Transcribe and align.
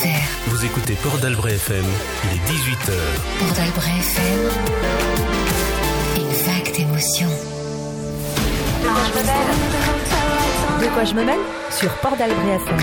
Auxerre. 0.00 0.28
Vous 0.46 0.64
écoutez 0.64 0.94
Port 0.94 1.18
d'Albret 1.18 1.56
FM, 1.56 1.84
il 2.24 2.30
est 2.30 2.50
18h. 2.50 2.92
Port 3.38 3.54
d'Albret 3.54 3.90
FM. 3.98 4.40
Une 6.16 6.32
vague 6.46 6.74
d'émotion. 6.74 7.28
De 10.80 10.86
quoi 10.94 11.04
je 11.04 11.12
me 11.12 11.22
mêle 11.24 11.38
Sur 11.70 11.92
Port 11.98 12.16
d'Albret 12.16 12.54
FM. 12.54 12.78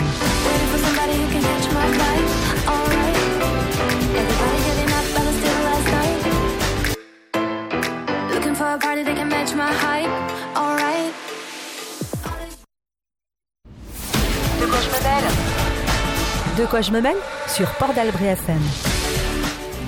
Looking 8.32 8.54
for 8.54 8.66
a 8.66 8.78
party 8.78 9.04
that 9.04 9.16
can 9.16 9.28
match 9.28 9.56
my 9.56 9.72
hype. 9.72 10.37
De 16.58 16.66
quoi 16.66 16.82
je 16.82 16.92
me 16.92 17.02
mêle 17.02 17.18
Sur 17.48 17.70
Port 17.76 17.94
d'Albret 17.94 18.30
FM. 18.30 18.97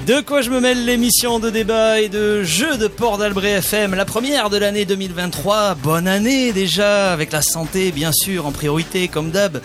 De 0.09 0.21
quoi 0.21 0.41
je 0.41 0.49
me 0.49 0.59
mêle 0.59 0.85
l'émission 0.85 1.37
de 1.37 1.51
débat 1.51 2.01
et 2.01 2.09
de 2.09 2.41
jeux 2.41 2.77
de 2.77 2.87
Port 2.87 3.19
d'Albret 3.19 3.51
FM, 3.59 3.93
la 3.93 4.05
première 4.05 4.49
de 4.49 4.57
l'année 4.57 4.83
2023. 4.83 5.75
Bonne 5.75 6.07
année 6.07 6.51
déjà, 6.51 7.13
avec 7.13 7.31
la 7.31 7.43
santé 7.43 7.91
bien 7.91 8.11
sûr 8.11 8.47
en 8.47 8.51
priorité 8.51 9.07
comme 9.07 9.29
d'hab. 9.29 9.61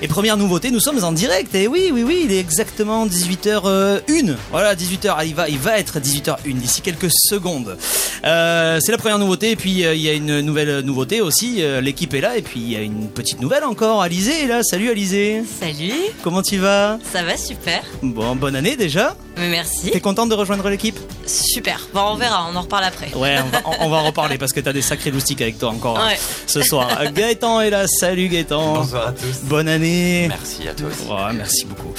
Et 0.00 0.06
première 0.06 0.36
nouveauté, 0.36 0.70
nous 0.70 0.78
sommes 0.78 1.02
en 1.02 1.10
direct. 1.10 1.56
Et 1.56 1.66
oui, 1.66 1.90
oui, 1.92 2.04
oui, 2.04 2.22
il 2.24 2.32
est 2.32 2.38
exactement 2.38 3.04
18h01. 3.04 4.36
Voilà, 4.52 4.76
18h, 4.76 5.14
ah, 5.18 5.24
il 5.24 5.34
va, 5.34 5.48
il 5.48 5.58
va 5.58 5.80
être 5.80 5.98
18h01 5.98 6.54
d'ici 6.54 6.82
quelques 6.82 7.10
secondes. 7.10 7.76
Euh, 8.24 8.78
c'est 8.80 8.92
la 8.92 8.98
première 8.98 9.18
nouveauté. 9.18 9.50
Et 9.50 9.56
puis 9.56 9.84
euh, 9.84 9.94
il 9.94 10.02
y 10.02 10.08
a 10.08 10.12
une 10.12 10.40
nouvelle 10.40 10.80
nouveauté 10.80 11.20
aussi. 11.20 11.64
Euh, 11.64 11.80
L'équipe 11.80 12.14
est 12.14 12.20
là. 12.20 12.36
Et 12.36 12.42
puis 12.42 12.60
il 12.60 12.70
y 12.70 12.76
a 12.76 12.80
une 12.80 13.08
petite 13.08 13.40
nouvelle 13.40 13.64
encore. 13.64 14.02
Alizé 14.02 14.44
est 14.44 14.46
là. 14.46 14.62
Salut 14.62 14.88
Alizé. 14.88 15.42
Salut, 15.60 15.92
Comment 16.22 16.42
tu 16.42 16.58
vas? 16.58 16.98
Ça 17.12 17.24
va 17.24 17.36
super. 17.36 17.82
Bon, 18.02 18.36
bonne 18.36 18.54
année 18.54 18.76
déjà. 18.76 19.16
Mais 19.36 19.48
merci. 19.82 19.90
T'es 19.92 20.00
contente 20.00 20.28
de 20.28 20.34
rejoindre 20.34 20.68
l'équipe 20.68 20.98
Super. 21.26 21.88
Bon, 21.94 22.00
on 22.12 22.14
verra, 22.16 22.46
on 22.52 22.56
en 22.56 22.62
reparle 22.62 22.84
après. 22.84 23.12
Ouais, 23.14 23.38
on 23.44 23.48
va, 23.48 23.62
on 23.80 23.88
va 23.88 23.96
en 23.98 24.04
reparler 24.06 24.36
parce 24.38 24.52
que 24.52 24.60
t'as 24.60 24.72
des 24.72 24.82
sacrés 24.82 25.10
loustiques 25.10 25.40
avec 25.42 25.58
toi 25.58 25.70
encore 25.70 25.98
hein, 25.98 26.08
Ouais. 26.08 26.18
ce 26.46 26.62
soir. 26.62 26.88
Gaëtan 27.12 27.60
est 27.60 27.70
là, 27.70 27.86
salut 27.86 28.28
Gaëtan. 28.28 28.74
Bonsoir 28.74 29.08
à 29.08 29.12
tous. 29.12 29.40
Bonne 29.44 29.68
année. 29.68 30.26
Merci 30.28 30.68
à 30.68 30.74
toi 30.74 30.88
aussi. 30.88 31.08
Ouais, 31.08 31.32
merci 31.34 31.64
beaucoup. 31.66 31.94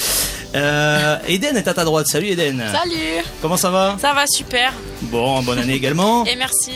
Euh, 0.54 1.18
Eden 1.30 1.56
est 1.56 1.68
à 1.70 1.74
ta 1.74 1.86
droite, 1.86 2.08
salut 2.08 2.28
Eden. 2.28 2.62
Salut 2.74 3.24
Comment 3.42 3.56
ça 3.56 3.70
va? 3.70 3.96
Ça 4.02 4.14
va 4.14 4.26
super 4.28 4.74
Bon, 5.04 5.42
bonne 5.44 5.60
année 5.60 5.74
également. 5.76 6.26
et 6.26 6.36
merci. 6.36 6.72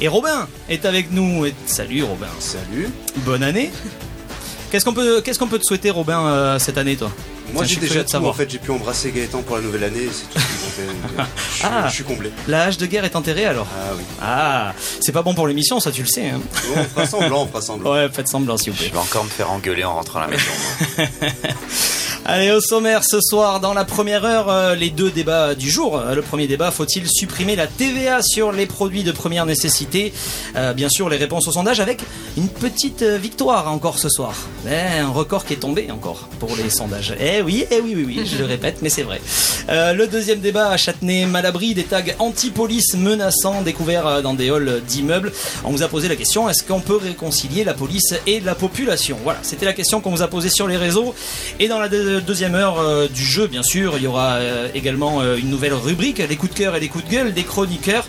Et 0.00 0.08
Robin 0.08 0.48
est 0.70 0.86
avec 0.86 1.10
nous. 1.12 1.44
Et- 1.44 1.54
Salut 1.66 2.02
Robin. 2.02 2.28
Salut. 2.38 2.88
Bonne 3.16 3.42
année. 3.42 3.70
Qu'est-ce 4.70 4.84
qu'on 4.86 4.94
peut, 4.94 5.20
qu'est-ce 5.20 5.38
qu'on 5.38 5.48
peut 5.48 5.58
te 5.58 5.64
souhaiter 5.64 5.90
Robin 5.90 6.20
euh, 6.26 6.58
cette 6.58 6.78
année 6.78 6.96
toi? 6.96 7.10
Moi 7.52 7.64
j'ai 7.64 7.76
déjà 7.76 8.02
tout 8.04 8.10
savoir. 8.10 8.32
en 8.32 8.34
fait, 8.34 8.50
j'ai 8.50 8.58
pu 8.58 8.70
embrasser 8.70 9.10
Gaëtan 9.10 9.42
pour 9.42 9.56
la 9.56 9.62
nouvelle 9.62 9.84
année, 9.84 10.08
c'est 10.12 10.28
tout. 10.32 10.38
Donc, 10.38 10.88
euh, 11.18 11.22
je, 11.58 11.62
Ah. 11.64 11.86
je 11.88 11.94
suis 11.94 12.04
comblé. 12.04 12.30
La 12.48 12.64
hache 12.64 12.76
de 12.78 12.86
guerre 12.86 13.04
est 13.04 13.16
enterrée 13.16 13.44
alors? 13.46 13.66
Ah 13.76 13.92
oui. 13.96 14.02
Ah, 14.22 14.72
c'est 15.00 15.12
pas 15.12 15.22
bon 15.22 15.34
pour 15.34 15.46
l'émission, 15.48 15.80
ça 15.80 15.90
tu 15.90 16.02
le 16.02 16.08
sais. 16.08 16.28
Hein. 16.30 16.40
Bon, 16.68 16.80
on 16.80 16.84
fera 16.84 17.06
semblant, 17.06 17.42
on 17.42 17.46
fera 17.46 17.60
semblant. 17.60 17.92
Ouais, 17.92 18.08
faites 18.12 18.28
semblant 18.28 18.56
s'il 18.56 18.72
vous 18.72 18.78
plaît. 18.78 18.88
Je 18.88 18.92
vais 18.92 18.98
encore 18.98 19.24
me 19.24 19.28
faire 19.30 19.50
engueuler 19.50 19.84
en 19.84 19.94
rentrant 19.94 20.20
à 20.20 20.22
la 20.22 20.28
maison. 20.28 20.50
Allez, 22.26 22.50
au 22.52 22.60
sommaire 22.60 23.00
ce 23.02 23.18
soir, 23.20 23.60
dans 23.60 23.72
la 23.72 23.84
première 23.84 24.24
heure, 24.24 24.48
euh, 24.50 24.74
les 24.74 24.90
deux 24.90 25.10
débats 25.10 25.54
du 25.54 25.70
jour. 25.70 25.96
Euh, 25.98 26.14
Le 26.14 26.22
premier 26.22 26.46
débat, 26.46 26.70
faut-il 26.70 27.08
supprimer 27.10 27.56
la 27.56 27.66
TVA 27.66 28.20
sur 28.22 28.52
les 28.52 28.66
produits 28.66 29.02
de 29.02 29.10
première 29.10 29.46
nécessité? 29.46 30.12
Euh, 30.54 30.72
Bien 30.74 30.88
sûr, 30.90 31.08
les 31.08 31.16
réponses 31.16 31.48
au 31.48 31.52
sondage 31.52 31.80
avec 31.80 32.00
une 32.36 32.48
petite 32.48 33.02
victoire 33.02 33.68
encore 33.72 33.98
ce 33.98 34.08
soir. 34.08 34.34
Eh, 34.68 34.98
un 35.00 35.08
record 35.08 35.44
qui 35.46 35.54
est 35.54 35.56
tombé 35.56 35.90
encore 35.90 36.28
pour 36.38 36.54
les 36.56 36.68
sondages. 36.70 37.14
Oui, 37.42 37.64
eh 37.70 37.80
oui, 37.80 37.94
oui, 37.96 38.04
oui, 38.06 38.26
je 38.26 38.36
le 38.38 38.44
répète, 38.44 38.78
mais 38.82 38.88
c'est 38.88 39.02
vrai. 39.02 39.20
Euh, 39.68 39.92
le 39.92 40.06
deuxième 40.06 40.40
débat 40.40 40.68
à 40.70 40.76
Châtenay-Malabry, 40.76 41.74
des 41.74 41.84
tags 41.84 42.02
anti-police 42.18 42.94
menaçants 42.94 43.62
découverts 43.62 44.06
euh, 44.06 44.22
dans 44.22 44.34
des 44.34 44.50
halls 44.50 44.82
d'immeubles. 44.86 45.32
On 45.64 45.70
vous 45.70 45.82
a 45.82 45.88
posé 45.88 46.08
la 46.08 46.16
question, 46.16 46.48
est-ce 46.48 46.62
qu'on 46.62 46.80
peut 46.80 46.96
réconcilier 46.96 47.64
la 47.64 47.74
police 47.74 48.14
et 48.26 48.40
la 48.40 48.54
population? 48.54 49.16
Voilà, 49.24 49.38
c'était 49.42 49.66
la 49.66 49.72
question 49.72 50.00
qu'on 50.00 50.10
vous 50.10 50.22
a 50.22 50.28
posée 50.28 50.50
sur 50.50 50.66
les 50.66 50.76
réseaux. 50.76 51.14
Et 51.58 51.68
dans 51.68 51.78
la 51.78 51.88
deux- 51.88 52.20
deuxième 52.20 52.54
heure 52.54 52.80
euh, 52.80 53.08
du 53.08 53.24
jeu, 53.24 53.46
bien 53.46 53.62
sûr, 53.62 53.94
il 53.96 54.02
y 54.02 54.06
aura 54.06 54.38
également 54.74 55.22
une 55.34 55.50
nouvelle 55.50 55.74
rubrique, 55.74 56.18
les 56.18 56.36
coups 56.36 56.52
de 56.52 56.58
cœur 56.58 56.76
et 56.76 56.80
les 56.80 56.88
coups 56.88 57.04
de 57.04 57.10
gueule 57.10 57.32
des 57.34 57.44
chroniqueurs. 57.44 58.06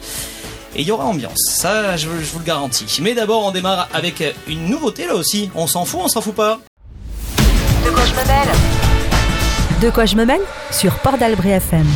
Et 0.75 0.81
il 0.81 0.87
y 0.87 0.91
aura 0.91 1.05
ambiance, 1.05 1.39
ça 1.49 1.97
je, 1.97 2.07
vous 2.07 2.39
le 2.39 2.45
garantis. 2.45 2.99
Mais 3.01 3.13
d'abord 3.13 3.45
on 3.45 3.51
démarre 3.51 3.89
avec 3.93 4.23
une 4.47 4.67
nouveauté 4.69 5.05
là 5.05 5.15
aussi. 5.15 5.49
On 5.53 5.67
s'en 5.67 5.83
fout, 5.83 5.99
on 6.03 6.07
s'en 6.07 6.21
fout 6.21 6.33
pas 6.35 6.59
De 7.85 7.89
quoi 7.89 8.03
je 8.05 8.11
me 8.11 8.80
Sur 10.69 10.93
Port 10.99 11.17
d'Albret 11.17 11.53
FM. 11.53 11.87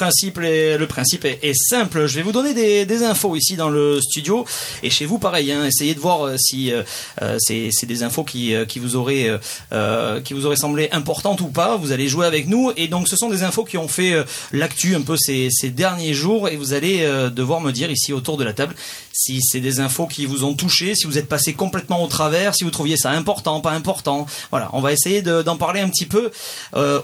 Le 0.00 0.84
principe 0.86 1.24
est, 1.24 1.54
simple. 1.54 2.06
Je 2.06 2.16
vais 2.16 2.22
vous 2.22 2.32
donner 2.32 2.54
des, 2.84 3.04
infos 3.04 3.36
ici 3.36 3.56
dans 3.56 3.68
le 3.68 4.00
studio 4.00 4.44
et 4.82 4.90
chez 4.90 5.06
vous 5.06 5.18
pareil. 5.18 5.52
Hein, 5.52 5.66
essayez 5.66 5.94
de 5.94 6.00
voir 6.00 6.26
euh, 6.26 6.36
si 6.38 6.72
euh, 6.72 6.82
euh, 7.22 7.36
c'est 7.38 7.86
des 7.86 8.02
infos 8.02 8.24
qui, 8.24 8.54
euh, 8.54 8.64
vous 8.76 8.96
auraient 8.96 9.30
euh, 9.72 10.20
qui 10.20 10.34
vous 10.34 10.46
auraient 10.46 10.56
semblé 10.56 10.88
importantes 10.92 11.40
ou 11.40 11.48
pas. 11.48 11.76
Vous 11.76 11.92
allez 11.92 12.08
jouer 12.08 12.26
avec 12.26 12.48
nous 12.48 12.72
et 12.76 12.88
donc 12.88 13.08
ce 13.08 13.16
sont 13.16 13.28
des 13.28 13.42
infos 13.42 13.64
qui 13.64 13.78
ont 13.78 13.88
fait 13.88 14.14
l'actu 14.52 14.94
un 14.94 15.02
peu 15.02 15.16
ces, 15.16 15.50
derniers 15.70 16.14
jours 16.14 16.48
et 16.48 16.56
vous 16.56 16.72
allez 16.72 17.06
devoir 17.30 17.60
me 17.60 17.72
dire 17.72 17.90
ici 17.90 18.12
autour 18.12 18.36
de 18.36 18.44
la 18.44 18.52
table 18.52 18.74
si 19.12 19.40
c'est 19.42 19.60
des 19.60 19.80
infos 19.80 20.06
qui 20.06 20.26
vous 20.26 20.44
ont 20.44 20.54
touché, 20.54 20.94
si 20.94 21.06
vous 21.06 21.18
êtes 21.18 21.28
passé 21.28 21.54
complètement 21.54 22.02
au 22.02 22.08
travers, 22.08 22.54
si 22.54 22.64
vous 22.64 22.70
trouviez 22.70 22.96
ça 22.96 23.10
important, 23.10 23.60
pas 23.60 23.70
important. 23.70 24.26
Voilà, 24.50 24.70
on 24.72 24.80
va 24.80 24.92
essayer 24.92 25.22
de- 25.22 25.42
d'en 25.42 25.56
parler 25.56 25.80
un 25.80 25.88
petit 25.88 26.06
peu 26.06 26.30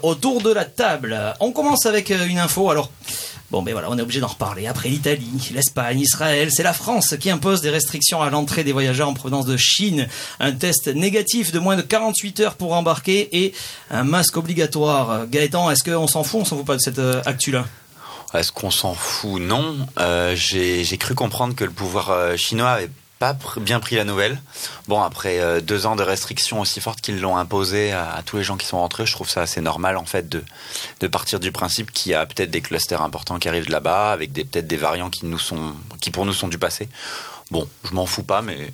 autour 0.01 0.41
de 0.41 0.51
la 0.51 0.65
table. 0.65 1.17
On 1.39 1.51
commence 1.51 1.85
avec 1.85 2.09
une 2.09 2.37
info. 2.39 2.69
Bon, 3.51 3.61
ben 3.63 3.73
voilà, 3.73 3.89
on 3.89 3.97
est 3.97 4.01
obligé 4.01 4.21
d'en 4.21 4.27
reparler. 4.27 4.65
Après 4.67 4.87
l'Italie, 4.87 5.49
l'Espagne, 5.53 5.99
Israël, 5.99 6.49
c'est 6.51 6.63
la 6.63 6.71
France 6.71 7.15
qui 7.19 7.29
impose 7.29 7.59
des 7.59 7.69
restrictions 7.69 8.21
à 8.21 8.29
l'entrée 8.29 8.63
des 8.63 8.71
voyageurs 8.71 9.09
en 9.09 9.13
provenance 9.13 9.45
de 9.45 9.57
Chine. 9.57 10.07
Un 10.39 10.53
test 10.53 10.87
négatif 10.87 11.51
de 11.51 11.59
moins 11.59 11.75
de 11.75 11.81
48 11.81 12.39
heures 12.39 12.55
pour 12.55 12.71
embarquer 12.73 13.27
et 13.43 13.53
un 13.89 14.05
masque 14.05 14.37
obligatoire. 14.37 15.27
Gaëtan, 15.27 15.69
est-ce 15.69 15.83
qu'on 15.83 16.07
s'en 16.07 16.23
fout 16.23 16.39
ou 16.39 16.41
on 16.43 16.45
s'en 16.45 16.55
fout 16.57 16.65
pas 16.65 16.77
de 16.77 16.81
cette 16.81 16.99
euh, 16.99 17.21
actu-là? 17.25 17.65
Est-ce 18.33 18.53
qu'on 18.53 18.71
s'en 18.71 18.93
fout? 18.93 19.41
Non. 19.41 19.75
Euh, 19.99 20.33
J'ai 20.33 20.85
j'ai 20.85 20.97
cru 20.97 21.13
comprendre 21.13 21.53
que 21.53 21.65
le 21.65 21.71
pouvoir 21.71 22.11
euh, 22.11 22.37
chinois 22.37 22.69
avait 22.69 22.89
pas 23.21 23.37
bien 23.57 23.79
pris 23.79 23.95
la 23.95 24.03
nouvelle. 24.03 24.41
Bon, 24.87 24.99
après 25.01 25.39
euh, 25.39 25.61
deux 25.61 25.85
ans 25.85 25.95
de 25.95 26.01
restrictions 26.03 26.59
aussi 26.59 26.81
fortes 26.81 27.01
qu'ils 27.01 27.21
l'ont 27.21 27.37
imposé 27.37 27.91
à, 27.91 28.11
à 28.11 28.23
tous 28.23 28.37
les 28.37 28.43
gens 28.43 28.57
qui 28.57 28.65
sont 28.65 28.79
rentrés, 28.79 29.05
je 29.05 29.13
trouve 29.13 29.29
ça 29.29 29.41
assez 29.43 29.61
normal 29.61 29.95
en 29.97 30.05
fait 30.05 30.27
de, 30.27 30.43
de 31.01 31.07
partir 31.07 31.39
du 31.39 31.51
principe 31.51 31.91
qu'il 31.91 32.11
y 32.13 32.15
a 32.15 32.25
peut-être 32.25 32.49
des 32.49 32.61
clusters 32.61 33.01
importants 33.03 33.37
qui 33.37 33.47
arrivent 33.47 33.67
de 33.67 33.71
là-bas, 33.71 34.11
avec 34.11 34.31
des 34.31 34.43
peut-être 34.43 34.65
des 34.67 34.75
variants 34.77 35.11
qui 35.11 35.27
nous 35.27 35.37
sont, 35.37 35.73
qui 36.01 36.09
pour 36.09 36.25
nous 36.25 36.33
sont 36.33 36.47
du 36.47 36.57
passé. 36.57 36.89
Bon, 37.51 37.67
je 37.87 37.93
m'en 37.93 38.05
fous 38.07 38.23
pas, 38.23 38.41
mais 38.41 38.73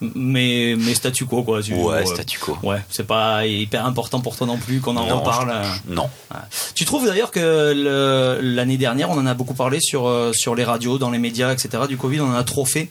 mais, 0.00 0.74
mais 0.78 0.94
statu 0.94 1.24
quo, 1.24 1.42
quoi. 1.42 1.62
tu- 1.62 1.72
ouais, 1.74 2.02
euh, 2.02 2.04
statu 2.06 2.38
quo. 2.38 2.56
Ouais, 2.62 2.80
c'est 2.90 3.06
pas 3.06 3.46
hyper 3.46 3.86
important 3.86 4.20
pour 4.20 4.36
toi 4.36 4.46
non 4.46 4.58
plus 4.58 4.80
qu'on 4.80 4.96
en 4.96 5.06
Non, 5.06 5.18
reparle. 5.20 5.50
je- 5.50 5.68
euh. 5.68 5.72
je- 5.88 5.94
non. 5.94 6.10
Ouais. 6.32 6.40
Tu 6.74 6.84
trouves 6.84 7.06
d'ailleurs 7.06 7.30
que 7.30 7.72
le- 7.74 8.38
l'année 8.42 8.76
dernière, 8.76 9.10
on 9.10 9.18
en 9.18 9.26
a 9.26 9.34
beaucoup 9.34 9.54
parlé 9.54 9.78
sur, 9.80 10.30
sur 10.34 10.54
les 10.54 10.64
radios, 10.64 10.98
dans 10.98 11.10
les 11.10 11.18
médias, 11.18 11.52
etc. 11.52 11.84
Du 11.88 11.96
Covid, 11.96 12.20
on 12.20 12.28
en 12.30 12.34
a 12.34 12.44
trop 12.44 12.64
fait? 12.66 12.88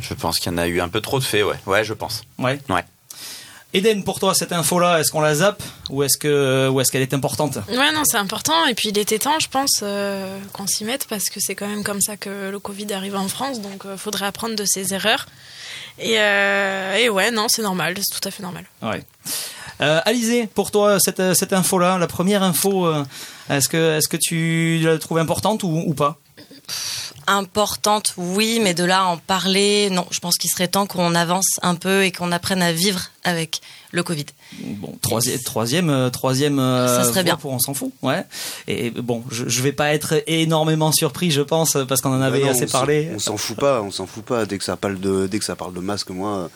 Je 0.00 0.14
pense 0.14 0.38
qu'il 0.38 0.50
y 0.50 0.54
en 0.54 0.58
a 0.58 0.66
eu 0.66 0.80
un 0.80 0.88
peu 0.88 1.00
trop 1.00 1.18
de 1.18 1.24
faits, 1.24 1.44
ouais. 1.44 1.56
Ouais, 1.66 1.84
je 1.84 1.92
pense. 1.92 2.22
Ouais. 2.38 2.58
Ouais. 2.68 2.84
Eden, 3.74 4.04
pour 4.04 4.20
toi, 4.20 4.34
cette 4.34 4.52
info-là, 4.52 5.00
est-ce 5.00 5.10
qu'on 5.10 5.22
la 5.22 5.34
zappe 5.34 5.62
ou 5.88 6.02
est-ce 6.02 6.18
que 6.18 6.68
ou 6.68 6.80
est-ce 6.80 6.92
qu'elle 6.92 7.02
est 7.02 7.14
importante? 7.14 7.56
Ouais, 7.68 7.90
non, 7.92 8.02
c'est 8.04 8.18
important. 8.18 8.66
Et 8.66 8.74
puis 8.74 8.90
il 8.90 8.98
était 8.98 9.18
temps, 9.18 9.38
je 9.38 9.48
pense, 9.48 9.80
euh, 9.82 10.38
qu'on 10.52 10.66
s'y 10.66 10.84
mette 10.84 11.06
parce 11.08 11.30
que 11.30 11.40
c'est 11.40 11.54
quand 11.54 11.66
même 11.66 11.82
comme 11.82 12.02
ça 12.02 12.18
que 12.18 12.50
le 12.50 12.58
Covid 12.58 12.92
arrive 12.92 13.16
en 13.16 13.28
France. 13.28 13.62
Donc 13.62 13.84
il 13.90 13.96
faudrait 13.96 14.26
apprendre 14.26 14.56
de 14.56 14.64
ses 14.66 14.92
erreurs. 14.92 15.26
Et, 15.98 16.18
euh, 16.18 16.96
et 16.96 17.08
ouais, 17.08 17.30
non, 17.30 17.46
c'est 17.48 17.62
normal, 17.62 17.94
c'est 17.96 18.20
tout 18.20 18.28
à 18.28 18.30
fait 18.30 18.42
normal. 18.42 18.66
Ouais. 18.82 19.02
Euh, 19.80 20.00
Alizé, 20.04 20.48
pour 20.48 20.70
toi, 20.70 20.98
cette, 21.00 21.34
cette 21.34 21.54
info-là, 21.54 21.96
la 21.96 22.06
première 22.06 22.42
info, 22.42 22.86
euh, 22.86 23.04
est-ce 23.48 23.70
que 23.70 23.96
est-ce 23.96 24.08
que 24.08 24.18
tu 24.18 24.80
la 24.82 24.98
trouves 24.98 25.18
importante 25.18 25.62
ou, 25.62 25.82
ou 25.86 25.94
pas? 25.94 26.18
Importante, 27.26 28.14
oui, 28.16 28.60
mais 28.62 28.74
de 28.74 28.84
là 28.84 29.00
à 29.00 29.04
en 29.04 29.16
parler, 29.16 29.88
non. 29.90 30.06
Je 30.10 30.20
pense 30.20 30.36
qu'il 30.36 30.50
serait 30.50 30.68
temps 30.68 30.86
qu'on 30.86 31.14
avance 31.14 31.46
un 31.62 31.74
peu 31.74 32.04
et 32.04 32.12
qu'on 32.12 32.32
apprenne 32.32 32.62
à 32.62 32.72
vivre 32.72 33.00
avec 33.24 33.60
le 33.92 34.02
Covid. 34.02 34.26
Bon, 34.60 34.94
troisième, 35.00 35.38
troisième, 35.40 35.90
euh, 35.90 36.10
troisième. 36.10 36.58
euh, 36.58 36.86
Ça 36.88 37.02
serait 37.04 37.12
voie 37.14 37.22
bien. 37.22 37.36
Pour 37.36 37.52
on 37.52 37.58
s'en 37.58 37.74
fout, 37.74 37.92
ouais. 38.02 38.24
Et 38.68 38.90
bon, 38.90 39.22
je, 39.30 39.48
je 39.48 39.62
vais 39.62 39.72
pas 39.72 39.92
être 39.94 40.22
énormément 40.26 40.92
surpris, 40.92 41.30
je 41.30 41.42
pense, 41.42 41.76
parce 41.88 42.00
qu'on 42.00 42.12
en 42.14 42.20
avait 42.22 42.40
non, 42.40 42.50
assez 42.50 42.64
on 42.64 42.68
parlé. 42.68 43.10
On 43.14 43.18
s'en 43.18 43.36
fout 43.36 43.56
pas, 43.56 43.82
on 43.82 43.90
s'en 43.90 44.06
fout 44.06 44.24
pas. 44.24 44.44
Dès 44.46 44.58
que 44.58 44.64
ça 44.64 44.76
parle 44.76 44.98
de, 45.00 45.26
dès 45.26 45.38
que 45.38 45.44
ça 45.44 45.56
parle 45.56 45.74
de 45.74 45.80
masque, 45.80 46.10
moi, 46.10 46.36
euh, 46.36 46.48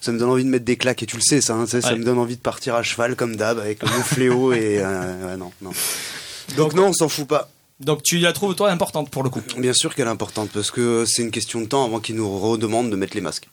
ça 0.00 0.12
me 0.12 0.18
donne 0.18 0.30
envie 0.30 0.44
de 0.44 0.48
mettre 0.48 0.64
des 0.64 0.76
claques 0.76 1.02
et 1.02 1.06
tu 1.06 1.16
le 1.16 1.22
sais, 1.22 1.40
ça. 1.40 1.54
hein, 1.54 1.66
Ça 1.66 1.94
me 1.94 2.04
donne 2.04 2.18
envie 2.18 2.36
de 2.36 2.40
partir 2.40 2.74
à 2.76 2.82
cheval 2.82 3.16
comme 3.16 3.36
d'hab 3.36 3.58
avec 3.58 3.82
mon 3.82 4.02
fléau 4.02 4.52
et 4.52 4.78
euh, 4.80 5.26
ouais, 5.32 5.36
non, 5.36 5.50
non. 5.60 5.70
Donc 6.56 6.72
non, 6.74 6.86
on 6.86 6.92
s'en 6.92 7.08
fout 7.08 7.26
pas. 7.26 7.50
Donc 7.80 8.02
tu 8.02 8.18
la 8.18 8.32
trouves 8.32 8.54
toi 8.54 8.70
importante 8.70 9.08
pour 9.10 9.22
le 9.22 9.30
coup. 9.30 9.40
Bien 9.56 9.72
sûr 9.72 9.94
qu'elle 9.94 10.06
est 10.08 10.10
importante 10.10 10.50
parce 10.52 10.70
que 10.70 11.04
c'est 11.06 11.22
une 11.22 11.30
question 11.30 11.60
de 11.60 11.66
temps 11.66 11.84
avant 11.84 12.00
qu'ils 12.00 12.16
nous 12.16 12.38
redemandent 12.40 12.90
de 12.90 12.96
mettre 12.96 13.14
les 13.14 13.20
masques. 13.20 13.48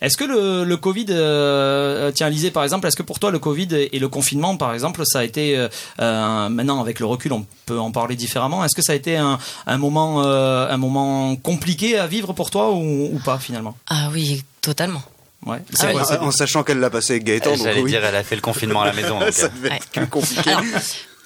Est-ce 0.00 0.16
que 0.16 0.22
le, 0.24 0.62
le 0.62 0.76
Covid, 0.76 1.06
euh, 1.10 2.12
tiens, 2.12 2.28
Lisée 2.30 2.52
par 2.52 2.62
exemple, 2.62 2.86
est-ce 2.86 2.96
que 2.96 3.02
pour 3.02 3.18
toi 3.18 3.32
le 3.32 3.40
Covid 3.40 3.66
et 3.92 3.98
le 3.98 4.08
confinement, 4.08 4.56
par 4.56 4.72
exemple, 4.72 5.02
ça 5.04 5.18
a 5.18 5.24
été 5.24 5.58
euh, 5.58 5.68
un- 5.98 6.48
maintenant 6.50 6.80
avec 6.80 7.00
le 7.00 7.06
recul, 7.06 7.32
on 7.32 7.44
peut 7.66 7.80
en 7.80 7.90
parler 7.90 8.14
différemment. 8.14 8.64
Est-ce 8.64 8.76
que 8.76 8.82
ça 8.82 8.92
a 8.92 8.94
été 8.94 9.16
un, 9.16 9.40
un 9.66 9.76
moment, 9.76 10.22
euh, 10.24 10.68
un 10.70 10.76
moment 10.76 11.34
compliqué 11.34 11.98
à 11.98 12.06
vivre 12.06 12.32
pour 12.32 12.50
toi 12.50 12.70
ou, 12.70 13.10
ou 13.12 13.18
pas 13.24 13.40
finalement? 13.40 13.76
Ah 13.88 14.08
oui, 14.12 14.44
totalement. 14.62 15.02
Ouais. 15.44 15.58
Ah 15.80 15.86
quoi, 15.92 16.20
En, 16.22 16.26
en 16.28 16.30
sachant 16.30 16.62
qu'elle 16.62 16.78
l'a 16.78 16.90
passé 16.90 17.14
avec 17.14 17.24
Gaëtan, 17.24 17.56
donc 17.56 17.64
J'allais 17.64 17.82
oui. 17.82 17.90
dire, 17.90 18.04
elle 18.04 18.14
a 18.14 18.22
fait 18.22 18.36
le 18.36 18.40
confinement 18.40 18.82
à 18.82 18.86
la 18.86 18.92
maison. 18.92 19.18
donc, 19.18 19.32
ça 19.32 19.46
euh, 19.46 19.48
devait 19.48 19.68
être 19.74 19.86
Ouais. 19.96 20.02
plus 20.02 20.06
compliqué. 20.06 20.50
Alors, 20.50 20.62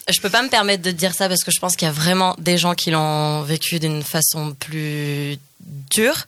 je 0.08 0.20
peux 0.20 0.30
pas 0.30 0.42
me 0.42 0.48
permettre 0.48 0.82
de 0.82 0.90
dire 0.90 1.14
ça 1.14 1.28
parce 1.28 1.44
que 1.44 1.50
je 1.50 1.60
pense 1.60 1.76
qu'il 1.76 1.86
y 1.86 1.88
a 1.90 1.92
vraiment 1.92 2.34
des 2.38 2.58
gens 2.58 2.74
qui 2.74 2.90
l'ont 2.90 3.42
vécu 3.42 3.78
d'une 3.78 4.02
façon 4.02 4.54
plus 4.58 5.38
dure. 5.90 6.26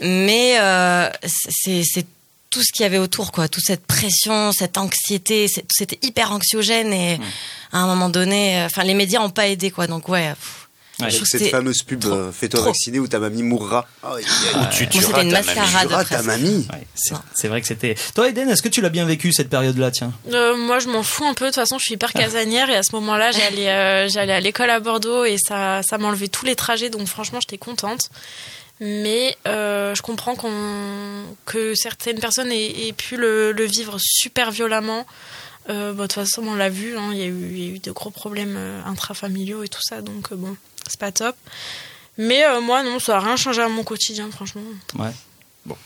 Mais 0.00 0.58
euh, 0.60 1.08
c'est 1.24 2.06
tout 2.50 2.62
ce 2.62 2.72
qu'il 2.72 2.84
y 2.84 2.86
avait 2.86 2.98
autour, 2.98 3.32
quoi. 3.32 3.48
Toute 3.48 3.64
cette 3.64 3.86
pression, 3.86 4.52
cette 4.52 4.78
anxiété, 4.78 5.46
c'était 5.48 5.98
hyper 6.02 6.32
anxiogène 6.32 6.92
et 6.92 7.20
à 7.72 7.78
un 7.78 7.86
moment 7.86 8.08
donné, 8.08 8.60
euh, 8.60 8.66
enfin, 8.66 8.84
les 8.84 8.94
médias 8.94 9.20
ont 9.20 9.30
pas 9.30 9.48
aidé, 9.48 9.70
quoi. 9.70 9.86
Donc 9.86 10.08
ouais. 10.08 10.30
pff, 10.30 10.67
Ouais. 11.00 11.06
Avec 11.06 11.26
cette 11.26 11.50
fameuse 11.50 11.82
pub 11.84 12.00
trop, 12.00 12.12
euh, 12.12 12.32
Fais-toi 12.32 12.58
trop. 12.60 12.70
vacciner 12.70 12.98
où 12.98 13.06
ta 13.06 13.20
mamie 13.20 13.44
mourra. 13.44 13.86
Ah, 14.02 14.14
ouais, 14.14 14.22
Ou 14.22 14.64
tu 14.72 14.88
tueras 14.88 15.06
c'était 15.06 15.12
ta 15.12 15.22
une 15.22 15.30
mamie. 15.30 16.06
ta 16.10 16.22
mamie. 16.22 16.66
Ouais, 16.72 17.16
c'est 17.34 17.46
vrai 17.48 17.60
que 17.60 17.68
c'était. 17.68 17.94
Toi, 18.16 18.28
Eden, 18.28 18.48
est-ce 18.48 18.62
que 18.62 18.68
tu 18.68 18.80
l'as 18.80 18.88
bien 18.88 19.04
vécu 19.06 19.32
cette 19.32 19.48
période-là, 19.48 19.92
tiens? 19.92 20.12
Euh, 20.32 20.56
moi, 20.56 20.80
je 20.80 20.88
m'en 20.88 21.04
fous 21.04 21.24
un 21.24 21.34
peu. 21.34 21.44
De 21.44 21.50
toute 21.50 21.54
façon, 21.54 21.78
je 21.78 21.84
suis 21.84 21.94
hyper 21.94 22.12
casanière 22.12 22.68
et 22.68 22.74
à 22.76 22.82
ce 22.82 22.92
moment-là, 22.96 23.30
j'allais, 23.30 23.68
euh, 23.70 24.08
j'allais 24.08 24.32
à 24.32 24.40
l'école 24.40 24.70
à 24.70 24.80
Bordeaux 24.80 25.24
et 25.24 25.36
ça, 25.38 25.82
ça 25.88 25.98
m'enlevait 25.98 26.26
tous 26.28 26.44
les 26.46 26.56
trajets. 26.56 26.90
Donc, 26.90 27.06
franchement, 27.06 27.38
j'étais 27.40 27.58
contente. 27.58 28.10
Mais 28.80 29.36
euh, 29.46 29.94
je 29.94 30.02
comprends 30.02 30.34
qu'on, 30.36 31.22
que 31.46 31.74
certaines 31.74 32.18
personnes 32.20 32.50
aient, 32.52 32.86
aient 32.88 32.92
pu 32.92 33.16
le, 33.16 33.52
le 33.52 33.64
vivre 33.64 33.96
super 34.00 34.50
violemment. 34.50 35.04
Euh, 35.68 35.92
bon, 35.92 36.02
de 36.02 36.06
toute 36.08 36.14
façon, 36.14 36.42
on 36.46 36.54
l'a 36.54 36.68
vu. 36.70 36.96
hein, 36.96 37.10
Il 37.12 37.18
y, 37.18 37.22
a 37.22 37.26
eu- 37.26 37.48
il 37.52 37.58
y 37.58 37.66
a 37.72 37.74
eu 37.74 37.78
de 37.78 37.90
gros 37.92 38.10
problèmes 38.10 38.54
euh, 38.56 38.80
intrafamiliaux 38.86 39.62
et 39.64 39.68
tout 39.68 39.82
ça. 39.82 40.00
Donc, 40.00 40.32
euh, 40.32 40.36
bon, 40.36 40.56
c'est 40.88 41.00
pas 41.00 41.12
top. 41.12 41.36
Mais 42.18 42.44
euh, 42.44 42.60
moi, 42.60 42.82
non, 42.82 42.98
ça 42.98 43.16
a 43.16 43.20
rien 43.20 43.36
changé 43.36 43.62
à 43.62 43.68
mon 43.68 43.84
quotidien, 43.84 44.28
franchement. 44.30 44.60
Ouais. 44.98 45.10
Bon. 45.64 45.76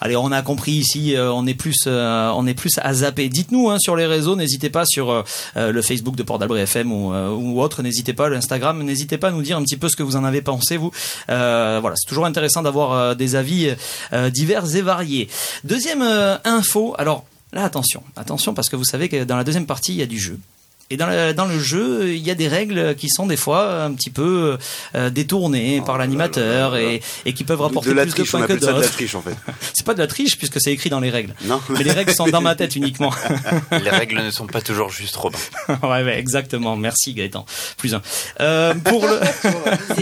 Allez, 0.00 0.16
on 0.16 0.32
a 0.32 0.42
compris 0.42 0.72
ici, 0.72 1.14
euh, 1.14 1.30
on 1.32 1.46
est 1.46 1.54
plus, 1.54 1.84
euh, 1.86 2.30
on 2.34 2.46
est 2.46 2.54
plus 2.54 2.72
à 2.78 2.92
zapper. 2.92 3.28
Dites-nous 3.28 3.70
hein, 3.70 3.78
sur 3.78 3.94
les 3.94 4.06
réseaux, 4.06 4.34
n'hésitez 4.34 4.68
pas 4.68 4.84
sur 4.84 5.24
le 5.54 5.82
Facebook 5.82 6.16
de 6.16 6.22
Port 6.22 6.38
d'Albret 6.38 6.62
FM 6.62 6.92
ou, 6.92 7.60
autre, 7.60 7.82
n'hésitez 7.82 8.12
pas, 8.12 8.28
l'Instagram, 8.28 8.82
n'hésitez 8.82 9.16
pas 9.16 9.28
à 9.28 9.30
nous 9.30 9.42
dire 9.42 9.56
un 9.56 9.62
petit 9.62 9.76
peu 9.76 9.88
ce 9.88 9.96
que 9.96 10.02
vous 10.02 10.16
en 10.16 10.24
avez 10.24 10.42
pensé 10.42 10.76
vous. 10.76 10.90
Voilà, 11.28 11.94
c'est 11.96 12.08
toujours 12.08 12.26
intéressant 12.26 12.62
d'avoir 12.62 13.16
des 13.16 13.36
avis 13.36 13.74
divers 14.32 14.76
et 14.76 14.82
variés. 14.82 15.28
Deuxième 15.64 16.02
info, 16.44 16.94
alors 16.98 17.24
là 17.52 17.64
attention, 17.64 18.02
attention 18.16 18.54
parce 18.54 18.68
que 18.68 18.76
vous 18.76 18.84
savez 18.84 19.08
que 19.08 19.24
dans 19.24 19.36
la 19.36 19.44
deuxième 19.44 19.66
partie 19.66 19.92
il 19.92 19.98
y 19.98 20.02
a 20.02 20.06
du 20.06 20.18
jeu. 20.18 20.38
Et 20.90 20.96
dans, 20.96 21.06
le- 21.08 21.32
dans 21.34 21.46
le 21.46 21.58
jeu, 21.58 22.14
il 22.14 22.24
y 22.24 22.30
a 22.30 22.34
des 22.34 22.46
règles 22.48 22.94
qui 22.94 23.08
sont 23.08 23.26
des 23.26 23.36
fois 23.36 23.82
un 23.82 23.92
petit 23.92 24.10
peu 24.10 24.56
euh, 24.94 25.10
détournées 25.10 25.82
par 25.84 25.98
l'animateur 25.98 26.76
et, 26.76 27.02
et 27.24 27.32
qui 27.32 27.42
peuvent 27.44 27.60
rapporter 27.60 27.88
De 27.90 27.94
la 27.94 28.02
plus 28.02 28.12
triche, 28.12 28.30
de 28.32 28.36
on 28.36 28.38
points 28.38 28.46
que 28.46 28.60
de 28.60 28.66
la 28.66 28.80
triche 28.88 29.14
en 29.16 29.22
fait. 29.22 29.34
C'est 29.74 29.84
pas 29.84 29.94
de 29.94 29.98
la 29.98 30.06
triche 30.06 30.38
puisque 30.38 30.60
c'est 30.60 30.72
écrit 30.72 30.88
dans 30.90 31.00
les 31.00 31.10
règles. 31.10 31.34
Non 31.44 31.60
Mais 31.70 31.82
les 31.82 31.90
règles 31.92 32.12
sont 32.14 32.26
dans 32.28 32.40
ma 32.40 32.54
tête 32.54 32.76
uniquement. 32.76 33.12
Les 33.72 33.90
règles 33.90 34.22
ne 34.22 34.30
sont 34.30 34.46
pas 34.46 34.60
toujours 34.60 34.90
justes, 34.90 35.16
Robin. 35.16 35.38
ouais, 35.68 36.02
ouais, 36.04 36.18
exactement. 36.18 36.76
Merci 36.76 37.14
Gaëtan. 37.14 37.44
Plus 37.76 37.94
un. 37.94 38.02
Euh, 38.40 38.74
pour 38.74 39.06
le, 39.06 39.18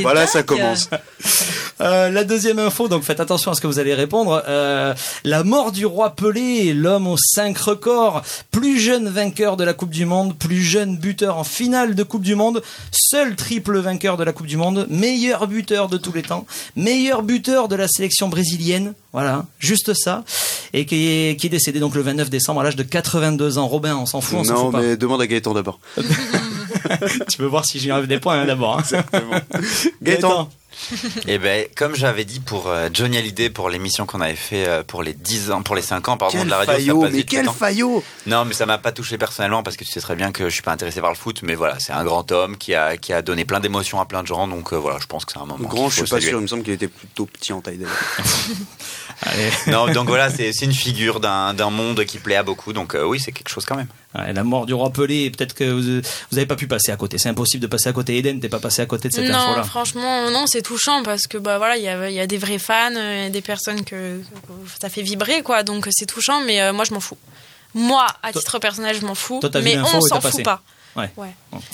Voilà, 0.03 0.27
ça 0.27 0.43
commence. 0.43 0.89
euh, 1.81 2.11
la 2.11 2.25
deuxième 2.25 2.59
info, 2.59 2.89
donc 2.89 3.03
faites 3.05 3.21
attention 3.21 3.51
à 3.51 3.55
ce 3.55 3.61
que 3.61 3.67
vous 3.67 3.79
allez 3.79 3.95
répondre. 3.95 4.43
Euh, 4.49 4.95
la 5.25 5.45
mort 5.45 5.73
du 5.73 5.87
roi 5.87 6.11
Pelé, 6.15 6.73
l'homme 6.75 7.07
aux 7.07 7.17
cinq 7.19 7.57
records, 7.59 8.23
plus 8.51 8.79
jeune 8.79 9.09
vainqueur 9.09 9.57
de 9.57 9.65
la 9.65 9.73
Coupe 9.75 9.91
du 9.91 10.05
Monde, 10.07 10.37
plus 10.37 10.63
jeune 10.63 10.74
buteur 10.83 11.39
en 11.39 11.45
finale 11.45 11.95
de 11.95 12.03
Coupe 12.03 12.23
du 12.23 12.35
Monde, 12.35 12.63
seul 12.91 13.37
triple 13.37 13.79
vainqueur 13.79 14.17
de 14.17 14.25
la 14.25 14.33
Coupe 14.33 14.47
du 14.47 14.57
Monde, 14.57 14.87
meilleur 14.91 15.47
buteur 15.47 15.89
de 15.89 15.97
tous 15.97 16.13
les 16.13 16.23
temps, 16.23 16.47
meilleur 16.77 17.23
buteur 17.23 17.69
de 17.69 17.77
la 17.77 17.87
sélection 17.89 18.29
brésilienne. 18.29 18.95
Voilà, 19.13 19.47
juste 19.59 19.95
ça. 19.95 20.25
Et 20.73 20.87
qui 20.87 21.07
est, 21.09 21.37
qui 21.39 21.47
est 21.47 21.51
décédé 21.51 21.79
donc 21.79 21.95
le 21.95 22.03
29 22.03 22.31
décembre 22.31 22.61
à 22.61 22.65
l'âge 22.65 22.77
de 22.77 22.83
82 22.83 23.59
ans. 23.59 23.69
Robin, 23.69 23.97
on 23.97 24.07
s'en 24.07 24.21
fout, 24.21 24.39
on 24.41 24.45
s'en 24.45 24.55
Non, 24.55 24.61
fout 24.65 24.73
pas. 24.73 24.81
mais 24.81 24.97
demande 24.97 25.23
à 25.23 25.27
Gaëtan 25.29 25.55
d'abord. 25.55 25.79
tu 25.97 27.41
veux 27.41 27.47
voir 27.47 27.65
si 27.65 27.79
j'y 27.79 27.93
enlève 27.93 28.07
des 28.09 28.19
points 28.19 28.41
hein, 28.41 28.47
d'abord. 28.47 28.79
hein. 28.81 29.41
Gaëtan. 30.03 30.49
Et 31.29 31.39
ben, 31.39 31.67
comme 31.77 31.95
j'avais 31.95 32.25
dit 32.25 32.41
pour 32.41 32.69
euh, 32.69 32.89
Johnny 32.93 33.17
Hallyday 33.17 33.51
pour 33.51 33.69
l'émission 33.69 34.07
qu'on 34.07 34.21
avait 34.21 34.35
fait 34.35 34.69
euh, 34.69 34.83
pour 34.83 35.03
les 35.03 35.15
10 35.15 35.51
ans, 35.51 35.63
pour 35.63 35.75
les 35.75 35.83
5 35.83 36.09
ans, 36.09 36.17
pardon, 36.17 36.39
Quel 36.39 36.47
de 36.47 36.51
la 36.51 36.59
radio, 36.59 36.73
ça 36.73 36.79
faillot, 36.79 37.01
passe 37.01 37.13
mais 37.13 37.23
quel 37.23 37.49
faillot 37.49 38.05
Non, 38.27 38.45
mais 38.45 38.55
ça 38.55 38.67
m'a 38.67 38.79
pas 38.79 38.93
touché 38.93 39.19
personnellement 39.19 39.63
parce 39.63 39.77
que 39.77 39.85
tu 39.85 39.91
sais 39.91 40.01
très 40.01 40.17
bien 40.17 40.33
que 40.33 40.49
je 40.49 40.55
suis 40.55 40.63
pas 40.63 40.73
intéressé 40.73 41.01
par 41.01 41.11
le 41.11 41.17
foot, 41.17 41.41
mais 41.43 41.55
voilà, 41.55 41.77
c'est 41.79 41.93
un 41.93 42.05
grand 42.05 42.31
homme 42.33 42.57
qui 42.57 42.75
a, 42.75 42.97
qui 42.97 43.13
a 43.13 43.23
donné 43.23 43.45
plein 43.45 43.61
d'émotions 43.61 44.01
à 44.01 44.07
plein 44.07 44.23
de 44.23 44.27
gens, 44.27 44.49
donc 44.49 44.73
euh, 44.73 44.77
voilà, 44.77 44.99
je 45.01 45.07
pense 45.07 45.25
que 45.25 45.33
c'est 45.33 45.39
un 45.39 45.47
moment. 45.47 45.69
Grand, 45.69 45.89
je 45.89 45.95
suis 45.95 46.03
pas 46.03 46.09
saluer. 46.09 46.29
sûr, 46.29 46.39
il 46.39 46.43
me 46.43 46.47
semble 46.47 46.63
qu'il 46.63 46.73
était 46.73 46.89
plutôt 46.89 47.27
petit 47.27 47.53
en 47.53 47.61
taille. 47.61 47.81
Non, 49.69 49.87
donc 49.89 50.09
voilà, 50.09 50.29
c'est 50.29 50.53
c'est 50.53 50.67
une 50.67 50.75
figure 50.75 51.21
d'un 51.21 51.55
d'un 51.55 51.71
monde 51.71 52.05
qui 52.05 52.19
plaît 52.19 52.37
à 52.37 52.43
beaucoup, 52.43 52.73
donc 52.73 52.95
euh, 52.95 53.05
oui, 53.05 53.21
c'est 53.21 53.33
quelque 53.33 53.49
chose 53.49 53.65
quand 53.65 53.77
même. 53.77 53.87
Ouais, 54.17 54.33
la 54.33 54.45
mort 54.45 54.65
du 54.65 54.75
roi 54.75 54.91
Pelé, 54.91 55.31
peut-être 55.31 55.55
que 55.55 55.65
vous, 55.65 56.01
vous 56.31 56.39
avez 56.39 56.47
pas 56.47 56.55
pu 56.55 56.69
passer 56.69 56.93
à 56.93 56.97
côté. 56.97 57.19
C'est 57.19 57.29
impossible 57.29 57.63
de 57.63 57.67
passer 57.67 57.89
à 57.89 57.93
côté. 57.93 58.17
Eden, 58.17 58.39
t'es 58.39 58.49
pas 58.49 58.61
passé 58.61 58.81
à 58.83 58.87
côté 58.87 59.09
de 59.09 59.15
cette 59.15 59.29
non, 59.29 59.39
info-là. 59.39 59.65
franchement, 59.65 60.31
non, 60.31 60.45
c'est 60.47 60.63
touchant 60.63 61.03
parce 61.03 61.27
que 61.27 61.37
bah 61.37 61.59
voilà, 61.59 61.77
il 61.77 61.83
y 61.83 61.89
a, 61.89 62.09
il 62.09 62.15
y 62.15 62.21
a 62.21 62.27
des 62.27 62.39
vrais 62.39 62.59
fans, 62.59 62.95
euh, 62.95 63.17
il 63.19 63.23
y 63.25 63.27
a 63.27 63.31
des 63.31 63.43
personnes 63.43 63.85
que, 63.85 64.21
ça 64.81 64.89
fait 64.89 65.03
vibrer 65.03 65.43
quoi, 65.43 65.65
donc 65.65 65.89
c'est 65.91 66.07
touchant, 66.07 66.43
mais 66.43 66.61
euh, 66.61 66.73
moi 66.73 66.85
je 66.85 66.95
m'en 66.95 67.01
fous. 67.01 67.19
Moi, 67.75 68.07
à 68.23 68.31
Toi- 68.31 68.41
titre 68.41 68.59
personnel, 68.61 68.97
je 69.01 69.05
m'en 69.05 69.17
fous, 69.17 69.41
Toi, 69.41 69.51
mais 69.63 69.79
on 69.79 70.01
s'en 70.01 70.21
fout 70.21 70.45
pas. 70.45 70.63
Ouais. 70.97 71.11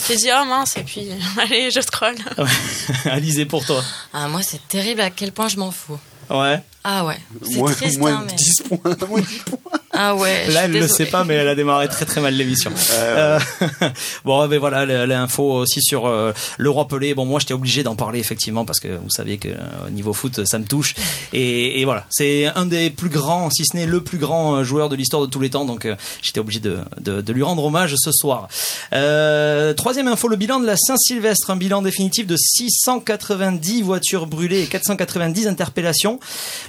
J'ai 0.09 0.17
dit 0.17 0.31
oh 0.35 0.45
mince 0.47 0.79
et 0.79 0.83
puis 0.83 1.11
allez, 1.39 1.71
je 1.71 1.81
scroll. 1.81 2.15
Alizé 3.05 3.45
pour 3.45 3.65
toi. 3.67 3.85
Ah, 4.15 4.29
moi, 4.29 4.41
c'est 4.43 4.67
terrible 4.67 5.03
à 5.03 5.11
quel 5.11 5.33
point 5.33 5.49
je 5.49 5.59
m'en 5.59 5.71
fous. 5.71 5.99
Ouais. 6.31 6.63
Ah 6.83 7.05
ouais. 7.05 7.17
Moins, 7.57 7.73
triste, 7.73 7.99
moins 7.99 8.15
hein, 8.15 8.25
mais... 8.27 8.35
10 8.35 8.63
points. 8.69 8.97
moins 9.09 9.21
10 9.21 9.39
points. 9.41 9.59
Ah 9.93 10.15
ouais. 10.15 10.49
Là, 10.49 10.65
elle 10.65 10.73
le 10.73 10.81
désolée. 10.81 11.05
sait 11.05 11.11
pas, 11.11 11.25
mais 11.25 11.35
elle 11.35 11.49
a 11.49 11.55
démarré 11.55 11.89
très 11.89 12.07
très 12.07 12.21
mal 12.21 12.35
l'émission. 12.35 12.71
Euh, 12.93 13.39
bon, 14.25 14.47
ben 14.49 14.59
voilà, 14.59 14.87
l'info 15.07 15.43
aussi 15.53 15.83
sur 15.83 16.07
euh, 16.07 16.33
le 16.59 16.71
roi 16.71 16.89
Pelé. 16.89 17.13
Bon, 17.15 17.27
moi, 17.27 17.39
j'étais 17.41 17.55
obligé 17.55 17.83
d'en 17.83 17.97
parler 17.97 18.19
effectivement 18.19 18.65
parce 18.65 18.81
que 18.81 18.89
vous 18.89 19.11
saviez 19.11 19.37
que 19.37 19.49
euh, 19.49 19.89
au 19.89 19.91
niveau 19.91 20.13
foot, 20.13 20.47
ça 20.47 20.59
me 20.59 20.65
touche. 20.65 20.95
Et, 21.33 21.81
et 21.81 21.85
voilà, 21.85 22.07
c'est 22.09 22.47
un 22.47 22.67
des 22.67 22.89
plus 22.89 23.11
grands, 23.11 23.51
si 23.51 23.65
ce 23.67 23.77
n'est 23.77 23.87
le 23.87 24.01
plus 24.01 24.19
grand 24.19 24.57
euh, 24.57 24.65
joueur 24.65 24.89
de 24.89 24.97
l'histoire 24.97 25.23
de 25.23 25.27
tous 25.27 25.41
les 25.41 25.51
temps. 25.51 25.65
Donc, 25.65 25.85
euh, 25.85 25.97
j'étais 26.23 26.41
obligé 26.41 26.61
de, 26.61 26.79
de, 27.01 27.21
de 27.21 27.33
lui 27.33 27.43
rendre 27.43 27.65
hommage 27.65 27.95
ce 27.99 28.13
soir. 28.13 28.49
Euh, 28.93 29.75
troisième 29.75 30.09
info, 30.09 30.29
le 30.29 30.37
bilan 30.37 30.61
de 30.61 30.67
la 30.67 30.77
Saint-Sylvestre, 30.77 31.51
un 31.51 31.57
bilan 31.57 31.83
définitif 31.83 32.27
de 32.27 32.37
690 32.37 33.83
voitures 33.83 34.27
brûlées 34.27 34.63
et 34.63 34.67
490 34.67 35.49
interpellations. 35.49 36.21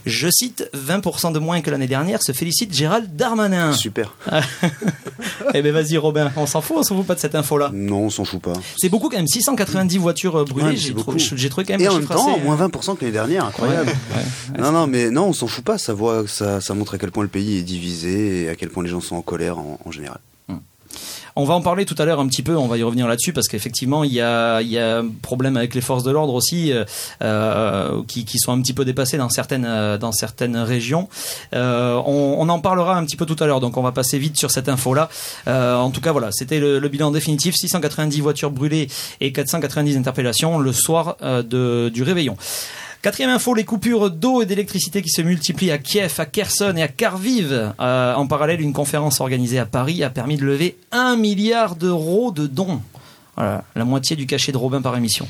Je 0.06 0.28
cite 0.32 0.70
20% 0.76 1.32
de 1.34 1.40
moins 1.40 1.62
que 1.62 1.70
l'année 1.72 1.88
dernière. 1.88 2.22
Se 2.24 2.32
félicite 2.32 2.74
Gérald 2.74 3.16
Darmanin. 3.16 3.74
Super. 3.74 4.16
Eh 5.54 5.62
ben 5.62 5.72
vas-y 5.74 5.98
Robin, 5.98 6.32
on 6.38 6.46
s'en 6.46 6.62
fout, 6.62 6.78
on 6.80 6.84
s'en 6.84 6.96
fout 6.96 7.06
pas 7.06 7.14
de 7.16 7.20
cette 7.20 7.36
info-là. 7.36 7.70
Non, 7.74 8.04
on 8.04 8.10
s'en 8.10 8.26
fout 8.26 8.42
pas. 8.42 8.54
C'est 8.78 8.90
beaucoup 8.90 9.10
quand 9.10 9.18
même, 9.18 9.28
690 9.28 9.98
voitures 9.98 10.36
euh, 10.38 10.46
brûlées, 10.46 10.68
Ouais, 10.70 10.76
j'ai 10.76 10.90
c'est 10.90 10.94
trouvé, 10.96 11.18
beaucoup. 11.22 11.36
j'ai 11.36 11.50
trouvé 11.50 11.66
quand 11.66 11.74
même 11.74 11.82
Et 11.82 11.88
en 11.90 11.96
même 12.00 12.08
temps, 12.08 12.32
assez, 12.32 12.40
euh, 12.40 12.44
moins 12.44 12.56
20% 12.56 12.96
que 12.96 13.02
l'année 13.02 13.12
dernière, 13.12 13.46
incroyable. 13.46 13.90
ouais, 13.90 14.18
ouais. 14.56 14.62
Non, 14.62 14.72
non, 14.72 14.88
mais 14.88 15.12
non, 15.12 15.26
on 15.28 15.34
s'en 15.34 15.48
fout 15.48 15.64
pas. 15.64 15.78
Ça, 15.78 15.94
voit, 15.94 16.24
ça, 16.28 16.62
ça 16.62 16.74
montre 16.74 16.96
à 16.96 16.98
quel 16.98 17.12
point 17.12 17.24
le 17.24 17.30
pays 17.30 17.58
est 17.58 17.64
divisé 17.64 18.44
et 18.44 18.50
à 18.50 18.56
quel 18.56 18.70
point 18.70 18.84
les 18.84 18.90
gens 18.90 19.02
sont 19.02 19.16
en 19.16 19.22
colère 19.22 19.60
en, 19.60 19.78
en 19.86 19.92
général. 19.92 20.20
On 21.36 21.46
va 21.46 21.54
en 21.54 21.62
parler 21.62 21.86
tout 21.86 21.96
à 21.98 22.06
l'heure 22.06 22.20
un 22.20 22.28
petit 22.28 22.44
peu, 22.44 22.58
on 22.58 22.68
va 22.68 22.78
y 22.78 22.84
revenir 22.84 23.08
là-dessus 23.08 23.34
parce 23.34 23.48
qu'effectivement 23.48 24.04
il 24.04 24.14
y 24.14 24.22
a, 24.22 24.62
il 24.62 24.68
y 24.68 24.78
a 24.78 25.00
un 25.00 25.08
problème 25.08 25.58
avec 25.58 25.74
les 25.76 25.82
forces 25.82 26.04
de 26.04 26.12
l'ordre 26.12 26.34
aussi 26.34 26.74
euh, 26.74 26.84
euh, 27.22 28.04
qui, 28.08 28.26
qui 28.26 28.38
sont 28.38 28.52
un 28.52 28.62
petit 28.62 28.74
peu 28.74 28.86
dépassées 28.86 29.18
dans 29.18 29.30
certaines, 29.30 29.66
euh, 29.66 29.98
dans 29.98 30.12
certaines 30.12 30.58
régions. 30.58 31.08
On, 31.54 32.50
en 32.50 32.60
parlera 32.60 32.98
un 32.98 33.06
petit 33.06 33.16
peu 33.16 33.26
tout 33.26 33.42
à 33.42 33.46
l'heure, 33.46 33.62
donc 33.62 33.78
on 33.78 33.82
va 33.82 33.94
passer 33.94 34.18
vite 34.18 34.38
sur 34.38 34.52
cette 34.52 34.68
info-là. 34.68 35.10
En 35.48 35.90
tout 35.92 36.02
cas 36.02 36.12
voilà, 36.12 36.32
c'était 36.32 36.60
le, 36.60 36.80
bilan 36.90 37.12
définitif, 37.12 37.56
690 37.56 38.20
voitures 38.20 38.52
brûlées 38.52 38.90
et 39.22 39.32
490 39.32 39.96
interpellations 39.98 40.60
le 40.60 40.74
soir 40.74 41.16
de, 41.22 41.90
du 41.94 42.04
réveillon. 42.04 42.36
Quatrième 43.02 43.32
info, 43.32 43.56
les 43.56 43.64
coupures 43.64 44.12
d'eau 44.12 44.44
et 44.44 44.46
d'électricité 44.46 45.02
qui 45.02 45.10
se 45.10 45.24
multiplient 45.24 45.72
à 45.72 45.80
Kiev, 45.80 46.14
à 46.20 46.28
Kherson 46.28 46.76
et 46.78 46.84
à 46.84 46.88
Kharkiv. 46.88 47.74
Euh, 47.80 48.14
en 48.14 48.28
parallèle, 48.28 48.62
une 48.62 48.74
conférence 48.74 49.22
organisée 49.22 49.58
à 49.58 49.66
Paris 49.66 50.04
a 50.04 50.12
permis 50.12 50.38
de 50.38 50.46
lever 50.46 50.78
un 50.92 51.16
milliard 51.16 51.76
d'euros 51.76 52.32
de 52.32 52.46
dons. 52.46 52.80
Voilà, 53.36 53.64
la 53.76 53.86
moitié 53.86 54.16
du 54.16 54.28
cachet 54.28 54.52
de 54.52 54.58
Robin 54.58 54.84
par 54.84 54.96
émission. 54.96 55.28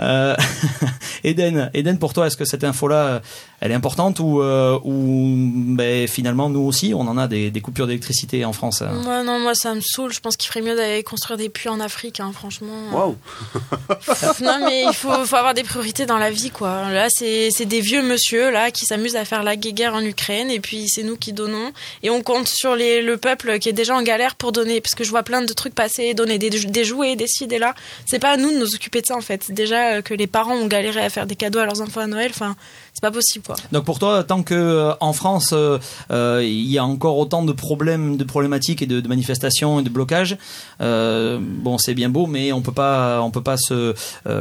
Euh, 0.00 0.36
Eden, 1.24 1.70
Eden, 1.74 1.98
pour 1.98 2.12
toi, 2.12 2.26
est-ce 2.26 2.36
que 2.36 2.44
cette 2.44 2.64
info-là, 2.64 3.06
euh, 3.06 3.20
elle 3.60 3.70
est 3.70 3.74
importante 3.74 4.20
ou, 4.20 4.42
euh, 4.42 4.78
ou 4.84 5.34
ben, 5.74 6.06
finalement 6.06 6.50
nous 6.50 6.60
aussi, 6.60 6.92
on 6.94 7.00
en 7.00 7.16
a 7.16 7.26
des, 7.26 7.50
des 7.50 7.60
coupures 7.60 7.86
d'électricité 7.86 8.44
en 8.44 8.52
France 8.52 8.82
hein 8.82 8.90
Moi, 9.02 9.22
non, 9.22 9.40
moi, 9.40 9.54
ça 9.54 9.74
me 9.74 9.80
saoule. 9.80 10.12
Je 10.12 10.20
pense 10.20 10.36
qu'il 10.36 10.48
ferait 10.48 10.60
mieux 10.60 10.76
d'aller 10.76 11.02
construire 11.02 11.38
des 11.38 11.48
puits 11.48 11.68
en 11.68 11.80
Afrique, 11.80 12.20
hein, 12.20 12.32
franchement. 12.34 12.90
Waouh 12.92 13.16
Non, 14.42 14.58
mais 14.64 14.84
il 14.84 14.94
faut, 14.94 15.24
faut 15.24 15.36
avoir 15.36 15.54
des 15.54 15.62
priorités 15.62 16.04
dans 16.04 16.18
la 16.18 16.30
vie, 16.30 16.50
quoi. 16.50 16.90
Là, 16.90 17.06
c'est 17.08 17.48
c'est 17.50 17.64
des 17.64 17.80
vieux 17.80 18.02
monsieur, 18.02 18.50
là, 18.50 18.70
qui 18.70 18.84
s'amusent 18.84 19.16
à 19.16 19.24
faire 19.24 19.42
la 19.42 19.56
guerre 19.56 19.94
en 19.94 20.02
Ukraine, 20.02 20.50
et 20.50 20.60
puis 20.60 20.88
c'est 20.88 21.02
nous 21.02 21.16
qui 21.16 21.32
donnons. 21.32 21.72
Et 22.02 22.10
on 22.10 22.22
compte 22.22 22.48
sur 22.48 22.76
les, 22.76 23.00
le 23.02 23.16
peuple 23.16 23.58
qui 23.58 23.68
est 23.68 23.72
déjà 23.72 23.96
en 23.96 24.02
galère 24.02 24.34
pour 24.34 24.52
donner, 24.52 24.80
parce 24.80 24.94
que 24.94 25.04
je 25.04 25.10
vois 25.10 25.22
plein 25.22 25.42
de 25.42 25.52
trucs 25.52 25.74
passer, 25.74 26.12
donner 26.14 26.38
des, 26.38 26.50
des 26.50 26.84
jouets, 26.84 27.16
des 27.16 27.26
ci, 27.26 27.46
des 27.46 27.58
là. 27.58 27.74
C'est 28.04 28.18
pas 28.18 28.30
à 28.32 28.36
nous 28.36 28.50
de 28.50 28.58
nous 28.58 28.74
occuper 28.74 29.00
de 29.00 29.06
ça, 29.06 29.16
en 29.16 29.20
fait. 29.20 29.50
Déjà 29.50 29.85
euh, 29.94 30.02
que 30.02 30.14
les 30.14 30.26
parents 30.26 30.54
ont 30.54 30.66
galéré 30.66 31.00
à 31.00 31.10
faire 31.10 31.26
des 31.26 31.36
cadeaux 31.36 31.58
à 31.58 31.66
leurs 31.66 31.80
enfants 31.80 32.00
à 32.00 32.06
Noël, 32.06 32.30
enfin, 32.30 32.56
c'est 32.92 33.02
pas 33.02 33.10
possible, 33.10 33.44
quoi. 33.44 33.56
Donc 33.72 33.84
pour 33.84 33.98
toi, 33.98 34.24
tant 34.24 34.42
que 34.42 34.54
euh, 34.54 34.92
en 35.00 35.12
France, 35.12 35.52
euh, 35.52 36.40
il 36.42 36.70
y 36.70 36.78
a 36.78 36.84
encore 36.84 37.18
autant 37.18 37.42
de 37.42 37.52
problèmes, 37.52 38.16
de 38.16 38.24
problématiques 38.24 38.82
et 38.82 38.86
de, 38.86 39.00
de 39.00 39.08
manifestations 39.08 39.80
et 39.80 39.82
de 39.82 39.90
blocages, 39.90 40.36
bon, 40.80 41.78
c'est 41.78 41.94
bien 41.94 42.08
beau, 42.08 42.26
mais 42.26 42.52
on 42.52 42.62
peut 42.62 42.72
pas, 42.72 43.20
on 43.22 43.30
peut 43.30 43.42
pas 43.42 43.56
se, 43.56 43.94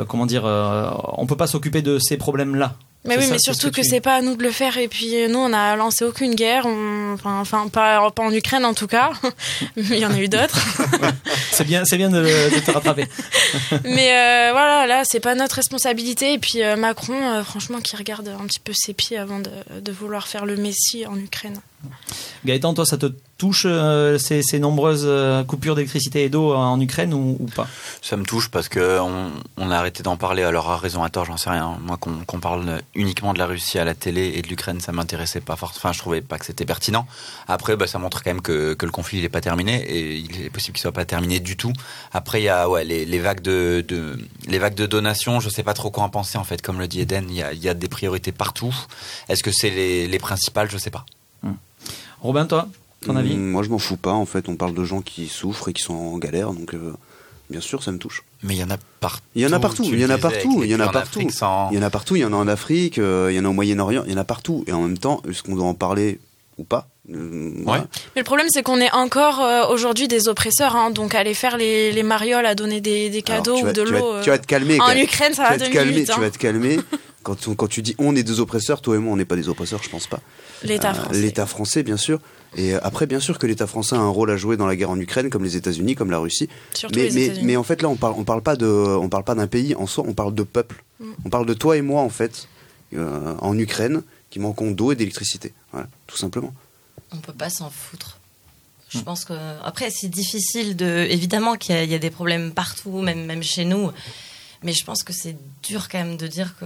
comment 0.08 0.26
dire, 0.26 0.44
on 0.46 1.26
peut 1.26 1.38
pas 1.38 1.48
s'occuper 1.48 1.82
de 1.82 2.00
ces 2.00 2.18
problèmes-là. 2.18 2.76
Mais 3.08 3.18
oui, 3.18 3.24
ça, 3.26 3.34
mais 3.34 3.40
surtout 3.40 3.70
que 3.72 3.82
tu- 3.82 3.88
c'est 3.90 4.02
pas 4.02 4.16
à 4.16 4.22
nous 4.22 4.36
de 4.36 4.44
le 4.44 4.52
faire. 4.52 4.78
Et 4.78 4.88
puis 4.88 5.16
euh, 5.16 5.28
nous, 5.28 5.40
on 5.40 5.54
a 5.54 5.76
lancé 5.76 6.04
aucune 6.06 6.36
guerre. 6.36 6.66
On- 6.66 6.96
Enfin, 7.16 7.40
enfin 7.40 7.68
pas, 7.70 8.12
pas 8.12 8.24
en 8.24 8.32
Ukraine 8.34 8.66
en 8.66 8.74
tout 8.74 8.88
cas. 8.88 9.12
Mais 9.78 9.84
il 9.98 10.00
y 10.00 10.06
en 10.06 10.12
a 10.14 10.20
eu 10.20 10.28
d'autres. 10.28 10.60
C'est 11.52 11.64
bien, 11.64 11.86
c'est 11.86 11.96
bien 11.98 12.10
de, 12.10 12.22
de 12.22 12.60
te 12.60 12.72
rattraper. 12.72 13.06
mais 13.86 14.12
euh, 14.12 14.50
voilà, 14.52 14.86
là, 14.88 15.04
c'est 15.06 15.22
pas 15.22 15.34
notre 15.36 15.56
responsabilité. 15.56 16.34
Et 16.34 16.40
puis 16.40 16.62
euh, 16.62 16.76
Macron, 16.76 17.14
euh, 17.14 17.44
franchement, 17.44 17.80
qui 17.80 17.96
regarde 17.96 18.28
un 18.28 18.46
petit 18.48 18.60
peu 18.60 18.74
ses 18.76 18.94
pieds 18.94 19.18
avant 19.18 19.40
de, 19.40 19.50
de 19.80 19.92
vouloir 19.94 20.28
faire 20.28 20.46
le 20.46 20.58
Messie 20.58 21.06
en 21.06 21.18
Ukraine. 21.18 21.60
Gaëtan, 22.46 22.74
toi, 22.74 22.86
ça 22.86 22.98
te 22.98 23.08
touche 23.38 23.66
euh, 23.68 24.18
ces, 24.18 24.60
nombreuses 24.60 25.04
euh, 25.06 25.44
coupures 25.44 25.76
d'électricité 25.76 26.24
et 26.24 26.30
d'eau 26.30 26.54
en 26.54 26.80
Ukraine 26.80 27.14
ou, 27.14 27.50
pas? 27.56 27.68
Ça 28.02 28.16
me 28.18 28.24
touche 28.24 28.50
parce 28.50 28.70
que 28.70 29.00
on, 29.58 29.72
a 29.72 29.76
arrêté 29.76 30.04
d'en 30.04 30.16
parler. 30.16 30.44
Alors 30.44 30.70
à 30.70 30.78
raison 30.78 31.04
à 31.04 31.10
tort, 31.10 31.26
j'en 31.26 31.38
sais 31.38 31.50
rien. 31.50 31.78
Moi, 31.82 31.98
qu'on 31.98 32.24
qu'on 32.26 32.40
parle 32.40 32.82
uniquement 32.94 33.34
de 33.34 33.40
la 33.40 33.48
Russie 33.48 33.80
à 33.80 33.84
la 33.84 33.96
télé 33.96 34.34
et 34.36 34.42
de 34.42 34.48
l'Ukraine, 34.48 34.80
ça 34.80 34.92
m'intéressait 34.92 35.42
pas 35.42 35.56
forcément. 35.56 35.80
Enfin, 35.80 35.92
je 35.92 36.00
trouvais 36.00 36.22
pas 36.22 36.38
que 36.38 36.46
c'était 36.46 36.66
pertinent. 36.66 37.08
Après, 37.48 37.76
bah, 37.76 37.88
ça 37.88 38.00
montre 38.00 38.24
quand 38.24 38.30
même 38.30 38.42
que, 38.42 38.78
le 38.80 38.92
conflit 38.92 39.18
il 39.18 39.26
est 39.26 39.30
pas 39.30 39.42
terminé 39.42 39.84
et 39.84 40.18
il 40.18 40.46
est 40.46 40.50
possible 40.50 40.76
qu'il 40.76 40.82
soit 40.82 40.92
pas 40.92 41.06
terminé 41.06 41.40
du 41.40 41.58
tout. 41.58 41.74
Après, 42.14 42.42
il 42.42 42.46
y 42.46 42.50
a 42.50 42.68
les, 42.84 43.20
vagues 43.20 43.42
de, 43.42 43.84
les 44.48 44.60
vagues 44.60 44.76
de 44.76 44.86
donations. 44.86 45.40
Je 45.40 45.50
sais 45.50 45.64
pas 45.64 45.74
trop 45.74 45.90
quoi 45.90 46.04
en 46.04 46.10
penser 46.10 46.38
en 46.38 46.44
fait. 46.44 46.62
Comme 46.62 46.80
le 46.80 46.88
dit 46.88 47.02
Eden, 47.02 47.26
il 47.30 47.36
y 47.36 47.44
a, 47.44 47.54
il 47.54 47.64
y 47.64 47.70
a 47.70 47.74
des 47.74 47.90
priorités 47.90 48.32
partout. 48.32 48.74
Est-ce 49.28 49.44
que 49.44 49.52
c'est 49.52 49.72
les, 49.72 50.08
les 50.08 50.20
principales? 50.20 50.70
Je 50.70 50.78
sais 50.78 50.92
pas. 50.92 51.06
Robin, 52.26 52.46
toi, 52.46 52.68
ton 53.06 53.16
avis 53.16 53.36
Moi, 53.38 53.64
je 53.64 53.70
m'en 53.70 53.78
fous 53.80 53.98
pas. 53.98 54.12
En 54.14 54.26
fait, 54.26 54.50
on 54.50 54.56
parle 54.56 54.74
de 54.74 54.84
gens 54.84 55.02
qui 55.02 55.28
souffrent 55.28 55.70
et 55.70 55.74
qui 55.74 55.82
sont 55.84 55.94
en 55.94 56.18
galère, 56.18 56.52
donc 56.54 56.74
euh, 56.74 56.94
bien 57.50 57.62
sûr, 57.62 57.84
ça 57.84 57.92
me 57.92 57.98
touche. 57.98 58.24
Mais 58.44 58.56
il 58.56 58.60
y 58.60 58.64
en 58.64 58.70
a 58.72 58.78
partout. 59.00 59.22
Il 59.36 59.42
y 59.42 59.46
en 59.48 59.52
a 59.54 59.60
partout, 59.60 59.84
il 59.86 60.00
y 60.00 60.06
en 60.06 60.10
a 60.10 60.18
partout, 60.18 60.64
il 60.64 60.70
y 60.72 60.76
en 60.76 60.80
a 60.80 60.88
partout. 60.90 61.30
Sans- 61.30 61.70
Il 61.72 61.76
y 61.76 61.80
en 61.80 61.84
a 61.84 61.90
partout, 61.90 62.16
il 62.16 62.22
y 62.22 62.26
en 62.26 62.34
a 62.34 62.36
en 62.38 62.48
Afrique, 62.48 62.98
euh, 63.00 63.30
il 63.32 63.36
y 63.36 63.40
en 63.40 63.46
a 63.46 63.50
au 63.50 63.54
Moyen-Orient, 63.54 64.04
il 64.06 64.12
y 64.12 64.16
en 64.16 64.20
a 64.20 64.24
partout. 64.24 64.64
Et 64.68 64.72
en 64.74 64.82
même 64.82 64.98
temps, 64.98 65.22
est-ce 65.30 65.44
qu'on 65.44 65.56
doit 65.56 65.66
en 65.68 65.74
parler 65.76 66.20
ou 66.58 66.64
pas? 66.64 66.88
Euh, 67.14 67.52
voilà. 67.64 67.86
Mais 68.16 68.22
le 68.22 68.26
problème, 68.26 68.48
c'est 68.50 68.64
qu'on 68.64 68.80
est 68.80 68.92
encore 68.92 69.42
euh, 69.42 69.68
aujourd'hui 69.68 70.08
des 70.08 70.28
oppresseurs. 70.28 70.76
Hein, 70.76 70.90
donc 70.90 71.14
aller 71.14 71.36
faire 71.36 71.58
les, 71.58 71.92
les 71.92 72.02
marioles, 72.04 72.46
à 72.48 72.56
donner 72.56 72.82
des, 72.82 73.10
des 73.12 73.24
Alors, 73.28 73.44
cadeaux 73.44 73.62
vas- 73.64 73.70
ou 73.70 73.74
de 73.74 73.82
l'eau. 73.84 74.22
Tu 74.24 74.30
vas 74.32 74.40
te 74.40 74.48
calmer. 74.48 74.80
En 74.82 74.86
quand 74.88 74.96
même. 74.96 75.04
Ukraine, 75.04 75.34
ça 75.36 75.44
tu 75.44 75.50
va 75.52 75.58
vas 75.58 75.66
te 75.68 75.72
calmer. 75.72 76.04
Tu 76.06 76.20
vas 76.20 76.26
hein. 76.26 76.30
te 76.32 76.38
calmer. 76.40 76.80
Quand, 77.22 77.48
on- 77.48 77.56
quand 77.56 77.68
tu 77.68 77.82
dis 77.84 77.96
on 78.00 78.16
est 78.16 78.24
des 78.24 78.40
oppresseurs, 78.40 78.82
toi 78.82 78.96
et 78.96 79.00
moi, 79.00 79.14
on 79.14 79.18
n'est 79.18 79.26
pas 79.26 79.36
des 79.36 79.50
oppresseurs, 79.50 79.82
je 79.84 79.90
pense 79.90 80.08
pas. 80.08 80.20
L'État 80.64 80.92
Euh, 80.92 80.94
français. 80.94 81.22
L'État 81.22 81.46
français, 81.46 81.84
bien 81.84 81.98
sûr. 81.98 82.20
Et 82.56 82.74
euh, 82.74 82.80
après, 82.84 83.06
bien 83.06 83.20
sûr 83.20 83.38
que 83.40 83.46
l'État 83.48 83.68
français 83.68 83.96
a 83.96 84.00
un 84.00 84.08
rôle 84.10 84.32
à 84.32 84.38
jouer 84.38 84.56
dans 84.58 84.66
la 84.66 84.76
guerre 84.76 84.90
en 84.90 85.00
Ukraine, 85.00 85.30
comme 85.30 85.44
les 85.44 85.56
États-Unis, 85.58 85.96
comme 85.96 86.12
la 86.12 86.20
Russie. 86.20 86.48
Surtout 86.74 86.96
Mais, 86.98 87.10
les 87.10 87.12
mais, 87.14 87.24
États-Unis. 87.26 87.46
mais 87.46 87.56
en 87.58 87.64
fait, 87.64 87.82
là, 87.82 87.90
on 87.90 87.96
parle, 87.96 88.16
on 88.18 88.24
parle 88.24 88.42
pas 88.42 88.56
de, 88.56 88.66
on 88.66 89.10
parle 89.10 89.24
pas 89.26 89.36
d'un 89.36 89.48
pays 89.48 89.76
en 89.76 89.88
soi, 89.88 90.06
on 90.08 90.14
parle 90.14 90.34
de 90.34 90.44
peuple. 90.44 90.84
Mm. 91.00 91.06
On 91.26 91.30
parle 91.30 91.46
de 91.46 91.54
toi 91.54 91.76
et 91.78 91.82
moi, 91.82 92.02
en 92.02 92.10
fait, 92.10 92.48
euh, 92.94 93.36
en 93.42 93.58
Ukraine, 93.58 94.04
qui 94.30 94.40
manquons 94.40 94.72
d'eau 94.72 94.92
et 94.92 94.96
d'électricité. 94.96 95.54
Voilà, 95.72 95.88
tout 96.08 96.18
simplement. 96.18 96.54
On 97.12 97.18
peut 97.18 97.34
pas 97.34 97.50
s'en 97.50 97.70
foutre. 97.70 98.20
Je 98.90 99.00
pense 99.00 99.26
que 99.26 99.34
après 99.66 99.90
c'est 99.90 100.08
difficile 100.08 100.78
de 100.78 101.06
évidemment 101.10 101.56
qu'il 101.56 101.76
y, 101.84 101.88
y 101.88 101.96
a 101.96 102.00
des 102.00 102.12
problèmes 102.12 102.52
partout, 102.54 103.02
même 103.02 103.26
même 103.26 103.44
chez 103.44 103.66
nous, 103.66 103.92
mais 104.64 104.72
je 104.72 104.86
pense 104.86 105.04
que 105.04 105.12
c'est 105.12 105.36
dur 105.64 105.90
quand 105.90 105.98
même 105.98 106.16
de 106.16 106.28
dire 106.28 106.56
que 106.58 106.66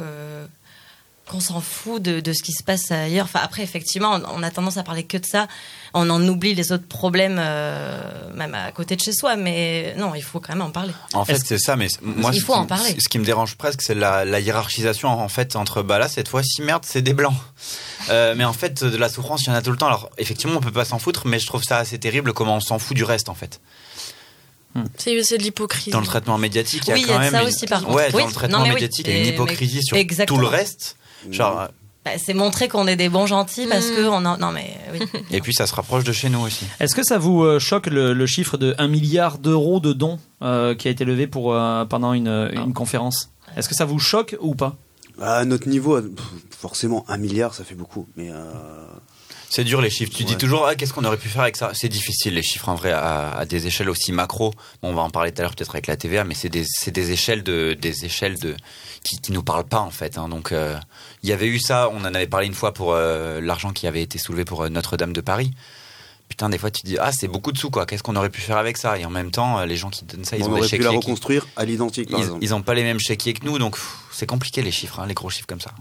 qu'on 1.29 1.39
s'en 1.39 1.61
fout 1.61 2.01
de, 2.01 2.19
de 2.19 2.33
ce 2.33 2.41
qui 2.43 2.51
se 2.53 2.63
passe 2.63 2.91
ailleurs. 2.91 3.25
Enfin 3.25 3.39
après 3.43 3.61
effectivement 3.63 4.19
on, 4.27 4.39
on 4.39 4.43
a 4.43 4.49
tendance 4.51 4.77
à 4.77 4.83
parler 4.83 5.03
que 5.03 5.17
de 5.17 5.25
ça, 5.25 5.47
on 5.93 6.09
en 6.09 6.21
oublie 6.27 6.55
les 6.55 6.71
autres 6.71 6.87
problèmes 6.87 7.37
euh, 7.39 8.01
même 8.33 8.55
à 8.55 8.71
côté 8.71 8.95
de 8.95 9.01
chez 9.01 9.13
soi, 9.13 9.35
mais 9.35 9.93
non 9.97 10.15
il 10.15 10.23
faut 10.23 10.39
quand 10.39 10.53
même 10.53 10.61
en 10.63 10.71
parler. 10.71 10.91
En 11.13 11.23
fait, 11.25 11.39
c'est 11.45 11.59
ça, 11.59 11.75
mais 11.75 11.87
moi, 12.01 12.31
Il 12.33 12.39
ce 12.39 12.45
faut 12.45 12.53
qui- 12.53 12.59
en 12.59 12.65
parler. 12.65 12.95
Ce 12.99 13.07
qui 13.07 13.19
me 13.19 13.25
dérange 13.25 13.55
presque, 13.55 13.81
c'est 13.83 13.95
la, 13.95 14.25
la 14.25 14.39
hiérarchisation 14.39 15.07
en 15.09 15.29
fait 15.29 15.55
entre 15.55 15.83
bah 15.83 15.99
là 15.99 16.09
cette 16.09 16.27
fois-ci 16.27 16.61
merde, 16.63 16.83
c'est 16.85 17.01
des 17.01 17.13
blancs. 17.13 17.35
Euh, 18.09 18.33
mais 18.35 18.43
en 18.45 18.53
fait, 18.53 18.83
de 18.83 18.97
la 18.97 19.07
souffrance, 19.09 19.43
il 19.43 19.49
y 19.49 19.51
en 19.51 19.55
a 19.55 19.61
tout 19.61 19.71
le 19.71 19.77
temps. 19.77 19.87
Alors 19.87 20.09
effectivement, 20.17 20.57
on 20.57 20.61
peut 20.61 20.71
pas 20.71 20.85
s'en 20.85 20.97
foutre, 20.99 21.27
mais 21.27 21.37
je 21.39 21.45
trouve 21.45 21.63
ça 21.63 21.77
assez 21.77 21.99
terrible 21.99 22.33
comment 22.33 22.55
on 22.55 22.59
s'en 22.59 22.79
fout 22.79 22.97
du 22.97 23.03
reste 23.03 23.29
en 23.29 23.35
fait. 23.35 23.59
C'est 24.97 25.21
c'est 25.23 25.37
de 25.37 25.43
l'hypocrisie. 25.43 25.89
Dans 25.89 25.99
le 25.99 26.05
traitement 26.05 26.37
médiatique, 26.37 26.83
il 26.85 26.89
y 26.89 26.91
a 26.91 26.95
Oui, 26.95 27.01
il 27.01 27.05
y 27.05 27.07
quand 27.07 27.15
a 27.15 27.19
même 27.19 27.31
ça 27.31 27.41
une- 27.41 27.47
aussi, 27.47 27.65
par 27.65 27.81
contre. 27.83 27.95
Ouais, 27.95 28.11
dans 28.11 28.25
le 28.27 28.31
traitement 28.31 28.59
non, 28.59 28.63
mais 28.65 28.69
oui. 28.69 28.75
médiatique, 28.75 29.07
il 29.07 29.13
y 29.13 29.17
a 29.17 29.21
une 29.21 29.27
hypocrisie 29.33 29.83
sur 29.83 29.97
Exactement. 29.97 30.37
tout 30.37 30.41
le 30.41 30.47
reste. 30.47 30.95
Genre, 31.31 31.61
euh, 31.61 31.67
Bah, 32.05 32.11
c'est 32.17 32.33
montrer 32.33 32.67
qu'on 32.69 32.87
est 32.87 32.95
des 32.95 33.09
bons 33.09 33.25
gentils 33.25 33.67
parce 33.67 33.87
Mm. 33.91 33.95
que 33.95 34.07
on 34.07 34.25
en... 34.25 34.37
non 34.37 34.51
mais 34.51 34.77
oui. 34.93 34.99
et 35.31 35.41
puis 35.41 35.53
ça 35.53 35.67
se 35.67 35.75
rapproche 35.75 36.03
de 36.05 36.11
chez 36.13 36.29
nous 36.29 36.39
aussi. 36.39 36.65
Est-ce 36.79 36.95
que 36.95 37.03
ça 37.03 37.17
vous 37.17 37.43
euh, 37.43 37.59
choque 37.59 37.87
le, 37.87 38.13
le 38.13 38.25
chiffre 38.25 38.57
de 38.57 38.73
1 38.77 38.87
milliard 38.87 39.37
d'euros 39.37 39.79
de 39.79 39.91
dons 39.93 40.17
euh, 40.41 40.75
qui 40.75 40.87
a 40.87 40.91
été 40.91 41.03
levé 41.05 41.27
pour, 41.27 41.53
euh, 41.53 41.83
pendant 41.85 42.13
une, 42.13 42.49
une 42.53 42.73
conférence? 42.73 43.31
Est-ce 43.57 43.67
que 43.67 43.75
ça 43.75 43.85
vous 43.85 43.99
choque 43.99 44.35
ou 44.39 44.55
pas? 44.55 44.75
À 45.21 45.43
notre 45.43 45.67
niveau, 45.67 45.97
euh, 45.97 46.01
pff, 46.15 46.25
forcément, 46.57 47.03
un 47.09 47.17
milliard, 47.17 47.53
ça 47.53 47.65
fait 47.65 47.75
beaucoup. 47.75 48.07
Mais 48.15 48.29
euh, 48.31 48.35
C'est 49.49 49.63
dur 49.63 49.81
les 49.81 49.89
chiffres. 49.89 50.11
Tu 50.15 50.23
dis 50.25 50.37
toujours 50.37 50.67
ah, 50.67 50.75
qu'est-ce 50.75 50.93
qu'on 50.93 51.03
aurait 51.05 51.17
pu 51.17 51.27
faire 51.27 51.41
avec 51.41 51.57
ça? 51.57 51.71
C'est 51.73 51.89
difficile 51.89 52.35
les 52.35 52.43
chiffres 52.43 52.69
en 52.69 52.75
vrai 52.75 52.91
à, 52.91 53.31
à 53.31 53.45
des 53.45 53.65
échelles 53.65 53.89
aussi 53.89 54.11
macro. 54.11 54.53
Bon, 54.81 54.89
on 54.89 54.93
va 54.93 55.01
en 55.01 55.09
parler 55.09 55.31
tout 55.31 55.41
à 55.41 55.43
l'heure 55.43 55.55
peut-être 55.55 55.71
avec 55.71 55.87
la 55.87 55.97
TVA, 55.97 56.23
mais 56.23 56.35
c'est 56.35 56.49
des, 56.49 56.63
c'est 56.67 56.91
des 56.91 57.11
échelles 57.11 57.41
de 57.43 57.73
des 57.79 58.05
échelles 58.05 58.37
de 58.39 58.55
qui, 59.03 59.19
qui 59.19 59.31
nous 59.31 59.41
parlent 59.43 59.65
pas 59.67 59.79
en 59.79 59.89
fait. 59.89 60.17
hein. 60.19 60.29
Donc 60.29 60.51
euh, 60.51 60.77
il 61.23 61.29
y 61.29 61.33
avait 61.33 61.47
eu 61.47 61.59
ça. 61.59 61.89
On 61.91 62.01
en 62.01 62.13
avait 62.13 62.27
parlé 62.27 62.45
une 62.45 62.53
fois 62.53 62.73
pour 62.75 62.93
euh, 62.93 63.41
l'argent 63.41 63.71
qui 63.73 63.87
avait 63.87 64.03
été 64.03 64.19
soulevé 64.19 64.45
pour 64.45 64.61
euh, 64.63 64.69
Notre-Dame 64.69 65.13
de 65.13 65.21
Paris. 65.21 65.51
Putain, 66.27 66.47
des 66.49 66.59
fois 66.59 66.69
tu 66.69 66.83
dis 66.83 66.97
ah 66.99 67.11
c'est 67.11 67.27
beaucoup 67.27 67.51
de 67.51 67.57
sous 67.57 67.71
quoi. 67.71 67.87
Qu'est-ce 67.87 68.03
qu'on 68.03 68.15
aurait 68.17 68.29
pu 68.29 68.41
faire 68.41 68.57
avec 68.57 68.77
ça? 68.77 68.99
Et 68.99 69.05
en 69.05 69.09
même 69.09 69.31
temps, 69.31 69.65
les 69.65 69.77
gens 69.77 69.89
qui 69.89 70.05
donnent 70.05 70.25
ça, 70.25 70.37
ils 70.37 70.43
on 70.43 70.49
ont 70.51 70.53
des 70.53 70.59
aurait 70.59 70.69
pu 70.69 70.77
la 70.83 70.89
qui- 70.91 70.95
reconstruire 70.97 71.47
à 71.55 71.65
l'identique, 71.65 72.07
par 72.11 72.19
ils, 72.19 72.23
exemple. 72.23 72.39
ils 72.43 72.53
ont 72.53 72.61
pas 72.61 72.75
les 72.75 72.83
mêmes 72.83 72.99
chéquiers 72.99 73.33
que 73.33 73.43
nous, 73.45 73.57
donc 73.57 73.73
pff, 73.73 73.95
c'est 74.11 74.27
compliqué 74.27 74.61
les 74.61 74.71
chiffres, 74.71 74.99
hein, 74.99 75.07
les 75.07 75.15
gros 75.15 75.31
chiffres 75.31 75.47
comme 75.47 75.59
ça. 75.59 75.71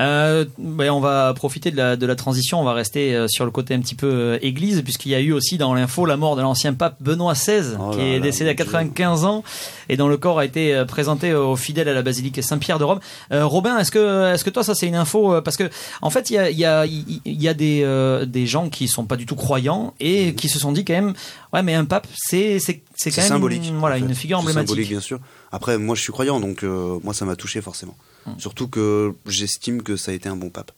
Euh, 0.00 0.44
ben, 0.58 0.90
on 0.90 1.00
va 1.00 1.32
profiter 1.34 1.70
de 1.70 1.76
la, 1.76 1.96
de 1.96 2.06
la 2.06 2.16
transition, 2.16 2.60
on 2.60 2.64
va 2.64 2.72
rester 2.72 3.14
euh, 3.14 3.28
sur 3.28 3.44
le 3.44 3.50
côté 3.50 3.74
un 3.74 3.80
petit 3.80 3.94
peu 3.94 4.10
euh, 4.10 4.38
église, 4.42 4.82
puisqu'il 4.82 5.12
y 5.12 5.14
a 5.14 5.20
eu 5.20 5.32
aussi 5.32 5.56
dans 5.56 5.72
l'info 5.74 6.04
la 6.06 6.16
mort 6.16 6.36
de 6.36 6.42
l'ancien 6.42 6.74
pape 6.74 6.96
Benoît 7.00 7.34
XVI, 7.34 7.76
Oh 7.78 7.90
qui 7.90 8.00
est 8.00 8.20
décédé 8.20 8.50
à 8.50 8.52
mon 8.52 8.56
Dieu. 8.56 8.64
95 8.64 9.24
ans, 9.24 9.44
et 9.88 9.96
dont 9.96 10.08
le 10.08 10.16
corps 10.16 10.38
a 10.38 10.44
été 10.44 10.74
euh, 10.74 10.84
présenté 10.84 11.34
aux 11.34 11.56
fidèles 11.56 11.88
à 11.88 11.94
la 11.94 12.02
basilique 12.02 12.42
Saint-Pierre 12.42 12.78
de 12.78 12.84
Rome. 12.84 13.00
Euh, 13.32 13.46
Robin, 13.46 13.78
est-ce 13.78 13.90
que, 13.90 14.32
est-ce 14.32 14.44
que 14.44 14.50
toi 14.50 14.64
ça 14.64 14.74
c'est 14.74 14.86
une 14.86 14.94
info 14.94 15.40
Parce 15.42 15.56
que 15.56 15.70
en 16.02 16.10
fait, 16.10 16.30
il 16.30 16.34
y 16.34 16.38
a, 16.38 16.50
il 16.50 16.58
y 16.58 16.64
a, 16.64 16.86
y 16.86 17.48
a 17.48 17.54
des, 17.54 17.82
euh, 17.84 18.24
des 18.24 18.46
gens 18.46 18.68
qui 18.68 18.88
sont 18.88 19.04
pas 19.04 19.16
du 19.16 19.26
tout 19.26 19.36
croyants 19.36 19.94
et 20.00 20.34
qui 20.34 20.48
se 20.48 20.58
sont 20.58 20.72
dit 20.72 20.84
quand 20.84 20.94
même, 20.94 21.14
ouais, 21.52 21.62
mais 21.62 21.74
un 21.74 21.84
pape, 21.84 22.06
c'est, 22.14 22.58
c'est, 22.58 22.82
c'est 22.96 23.10
quand 23.10 23.22
même 23.22 23.28
symbolique. 23.28 23.66
une, 23.66 23.78
voilà, 23.78 23.96
en 23.96 23.98
fait. 24.00 24.04
une 24.04 24.14
figure 24.14 24.38
emblématique. 24.38 24.68
symbolique, 24.68 24.90
bien 24.90 25.00
sûr. 25.00 25.20
Après, 25.54 25.78
moi, 25.78 25.94
je 25.94 26.00
suis 26.02 26.10
croyant, 26.12 26.40
donc 26.40 26.64
euh, 26.64 26.98
moi, 27.04 27.14
ça 27.14 27.24
m'a 27.24 27.36
touché 27.36 27.60
forcément. 27.60 27.96
Surtout 28.38 28.66
que 28.68 29.14
j'estime 29.26 29.82
que 29.82 29.96
ça 29.96 30.10
a 30.10 30.14
été 30.14 30.28
un 30.28 30.34
bon 30.36 30.50
pape. 30.50 30.72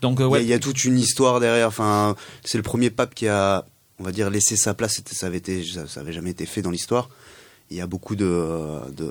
Donc 0.00 0.20
euh, 0.20 0.24
Il 0.24 0.24
y 0.24 0.26
a- 0.26 0.30
ouais, 0.30 0.42
il 0.44 0.48
y, 0.48 0.52
a 0.54 0.58
toute 0.58 0.82
une 0.84 0.98
histoire 0.98 1.40
derrière. 1.40 1.68
Enfin, 1.68 2.16
c'est 2.44 2.56
le 2.56 2.62
premier 2.62 2.88
pape 2.90 3.14
qui 3.14 3.28
a, 3.28 3.64
on 3.98 4.04
va 4.04 4.12
dire, 4.12 4.30
laissé 4.30 4.56
sa 4.56 4.72
place. 4.74 5.00
Ça 5.12 5.26
avait 5.26 5.36
été, 5.38 5.62
ça, 5.64 5.86
ça 5.86 6.00
avait 6.00 6.12
jamais 6.14 6.30
été 6.30 6.46
fait 6.46 6.62
dans 6.62 6.70
l'histoire. 6.70 7.10
Il 7.70 7.76
y 7.76 7.82
a 7.82 7.86
beaucoup 7.86 8.16
de, 8.16 8.80
de, 8.96 9.10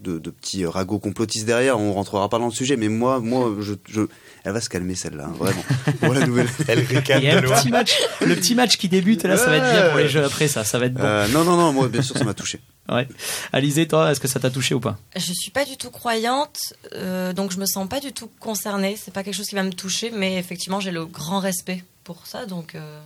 de, 0.00 0.18
de 0.18 0.30
petits 0.30 0.66
ragots 0.66 0.98
complotistes 0.98 1.46
derrière. 1.46 1.78
On 1.80 1.94
rentrera 1.94 2.28
pas 2.28 2.38
dans 2.38 2.46
le 2.46 2.52
sujet, 2.52 2.76
mais 2.76 2.88
moi, 2.88 3.20
moi, 3.20 3.54
je, 3.60 3.72
je, 3.88 4.02
elle 4.44 4.52
va 4.52 4.60
se 4.60 4.68
calmer 4.68 4.94
celle-là, 4.96 5.26
hein, 5.28 5.34
vraiment. 5.38 5.62
Pour 6.00 6.12
la 6.12 6.26
nouvelle. 6.26 6.48
Elle 6.66 6.84
il 6.90 7.24
y 7.24 7.28
a 7.30 7.38
un 7.38 7.40
petit 7.42 7.70
match, 7.70 7.96
le 8.20 8.34
petit 8.34 8.54
match 8.54 8.76
qui 8.76 8.88
débute 8.90 9.22
là, 9.22 9.38
ça 9.38 9.46
va 9.46 9.56
être 9.56 9.72
bien 9.72 9.88
pour 9.90 9.98
les 9.98 10.08
jeux 10.08 10.24
après 10.24 10.46
ça, 10.48 10.62
ça 10.64 10.78
va 10.78 10.86
être 10.86 10.94
bon. 10.94 11.00
Euh, 11.02 11.26
non, 11.28 11.44
non, 11.44 11.56
non. 11.56 11.72
Moi, 11.72 11.88
bien 11.88 12.02
sûr, 12.02 12.18
ça 12.18 12.24
m'a 12.24 12.34
touché. 12.34 12.60
Ouais. 12.90 13.06
Alizé, 13.52 13.86
toi, 13.86 14.10
est-ce 14.10 14.20
que 14.20 14.28
ça 14.28 14.40
t'a 14.40 14.50
touché 14.50 14.74
ou 14.74 14.80
pas? 14.80 14.96
Je 15.14 15.32
suis 15.32 15.50
pas 15.50 15.64
du 15.64 15.76
tout 15.76 15.90
croyante, 15.90 16.58
euh, 16.94 17.32
donc 17.32 17.52
je 17.52 17.58
me 17.58 17.66
sens 17.66 17.88
pas 17.88 18.00
du 18.00 18.12
tout 18.12 18.30
concernée. 18.40 18.96
C'est 19.02 19.12
pas 19.12 19.22
quelque 19.22 19.34
chose 19.36 19.46
qui 19.46 19.54
va 19.54 19.62
me 19.62 19.72
toucher, 19.72 20.10
mais 20.10 20.36
effectivement, 20.36 20.80
j'ai 20.80 20.90
le 20.90 21.04
grand 21.04 21.40
respect 21.40 21.84
pour 22.04 22.26
ça, 22.26 22.46
donc 22.46 22.74
euh, 22.74 23.00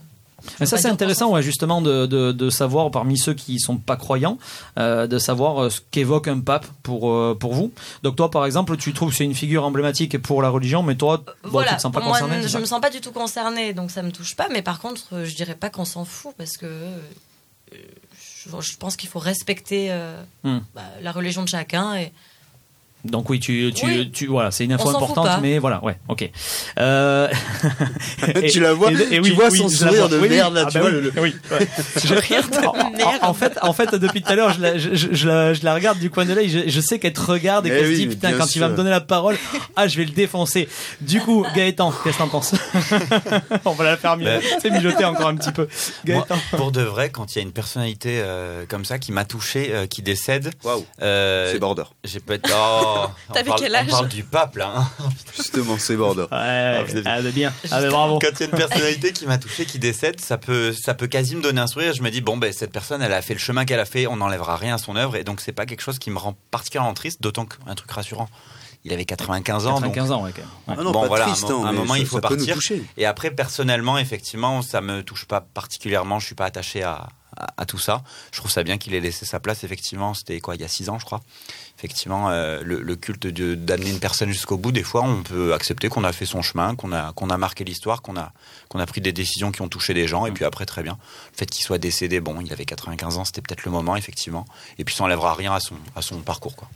Mais 0.61 0.67
ça 0.67 0.79
c'est 0.79 0.89
intéressant, 0.89 1.31
ouais, 1.33 1.43
justement, 1.43 1.83
de, 1.83 2.07
de, 2.07 2.31
de 2.31 2.51
savoir 2.51 2.91
parmi 2.93 3.19
ceux 3.19 3.35
qui 3.35 3.59
sont 3.59 3.77
pas 3.77 3.97
croyants, 3.97 4.39
euh, 4.79 5.09
de 5.09 5.19
savoir 5.19 5.65
euh, 5.65 5.71
ce 5.71 5.81
qu'évoque 5.91 6.29
un 6.29 6.39
pape 6.39 6.67
pour 6.85 7.11
euh, 7.11 7.37
pour 7.39 7.53
vous. 7.55 7.73
Donc 8.05 8.15
toi, 8.15 8.31
par 8.31 8.47
exemple, 8.47 8.77
tu 8.77 8.93
trouves 8.93 9.11
que 9.11 9.17
c'est 9.17 9.25
une 9.25 9.35
figure 9.35 9.65
emblématique 9.65 10.17
pour 10.23 10.43
la 10.43 10.49
religion, 10.49 10.85
mais 10.85 10.95
toi, 10.95 11.17
bon, 11.19 11.51
voilà, 11.51 11.71
tu 11.71 11.77
te 11.77 11.81
sens 11.83 11.93
pas 11.93 12.01
moi, 12.01 12.11
concerné. 12.13 12.47
je 12.47 12.59
me 12.59 12.65
sens 12.67 12.81
pas 12.81 12.91
du 12.91 13.01
tout 13.01 13.13
concernée, 13.13 13.73
donc 13.73 13.91
ça 13.91 14.03
me 14.03 14.13
touche 14.13 14.37
pas. 14.37 14.49
Mais 14.53 14.63
par 14.63 14.79
contre, 14.79 15.03
euh, 15.13 15.25
je 15.25 15.35
dirais 15.35 15.57
pas 15.57 15.71
qu'on 15.71 15.85
s'en 15.85 16.05
fout 16.05 16.33
parce 16.39 16.57
que 16.57 16.67
euh, 16.67 17.77
je, 18.45 18.51
je 18.73 18.77
pense 18.77 18.97
qu'il 18.97 19.09
faut 19.09 19.19
respecter 19.19 19.91
euh, 19.91 20.23
Hmm. 20.45 20.59
bah, 20.75 20.83
la 21.01 21.13
religion 21.13 21.43
de 21.43 21.49
chacun. 21.49 21.95
Et 21.97 22.13
Donc 23.05 23.29
oui, 23.31 23.41
tu, 23.41 23.73
tu, 23.75 23.85
Oui. 23.87 24.11
tu 24.13 24.27
voilà, 24.29 24.51
c'est 24.53 24.65
une 24.65 24.73
info 24.73 24.89
importante, 24.91 25.29
mais 25.43 25.59
voilà, 25.59 25.83
ouais, 25.85 25.99
ok. 26.09 26.31
Euh... 26.79 27.29
Tu 28.53 28.61
la 28.61 28.73
vois 28.75 28.91
Tu 28.93 29.33
vois 29.33 29.51
son 29.51 29.69
je 29.69 29.85
la 29.85 29.91
sourire 29.91 30.09
vois. 30.09 30.19
de 30.19 30.29
merde, 30.29 30.55
là, 30.55 30.63
Ah 30.67 30.71
tu 30.71 30.79
bah 30.79 30.81
vois, 30.89 30.91
oui, 30.91 31.11
le- 31.15 31.21
oui, 31.21 31.35
ouais. 31.51 31.69
Je- 32.05 32.15
en, 32.67 33.27
en- 33.27 33.29
en 33.31 33.35
fait, 33.35 33.59
en 33.63 33.73
fait, 33.73 33.95
depuis 33.95 34.23
tout 34.23 34.31
à 34.33 34.37
l'heure, 34.37 34.53
je 34.53 34.61
la, 34.61 34.79
je, 34.79 34.95
je- 34.95 35.09
je 35.13 35.27
la, 35.29 35.53
je 35.55 35.65
la 35.65 35.75
regarde 35.75 35.99
du 35.99 36.11
coin 36.11 36.25
de 36.25 36.33
l'œil. 36.33 36.49
Je, 36.49 36.69
je 36.71 36.81
sais 36.81 36.99
qu'elle 36.99 37.13
te 37.13 37.21
regarde 37.21 37.67
et 37.67 37.71
qu'elle 37.71 37.85
se 37.87 37.91
oui, 37.91 37.97
dit 37.97 38.07
putain, 38.07 38.31
quand 38.33 38.55
il 38.55 38.61
va 38.61 38.67
sûr. 38.67 38.69
me 38.69 38.77
donner 38.77 38.91
la 38.91 39.01
parole, 39.01 39.37
ah, 39.77 39.89
je 39.89 39.97
vais 39.97 40.05
le 40.05 40.11
défoncer. 40.13 40.69
Du 41.01 41.21
coup, 41.21 41.45
Gaëtan, 41.57 41.93
qu'est-ce 42.05 42.17
que 42.19 42.23
t'en 42.23 42.29
penses 42.29 42.55
On 43.65 43.73
va 43.73 43.85
la 43.85 43.97
faire 43.97 44.17
mieux. 44.17 44.41
C'est 44.61 44.71
mijoter 44.71 45.05
encore 45.05 45.29
un 45.29 45.37
petit 45.37 45.53
peu. 45.53 45.69
Moi, 46.07 46.25
Gaëtan. 46.29 46.37
pour 46.57 46.73
de 46.73 46.83
vrai, 46.83 47.11
quand 47.11 47.35
il 47.35 47.39
y 47.39 47.41
a 47.41 47.43
une 47.45 47.53
personnalité 47.53 48.21
euh, 48.23 48.65
comme 48.69 48.85
ça 48.85 48.99
qui 48.99 49.11
m'a 49.13 49.25
touché, 49.25 49.71
euh, 49.73 49.87
qui 49.87 50.03
décède, 50.03 50.51
Waouh, 50.65 50.85
euh, 51.03 51.51
c'est 51.53 51.59
border. 51.59 51.85
j'ai 52.05 52.21
peut-être. 52.21 52.49
Oh, 52.55 52.92
on 53.29 53.33
T'avais 53.33 53.49
parle- 53.49 53.61
quel 53.61 53.75
âge 53.75 53.87
On 53.89 53.91
parle 53.91 54.09
du 54.09 54.25
pape 54.25 54.57
là. 54.57 54.73
hein. 54.77 54.89
Justement, 55.37 55.77
c'est 55.79 55.97
border. 55.97 56.27
Ouais, 56.33 56.85
ah, 57.07 57.23
bah 57.23 57.31
bien. 57.31 57.53
Ah, 57.71 57.81
bah, 57.81 57.89
bravo. 57.91 58.19
Quand 58.19 58.29
il 58.33 58.41
y 58.41 58.43
a 58.43 58.47
une 58.47 58.57
personnalité 58.57 59.13
qui 59.13 59.27
m'a 59.27 59.39
touché, 59.39 59.65
qui 59.67 59.79
décède, 59.79 60.21
ça 60.21 60.39
peut, 60.39 60.73
ça 60.73 60.95
peut 60.95 61.07
quasi 61.07 61.37
me 61.37 61.43
donner 61.43 61.61
un 61.61 61.67
sourire. 61.67 61.93
Je 61.95 62.03
me 62.03 62.11
dis 62.11 62.21
bon 62.21 62.37
ben 62.37 62.53
cette 62.53 62.73
personne, 62.73 63.03
elle 63.03 63.13
a 63.13 63.23
fait 63.23 63.35
le 63.35 63.41
chemin 63.41 63.65
qu'elle 63.65 63.81
a 63.81 63.85
fait, 63.85 64.07
on 64.07 64.17
n'enlèvera 64.17 64.57
rien 64.57 64.75
à 64.75 64.79
son 64.79 64.97
œuvre, 64.97 65.17
et 65.17 65.25
donc 65.25 65.41
c'est 65.41 65.53
pas 65.53 65.67
quelque 65.67 65.81
chose 65.83 65.99
qui 65.99 66.11
me 66.11 66.19
rend 66.19 66.35
particulièrement 66.51 66.95
triste, 66.95 67.23
d'autant 67.23 67.47
qu'un 67.47 67.75
truc 67.75 67.91
rassurant. 67.91 68.29
Il 68.85 68.93
avait 68.93 69.05
95 69.05 69.67
ans, 69.69 69.75
donc 69.81 69.95
95 69.95 70.11
ans, 70.11 70.25
ouais, 70.25 70.33
quand 70.35 70.41
même. 70.43 70.49
Ouais. 70.67 70.75
Ah 70.77 70.83
non, 70.83 70.91
Bon, 70.91 71.03
pas 71.03 71.07
voilà, 71.07 71.27
triste, 71.27 71.45
un 71.45 71.51
mo- 71.51 71.65
hein, 71.65 71.69
un 71.69 71.73
moment, 71.73 71.95
ça- 71.95 72.01
il 72.01 72.07
faut 72.07 72.21
ça 72.21 72.29
peut 72.29 72.35
nous 72.37 72.47
partir. 72.47 72.79
Et 72.97 73.07
après, 73.07 73.31
personnellement, 73.31 73.97
effectivement, 73.97 74.61
ça 74.61 74.81
me 74.81 75.05
touche 75.05 75.25
pas 75.25 75.41
particulièrement. 75.41 76.19
Je 76.19 76.27
suis 76.27 76.35
pas 76.35 76.47
attaché 76.47 76.83
à, 76.83 77.07
à, 77.37 77.47
à 77.59 77.65
tout 77.65 77.79
ça. 77.79 78.03
Je 78.33 78.39
trouve 78.39 78.51
ça 78.51 78.65
bien 78.65 78.79
qu'il 78.79 78.93
ait 78.95 79.01
laissé 79.01 79.25
sa 79.25 79.39
place. 79.39 79.63
Effectivement, 79.63 80.15
c'était 80.15 80.41
quoi, 80.41 80.57
il 80.57 80.63
y 80.63 80.65
a 80.65 80.69
six 80.69 80.89
ans, 80.89 80.99
je 80.99 81.05
crois. 81.05 81.21
Effectivement, 81.83 82.31
euh, 82.31 82.61
le, 82.65 82.81
le 82.81 82.95
culte 82.95 83.27
d'amener 83.27 83.91
une 83.91 83.99
personne 83.99 84.31
jusqu'au 84.31 84.57
bout, 84.57 84.71
des 84.71 84.85
fois, 84.85 85.03
on 85.03 85.25
peut 85.25 85.53
accepter 85.53 85.89
qu'on 85.89 86.05
a 86.05 86.13
fait 86.13 86.27
son 86.27 86.41
chemin, 86.41 86.77
qu'on 86.77 86.93
a, 86.93 87.13
qu'on 87.13 87.29
a 87.29 87.37
marqué 87.37 87.65
l'histoire, 87.65 88.03
qu'on 88.03 88.17
a, 88.17 88.31
qu'on 88.69 88.79
a 88.79 88.87
pris 88.87 89.01
des 89.01 89.11
décisions 89.13 89.51
qui 89.51 89.63
ont 89.63 89.69
touché 89.69 89.93
des 89.93 90.07
gens. 90.07 90.25
Et 90.27 90.31
puis 90.31 90.45
après, 90.45 90.65
très 90.65 90.85
bien. 90.85 90.97
Le 91.33 91.39
fait 91.39 91.47
qu'il 91.47 91.65
soit 91.65 91.79
décédé, 91.79 92.21
bon, 92.21 92.37
il 92.41 92.53
avait 92.53 92.65
95 92.67 93.19
ans, 93.19 93.25
c'était 93.25 93.41
peut-être 93.41 93.65
le 93.65 93.73
moment, 93.73 93.97
effectivement. 93.97 94.45
Et 94.79 94.85
puis 94.85 94.95
ça 94.95 95.03
enlèvera 95.03 95.35
rien 95.35 95.53
à 95.55 95.59
son, 95.59 95.75
à 95.97 96.03
son 96.03 96.21
parcours, 96.21 96.55
quoi. 96.55 96.69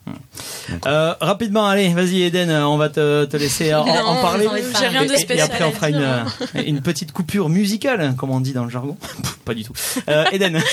Euh, 0.87 1.15
rapidement, 1.21 1.69
allez, 1.69 1.95
vas-y 1.95 2.23
Eden, 2.23 2.51
on 2.51 2.77
va 2.77 2.89
te, 2.89 3.27
te 3.27 3.37
laisser 3.37 3.73
en, 3.75 3.85
parler. 4.21 4.49
j'ai 4.81 4.87
de 4.87 4.89
rien 4.89 5.05
de 5.07 5.13
Et- 5.13 5.15
et, 5.15 5.19
spécial 5.19 5.49
après, 5.53 5.65
on 5.65 5.71
fera 5.73 5.91
une, 5.91 5.97
euh, 6.03 6.25
une 6.67 6.81
petite 6.83 7.13
coupure 7.13 7.49
musicale, 7.49 8.15
comme 8.19 8.31
on 8.31 8.41
dit 8.41 8.53
dans 8.55 8.65
le 8.65 8.71
jargon. 8.71 8.97
Pas 9.45 9.55
du 9.55 9.63
tout. 9.63 9.73
Euh, 10.09 10.25
Eden, 10.33 10.61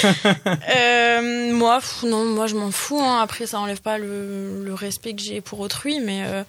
Euh, 0.75 1.53
moi, 1.53 1.79
pff, 1.79 2.03
non, 2.03 2.25
moi 2.25 2.47
je 2.47 2.55
m'en 2.55 2.71
fous. 2.71 2.99
hein. 3.01 3.19
Après, 3.21 3.45
ça 3.45 3.59
enlève 3.59 3.81
pas 3.81 3.97
le, 3.97 4.22
le 4.65 4.73
respect 4.73 5.13
que 5.13 5.21
j'ai 5.21 5.41
pour 5.41 5.59
autrui, 5.59 5.99
mais 5.99 6.23
euh, 6.25 6.43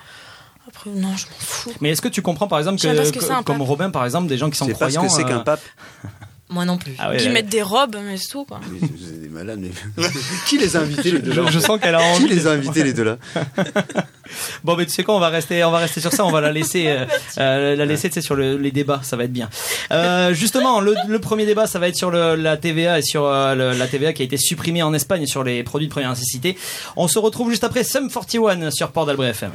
après, 0.68 0.90
non, 0.90 1.16
je 1.16 1.26
m'en 1.26 1.32
fous. 1.38 1.72
mais 1.80 1.90
est-ce 1.90 2.00
que 2.02 2.08
tu 2.08 2.22
comprends 2.22 2.48
par 2.48 2.58
exemple 2.58 2.78
Je 2.78 2.88
sais 2.88 2.96
que, 3.12 3.20
ce 3.22 3.28
que 3.28 3.42
comme 3.42 3.58
pape. 3.58 3.66
Robin 3.66 3.90
par 3.90 4.04
exemple, 4.04 4.28
des 4.28 4.38
gens 4.38 4.50
qui 4.50 4.56
sont 4.56 4.66
C'est 4.66 4.78
pas 4.78 4.90
ce 4.90 4.96
croyants. 4.96 5.10
que 5.10 5.14
c'est 5.16 5.24
qu'un 5.24 5.40
euh, 5.40 5.44
pape. 5.44 5.60
moi 6.54 6.64
non 6.64 6.78
plus. 6.78 6.92
ah 6.98 7.10
ouais, 7.10 7.18
Qui 7.18 7.26
ouais. 7.26 7.32
mettent 7.32 7.48
des 7.50 7.60
robes, 7.62 7.96
mais 8.06 8.16
c'est 8.16 8.28
tout, 8.28 8.44
quoi. 8.44 8.60
Mais 8.70 8.78
C'est 8.98 9.20
des 9.20 9.28
malades, 9.28 9.58
mais. 9.60 9.70
Qui 10.48 10.56
les 10.58 10.76
a 10.76 10.80
invités, 10.80 11.10
les 11.10 11.18
deux 11.18 11.32
je, 11.32 11.40
là 11.40 11.50
je 11.50 11.58
sens 11.58 11.78
qu'elle 11.80 11.94
a 11.94 11.98
Qui 11.98 12.22
envie. 12.24 12.28
les 12.34 12.46
a 12.46 12.52
invités, 12.52 12.82
les 12.84 12.92
deux 12.94 13.04
là 13.04 13.18
Bon, 14.64 14.74
mais 14.76 14.86
tu 14.86 14.92
sais 14.92 15.04
quoi, 15.04 15.14
on 15.14 15.20
va 15.20 15.28
rester, 15.28 15.62
on 15.64 15.70
va 15.70 15.78
rester 15.78 16.00
sur 16.00 16.10
ça, 16.12 16.24
on 16.24 16.30
va 16.30 16.40
la 16.40 16.50
laisser, 16.50 16.86
euh, 16.88 17.04
euh, 17.38 17.76
la 17.76 17.84
laisser, 17.84 18.08
tu 18.08 18.14
sais, 18.14 18.20
sur 18.22 18.34
le- 18.34 18.56
les 18.56 18.70
débats, 18.70 19.00
ça 19.02 19.16
va 19.16 19.24
être 19.24 19.32
bien. 19.32 19.50
Euh, 19.92 20.32
justement, 20.32 20.80
le, 20.80 20.94
le 21.06 21.18
premier 21.18 21.44
débat, 21.44 21.66
ça 21.66 21.78
va 21.78 21.88
être 21.88 21.96
sur 21.96 22.10
le- 22.10 22.34
la 22.36 22.56
TVA 22.56 22.98
et 22.98 23.02
sur 23.02 23.26
euh, 23.26 23.54
le- 23.54 23.72
la 23.78 23.86
TVA 23.86 24.12
qui 24.12 24.22
a 24.22 24.24
été 24.24 24.36
supprimée 24.38 24.82
en 24.82 24.94
Espagne 24.94 25.26
sur 25.26 25.44
les 25.44 25.62
produits 25.62 25.88
de 25.88 25.92
première 25.92 26.10
nécessité. 26.10 26.56
On 26.96 27.08
se 27.08 27.18
retrouve 27.18 27.50
juste 27.50 27.64
après 27.64 27.84
Sum 27.84 28.08
41 28.10 28.70
sur 28.70 28.92
Port 28.92 29.06
d'Albret 29.06 29.30
FM. 29.30 29.50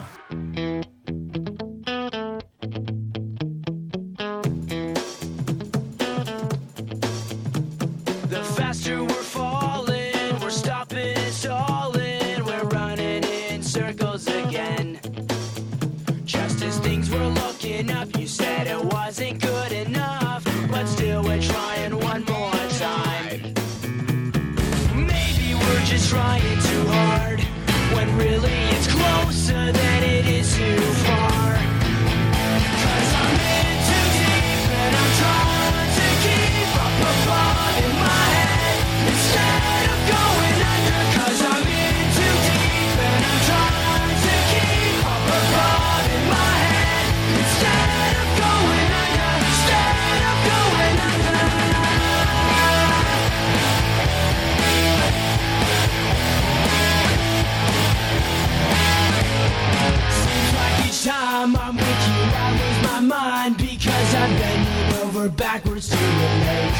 To 65.90 65.98
relate. 66.22 66.78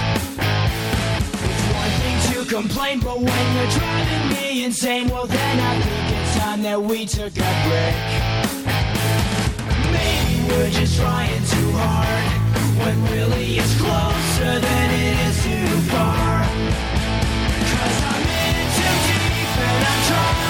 It's 1.50 1.66
one 1.82 1.94
thing 2.02 2.18
to 2.30 2.38
complain, 2.56 3.00
but 3.00 3.18
when 3.18 3.46
you're 3.56 3.72
driving 3.80 4.30
me 4.30 4.64
insane, 4.66 5.08
well 5.10 5.26
then 5.26 5.60
I 5.60 5.82
think 5.82 6.06
it's 6.18 6.38
time 6.38 6.62
that 6.64 6.82
we 6.82 7.06
took 7.06 7.34
a 7.36 7.52
break. 7.66 7.96
Maybe 9.92 10.36
we're 10.50 10.70
just 10.70 10.98
trying 11.00 11.44
too 11.56 11.72
hard 11.74 12.26
when 12.82 12.96
really 13.12 13.58
it's 13.58 13.76
closer 13.82 14.60
than 14.60 14.88
it 15.04 15.16
is 15.28 15.38
too 15.44 15.68
far. 15.92 16.44
Cause 17.72 18.00
I'm 18.14 18.26
in 18.46 18.56
too 18.78 18.96
deep 19.08 19.52
and 19.68 19.86
I'm 19.90 20.02
trying 20.10 20.49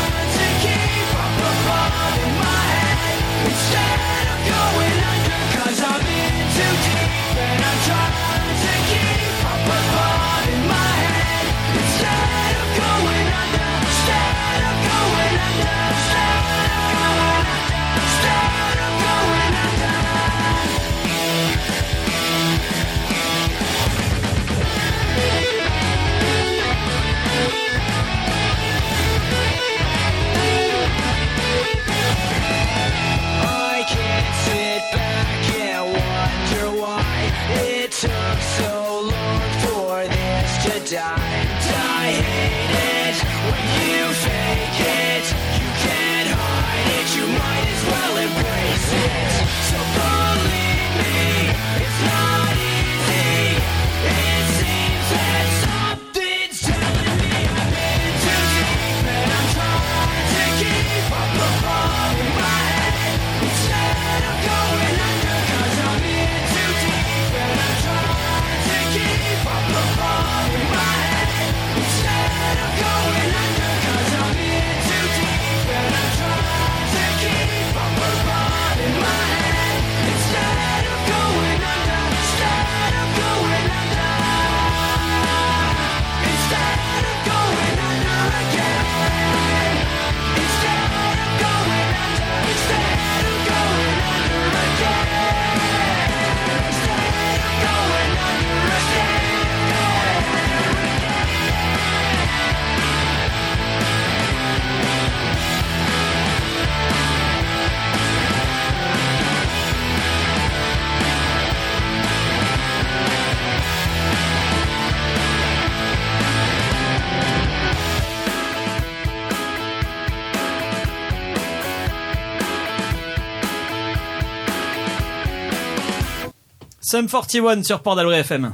Sum 126.92 127.08
41 127.08 127.62
sur 127.66 127.84
Port 127.84 128.00
FM. 128.00 128.52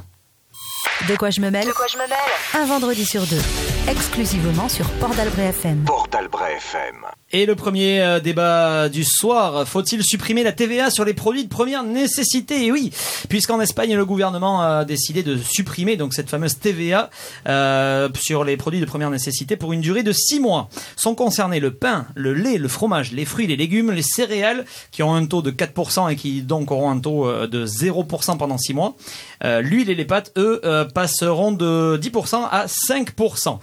De 1.09 1.15
quoi 1.17 1.29
je 1.29 1.39
me 1.39 1.51
mêle 1.51 1.67
De 1.67 1.71
quoi 1.71 1.85
je 1.91 1.97
me 1.97 2.07
mêle 2.07 2.17
Un 2.53 2.65
vendredi 2.65 3.05
sur 3.05 3.21
deux, 3.27 3.41
exclusivement 3.87 4.67
sur 4.69 4.89
Port 4.91 5.13
d'Albret 5.13 5.47
FM. 5.49 5.83
Port 5.85 6.07
d'Albret 6.11 6.55
FM. 6.57 6.95
Et 7.31 7.45
le 7.45 7.55
premier 7.55 8.01
euh, 8.01 8.19
débat 8.19 8.87
du 8.89 9.03
soir, 9.03 9.67
faut-il 9.67 10.03
supprimer 10.03 10.43
la 10.43 10.51
TVA 10.51 10.89
sur 10.89 11.05
les 11.05 11.13
produits 11.13 11.43
de 11.43 11.49
première 11.49 11.83
nécessité? 11.83 12.65
Et 12.65 12.71
oui, 12.71 12.91
puisqu'en 13.29 13.59
Espagne, 13.59 13.95
le 13.95 14.05
gouvernement 14.05 14.61
a 14.61 14.85
décidé 14.85 15.21
de 15.21 15.37
supprimer 15.37 15.97
donc 15.97 16.13
cette 16.13 16.29
fameuse 16.29 16.57
TVA 16.57 17.09
euh, 17.47 18.09
sur 18.19 18.43
les 18.43 18.57
produits 18.57 18.79
de 18.79 18.85
première 18.85 19.09
nécessité 19.09 19.57
pour 19.57 19.73
une 19.73 19.81
durée 19.81 20.03
de 20.03 20.13
6 20.13 20.39
mois. 20.39 20.69
Sont 20.95 21.13
concernés 21.13 21.59
le 21.59 21.71
pain, 21.71 22.07
le 22.15 22.33
lait, 22.33 22.57
le 22.57 22.67
fromage, 22.67 23.11
les 23.11 23.25
fruits, 23.25 23.47
les 23.47 23.57
légumes, 23.57 23.91
les 23.91 24.01
céréales, 24.01 24.65
qui 24.91 25.03
ont 25.03 25.13
un 25.13 25.25
taux 25.25 25.41
de 25.41 25.51
4% 25.51 26.11
et 26.11 26.15
qui 26.15 26.41
donc 26.41 26.71
auront 26.71 26.89
un 26.89 26.99
taux 26.99 27.27
euh, 27.27 27.47
de 27.47 27.65
0% 27.65 28.37
pendant 28.37 28.57
6 28.57 28.73
mois. 28.73 28.95
Euh, 29.43 29.61
L'huile 29.61 29.89
et 29.89 29.95
les 29.95 30.05
pâtes, 30.05 30.31
eux, 30.37 30.61
euh, 30.63 30.85
passeront 30.95 31.51
de 31.51 31.99
10% 32.01 32.47
à 32.49 32.65
5%. 32.65 33.59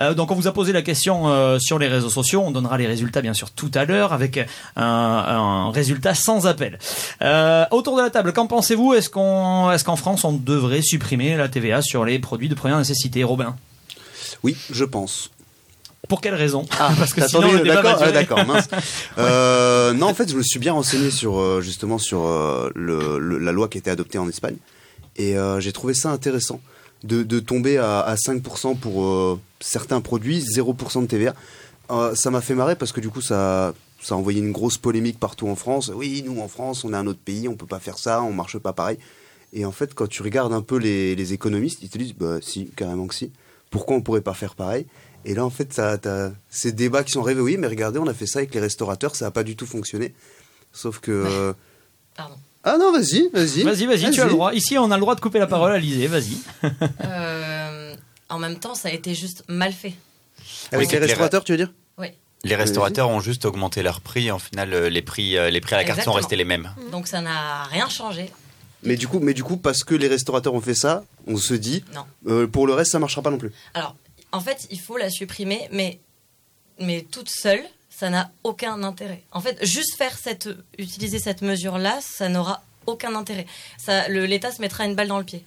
Euh, 0.00 0.14
donc 0.14 0.30
on 0.30 0.34
vous 0.34 0.48
a 0.48 0.52
posé 0.52 0.72
la 0.72 0.82
question 0.82 1.28
euh, 1.28 1.58
sur 1.60 1.78
les 1.78 1.86
réseaux 1.86 2.08
sociaux, 2.10 2.42
on 2.44 2.50
donnera 2.50 2.76
les 2.76 2.86
résultats 2.86 3.20
bien 3.22 3.34
sûr 3.34 3.50
tout 3.50 3.70
à 3.74 3.84
l'heure 3.84 4.12
avec 4.12 4.38
un, 4.76 4.82
un 4.84 5.70
résultat 5.70 6.14
sans 6.14 6.46
appel. 6.46 6.78
Euh, 7.22 7.64
autour 7.70 7.96
de 7.98 8.02
la 8.02 8.10
table, 8.10 8.32
qu'en 8.32 8.46
pensez-vous? 8.46 8.94
Est-ce 8.94 9.08
qu'on, 9.10 9.70
est-ce 9.70 9.84
qu'en 9.84 9.96
France 9.96 10.24
on 10.24 10.32
devrait 10.32 10.82
supprimer 10.82 11.36
la 11.36 11.48
TVA 11.48 11.82
sur 11.82 12.04
les 12.04 12.18
produits 12.18 12.48
de 12.48 12.54
première 12.54 12.78
nécessité, 12.78 13.22
Robin? 13.22 13.54
Oui, 14.42 14.56
je 14.72 14.84
pense. 14.84 15.30
Pour 16.08 16.20
quelle 16.20 16.34
raison? 16.34 16.66
Ah, 16.80 16.90
Parce 16.98 17.12
que 17.14 17.26
sinon 17.28 17.52
le 17.52 17.60
débat 17.60 18.10
d'accord, 18.10 18.40
ah, 18.40 18.44
mince. 18.44 18.68
Non, 19.94 20.08
en 20.08 20.14
fait, 20.14 20.28
je 20.28 20.36
me 20.36 20.42
suis 20.42 20.58
bien 20.58 20.72
renseigné 20.72 21.10
sur 21.12 21.60
justement 21.62 21.98
sur 21.98 22.22
le, 22.74 23.18
le- 23.18 23.38
la 23.38 23.52
loi 23.52 23.68
qui 23.68 23.78
a 23.78 23.80
été 23.80 23.90
adoptée 23.90 24.18
en 24.18 24.28
Espagne 24.28 24.56
et 25.16 25.36
j'ai 25.60 25.72
trouvé 25.72 25.92
ça 25.94 26.10
intéressant 26.10 26.60
de, 27.04 27.22
de 27.22 27.40
tomber 27.40 27.78
à, 27.78 28.00
à 28.00 28.14
5% 28.14 28.76
pour 28.78 29.04
euh, 29.04 29.40
certains 29.60 30.00
produits, 30.00 30.40
0% 30.40 31.02
de 31.02 31.06
TVA. 31.06 31.34
Euh, 31.90 32.14
ça 32.14 32.30
m'a 32.30 32.40
fait 32.40 32.54
marrer 32.54 32.76
parce 32.76 32.92
que 32.92 33.00
du 33.00 33.08
coup, 33.08 33.20
ça 33.20 33.74
ça 34.00 34.16
a 34.16 34.18
envoyé 34.18 34.40
une 34.40 34.50
grosse 34.50 34.78
polémique 34.78 35.20
partout 35.20 35.46
en 35.48 35.54
France. 35.54 35.90
Oui, 35.94 36.24
nous 36.26 36.40
en 36.40 36.48
France, 36.48 36.82
on 36.82 36.92
est 36.92 36.96
un 36.96 37.06
autre 37.06 37.20
pays, 37.24 37.46
on 37.48 37.54
peut 37.54 37.66
pas 37.66 37.78
faire 37.78 37.98
ça, 37.98 38.20
on 38.22 38.32
marche 38.32 38.58
pas 38.58 38.72
pareil. 38.72 38.98
Et 39.52 39.64
en 39.64 39.70
fait, 39.70 39.94
quand 39.94 40.08
tu 40.08 40.22
regardes 40.22 40.52
un 40.52 40.62
peu 40.62 40.76
les, 40.76 41.14
les 41.14 41.32
économistes, 41.32 41.78
ils 41.82 41.88
te 41.88 41.98
disent, 41.98 42.14
bah 42.14 42.38
si, 42.40 42.66
carrément 42.74 43.06
que 43.06 43.14
si. 43.14 43.30
Pourquoi 43.70 43.94
on 43.96 44.00
pourrait 44.00 44.20
pas 44.22 44.34
faire 44.34 44.54
pareil? 44.56 44.86
Et 45.24 45.34
là, 45.34 45.44
en 45.44 45.50
fait, 45.50 45.72
ça, 45.72 45.98
t'as 45.98 46.30
ces 46.50 46.72
débats 46.72 47.04
qui 47.04 47.12
sont 47.12 47.22
arrivés. 47.22 47.40
Oui, 47.42 47.56
mais 47.58 47.68
regardez, 47.68 48.00
on 48.00 48.06
a 48.08 48.14
fait 48.14 48.26
ça 48.26 48.40
avec 48.40 48.52
les 48.54 48.60
restaurateurs, 48.60 49.14
ça 49.14 49.26
a 49.26 49.30
pas 49.30 49.44
du 49.44 49.54
tout 49.54 49.66
fonctionné. 49.66 50.14
Sauf 50.72 50.98
que. 50.98 51.12
euh, 51.12 51.52
Pardon. 52.16 52.34
Ah 52.64 52.76
non, 52.78 52.92
vas-y, 52.92 53.28
vas-y. 53.32 53.62
Vas-y, 53.62 53.86
vas-y, 53.86 54.10
tu 54.12 54.20
as 54.20 54.24
le 54.26 54.30
droit. 54.30 54.54
Ici, 54.54 54.78
on 54.78 54.90
a 54.90 54.96
le 54.96 55.00
droit 55.00 55.14
de 55.16 55.20
couper 55.20 55.38
la 55.40 55.46
parole 55.48 55.72
à 55.72 55.78
Lisée, 55.78 56.06
vas-y. 56.06 56.36
Euh, 57.04 57.94
en 58.28 58.38
même 58.38 58.58
temps, 58.58 58.74
ça 58.74 58.88
a 58.88 58.92
été 58.92 59.14
juste 59.14 59.42
mal 59.48 59.72
fait. 59.72 59.94
Avec 60.70 60.88
Oui, 60.88 60.92
les 60.94 60.98
restaurateurs, 61.00 61.44
tu 61.44 61.52
veux 61.52 61.58
dire? 61.58 61.72
Oui. 61.98 62.08
Les 62.44 62.54
restaurateurs 62.56 63.08
ont 63.10 63.20
juste 63.20 63.44
augmenté 63.44 63.82
leur 63.82 64.00
prix. 64.00 64.30
En 64.30 64.38
final, 64.38 64.72
euh, 64.72 64.88
les 64.88 65.02
prix, 65.02 65.36
euh, 65.36 65.50
les 65.50 65.60
prix 65.60 65.74
à 65.74 65.78
la 65.78 65.84
carte 65.84 66.02
sont 66.02 66.12
restés 66.12 66.36
les 66.36 66.44
mêmes. 66.44 66.70
Donc 66.90 67.06
ça 67.08 67.20
n'a 67.20 67.64
rien 67.64 67.88
changé. 67.88 68.30
mais 68.82 68.96
du, 68.96 69.06
coup, 69.08 69.18
mais 69.20 69.34
du 69.34 69.42
coup, 69.44 69.56
parce 69.56 69.84
que 69.84 69.94
les 69.94 70.08
restaurateurs 70.08 70.54
ont 70.54 70.60
fait 70.60 70.74
ça, 70.74 71.04
on 71.26 71.36
se 71.36 71.54
dit, 71.54 71.84
Non. 71.94 72.04
euh, 72.28 72.46
pour 72.46 72.66
le 72.66 72.72
reste, 72.74 72.92
ça 72.92 72.98
marchera 72.98 73.22
pas 73.22 73.30
non 73.30 73.38
plus. 73.38 73.52
Alors, 73.74 73.96
en 74.32 74.40
fait, 74.40 74.66
il 74.70 74.80
faut 74.80 74.96
la 74.96 75.10
supprimer, 75.10 75.68
mais, 75.72 76.00
mais 76.80 77.04
toute 77.10 77.28
seule, 77.28 77.62
ça 77.96 78.10
n'a 78.10 78.30
aucun 78.44 78.82
intérêt. 78.82 79.22
En 79.32 79.40
fait, 79.40 79.58
juste 79.64 79.96
faire 79.96 80.16
cette, 80.18 80.48
utiliser 80.78 81.18
cette 81.18 81.42
mesure-là, 81.42 81.98
ça 82.00 82.28
n'aura 82.28 82.62
aucun 82.86 83.14
intérêt. 83.14 83.46
Ça, 83.78 84.08
le- 84.08 84.26
l'État 84.26 84.50
se 84.50 84.60
mettra 84.60 84.84
une 84.84 84.94
balle 84.94 85.08
dans 85.08 85.18
le 85.18 85.24
pied. 85.24 85.44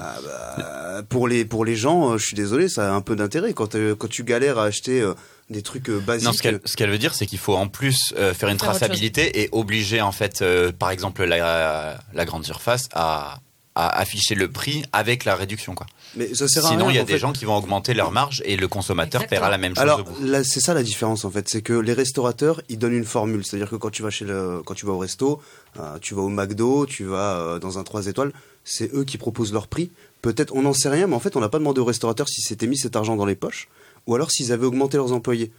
Ah 0.00 0.16
bah, 0.24 1.02
pour 1.08 1.26
les 1.26 1.44
pour 1.44 1.64
les 1.64 1.74
gens, 1.74 2.12
euh, 2.12 2.16
je 2.18 2.24
suis 2.24 2.36
désolé, 2.36 2.68
ça 2.68 2.88
a 2.88 2.94
un 2.94 3.00
peu 3.00 3.16
d'intérêt 3.16 3.52
quand 3.52 3.74
euh, 3.74 3.96
quand 3.96 4.08
tu 4.08 4.22
galères 4.22 4.56
à 4.58 4.64
acheter 4.66 5.00
euh, 5.00 5.12
des 5.50 5.60
trucs 5.62 5.88
euh, 5.90 5.98
basiques. 5.98 6.24
Non, 6.26 6.32
ce 6.32 6.40
qu'elle 6.40 6.60
ce 6.64 6.76
qu'elle 6.76 6.88
veut 6.90 6.98
dire, 6.98 7.14
c'est 7.14 7.26
qu'il 7.26 7.40
faut 7.40 7.56
en 7.56 7.66
plus 7.66 8.14
euh, 8.16 8.32
faire 8.32 8.48
une 8.48 8.58
traçabilité 8.58 9.42
et 9.42 9.48
obliger 9.50 10.00
en 10.00 10.12
fait, 10.12 10.40
euh, 10.40 10.70
par 10.70 10.90
exemple, 10.92 11.24
la, 11.24 11.98
la 12.14 12.24
grande 12.24 12.44
surface 12.44 12.88
à, 12.92 13.40
à 13.74 13.88
afficher 13.98 14.34
le 14.34 14.50
prix 14.50 14.84
avec 14.92 15.24
la 15.24 15.34
réduction, 15.34 15.74
quoi. 15.74 15.86
Mais 16.16 16.34
ça 16.34 16.46
sert 16.46 16.66
à 16.66 16.68
Sinon, 16.68 16.90
il 16.90 16.96
y 16.96 16.98
a 16.98 17.04
des 17.04 17.14
fait. 17.14 17.18
gens 17.18 17.32
qui 17.32 17.44
vont 17.46 17.56
augmenter 17.56 17.94
leur 17.94 18.10
marge 18.12 18.42
et 18.44 18.56
le 18.56 18.68
consommateur 18.68 19.22
Exactement. 19.22 19.40
paiera 19.40 19.50
la 19.50 19.58
même 19.58 19.74
chose 19.74 19.82
Alors 19.82 20.00
au 20.00 20.42
c'est 20.44 20.60
ça 20.60 20.74
la 20.74 20.82
différence 20.82 21.24
en 21.24 21.30
fait, 21.30 21.48
c'est 21.48 21.62
que 21.62 21.72
les 21.72 21.94
restaurateurs, 21.94 22.60
ils 22.68 22.78
donnent 22.78 22.92
une 22.92 23.04
formule, 23.06 23.44
c'est-à-dire 23.44 23.70
que 23.70 23.76
quand 23.76 23.90
tu 23.90 24.02
vas 24.02 24.10
chez 24.10 24.26
le, 24.26 24.60
quand 24.64 24.74
tu 24.74 24.84
vas 24.84 24.92
au 24.92 24.98
resto, 24.98 25.40
euh, 25.78 25.98
tu 26.00 26.14
vas 26.14 26.20
au 26.22 26.28
McDo, 26.28 26.84
tu 26.86 27.04
vas 27.04 27.36
euh, 27.38 27.58
dans 27.58 27.78
un 27.78 27.82
3 27.82 28.08
étoiles, 28.08 28.32
c'est 28.64 28.92
eux 28.94 29.04
qui 29.04 29.16
proposent 29.16 29.52
leur 29.54 29.68
prix. 29.68 29.90
Peut-être, 30.20 30.54
on 30.54 30.62
n'en 30.62 30.74
sait 30.74 30.90
rien, 30.90 31.06
mais 31.06 31.14
en 31.16 31.20
fait, 31.20 31.34
on 31.36 31.40
n'a 31.40 31.48
pas 31.48 31.58
demandé 31.58 31.80
aux 31.80 31.84
restaurateurs 31.86 32.28
s'ils 32.28 32.44
s'étaient 32.44 32.66
mis 32.66 32.76
cet 32.78 32.94
argent 32.94 33.16
dans 33.16 33.26
les 33.26 33.34
poches, 33.34 33.68
ou 34.06 34.14
alors 34.14 34.30
s'ils 34.30 34.52
avaient 34.52 34.66
augmenté 34.66 34.98
leurs 34.98 35.12
employés. 35.12 35.50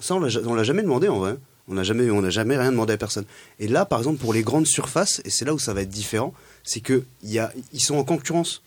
Ça, 0.00 0.14
on 0.14 0.22
on 0.46 0.54
l'a 0.54 0.64
jamais 0.64 0.82
demandé 0.82 1.08
en 1.08 1.18
vrai. 1.18 1.36
On 1.68 1.74
n'a 1.74 1.84
jamais, 1.84 2.10
on 2.10 2.20
n'a 2.22 2.30
jamais 2.30 2.56
rien 2.56 2.72
demandé 2.72 2.94
à 2.94 2.96
personne. 2.96 3.24
Et 3.60 3.68
là, 3.68 3.84
par 3.84 3.98
exemple, 4.00 4.18
pour 4.18 4.32
les 4.32 4.42
grandes 4.42 4.66
surfaces, 4.66 5.20
et 5.24 5.30
c'est 5.30 5.44
là 5.44 5.54
où 5.54 5.58
ça 5.60 5.72
va 5.74 5.82
être 5.82 5.90
différent, 5.90 6.34
c'est 6.64 6.80
que 6.80 7.04
il 7.22 7.30
y 7.30 7.38
a, 7.38 7.52
ils 7.72 7.80
sont 7.80 7.96
en 7.96 8.04
concurrence. 8.04 8.62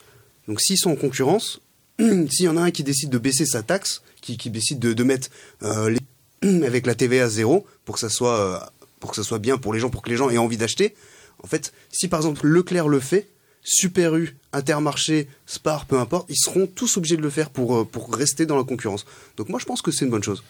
Donc, 0.48 0.60
s'ils 0.60 0.78
sont 0.78 0.92
en 0.92 0.96
concurrence, 0.96 1.62
s'il 2.00 2.46
y 2.46 2.48
en 2.48 2.58
a 2.58 2.62
un 2.62 2.72
qui 2.72 2.84
décide 2.84 3.10
de 3.10 3.18
baisser 3.18 3.46
sa 3.46 3.64
taxe, 3.64 4.02
qui, 4.22 4.50
décide 4.50 4.80
de, 4.80 5.04
mettre 5.04 5.30
euh, 5.64 5.96
avec 6.42 6.86
la 6.86 6.96
TVA 6.96 7.28
zéro 7.30 7.66
pour 7.86 7.96
que 7.96 8.02
ça 8.02 8.10
soit 8.10 8.40
euh, 8.40 8.60
pour 9.00 9.12
que 9.12 9.18
ça 9.18 9.24
soit 9.24 9.40
bien 9.40 9.58
pour 9.58 9.74
les 9.74 9.80
gens, 9.80 9.90
pour 9.90 10.02
que 10.02 10.10
les 10.10 10.16
gens 10.16 10.30
aient 10.30 10.38
envie 10.38 10.58
d'acheter. 10.58 10.96
En 11.44 11.48
fait, 11.48 11.74
si 11.92 12.08
par 12.08 12.22
exemple 12.22 12.48
Leclerc 12.48 12.88
le 12.88 13.02
fait, 13.02 13.30
Super 13.64 14.16
U, 14.16 14.38
Intermarché, 14.54 15.28
Spar, 15.46 15.86
peu 15.86 16.00
importe, 16.00 16.28
ils 16.30 16.38
seront 16.38 16.68
tous 16.68 16.98
obligés 16.98 17.18
de 17.18 17.22
le 17.22 17.30
faire 17.30 17.50
pour 17.50 17.78
euh, 17.78 17.84
pour 17.84 18.14
rester 18.14 18.46
dans 18.46 18.58
la 18.58 18.64
concurrence. 18.64 19.06
Donc 19.38 19.50
moi 19.50 19.60
je 19.60 19.66
pense 19.66 19.82
que 19.82 19.92
c'est 19.92 20.06
une 20.06 20.12
bonne 20.12 20.24
chose. 20.24 20.44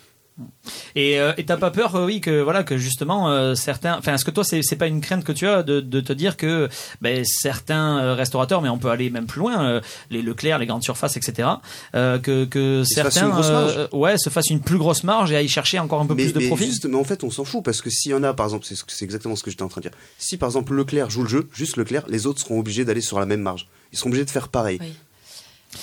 Et 0.95 1.19
euh, 1.19 1.33
et 1.37 1.45
t'as 1.45 1.57
pas 1.57 1.69
peur, 1.69 1.95
euh, 1.95 2.05
oui, 2.05 2.19
que 2.21 2.41
voilà, 2.41 2.63
que 2.63 2.77
justement 2.77 3.29
euh, 3.29 3.53
certains. 3.53 3.97
Enfin, 3.97 4.15
est-ce 4.15 4.25
que 4.25 4.31
toi, 4.31 4.43
c'est 4.43 4.61
c'est 4.63 4.75
pas 4.75 4.87
une 4.87 4.99
crainte 5.01 5.23
que 5.23 5.31
tu 5.31 5.47
as 5.47 5.61
de, 5.63 5.79
de 5.79 6.01
te 6.01 6.11
dire 6.13 6.37
que 6.37 6.69
ben, 7.01 7.23
certains 7.25 8.15
restaurateurs, 8.15 8.61
mais 8.61 8.69
on 8.69 8.79
peut 8.79 8.89
aller 8.89 9.09
même 9.11 9.27
plus 9.27 9.39
loin, 9.39 9.63
euh, 9.63 9.81
les 10.09 10.21
Leclerc, 10.23 10.57
les 10.57 10.65
grandes 10.65 10.83
surfaces, 10.83 11.17
etc. 11.17 11.49
euh, 11.95 12.17
que 12.19 12.83
se 12.83 12.93
certains, 12.95 13.31
euh, 13.43 13.87
ouais, 13.91 14.17
se 14.17 14.29
fassent 14.29 14.49
une 14.49 14.61
plus 14.61 14.77
grosse 14.77 15.03
marge 15.03 15.31
et 15.31 15.35
aillent 15.35 15.47
chercher 15.47 15.77
encore 15.79 16.01
un 16.01 16.05
peu 16.07 16.15
mais, 16.15 16.23
plus 16.23 16.33
de 16.33 16.39
mais 16.39 16.47
profit. 16.47 16.65
juste- 16.65 16.85
mais 16.85 16.97
en 16.97 17.03
fait, 17.03 17.23
on 17.23 17.29
s'en 17.29 17.43
fout 17.45 17.63
parce 17.63 17.81
que 17.81 17.89
s'il 17.91 18.11
y 18.11 18.15
en 18.15 18.23
a, 18.23 18.33
par 18.33 18.47
exemple, 18.47 18.65
c'est 18.65 19.05
exactement 19.05 19.35
ce 19.35 19.43
que 19.43 19.51
j'étais 19.51 19.63
en 19.63 19.69
train 19.69 19.81
de 19.81 19.89
dire. 19.89 19.97
Si 20.17 20.37
par 20.37 20.49
exemple 20.49 20.73
Leclerc 20.73 21.09
joue 21.11 21.23
le 21.23 21.29
jeu, 21.29 21.47
juste 21.53 21.77
Leclerc, 21.77 22.05
les 22.07 22.25
autres 22.25 22.39
seront 22.41 22.59
obligés 22.59 22.85
d'aller 22.85 23.01
sur 23.01 23.19
la 23.19 23.25
même 23.25 23.41
marge. 23.41 23.67
Ils 23.91 23.97
seront 23.99 24.09
obligés 24.09 24.25
de 24.25 24.31
faire 24.31 24.47
pareil, 24.47 24.79
Oui. 24.81 24.93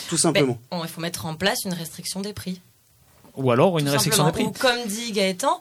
tout 0.08 0.16
simplement. 0.16 0.58
bon, 0.72 0.82
il 0.82 0.88
faut 0.88 1.00
mettre 1.00 1.26
en 1.26 1.34
place 1.34 1.58
une 1.64 1.72
restriction 1.74 2.20
des 2.20 2.32
prix. 2.32 2.60
Ou 3.36 3.50
alors 3.50 3.78
une 3.78 3.86
tout 3.86 3.92
restriction 3.92 4.24
des 4.26 4.32
prix. 4.32 4.44
Ou 4.44 4.50
comme 4.52 4.84
dit 4.86 5.12
Gaëtan, 5.12 5.60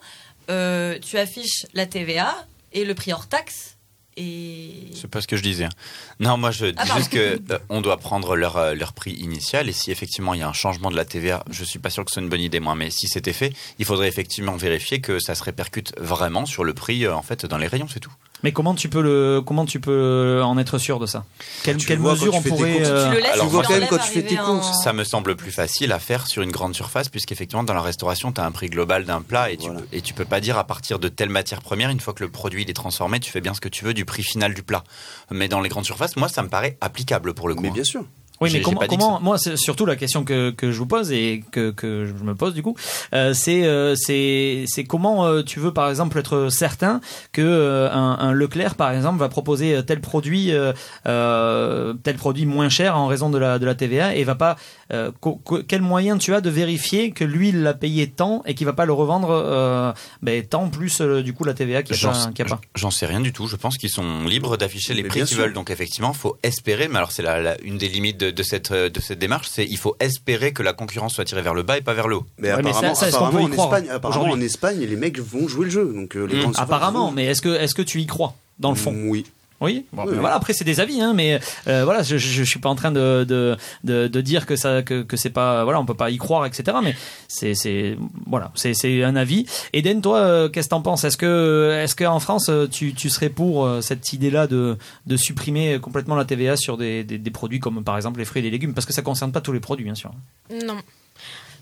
euh, 0.50 0.98
tu 1.00 1.18
affiches 1.18 1.66
la 1.74 1.86
TVA 1.86 2.34
et 2.72 2.84
le 2.84 2.94
prix 2.94 3.12
hors 3.12 3.26
taxe. 3.28 3.76
Et 4.16 4.88
C'est 4.94 5.08
pas 5.08 5.20
ce 5.22 5.28
que 5.28 5.36
je 5.36 5.42
disais. 5.42 5.64
hein. 5.64 5.70
Non, 6.18 6.36
moi 6.36 6.50
je 6.50 6.66
dis 6.66 6.74
Ah, 6.76 6.96
juste 6.96 7.10
que 7.10 7.40
euh, 7.52 7.58
on 7.68 7.80
doit 7.80 7.96
prendre 7.96 8.34
leur, 8.36 8.56
euh, 8.56 8.74
leur 8.74 8.92
prix 8.92 9.12
initial 9.12 9.68
et 9.68 9.72
si 9.72 9.90
effectivement 9.92 10.34
il 10.34 10.40
y 10.40 10.42
a 10.42 10.48
un 10.48 10.52
changement 10.52 10.90
de 10.90 10.96
la 10.96 11.04
TVA, 11.04 11.44
je 11.50 11.64
suis 11.64 11.78
pas 11.78 11.90
sûr 11.90 12.04
que 12.04 12.10
ce 12.10 12.14
soit 12.14 12.22
une 12.22 12.28
bonne 12.28 12.40
idée 12.40 12.60
moi, 12.60 12.74
mais 12.74 12.90
si 12.90 13.06
c'était 13.08 13.32
fait, 13.32 13.52
il 13.78 13.84
faudrait 13.84 14.08
effectivement 14.08 14.56
vérifier 14.56 15.00
que 15.00 15.20
ça 15.20 15.34
se 15.36 15.42
répercute 15.44 15.92
vraiment 15.98 16.44
sur 16.44 16.64
le 16.64 16.74
prix 16.74 17.06
euh, 17.06 17.14
en 17.14 17.22
fait 17.22 17.46
dans 17.46 17.56
les 17.56 17.68
rayons, 17.68 17.86
c'est 17.88 18.00
tout. 18.00 18.12
Mais 18.42 18.52
comment 18.52 18.74
tu 18.74 18.88
peux 18.88 19.02
le, 19.02 19.42
comment 19.44 19.66
tu 19.66 19.80
peux 19.80 20.40
en 20.42 20.56
être 20.58 20.78
sûr 20.78 20.98
de 20.98 21.06
ça? 21.06 21.24
Quelle, 21.62 21.76
quelle 21.76 21.98
mesure 21.98 22.34
on 22.34 22.42
pourrait 22.42 22.78
euh, 22.80 23.08
tu 23.10 23.14
le 23.16 23.20
laisses 23.20 23.32
alors, 23.32 23.46
tu 23.46 23.52
vois 23.52 23.62
quand 23.62 23.78
même 23.78 23.88
quand 23.88 23.98
tu 23.98 24.10
fais 24.10 24.22
tes 24.22 24.36
arriver 24.38 24.52
courses, 24.54 24.68
en- 24.68 24.80
Ça 24.82 24.92
me 24.92 25.04
semble 25.04 25.36
plus 25.36 25.50
facile 25.52 25.92
à 25.92 25.98
faire 25.98 26.26
sur 26.26 26.42
une 26.42 26.50
grande 26.50 26.74
surface 26.74 27.08
puisqu'effectivement 27.08 27.62
dans 27.64 27.74
la 27.74 27.82
restauration 27.82 28.32
tu 28.32 28.40
as 28.40 28.44
un 28.44 28.50
prix 28.50 28.68
global 28.68 29.04
d'un 29.04 29.20
plat 29.22 29.50
et 29.50 29.56
tu, 29.56 29.66
Voilà. 29.66 29.80
et 29.92 30.00
tu 30.00 30.14
peux 30.14 30.24
pas 30.24 30.40
dire 30.40 30.56
à 30.58 30.64
partir 30.64 30.98
de 30.98 31.08
telle 31.08 31.28
matière 31.28 31.60
première 31.60 31.90
une 31.90 32.00
fois 32.00 32.14
que 32.14 32.24
le 32.24 32.30
produit 32.30 32.62
il 32.62 32.70
est 32.70 32.74
transformé 32.74 33.20
tu 33.20 33.30
fais 33.30 33.40
bien 33.40 33.54
ce 33.54 33.60
que 33.60 33.68
tu 33.68 33.84
veux 33.84 33.94
du 33.94 34.04
prix 34.04 34.22
final 34.22 34.54
du 34.54 34.62
plat. 34.62 34.84
Mais 35.30 35.48
dans 35.48 35.60
les 35.60 35.68
grandes 35.68 35.84
surfaces 35.84 36.16
moi 36.16 36.28
ça 36.28 36.42
me 36.42 36.48
paraît 36.48 36.76
applicable 36.80 37.34
pour 37.34 37.48
le 37.48 37.54
coup. 37.54 37.62
Mais 37.62 37.68
hein. 37.68 37.72
bien 37.74 37.84
sûr. 37.84 38.04
Oui, 38.42 38.48
mais 38.52 38.62
comment, 38.62 38.80
comment 38.88 39.20
moi, 39.20 39.36
c'est 39.36 39.56
surtout 39.58 39.84
la 39.84 39.96
question 39.96 40.24
que, 40.24 40.50
que 40.50 40.72
je 40.72 40.78
vous 40.78 40.86
pose 40.86 41.12
et 41.12 41.44
que, 41.52 41.70
que 41.72 42.06
je 42.06 42.24
me 42.24 42.34
pose 42.34 42.54
du 42.54 42.62
coup, 42.62 42.74
euh, 43.12 43.34
c'est 43.34 43.64
euh, 43.64 43.94
c'est 43.96 44.64
c'est 44.66 44.84
comment 44.84 45.26
euh, 45.26 45.42
tu 45.42 45.60
veux 45.60 45.72
par 45.74 45.90
exemple 45.90 46.18
être 46.18 46.48
certain 46.48 47.02
que 47.32 47.42
euh, 47.42 47.90
un, 47.92 48.16
un 48.18 48.32
Leclerc 48.32 48.76
par 48.76 48.92
exemple 48.92 49.18
va 49.18 49.28
proposer 49.28 49.74
euh, 49.76 49.82
tel 49.82 50.00
produit 50.00 50.52
euh, 50.52 50.72
euh, 51.06 51.94
tel 52.02 52.16
produit 52.16 52.46
moins 52.46 52.68
cher 52.68 52.96
en 52.96 53.06
raison 53.06 53.28
de 53.30 53.38
la 53.38 53.58
de 53.58 53.66
la 53.66 53.74
TVA 53.74 54.14
et 54.16 54.24
va 54.24 54.34
pas 54.34 54.56
euh, 54.92 55.10
co- 55.20 55.40
quel 55.68 55.82
moyen 55.82 56.16
tu 56.18 56.34
as 56.34 56.40
de 56.40 56.50
vérifier 56.50 57.10
que 57.12 57.24
lui 57.24 57.50
il 57.50 57.62
l'a 57.62 57.74
payé 57.74 58.08
tant 58.08 58.42
et 58.46 58.54
qu'il 58.54 58.66
va 58.66 58.72
pas 58.72 58.86
le 58.86 58.92
revendre 58.92 59.30
euh, 59.30 59.92
ben, 60.22 60.42
tant 60.46 60.68
plus 60.68 61.00
euh, 61.00 61.22
du 61.22 61.32
coup 61.34 61.44
la 61.44 61.54
TVA 61.54 61.82
qu'il 61.82 61.94
n'y 61.94 61.98
a, 61.98 62.00
J'en 62.00 62.12
pas- 62.12 62.30
qu'il 62.32 62.44
y 62.46 62.48
a 62.48 62.54
pas? 62.56 62.60
j'en 62.74 62.90
sais 62.90 63.06
rien 63.06 63.20
du 63.20 63.32
tout. 63.32 63.46
Je 63.46 63.56
pense 63.56 63.76
qu'ils 63.76 63.90
sont 63.90 64.24
libres 64.24 64.56
d'afficher 64.56 64.94
les 64.94 65.02
Mais 65.02 65.08
prix 65.08 65.24
qu'ils 65.24 65.36
veulent. 65.36 65.52
Donc 65.52 65.70
effectivement, 65.70 66.12
faut 66.12 66.38
espérer. 66.42 66.88
Mais 66.88 66.96
alors 66.96 67.12
c'est 67.12 67.22
la, 67.22 67.40
la- 67.40 67.60
une 67.62 67.76
des 67.78 67.88
limites 67.88 68.18
de, 68.18 68.29
de 68.32 68.42
cette 68.42 68.70
euh, 68.70 68.88
de 68.90 69.00
cette 69.00 69.18
démarche, 69.18 69.48
c'est 69.50 69.64
il 69.64 69.76
faut 69.78 69.96
espérer 70.00 70.52
que 70.52 70.62
la 70.62 70.72
concurrence 70.72 71.14
soit 71.14 71.24
tirée 71.24 71.42
vers 71.42 71.54
le 71.54 71.62
bas 71.62 71.78
et 71.78 71.80
pas 71.82 71.94
vers 71.94 72.08
le 72.08 72.16
haut. 72.16 72.26
Mais 72.38 72.52
Ouais, 72.52 72.62
mais 72.62 72.70
apparemment, 72.70 72.94
ça- 72.94 73.10
ça, 73.10 73.16
apparemment 73.16 73.44
en 73.44 73.48
croire 73.48 73.68
Espagne, 73.74 73.90
apparemment 73.90 74.22
aujourd'hui 74.24 74.42
en 74.42 74.46
Espagne, 74.46 74.78
les 74.80 74.96
mecs 74.96 75.18
vont 75.18 75.48
jouer 75.48 75.64
le 75.66 75.70
jeu. 75.70 75.92
Donc 75.94 76.16
euh, 76.16 76.24
les 76.26 76.46
Mmh. 76.46 76.52
Apparemment, 76.56 77.10
mais 77.12 77.26
est-ce 77.26 77.42
que 77.42 77.48
est-ce 77.50 77.74
que 77.74 77.82
tu 77.82 78.00
y 78.00 78.06
crois 78.06 78.34
dans 78.58 78.70
le 78.70 78.76
fond? 78.76 78.94
Oui. 79.06 79.26
Oui, 79.60 79.86
bon, 79.92 80.02
Oui, 80.02 80.06
ben 80.08 80.12
oui. 80.14 80.18
voilà. 80.20 80.34
Après, 80.36 80.52
c'est 80.52 80.64
des 80.64 80.80
avis, 80.80 81.00
hein, 81.00 81.12
mais 81.14 81.38
euh, 81.68 81.84
voilà, 81.84 82.02
je, 82.02 82.16
je, 82.16 82.28
je 82.32 82.44
suis 82.44 82.60
pas 82.60 82.68
en 82.70 82.74
train 82.74 82.90
de 82.92 83.24
de, 83.28 83.56
de, 83.84 84.08
de 84.08 84.20
dire 84.20 84.46
que 84.46 84.56
ça 84.56 84.82
que, 84.82 85.02
que 85.02 85.16
c'est 85.16 85.30
pas 85.30 85.64
voilà, 85.64 85.78
on 85.80 85.84
peut 85.84 85.94
pas 85.94 86.10
y 86.10 86.16
croire, 86.18 86.46
etc. 86.46 86.78
Mais 86.82 86.94
c'est 87.28 87.54
c'est 87.54 87.96
voilà, 88.26 88.52
c'est 88.54 88.72
c'est 88.74 89.04
un 89.04 89.16
avis. 89.16 89.46
Eden, 89.72 90.00
toi, 90.00 90.18
euh, 90.18 90.48
qu'est-ce 90.48 90.68
que 90.68 90.70
t'en 90.70 90.82
penses? 90.82 91.04
Est-ce 91.04 91.16
que 91.16 91.78
est-ce 91.82 91.94
qu'en 91.94 92.20
France, 92.20 92.48
euh, 92.48 92.66
tu 92.68 92.94
tu 92.94 93.10
serais 93.10 93.28
pour 93.28 93.66
euh, 93.66 93.80
cette 93.80 94.12
idée-là 94.12 94.46
de 94.46 94.78
de 95.06 95.16
supprimer 95.16 95.78
complètement 95.78 96.16
la 96.16 96.24
TVA 96.24 96.56
sur 96.56 96.76
des, 96.78 97.04
des 97.04 97.18
des 97.18 97.30
produits 97.30 97.60
comme 97.60 97.84
par 97.84 97.96
exemple 97.96 98.18
les 98.18 98.24
fruits 98.24 98.40
et 98.40 98.44
les 98.44 98.50
légumes, 98.50 98.72
parce 98.74 98.86
que 98.86 98.92
ça 98.92 99.02
concerne 99.02 99.30
pas 99.32 99.40
tous 99.42 99.52
les 99.52 99.60
produits, 99.60 99.84
bien 99.84 99.94
sûr. 99.94 100.10
Non. 100.50 100.78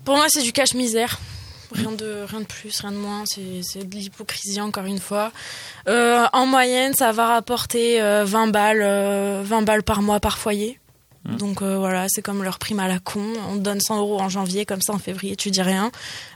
Pour 0.05 0.17
moi, 0.17 0.27
c'est 0.29 0.43
du 0.43 0.53
cache-misère. 0.53 1.19
Rien 1.73 1.93
de, 1.93 2.25
rien 2.27 2.41
de 2.41 2.47
plus, 2.47 2.81
rien 2.81 2.93
de 2.93 2.97
moins. 2.97 3.25
C'est 3.27 3.89
de 3.89 3.95
l'hypocrisie, 3.95 4.61
encore 4.61 4.87
une 4.87 4.99
fois. 4.99 5.33
Euh, 5.89 6.27
en 6.33 6.47
moyenne, 6.47 6.95
ça 6.95 7.13
va 7.13 7.27
rapporter 7.27 8.01
euh, 8.01 8.25
20 8.25 8.49
balles, 8.49 8.83
euh, 8.83 9.43
20 9.45 9.63
balles 9.63 9.83
par 9.83 10.01
mois 10.03 10.21
par 10.21 10.39
foyer. 10.39 10.79
Mmh. 11.29 11.37
Donc 11.37 11.61
euh, 11.63 11.77
voilà, 11.77 12.07
c'est 12.09 12.23
comme 12.23 12.43
leur 12.43 12.59
prime 12.59 12.81
à 12.81 12.89
la 12.89 12.99
con. 12.99 13.23
On 13.51 13.55
te 13.55 13.61
donne 13.61 13.81
100 13.81 13.99
euros 13.99 14.19
en 14.21 14.29
janvier, 14.29 14.65
comme 14.65 14.81
ça 14.81 14.95
en 14.95 14.99
février, 14.99 15.37
tu 15.37 15.51
dis 15.51 15.61
rien. 15.63 15.91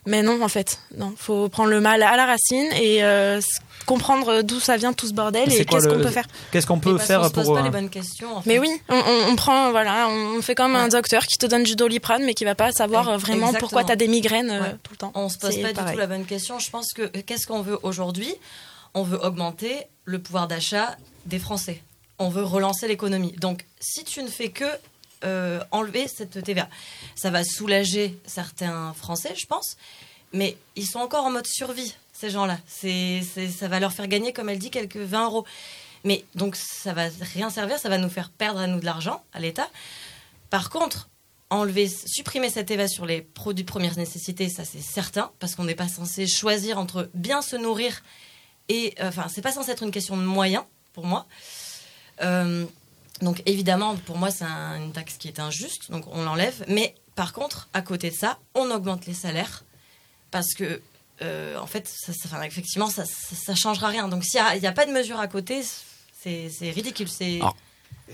Mais 0.07 0.22
non, 0.22 0.42
en 0.42 0.48
fait, 0.48 0.78
non. 0.98 1.14
Faut 1.16 1.48
prendre 1.48 1.70
le 1.70 1.81
mal 1.81 2.02
à 2.02 2.14
la 2.16 2.26
racine 2.26 2.68
et 2.81 3.02
euh, 3.02 3.40
comprendre 3.87 4.42
d'où 4.42 4.61
ça 4.61 4.76
vient 4.76 4.92
tout 4.92 5.07
ce 5.09 5.14
bordel 5.14 5.50
et 5.52 5.64
qu'est-ce 5.64 5.88
qu'on 5.88 5.98
peut 5.98 6.09
faire. 6.11 6.26
Qu'est-ce 6.50 6.66
qu'on 6.66 6.78
peut 6.78 6.98
faire 6.98 7.20
qu'on 7.20 7.28
se 7.28 7.33
pose 7.33 7.44
pour 7.46 7.55
pas 7.55 7.61
euh, 7.61 7.64
les 7.64 7.70
bonnes 7.70 7.88
questions. 7.90 8.37
en 8.37 8.42
fait. 8.42 8.50
Mais 8.50 8.59
oui, 8.59 8.70
on, 8.88 8.96
on- 8.96 9.33
on 9.33 9.37
prend, 9.37 9.70
voilà, 9.70 10.09
on 10.09 10.42
fait 10.42 10.55
comme 10.55 10.76
un 10.76 10.88
docteur 10.88 11.26
qui 11.26 11.38
te 11.38 11.46
donne 11.46 11.62
du 11.64 11.74
doliprane, 11.74 12.24
mais 12.24 12.35
qui 12.35 12.44
va 12.44 12.55
pas 12.55 12.70
savoir 12.72 13.05
vraiment 13.18 13.46
Exactement. 13.46 13.59
pourquoi 13.61 13.85
t'as 13.85 13.96
des 13.96 14.09
migraines 14.09 14.50
euh, 14.50 14.72
tout 14.83 14.92
le 14.92 14.96
temps. 14.98 15.12
On 15.14 15.28
se 15.28 15.38
pose 15.38 15.57
pas 15.62 15.68
du 15.68 15.74
pareil. 15.74 15.94
tout 15.94 15.98
la 16.00 16.07
bonne 16.07 16.24
question. 16.26 16.59
Je 16.59 16.70
pense 16.70 16.92
que 16.92 17.07
qu'est-ce 17.07 17.46
qu'on 17.46 17.62
veut 17.62 17.78
aujourd'hui? 17.83 18.35
On 18.94 19.02
veut 19.05 19.18
augmenter 19.24 19.74
le 20.05 20.18
pouvoir 20.18 20.48
d'achat 20.48 20.96
des 21.24 21.38
Français. 21.38 21.83
On 22.18 22.29
veut 22.29 22.44
relancer 22.44 22.88
l'économie. 22.88 23.33
Donc, 23.33 23.64
si 23.81 24.05
tu 24.05 24.22
ne 24.22 24.29
fais 24.29 24.51
que 24.51 24.64
euh, 25.25 25.62
enlever 25.70 26.09
cette 26.09 26.42
TVA, 26.42 26.68
ça 27.14 27.31
va 27.31 27.44
soulager 27.44 28.18
certains 28.27 28.92
Français, 28.94 29.35
je 29.37 29.46
pense, 29.46 29.77
mais 30.33 30.57
ils 30.77 30.87
sont 30.87 30.98
encore 30.98 31.25
en 31.25 31.31
mode 31.31 31.46
survie, 31.46 31.94
ces 32.12 32.31
gens-là. 32.31 32.59
Ça 32.66 33.68
va 33.68 33.81
leur 33.81 33.92
faire 33.92 34.09
gagner, 34.09 34.33
comme 34.33 34.48
elle 34.48 34.59
dit, 34.59 34.70
quelques 34.70 34.96
20 34.96 35.25
euros. 35.27 35.46
Mais 36.05 36.25
donc, 36.35 36.57
ça 36.57 36.92
va 36.92 37.09
rien 37.35 37.51
servir, 37.51 37.79
ça 37.79 37.88
va 37.88 37.98
nous 37.98 38.09
faire 38.09 38.31
perdre 38.31 38.61
à 38.61 38.66
nous 38.66 38.81
de 38.81 38.85
l'argent, 38.85 39.22
à 39.33 39.40
l'État. 39.40 39.68
Par 40.51 40.70
contre, 40.70 41.09
enlever, 41.51 41.88
supprimer 41.88 42.51
cette 42.51 42.66
TVA 42.66 42.88
sur 42.88 43.07
les 43.07 43.20
produits 43.20 43.64
de 43.64 43.70
première 43.70 43.96
nécessité, 43.96 44.48
ça 44.48 44.64
c'est 44.64 44.81
certain, 44.81 45.31
parce 45.38 45.55
qu'on 45.55 45.64
n'est 45.64 45.75
pas 45.75 45.88
censé 45.88 46.27
choisir 46.27 46.79
entre 46.79 47.11
bien 47.14 47.42
se 47.42 47.57
nourrir 47.57 48.03
et, 48.68 48.94
euh, 49.01 49.09
enfin, 49.09 49.27
c'est 49.29 49.42
pas 49.42 49.53
censé 49.53 49.70
être 49.70 49.83
une 49.83 49.90
question 49.90 50.16
de 50.16 50.22
moyens 50.22 50.64
pour 50.92 51.05
moi. 51.05 51.27
Euh, 52.22 52.64
donc 53.20 53.42
évidemment, 53.46 53.96
pour 53.96 54.18
moi, 54.18 54.30
c'est 54.30 54.44
un- 54.44 54.76
une 54.76 54.92
taxe 54.92 55.16
qui 55.18 55.28
est 55.28 55.38
injuste, 55.40 55.90
donc 55.90 56.04
on 56.12 56.22
l'enlève. 56.24 56.64
Mais 56.68 56.94
par 57.14 57.32
contre, 57.32 57.68
à 57.72 57.82
côté 57.82 58.11
de 58.11 58.14
ça, 58.14 58.38
on 58.54 58.70
augmente 58.70 59.06
les 59.06 59.14
salaires 59.14 59.64
parce 60.30 60.54
que, 60.54 60.80
euh, 61.20 61.56
en 61.58 61.66
fait, 61.66 61.87
ça, 61.88 62.12
effectivement, 62.46 62.88
ça, 62.90 63.04
ça 63.06 63.54
changera 63.54 63.88
rien. 63.88 64.08
Donc 64.08 64.24
s'il 64.24 64.40
n'y 64.61 64.66
a, 64.66 64.72
pas 64.72 64.87
de 64.87 64.92
mesure 64.92 65.20
à 65.20 65.28
côté, 65.28 65.62
c'est 66.22 66.70
ridicule. 66.70 67.08
C'est 67.08 67.40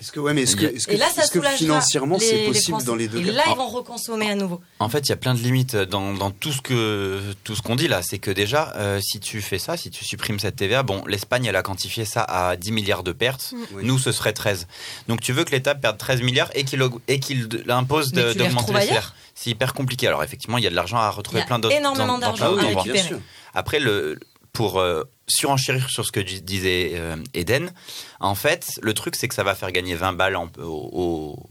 Est-ce 0.01 0.13
que, 0.13 0.21
ouais, 0.21 0.33
mais 0.35 0.43
est-ce 0.43 0.57
que, 0.57 0.65
est-ce 0.67 0.87
que, 0.87 0.97
là, 0.97 1.07
ça 1.15 1.23
est-ce 1.25 1.31
que 1.33 1.41
financièrement 1.43 2.19
les- 2.19 2.25
c'est 2.27 2.47
possible 2.47 2.83
dans 2.85 2.95
les 2.95 3.09
deux 3.09 3.19
Et 3.21 3.25
cas 3.25 3.33
là, 3.33 3.43
ils 3.49 3.57
vont 3.57 3.69
reconsommer 3.69 4.31
à 4.31 4.35
nouveau. 4.35 4.61
En 4.79 4.89
fait, 4.89 5.01
il 5.01 5.09
y 5.09 5.13
a 5.13 5.17
plein 5.17 5.35
de 5.35 5.41
limites 5.41 5.77
dans, 5.77 6.15
dans 6.15 6.31
tout 6.31 6.53
ce 6.53 6.61
que 6.61 7.21
tout 7.45 7.55
ce 7.57 7.63
qu'on 7.63 7.77
dit 7.77 7.89
là. 7.89 8.03
C'est 8.03 8.19
que 8.19 8.31
déjà, 8.31 8.73
euh, 8.77 9.01
si 9.01 9.21
tu 9.21 9.41
fais 9.43 9.59
ça, 9.59 9.77
si 9.77 9.91
tu 9.91 10.05
supprimes 10.05 10.39
cette 10.39 10.57
TVA, 10.57 10.83
bon, 10.83 11.03
l'Espagne 11.07 11.47
elle 11.47 11.57
a 11.57 11.63
quantifié 11.63 12.05
ça 12.05 12.23
à 12.23 12.57
10 12.57 12.73
milliards 12.73 13.03
de 13.03 13.13
pertes. 13.13 13.53
Oui. 13.75 13.83
Nous, 13.85 13.99
ce 13.99 14.13
serait 14.13 14.33
13. 14.33 14.67
Donc, 15.09 15.21
tu 15.21 15.33
veux 15.33 15.45
que 15.45 15.51
l'État 15.51 15.75
perde 15.75 15.99
13 15.99 16.23
milliards 16.23 16.51
et 16.55 16.65
qu'il 16.65 16.83
et 17.09 17.21
qu'il 17.21 17.49
impose 17.69 18.13
d'augmenter 18.13 18.73
les 18.73 18.87
salaires. 18.87 19.15
C'est 19.35 19.51
hyper 19.51 19.73
compliqué. 19.75 20.07
Alors, 20.09 20.23
effectivement, 20.25 20.59
il 20.59 20.65
y 20.65 20.67
a 20.67 20.71
de 20.71 20.75
l'argent 20.75 20.99
à 20.99 21.11
retrouver 21.11 21.39
Il 21.41 21.43
y 21.43 21.45
a 21.45 21.47
plein 21.47 21.59
d'autres. 21.59 21.77
énormément 21.77 22.19
d'argent 22.19 22.57
à 22.57 22.61
récupérer. 22.67 22.99
sûr. 22.99 23.19
Après, 23.55 23.79
le, 23.81 24.19
pour 24.59 24.81
euh, 24.81 25.05
surenchérir 25.29 25.89
sur 25.89 26.05
ce 26.05 26.11
que 26.11 26.19
dis- 26.19 26.43
disait 26.43 26.91
euh, 26.95 27.15
Eden, 27.33 27.73
en 28.19 28.35
fait, 28.35 28.67
le 28.83 28.93
truc, 28.93 29.15
c'est 29.15 29.29
que 29.29 29.35
ça 29.37 29.45
va 29.45 29.55
faire 29.55 29.71
gagner 29.71 29.95
20 29.95 30.15
balles 30.15 30.35
en- 30.35 30.51
au- 30.59 30.91
au- 30.93 31.49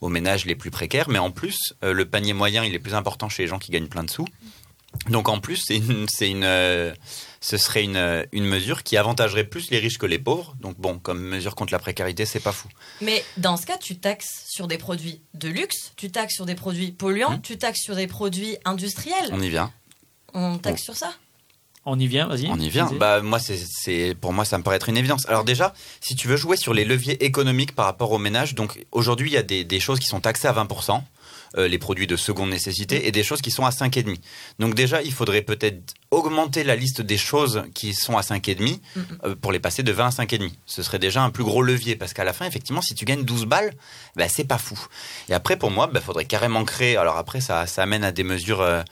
aux 0.00 0.08
ménages 0.08 0.44
les 0.44 0.54
plus 0.54 0.70
précaires, 0.70 1.08
mais 1.08 1.18
en 1.18 1.32
plus, 1.32 1.58
euh, 1.82 1.92
le 1.92 2.04
panier 2.08 2.32
moyen, 2.32 2.62
il 2.64 2.72
est 2.72 2.78
plus 2.78 2.94
important 2.94 3.28
chez 3.28 3.42
les 3.42 3.48
gens 3.48 3.58
qui 3.58 3.72
gagnent 3.72 3.88
plein 3.88 4.04
de 4.04 4.10
sous. 4.10 4.26
Donc 5.08 5.28
en 5.28 5.40
plus, 5.40 5.60
c'est 5.66 5.78
une, 6.28 6.44
euh, 6.44 6.94
ce 7.40 7.56
serait 7.56 7.82
une, 7.82 8.24
une 8.30 8.44
mesure 8.44 8.84
qui 8.84 8.96
avantagerait 8.96 9.42
plus 9.42 9.72
les 9.72 9.78
riches 9.80 9.98
que 9.98 10.06
les 10.06 10.20
pauvres. 10.20 10.54
Donc 10.60 10.78
bon, 10.78 11.00
comme 11.00 11.20
mesure 11.24 11.56
contre 11.56 11.72
la 11.72 11.80
précarité, 11.80 12.26
c'est 12.26 12.38
pas 12.38 12.52
fou. 12.52 12.68
Mais 13.00 13.24
dans 13.36 13.56
ce 13.56 13.66
cas, 13.66 13.78
tu 13.78 13.98
taxes 13.98 14.44
sur 14.48 14.68
des 14.68 14.78
produits 14.78 15.20
de 15.34 15.48
luxe, 15.48 15.92
tu 15.96 16.08
taxes 16.12 16.34
sur 16.36 16.46
des 16.46 16.54
produits 16.54 16.92
polluants, 16.92 17.32
Hum. 17.34 17.42
tu 17.42 17.58
taxes 17.58 17.82
sur 17.82 17.96
des 17.96 18.06
produits 18.06 18.56
industriels. 18.64 19.30
On 19.32 19.40
y 19.40 19.48
vient. 19.48 19.72
On 20.34 20.58
taxe 20.58 20.82
sur 20.84 20.94
ça. 20.96 21.12
On 21.86 21.98
y 21.98 22.06
vient, 22.06 22.26
vas-y. 22.26 22.46
On 22.50 22.58
y 22.58 22.68
vient. 22.70 22.90
Bah 22.98 23.20
moi 23.20 23.38
c'est 23.38 24.14
pour 24.20 24.32
moi 24.32 24.44
ça 24.44 24.56
me 24.58 24.62
paraît 24.62 24.76
être 24.76 24.88
une 24.88 24.96
évidence. 24.96 25.28
Alors 25.28 25.44
déjà, 25.44 25.74
si 26.00 26.14
tu 26.14 26.28
veux 26.28 26.36
jouer 26.36 26.56
sur 26.56 26.72
les 26.72 26.84
leviers 26.84 27.22
économiques 27.24 27.74
par 27.74 27.84
rapport 27.84 28.10
aux 28.12 28.18
ménages, 28.18 28.54
donc 28.54 28.86
aujourd'hui 28.90 29.30
il 29.30 29.34
y 29.34 29.36
a 29.36 29.42
des, 29.42 29.64
des 29.64 29.80
choses 29.80 29.98
qui 30.00 30.06
sont 30.06 30.20
taxées 30.20 30.48
à 30.48 30.52
20%, 30.54 31.02
euh, 31.58 31.68
les 31.68 31.78
produits 31.78 32.06
de 32.06 32.16
seconde 32.16 32.48
nécessité, 32.50 33.06
et 33.06 33.12
des 33.12 33.22
choses 33.22 33.42
qui 33.42 33.50
sont 33.50 33.66
à 33.66 33.70
5,5. 33.70 34.16
Donc 34.58 34.74
déjà 34.74 35.02
il 35.02 35.12
faudrait 35.12 35.42
peut-être 35.42 35.94
augmenter 36.10 36.64
la 36.64 36.74
liste 36.74 37.02
des 37.02 37.18
choses 37.18 37.64
qui 37.74 37.92
sont 37.92 38.16
à 38.16 38.22
5,5 38.22 38.78
euh, 39.24 39.34
pour 39.36 39.52
les 39.52 39.60
passer 39.60 39.82
de 39.82 39.92
20 39.92 40.06
à 40.06 40.10
5,5. 40.24 40.52
Ce 40.64 40.82
serait 40.82 40.98
déjà 40.98 41.22
un 41.22 41.30
plus 41.30 41.44
gros 41.44 41.60
levier 41.62 41.96
parce 41.96 42.14
qu'à 42.14 42.24
la 42.24 42.32
fin 42.32 42.46
effectivement 42.46 42.80
si 42.80 42.94
tu 42.94 43.04
gagnes 43.04 43.24
12 43.24 43.44
balles, 43.44 43.74
bah, 44.16 44.28
c'est 44.30 44.44
pas 44.44 44.58
fou. 44.58 44.78
Et 45.28 45.34
après 45.34 45.56
pour 45.58 45.70
moi, 45.70 45.90
il 45.94 46.00
faudrait 46.00 46.24
carrément 46.24 46.64
créer. 46.64 46.96
Alors 46.96 47.18
après 47.18 47.42
ça 47.42 47.66
ça 47.66 47.82
amène 47.82 48.04
à 48.04 48.10
des 48.12 48.24
mesures. 48.24 48.62
euh, 48.62 48.82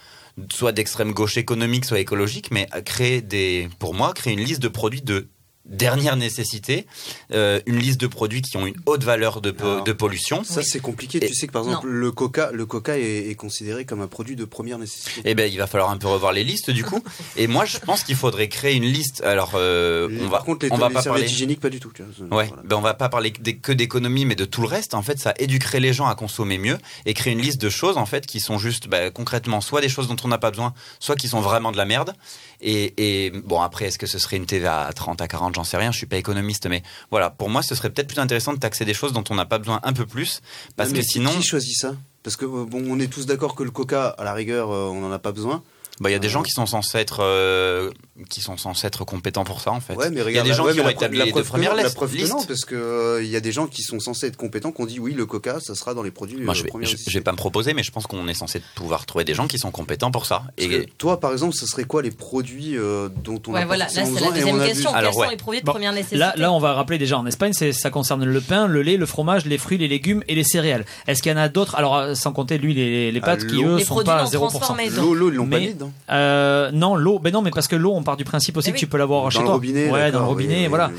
soit 0.53 0.73
d'extrême 0.73 1.13
gauche 1.13 1.37
économique, 1.37 1.85
soit 1.85 2.01
écologique, 2.01 2.51
mais 2.51 2.67
créer 2.85 3.21
des, 3.21 3.69
pour 3.79 3.95
moi, 3.95 4.13
créer 4.13 4.33
une 4.33 4.41
liste 4.41 4.63
de 4.63 4.69
produits 4.69 5.03
de 5.03 5.29
dernière 5.65 6.17
nécessité, 6.17 6.87
euh, 7.33 7.61
une 7.67 7.79
liste 7.79 8.01
de 8.01 8.07
produits 8.07 8.43
qui 8.43 8.57
ont 8.57 8.67
une 8.67 8.75
haute 8.87 9.05
valeur 9.05 9.41
de, 9.41 9.51
po- 9.51 9.65
Alors, 9.65 9.85
de 9.85 9.93
pollution. 9.93 10.43
Ça, 10.45 10.63
c'est 10.63 10.81
compliqué. 10.81 11.19
Et- 11.25 11.29
tu 11.29 11.35
sais 11.35 11.47
que 11.47 11.53
par 11.53 11.63
exemple, 11.65 11.87
le 11.89 12.11
coca, 12.13 12.51
le 12.53 12.67
coca 12.67 12.99
est, 12.99 13.29
est 13.31 13.35
considéré 13.35 13.85
comme 13.85 14.01
un 14.01 14.07
produit 14.09 14.37
de 14.37 14.45
première 14.45 14.79
nécessité. 14.79 15.21
Eh 15.25 15.35
ben, 15.35 15.51
il 15.51 15.57
va 15.59 15.67
falloir 15.67 15.91
un 15.91 15.97
peu 15.99 16.09
revoir 16.09 16.33
les 16.33 16.45
listes 16.45 16.71
du 16.71 16.85
coup. 16.85 17.03
Et 17.37 17.47
moi, 17.47 17.65
je 17.65 17.79
pense 17.79 18.03
qu'il 18.05 18.17
faudrait 18.17 18.49
créer 18.49 18.75
une 18.75 18.85
liste. 18.85 19.23
Alors, 19.23 19.53
euh, 19.55 20.09
on 20.21 20.25
va, 20.25 20.31
par 20.39 20.45
contre, 20.45 20.67
les, 20.67 20.73
on 20.73 20.77
va 20.79 20.89
les 20.89 20.95
pas 20.95 21.03
serviettes 21.03 21.23
parler. 21.25 21.33
hygiéniques, 21.33 21.61
pas 21.61 21.71
du 21.71 21.81
tout. 21.81 21.93
tu 21.95 22.03
vois. 22.03 22.39
Ouais, 22.39 22.47
Voilà. 22.49 22.63
ben 22.65 22.77
on 22.77 22.81
va 22.81 22.95
pas 22.95 23.09
parler 23.09 23.31
que 23.33 23.41
des- 23.41 23.57
que 23.57 23.73
d'économie, 23.73 24.25
mais 24.25 24.35
de 24.35 24.45
tout 24.45 24.63
le 24.63 24.69
reste. 24.69 24.95
En 24.95 25.03
fait, 25.03 25.19
ça 25.19 25.33
éduquerait 25.39 25.81
les 25.81 25.93
gens 25.93 26.07
à 26.09 26.15
consommer 26.15 26.59
mieux 26.59 26.79
et 27.07 27.15
créer 27.15 27.33
une 27.33 27.41
liste 27.41 27.61
de 27.61 27.71
choses 27.71 27.97
en 27.99 28.07
fait 28.07 28.27
qui 28.27 28.41
sont 28.41 28.59
juste 28.59 28.89
bah, 28.89 29.11
concrètement 29.11 29.61
soit 29.61 29.81
des 29.81 29.89
choses 29.89 30.09
dont 30.09 30.17
on 30.25 30.29
n'a 30.29 30.39
pas 30.39 30.51
besoin, 30.51 30.75
soit 31.01 31.17
qui 31.17 31.29
sont 31.29 31.41
vraiment 31.41 31.73
de 31.73 31.77
la 31.77 31.85
merde. 31.85 32.15
Et, 32.63 33.27
et 33.27 33.31
bon, 33.31 33.61
après, 33.61 33.87
est-ce 33.87 33.99
que 33.99 34.07
ce 34.07 34.19
serait 34.19 34.37
une 34.37 34.47
TVA 34.47 34.87
à 34.87 34.93
30, 34.93 35.21
à 35.21 35.29
40, 35.29 35.55
j'en 35.55 35.65
sais 35.65 35.77
rien. 35.77 35.91
Je 35.91 35.99
suis 35.99 36.07
pas 36.07 36.17
économiste, 36.17 36.67
mais 36.69 36.83
voilà. 37.11 37.31
Pour 37.31 37.51
moi, 37.51 37.63
ce 37.63 37.75
serait 37.75 37.91
peut-être 37.91 38.09
plus 38.09 38.21
intéressant 38.21 38.53
de 38.53 38.59
taxer 38.59 38.85
des 38.85 38.95
choses 38.95 39.13
dont 39.13 39.25
on 39.31 39.35
n'a 39.35 39.47
pas 39.47 39.59
besoin 39.59 39.81
un 39.83 39.93
peu 39.93 40.07
plus, 40.07 40.41
parce 40.77 40.91
mais 40.91 41.01
que 41.01 41.05
sinon, 41.05 41.31
Qui 41.31 41.43
choisit 41.43 41.77
ça? 41.77 41.97
Parce 42.23 42.37
que 42.37 42.47
bon, 42.47 42.85
on 42.89 43.01
est 43.01 43.13
tous 43.13 43.27
d'accord 43.27 43.55
que 43.55 43.65
le 43.65 43.71
coca, 43.71 44.09
à 44.09 44.25
la 44.25 44.33
rigueur, 44.33 44.71
euh, 44.71 44.87
on 44.87 45.01
n'en 45.01 45.11
a 45.11 45.19
pas 45.19 45.33
besoin. 45.33 45.63
Bah, 46.01 46.11
il 46.11 46.13
y 46.13 46.17
a 46.17 46.19
des 46.19 46.29
gens 46.29 46.43
qui 46.43 46.51
sont 46.51 46.67
censés 46.67 46.99
être, 46.99 47.19
euh, 47.23 47.91
qui 48.31 48.41
sont 48.41 48.57
censés 48.57 48.87
être 48.87 49.05
compétents 49.05 49.45
pour 49.45 49.61
ça 49.61 49.71
en 49.73 49.81
fait. 49.81 49.95
Ouais, 49.95 50.11
mais 50.11 50.23
il 50.27 50.33
y 50.35 50.39
a 50.39 50.43
des 50.43 50.53
gens 50.55 50.65
ouais, 50.65 50.73
qui 50.73 50.81
ont 50.81 50.89
établi 50.89 51.19
non, 51.19 51.25
la 51.25 51.83
liste. 51.83 51.95
preuve 51.95 52.13
que 52.17 52.29
non, 52.29 52.45
parce 52.45 52.65
que 52.65 52.75
euh, 52.75 53.23
il 53.23 53.29
y 53.31 53.37
a 53.37 53.41
des 53.41 53.53
gens 53.53 53.67
qui 53.67 53.83
sont 53.83 54.01
censés 54.01 54.27
être 54.27 54.37
compétents, 54.37 54.73
qui 54.73 54.81
ont 54.83 54.87
dit 54.87 54.99
oui, 54.99 55.13
le 55.15 55.27
coca, 55.27 55.59
ça 55.61 55.75
sera 55.75 55.95
dans 55.95 56.03
les 56.03 56.11
produits. 56.11 56.39
Moi, 56.41 56.55
euh, 56.55 56.57
je 56.57 56.63
vais, 56.65 56.71
je, 56.87 56.97
je 57.07 57.19
vais 57.19 57.23
pas 57.23 57.33
me 57.33 57.37
proposer, 57.37 57.75
mais 57.75 57.83
je 57.83 57.91
pense 57.91 58.07
qu'on 58.07 58.27
est 58.29 58.35
censé 58.35 58.63
pouvoir 58.75 59.07
trouver 59.07 59.25
des 59.25 59.35
gens 59.35 59.47
qui 59.47 59.59
sont 59.59 59.71
compétents 59.71 60.11
pour 60.11 60.27
ça. 60.27 60.43
Parce 60.57 60.69
Et 60.69 60.69
que 60.87 60.91
toi, 60.99 61.21
par 61.21 61.33
exemple, 61.33 61.55
ce 61.55 61.67
serait 61.67 61.85
quoi 61.85 62.03
les 62.03 62.11
produits 62.11 62.77
euh, 62.77 63.09
dont 63.23 63.41
on 63.47 63.53
Ouais, 63.53 63.63
a 63.63 63.67
voilà, 63.67 63.85
là 63.85 63.91
c'est 63.91 64.21
la 64.21 64.31
deuxième 64.33 64.59
question. 64.65 64.93
Alors, 64.95 65.11
Quels 65.13 65.21
ouais. 65.21 65.27
sont 65.27 65.31
les 65.31 65.37
produits 65.37 65.61
de 65.61 65.67
Bon, 65.67 65.73
première 65.73 65.93
nécessité 65.93 66.17
Là, 66.17 66.33
là, 66.37 66.53
on 66.53 66.59
va 66.59 66.73
rappeler 66.73 66.99
déjà 66.99 67.19
en 67.19 67.27
Espagne, 67.27 67.53
c'est- 67.53 67.73
ça 67.73 67.91
concerne 67.91 68.25
le 68.25 68.41
pain, 68.41 68.67
le 68.67 68.83
lait, 68.83 68.97
le 68.97 69.07
fromage, 69.07 69.45
les 69.47 69.59
fruits, 69.59 69.79
les 69.79 69.89
légumes 69.89 70.23
et 70.29 70.35
les 70.35 70.45
céréales. 70.45 70.85
Est-ce 71.07 71.23
qu'il 71.23 71.31
y 71.31 71.35
en 71.35 71.39
a 71.39 71.49
d'autres? 71.49 71.75
Alors, 71.77 72.17
sans 72.17 72.33
compter 72.33 72.59
lui, 72.59 72.75
les, 72.75 73.13
les 73.13 73.21
Ah, 73.23 73.27
pâtes 73.27 73.47
qui 73.47 73.63
eux 73.63 73.77
Les 73.77 73.85
sont 73.85 73.95
produits 73.95 74.07
pas 74.07 74.21
à 74.21 74.25
non 74.25 74.31
0%. 74.31 74.49
transformés. 74.49 74.89
L'eau, 74.91 75.15
l'eau, 75.15 75.31
ils 75.31 75.35
l'ont 75.37 75.47
pas 75.49 75.59
dedans. 75.85 75.93
Euh, 76.11 76.71
non, 76.73 76.95
l'eau, 76.97 77.19
ben 77.19 77.33
non, 77.33 77.43
mais 77.43 77.51
parce 77.51 77.69
que 77.69 77.77
l'eau, 77.77 77.93
on 77.95 78.03
part 78.03 78.17
du 78.17 78.25
principe 78.25 78.57
aussi 78.57 78.69
Eh 78.69 78.73
que 78.73 78.77
oui. 78.77 78.81
tu 78.81 78.87
peux 78.87 78.99
l'avoir 78.99 79.25
Dans 79.25 79.31
chez 79.31 79.39
le 79.41 79.45
toi. 79.45 79.55
robinet, 79.55 79.91
ouais, 79.91 80.11
dans 80.13 80.21
le 80.21 80.25
robinet, 80.27 80.55
oui, 80.57 80.63
oui, 80.63 80.69
voilà. 80.69 80.91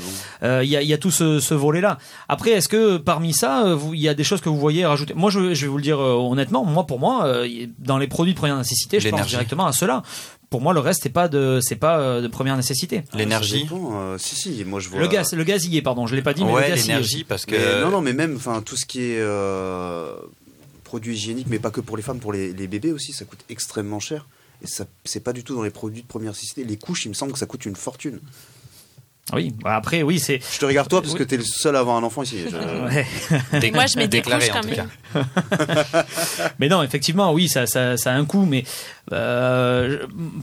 Euh, 0.42 0.62
Il 0.64 0.70
y, 0.70 0.76
a, 0.76 0.82
il 0.82 0.88
y 0.88 0.92
a 0.94 0.98
tout 0.98 1.10
ce, 1.10 1.40
ce 1.40 1.54
volet-là. 1.54 1.98
Après, 2.28 2.50
est-ce 2.50 2.68
que 2.68 2.96
parmi 2.96 3.32
ça, 3.32 3.64
euh, 3.66 3.78
il 3.92 4.00
y 4.00 4.08
a 4.08 4.14
des 4.14 4.24
choses 4.24 4.40
que 4.40 4.48
vous 4.48 4.58
voyez 4.58 4.84
rajouter? 4.86 5.14
Moi, 5.14 5.30
je, 5.30 5.54
je 5.54 5.62
vais 5.62 5.68
vous 5.68 5.76
le 5.78 5.82
dire 5.82 6.00
euh, 6.00 6.14
honnêtement. 6.14 6.64
Moi, 6.64 6.86
pour 6.86 6.98
moi, 7.00 7.24
euh, 7.26 7.48
dans 7.78 7.98
les 7.98 8.06
produits 8.08 8.34
de 8.34 8.38
première 8.38 8.56
nécessité, 8.56 9.00
je 9.00 9.08
pense 9.08 9.26
directement 9.26 9.66
à 9.66 9.72
cela. 9.72 10.02
Pour 10.50 10.60
moi, 10.60 10.72
le 10.72 10.78
reste, 10.80 11.02
c'est 11.02 11.08
pas 11.08 11.26
de, 11.26 11.58
c'est 11.60 11.74
pas 11.74 12.20
de 12.20 12.28
première 12.28 12.56
nécessité. 12.56 13.02
Ça 13.10 13.18
l'énergie. 13.18 13.64
dépend, 13.64 13.90
euh, 13.94 14.18
si, 14.18 14.36
si, 14.36 14.64
moi 14.64 14.78
je 14.78 14.88
vois. 14.88 15.00
Le 15.00 15.08
gaz, 15.08 15.32
le 15.34 15.42
gaz 15.42 15.64
y 15.66 15.76
est, 15.78 15.82
pardon. 15.82 16.06
Je 16.06 16.14
l'ai 16.14 16.22
pas 16.22 16.32
dit, 16.32 16.44
mais 16.44 16.52
Ouais, 16.52 16.62
le 16.62 16.74
gaz 16.76 16.78
y 16.78 16.90
est 16.90 16.92
l'énergie, 16.92 17.24
parce 17.24 17.44
que. 17.44 17.56
Mais 17.56 17.80
non, 17.84 17.90
non, 17.90 18.00
mais 18.00 18.12
même, 18.12 18.36
enfin, 18.36 18.62
tout 18.64 18.76
ce 18.76 18.86
qui 18.86 19.00
est 19.00 19.18
euh, 19.18 20.12
produits 20.84 21.14
hygiéniques, 21.14 21.48
mais 21.50 21.58
pas 21.58 21.70
que 21.70 21.80
pour 21.80 21.96
les 21.96 22.04
femmes, 22.04 22.20
pour 22.20 22.32
les, 22.32 22.52
les 22.52 22.68
bébés 22.68 22.92
aussi, 22.92 23.12
ça 23.12 23.24
coûte 23.24 23.40
extrêmement 23.48 23.98
cher. 23.98 24.26
Et 24.64 24.66
ça, 24.66 24.86
c'est 25.04 25.20
pas 25.22 25.32
du 25.32 25.44
tout 25.44 25.54
dans 25.54 25.62
les 25.62 25.70
produits 25.70 26.02
de 26.02 26.06
première 26.08 26.32
nécessité. 26.32 26.64
Les 26.64 26.76
couches, 26.78 27.04
il 27.04 27.10
me 27.10 27.14
semble 27.14 27.32
que 27.32 27.38
ça 27.38 27.46
coûte 27.46 27.64
une 27.66 27.76
fortune. 27.76 28.18
Oui, 29.32 29.54
bah 29.62 29.76
après, 29.76 30.02
oui, 30.02 30.18
c'est. 30.18 30.38
Je 30.52 30.58
te 30.58 30.66
regarde 30.66 30.86
toi 30.88 31.00
parce 31.00 31.14
que 31.14 31.22
t'es 31.22 31.38
le 31.38 31.44
seul 31.44 31.76
à 31.76 31.78
avoir 31.80 31.96
un 31.96 32.02
enfant 32.02 32.22
ici. 32.22 32.40
Je- 32.50 32.56
Ouais. 33.64 33.70
Moi, 33.72 33.86
je 33.86 33.96
mets 33.96 34.06
des 34.08 34.18
Déclaré, 34.18 34.48
couches 34.48 34.56
en 34.56 34.60
tout 34.60 34.74
cas. 34.74 36.04
Mais 36.58 36.68
non, 36.68 36.82
effectivement, 36.82 37.32
oui, 37.32 37.48
ça, 37.48 37.66
ça, 37.66 37.96
ça 37.96 38.12
a 38.12 38.14
un 38.16 38.26
coût, 38.26 38.44
mais 38.44 38.64
euh, 39.12 39.98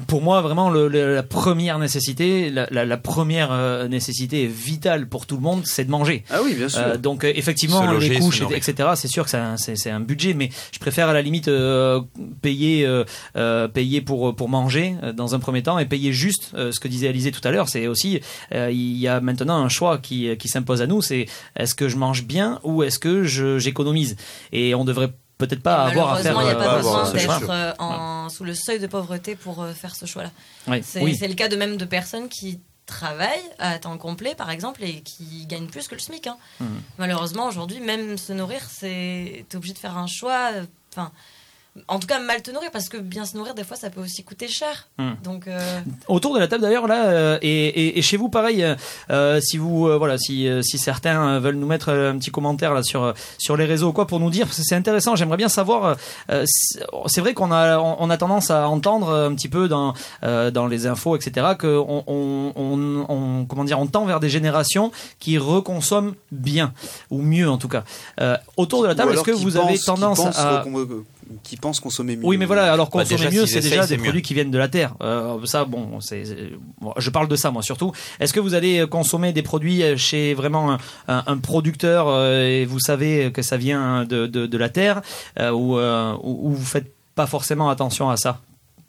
pour 0.08 0.22
moi, 0.22 0.42
vraiment, 0.42 0.70
le, 0.70 0.88
le- 0.88 1.16
la 1.16 1.24
première 1.24 1.80
nécessité, 1.80 2.50
la, 2.50 2.68
la, 2.72 2.86
la 2.86 2.98
première 2.98 3.52
euh, 3.52 3.88
nécessité 3.88 4.46
vitale 4.48 5.08
pour 5.10 5.26
tout 5.26 5.36
le 5.36 5.42
monde, 5.42 5.64
c'est 5.66 5.86
de 5.86 5.92
manger. 5.92 6.24
Ah 6.30 6.40
oui, 6.44 6.54
bien 6.56 6.70
sûr. 6.70 6.80
Euh, 6.82 6.98
donc 6.98 7.24
euh, 7.24 7.32
effectivement, 7.36 7.82
loger, 7.94 8.10
les 8.10 8.20
couches, 8.20 8.42
etc. 8.56 8.90
C'est 8.96 9.08
sûr 9.08 9.24
que 9.24 9.30
c'est 9.30 9.38
un, 9.38 9.58
c'est- 9.58 9.76
c'est 9.76 9.90
un 9.92 10.00
budget, 10.00 10.34
mais 10.34 10.50
je 10.74 10.80
préfère 10.80 11.10
à 11.10 11.14
la 11.14 11.22
limite 11.22 11.48
euh, 11.48 12.02
payer 12.42 12.86
euh, 12.86 13.04
euh, 13.36 13.68
payer 13.68 14.02
pour 14.02 14.36
pour 14.36 14.50
manger 14.50 14.96
euh, 15.04 15.14
dans 15.14 15.34
un 15.36 15.40
premier 15.40 15.64
temps 15.64 15.80
et 15.80 15.86
payer 15.86 16.14
juste 16.14 16.52
euh, 16.56 16.72
ce 16.72 16.80
que 16.80 16.88
disait 16.88 17.08
Alizé 17.08 17.32
tout 17.32 17.46
à 17.48 17.52
l'heure. 17.52 17.68
C'est 17.70 17.88
aussi 17.88 18.22
euh, 18.54 18.70
il 18.72 18.98
y 18.98 19.08
a 19.08 19.22
maintenant 19.22 19.58
un 19.64 19.70
choix 19.70 19.98
qui 19.98 20.36
qui 20.38 20.48
s'impose 20.48 20.82
à 20.82 20.88
nous. 20.88 21.02
C'est 21.02 21.26
est-ce 21.56 21.76
que 21.76 21.90
je 21.90 21.98
mange 21.98 22.24
bien 22.26 22.60
ou 22.64 22.84
est-ce 22.84 23.00
que 23.00 23.24
je 23.24 23.58
j'économise? 23.60 24.16
Et 24.52 24.76
on 24.76 24.86
devrait 24.86 25.12
peut-être 25.48 25.64
pas 25.64 25.84
avoir 25.86 26.14
à 26.14 26.18
faire 26.22 26.36
Malheureusement, 26.36 26.42
il 26.42 26.46
n'y 26.46 26.52
a 26.52 26.56
euh, 26.56 26.58
pas 26.64 26.72
pas 26.72 26.78
besoin 26.78 27.38
d'être 27.40 27.50
euh, 27.50 27.74
en- 27.80 28.30
sous 28.30 28.44
le 28.44 28.54
seuil 28.54 28.80
de 28.80 28.88
pauvreté 28.88 29.36
pour 29.36 29.62
euh, 29.62 29.74
faire 29.74 29.96
ce 29.96 30.06
choix-là. 30.06 30.32
C'est 30.84 31.02
Oui. 31.02 31.16
c'est 31.16 31.28
le 31.28 31.34
cas 31.36 31.48
de 31.50 31.56
même 31.56 31.78
de 31.78 31.86
personnes 31.86 32.30
qui 32.30 32.60
travaillent 32.86 33.30
à 33.60 33.80
temps 33.80 33.98
complet, 33.98 34.36
par 34.36 34.50
exemple, 34.50 34.84
et 34.84 35.02
qui 35.02 35.46
gagnent 35.48 35.68
plus 35.68 35.88
que 35.88 35.96
le 35.96 36.02
SMIC. 36.02 36.28
hein. 36.28 36.38
Mhm. 36.60 36.82
Malheureusement, 36.98 37.48
aujourd'hui, 37.48 37.80
même 37.80 38.18
se 38.18 38.34
nourrir, 38.34 38.62
c'est 38.70 39.46
obligé 39.54 39.74
de 39.74 39.80
faire 39.80 39.98
un 39.98 40.08
choix. 40.08 40.52
euh, 40.54 40.66
en 41.88 42.00
tout 42.00 42.08
cas, 42.08 42.20
mal 42.20 42.42
te 42.42 42.52
nourrir, 42.52 42.70
parce 42.72 42.90
que 42.90 42.98
bien 42.98 43.24
se 43.26 43.38
nourrir, 43.38 43.54
des 43.56 43.64
fois, 43.64 43.78
ça 43.78 43.90
peut 43.90 44.02
aussi 44.02 44.24
coûter 44.24 44.48
cher. 44.48 44.90
Mhm. 44.98 45.16
Donc, 45.24 45.48
euh, 45.48 45.60
Autour 46.08 46.34
de 46.36 46.40
la 46.40 46.48
table 46.48 46.62
d'ailleurs 46.64 46.88
là 46.88 47.06
euh, 47.06 47.38
et, 47.42 47.68
et, 47.68 47.98
et 47.98 48.02
chez 48.02 48.18
vous 48.18 48.30
pareil 48.30 48.66
euh, 49.10 49.40
si 49.42 49.58
vous 49.58 49.88
euh, 49.88 49.98
voilà 49.98 50.18
si, 50.18 50.48
si 50.62 50.78
certains 50.78 51.40
veulent 51.40 51.56
nous 51.56 51.68
mettre 51.68 51.90
un 51.90 52.18
petit 52.18 52.32
commentaire 52.32 52.74
là 52.74 52.84
sur 52.84 53.14
sur 53.38 53.56
les 53.56 53.66
réseaux 53.66 53.94
quoi 53.94 54.06
pour 54.08 54.20
nous 54.20 54.30
dire 54.30 54.46
parce 54.48 54.58
que 54.58 54.64
c'est 54.66 54.76
intéressant 54.76 55.16
j'aimerais 55.16 55.38
bien 55.38 55.50
savoir 55.50 55.96
c'est 57.08 57.22
vrai 57.22 57.34
qu'on 57.34 57.52
a 57.52 57.78
on, 57.80 57.98
on 58.00 58.10
a 58.10 58.18
tendance 58.18 58.52
à 58.52 58.68
entendre 58.68 59.14
un 59.14 59.34
petit 59.36 59.50
peu 59.50 59.68
dans 59.68 59.94
euh, 60.24 60.52
dans 60.52 60.68
les 60.68 60.88
infos 60.88 61.16
etc 61.16 61.48
que 61.58 61.68
on, 61.78 62.04
on, 62.08 62.52
on, 62.56 63.06
on- 63.10 63.46
comment 63.46 63.64
dire 63.64 63.80
on 63.80 63.88
tend 63.88 64.06
vers 64.06 64.20
des 64.20 64.30
générations 64.30 64.92
qui 65.20 65.38
reconsomment 65.38 66.14
bien 66.32 66.74
ou 67.10 67.22
mieux 67.22 67.50
en 67.50 67.58
tout 67.58 67.70
cas 67.70 67.84
Euh, 68.20 68.38
autour 68.58 68.82
de 68.84 68.88
la 68.88 68.96
table 68.96 69.14
est-ce 69.14 69.24
que 69.24 69.32
vous 69.32 69.58
avez 69.58 69.78
tendance 69.80 70.20
à 70.38 70.64
qui 71.44 71.58
pensent 71.58 71.80
consommer 71.80 72.16
mieux. 72.16 72.26
oui, 72.26 72.38
mais 72.38 72.46
voilà, 72.46 72.72
alors 72.74 72.88
Bah, 72.88 73.04
consommer 73.04 73.26
déjà, 73.30 73.42
mieux, 73.42 73.46
c'est 73.46 73.62
déjà 73.62 73.86
des 73.88 73.98
mieux. 73.98 74.04
produits 74.04 74.22
qui 74.22 74.34
viennent 74.34 74.52
de 74.52 74.58
la 74.58 74.68
terre. 74.68 74.94
Euh, 75.02 75.38
ça, 75.46 75.66
bon, 75.66 76.00
c'est, 76.02 76.24
bon, 76.80 76.94
je 76.98 77.10
parle 77.10 77.28
de 77.28 77.36
ça 77.36 77.52
moi 77.52 77.62
surtout. 77.62 77.92
Est-ce 78.20 78.34
que 78.34 78.40
vous 78.40 78.54
allez 78.54 78.86
consommer 78.90 79.34
des 79.34 79.42
produits 79.42 79.84
chez 79.98 80.34
vraiment 80.34 80.74
un, 80.74 80.78
un- 81.08 81.24
un 81.28 81.38
producteur 81.38 82.08
euh, 82.08 82.44
et 82.48 82.66
vous 82.66 82.80
savez 82.80 83.32
que 83.32 83.42
ça 83.42 83.58
vient 83.58 84.06
de, 84.06 84.28
de, 84.28 84.46
de 84.46 84.58
la 84.58 84.70
terre 84.70 85.02
euh, 85.40 85.52
ou, 85.52 85.78
euh, 85.78 86.14
ou 86.24 86.50
ou 86.50 86.54
vous 86.54 86.66
faites 86.66 86.92
pas 87.16 87.28
forcément 87.28 87.70
attention 87.70 88.10
à 88.10 88.18
ça? 88.18 88.40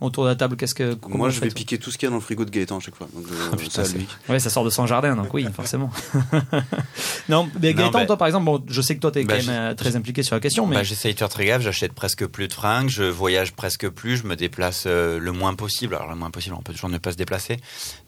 Autour 0.03 0.25
de 0.25 0.29
la 0.31 0.35
table 0.37 0.57
Qu'est-ce 0.57 0.75
que 0.75 0.97
Moi, 1.09 1.31
je 1.31 1.41
vais 1.41 1.49
piquer 1.49 1.79
tout 1.79 1.91
ce 1.91 1.99
qu'il 1.99 2.07
y 2.07 2.09
a 2.09 2.11
dans 2.11 2.17
le 2.17 2.23
frigo 2.23 2.45
de 2.45 2.51
Gaëtan 2.51 2.77
à 2.77 2.81
chaque 2.81 2.95
fois. 2.97 3.09
Donc, 3.15 3.25
Ah, 3.53 3.57
putain, 3.57 3.85
ça, 3.85 3.85
c'est- 3.85 3.99
lui. 3.99 4.07
Ouais, 4.29 4.39
ça 4.39 4.51
sort 4.51 4.65
de 4.65 4.71
son 4.71 4.87
jardin, 4.87 5.17
donc 5.17 5.33
oui, 5.35 5.47
forcément. 5.55 5.91
non, 7.29 7.49
mais 7.61 7.73
Non, 7.73 7.83
Gaëtan, 7.83 7.91
bah- 8.01 8.07
toi 8.07 8.17
par 8.17 8.27
exemple, 8.27 8.45
bon, 8.47 8.63
je 8.69 8.81
sais 8.83 8.95
que 8.97 9.01
toi 9.01 9.11
t'es 9.11 9.25
Bah, 9.25 9.37
quand 9.39 9.47
même 9.47 9.55
euh, 9.71 9.75
très 9.75 9.97
impliqué 9.97 10.23
sur 10.23 10.35
la 10.37 10.41
question, 10.41 10.67
mais 10.67 10.77
Bah, 10.77 10.83
J'essaye 10.83 11.15
de 11.15 11.19
faire 11.19 11.29
très 11.29 11.47
gaffe, 11.47 11.63
j'achète 11.63 11.93
presque 11.93 12.27
plus 12.27 12.49
de 12.49 12.53
fringues, 12.53 12.89
je 12.89 13.05
voyage 13.05 13.53
presque 13.53 13.89
plus, 13.89 14.17
je 14.19 14.25
me 14.27 14.37
déplace 14.37 14.85
euh, 14.87 15.19
le 15.19 15.33
moins 15.33 15.55
possible. 15.55 15.95
Alors 15.95 16.09
le 16.11 16.17
moins 16.17 16.31
possible, 16.31 16.55
on 16.59 16.63
peut 16.63 16.73
toujours 16.73 16.91
ne 16.91 16.99
pas 16.99 17.13
se 17.13 17.17
déplacer. 17.17 17.59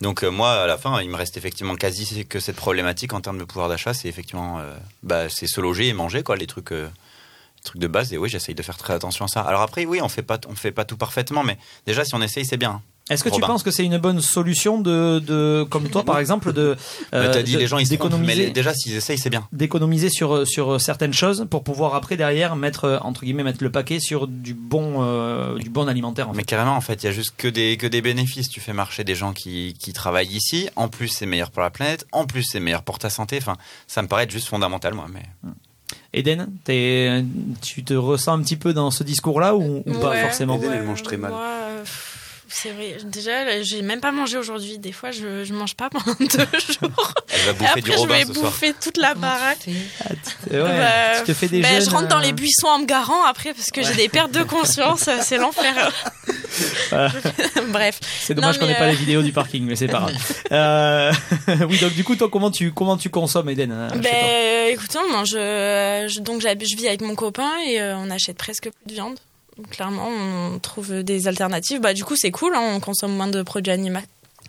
Donc 0.00 0.22
euh, 0.24 0.30
moi, 0.30 0.52
à 0.52 0.66
la 0.66 0.78
fin, 0.78 1.00
il 1.00 1.08
me 1.10 1.16
reste 1.16 1.36
effectivement 1.36 1.74
quasi 1.76 2.24
que 2.26 2.40
cette 2.40 2.56
problématique 2.56 3.12
en 3.12 3.20
termes 3.20 3.38
de 3.38 3.44
pouvoir 3.44 3.68
d'achat, 3.68 3.94
c'est 3.94 4.08
effectivement 4.08 4.58
euh, 4.58 4.74
bah, 5.02 5.28
c'est 5.28 5.46
se 5.46 5.60
loger 5.60 5.88
et 5.88 5.92
manger, 5.92 6.22
quoi, 6.22 6.36
les 6.36 6.46
trucs, 6.46 6.72
euh, 7.64 7.70
trucs 7.70 7.80
de 7.80 7.86
base. 7.86 8.12
Et 8.12 8.18
oui, 8.18 8.28
j'essaye 8.28 8.54
de 8.54 8.62
faire 8.62 8.76
très 8.76 8.94
attention 8.94 9.24
à 9.24 9.28
ça. 9.28 9.40
Alors 9.42 9.62
après, 9.62 9.84
oui, 9.86 10.00
on 10.02 10.08
fait 10.08 10.22
pas, 10.22 10.38
on 10.48 10.54
fait 10.54 10.72
pas 10.72 10.84
tout 10.84 10.96
parfaitement, 10.96 11.42
mais 11.42 11.58
déjà 11.86 12.04
si 12.04 12.14
on 12.14 12.22
essaye, 12.22 12.44
c'est 12.44 12.56
bien. 12.56 12.82
Est-ce 13.10 13.22
que 13.22 13.28
tu 13.28 13.42
penses 13.42 13.62
que 13.62 13.70
c'est 13.70 13.84
une 13.84 13.98
bonne 13.98 14.22
solution 14.22 14.80
de, 14.80 15.18
de 15.18 15.66
comme 15.68 15.90
toi 15.90 16.04
par 16.04 16.18
exemple 16.18 16.54
de 16.54 16.74
Bah, 17.12 17.18
euh, 17.18 17.32
T'as 17.34 17.42
dit 17.42 17.52
de- 17.52 17.58
les 17.58 17.66
gens 17.66 17.76
ils 17.76 17.82
mais 17.82 17.88
d'économiser 17.90 18.34
les- 18.46 18.50
déjà 18.50 18.72
s'ils 18.72 18.94
essayent, 18.94 19.18
c'est 19.18 19.28
bien. 19.28 19.46
d'économiser 19.52 20.08
sur 20.08 20.48
sur 20.48 20.80
certaines 20.80 21.12
choses 21.12 21.46
pour 21.50 21.64
pouvoir 21.64 21.94
après 21.96 22.16
derrière 22.16 22.56
mettre 22.56 22.84
euh, 22.86 22.98
entre 23.02 23.24
guillemets 23.26 23.42
mettre 23.42 23.62
le 23.62 23.70
paquet 23.70 24.00
sur 24.00 24.26
du 24.26 24.54
bon 24.54 25.02
euh, 25.02 25.58
du 25.58 25.68
bon 25.68 25.86
alimentaire 25.86 26.30
en 26.30 26.32
fait. 26.32 26.38
Mais 26.38 26.44
carrément, 26.44 26.76
en 26.76 26.80
fait, 26.80 27.02
il 27.02 27.06
y 27.06 27.08
a 27.10 27.12
juste 27.12 27.34
que 27.36 27.46
des, 27.46 27.76
que 27.76 27.86
des 27.86 28.00
bénéfices. 28.00 28.48
Tu 28.48 28.60
fais 28.60 28.72
marcher 28.72 29.04
des 29.04 29.14
gens 29.14 29.34
qui, 29.34 29.74
qui 29.78 29.92
travaillent 29.92 30.32
ici. 30.34 30.70
En 30.74 30.88
plus, 30.88 31.08
c'est 31.08 31.26
meilleur 31.26 31.50
pour 31.50 31.60
la 31.60 31.68
planète. 31.68 32.06
En 32.10 32.24
plus, 32.24 32.44
c'est 32.44 32.58
meilleur 32.60 32.82
pour 32.84 32.98
ta 32.98 33.10
santé. 33.10 33.36
Enfin, 33.36 33.58
ça 33.86 34.00
me 34.00 34.08
paraît 34.08 34.22
être 34.24 34.30
juste 34.30 34.48
fondamental, 34.48 34.94
moi. 34.94 35.08
Mais 35.12 35.24
Eden, 36.18 36.48
t'es- 36.64 37.24
tu 37.62 37.84
te 37.84 37.94
ressens 37.94 38.32
un 38.34 38.42
petit 38.42 38.56
peu 38.56 38.72
dans 38.72 38.90
ce 38.90 39.02
discours 39.04 39.40
là 39.40 39.54
ou, 39.54 39.82
pas 40.00 40.16
forcément 40.16 40.56
Eden, 40.56 40.72
elle 40.72 40.82
mange 40.84 41.02
très 41.02 41.16
mal. 41.16 41.30
Moi, 41.32 41.40
euh, 41.42 41.84
c'est 42.48 42.70
vrai. 42.70 42.96
Déjà, 43.04 43.62
j'ai 43.62 43.82
même 43.82 44.00
pas 44.00 44.12
mangé 44.12 44.36
aujourd'hui. 44.38 44.78
Des 44.78 44.92
fois, 44.92 45.10
je, 45.10 45.44
je 45.44 45.52
mange 45.52 45.74
pas 45.74 45.90
pendant 45.90 46.12
deux 46.20 46.26
jours. 46.28 47.12
elle 47.32 47.40
va 47.40 47.50
Et 47.50 47.54
bouffer 47.54 47.66
après, 47.66 47.80
du 47.80 47.90
je 47.92 48.06
vais 48.06 48.24
ce 48.24 48.32
soir. 48.34 48.44
bouffer 48.50 48.74
toute 48.80 48.96
la 48.96 49.14
baraque. 49.14 49.66
Ouais, 49.66 50.60
Bah, 50.60 51.18
tu 51.20 51.24
te 51.24 51.34
fais 51.34 51.48
des 51.48 51.60
bah, 51.62 51.80
je 51.80 51.90
rentre 51.90 52.08
dans 52.08 52.18
euh, 52.18 52.22
les 52.22 52.32
buissons 52.32 52.68
en 52.68 52.78
me 52.78 52.86
garant 52.86 53.24
après 53.24 53.52
parce 53.54 53.70
que 53.70 53.82
j'ai 53.82 53.94
des 53.94 54.08
pertes 54.08 54.30
de 54.32 54.42
conscience. 54.44 55.08
c'est 55.22 55.38
l'enfer. 55.38 55.92
Bref. 57.68 58.00
C'est 58.20 58.34
dommage 58.34 58.58
qu'on 58.58 58.66
n'ait 58.66 58.74
pas 58.74 58.84
euh, 58.84 58.90
les 58.90 58.96
vidéos 58.96 59.22
du 59.22 59.32
parking, 59.32 59.64
mais 59.66 59.76
c'est 59.76 59.88
pas 59.88 60.00
grave. 60.00 60.12
Euh, 60.52 61.12
oui, 61.68 61.78
donc 61.78 61.94
du 61.94 62.04
coup, 62.04 62.14
toi, 62.16 62.28
comment 62.30 62.50
tu 62.50 62.72
comment 62.72 62.96
tu 62.96 63.10
consommes, 63.10 63.48
Eden 63.50 63.70
toi? 63.90 63.98
Ben, 63.98 64.68
écoute, 64.72 64.96
on 64.96 65.12
mange. 65.12 65.34
euh, 65.34 66.06
je- 66.08 66.20
donc, 66.20 66.40
j'hab- 66.42 66.62
je 66.62 66.76
vis 66.76 66.86
avec 66.86 67.00
mon 67.00 67.14
copain 67.14 67.50
et 67.66 67.80
on 67.82 68.10
achète 68.10 68.36
presque 68.36 68.64
plus 68.70 68.86
de 68.86 68.92
viande. 68.92 69.18
Donc, 69.56 69.70
clairement, 69.70 70.08
on 70.08 70.58
trouve 70.58 71.02
des 71.02 71.26
alternatives. 71.28 71.80
Bah, 71.80 71.94
du 71.94 72.04
coup, 72.04 72.14
c'est 72.16 72.30
cool. 72.30 72.54
hein, 72.54 72.60
on 72.74 72.80
consomme 72.80 73.14
moins 73.16 73.26
de 73.28 73.42
produits 73.42 73.72
animaux. 73.72 74.00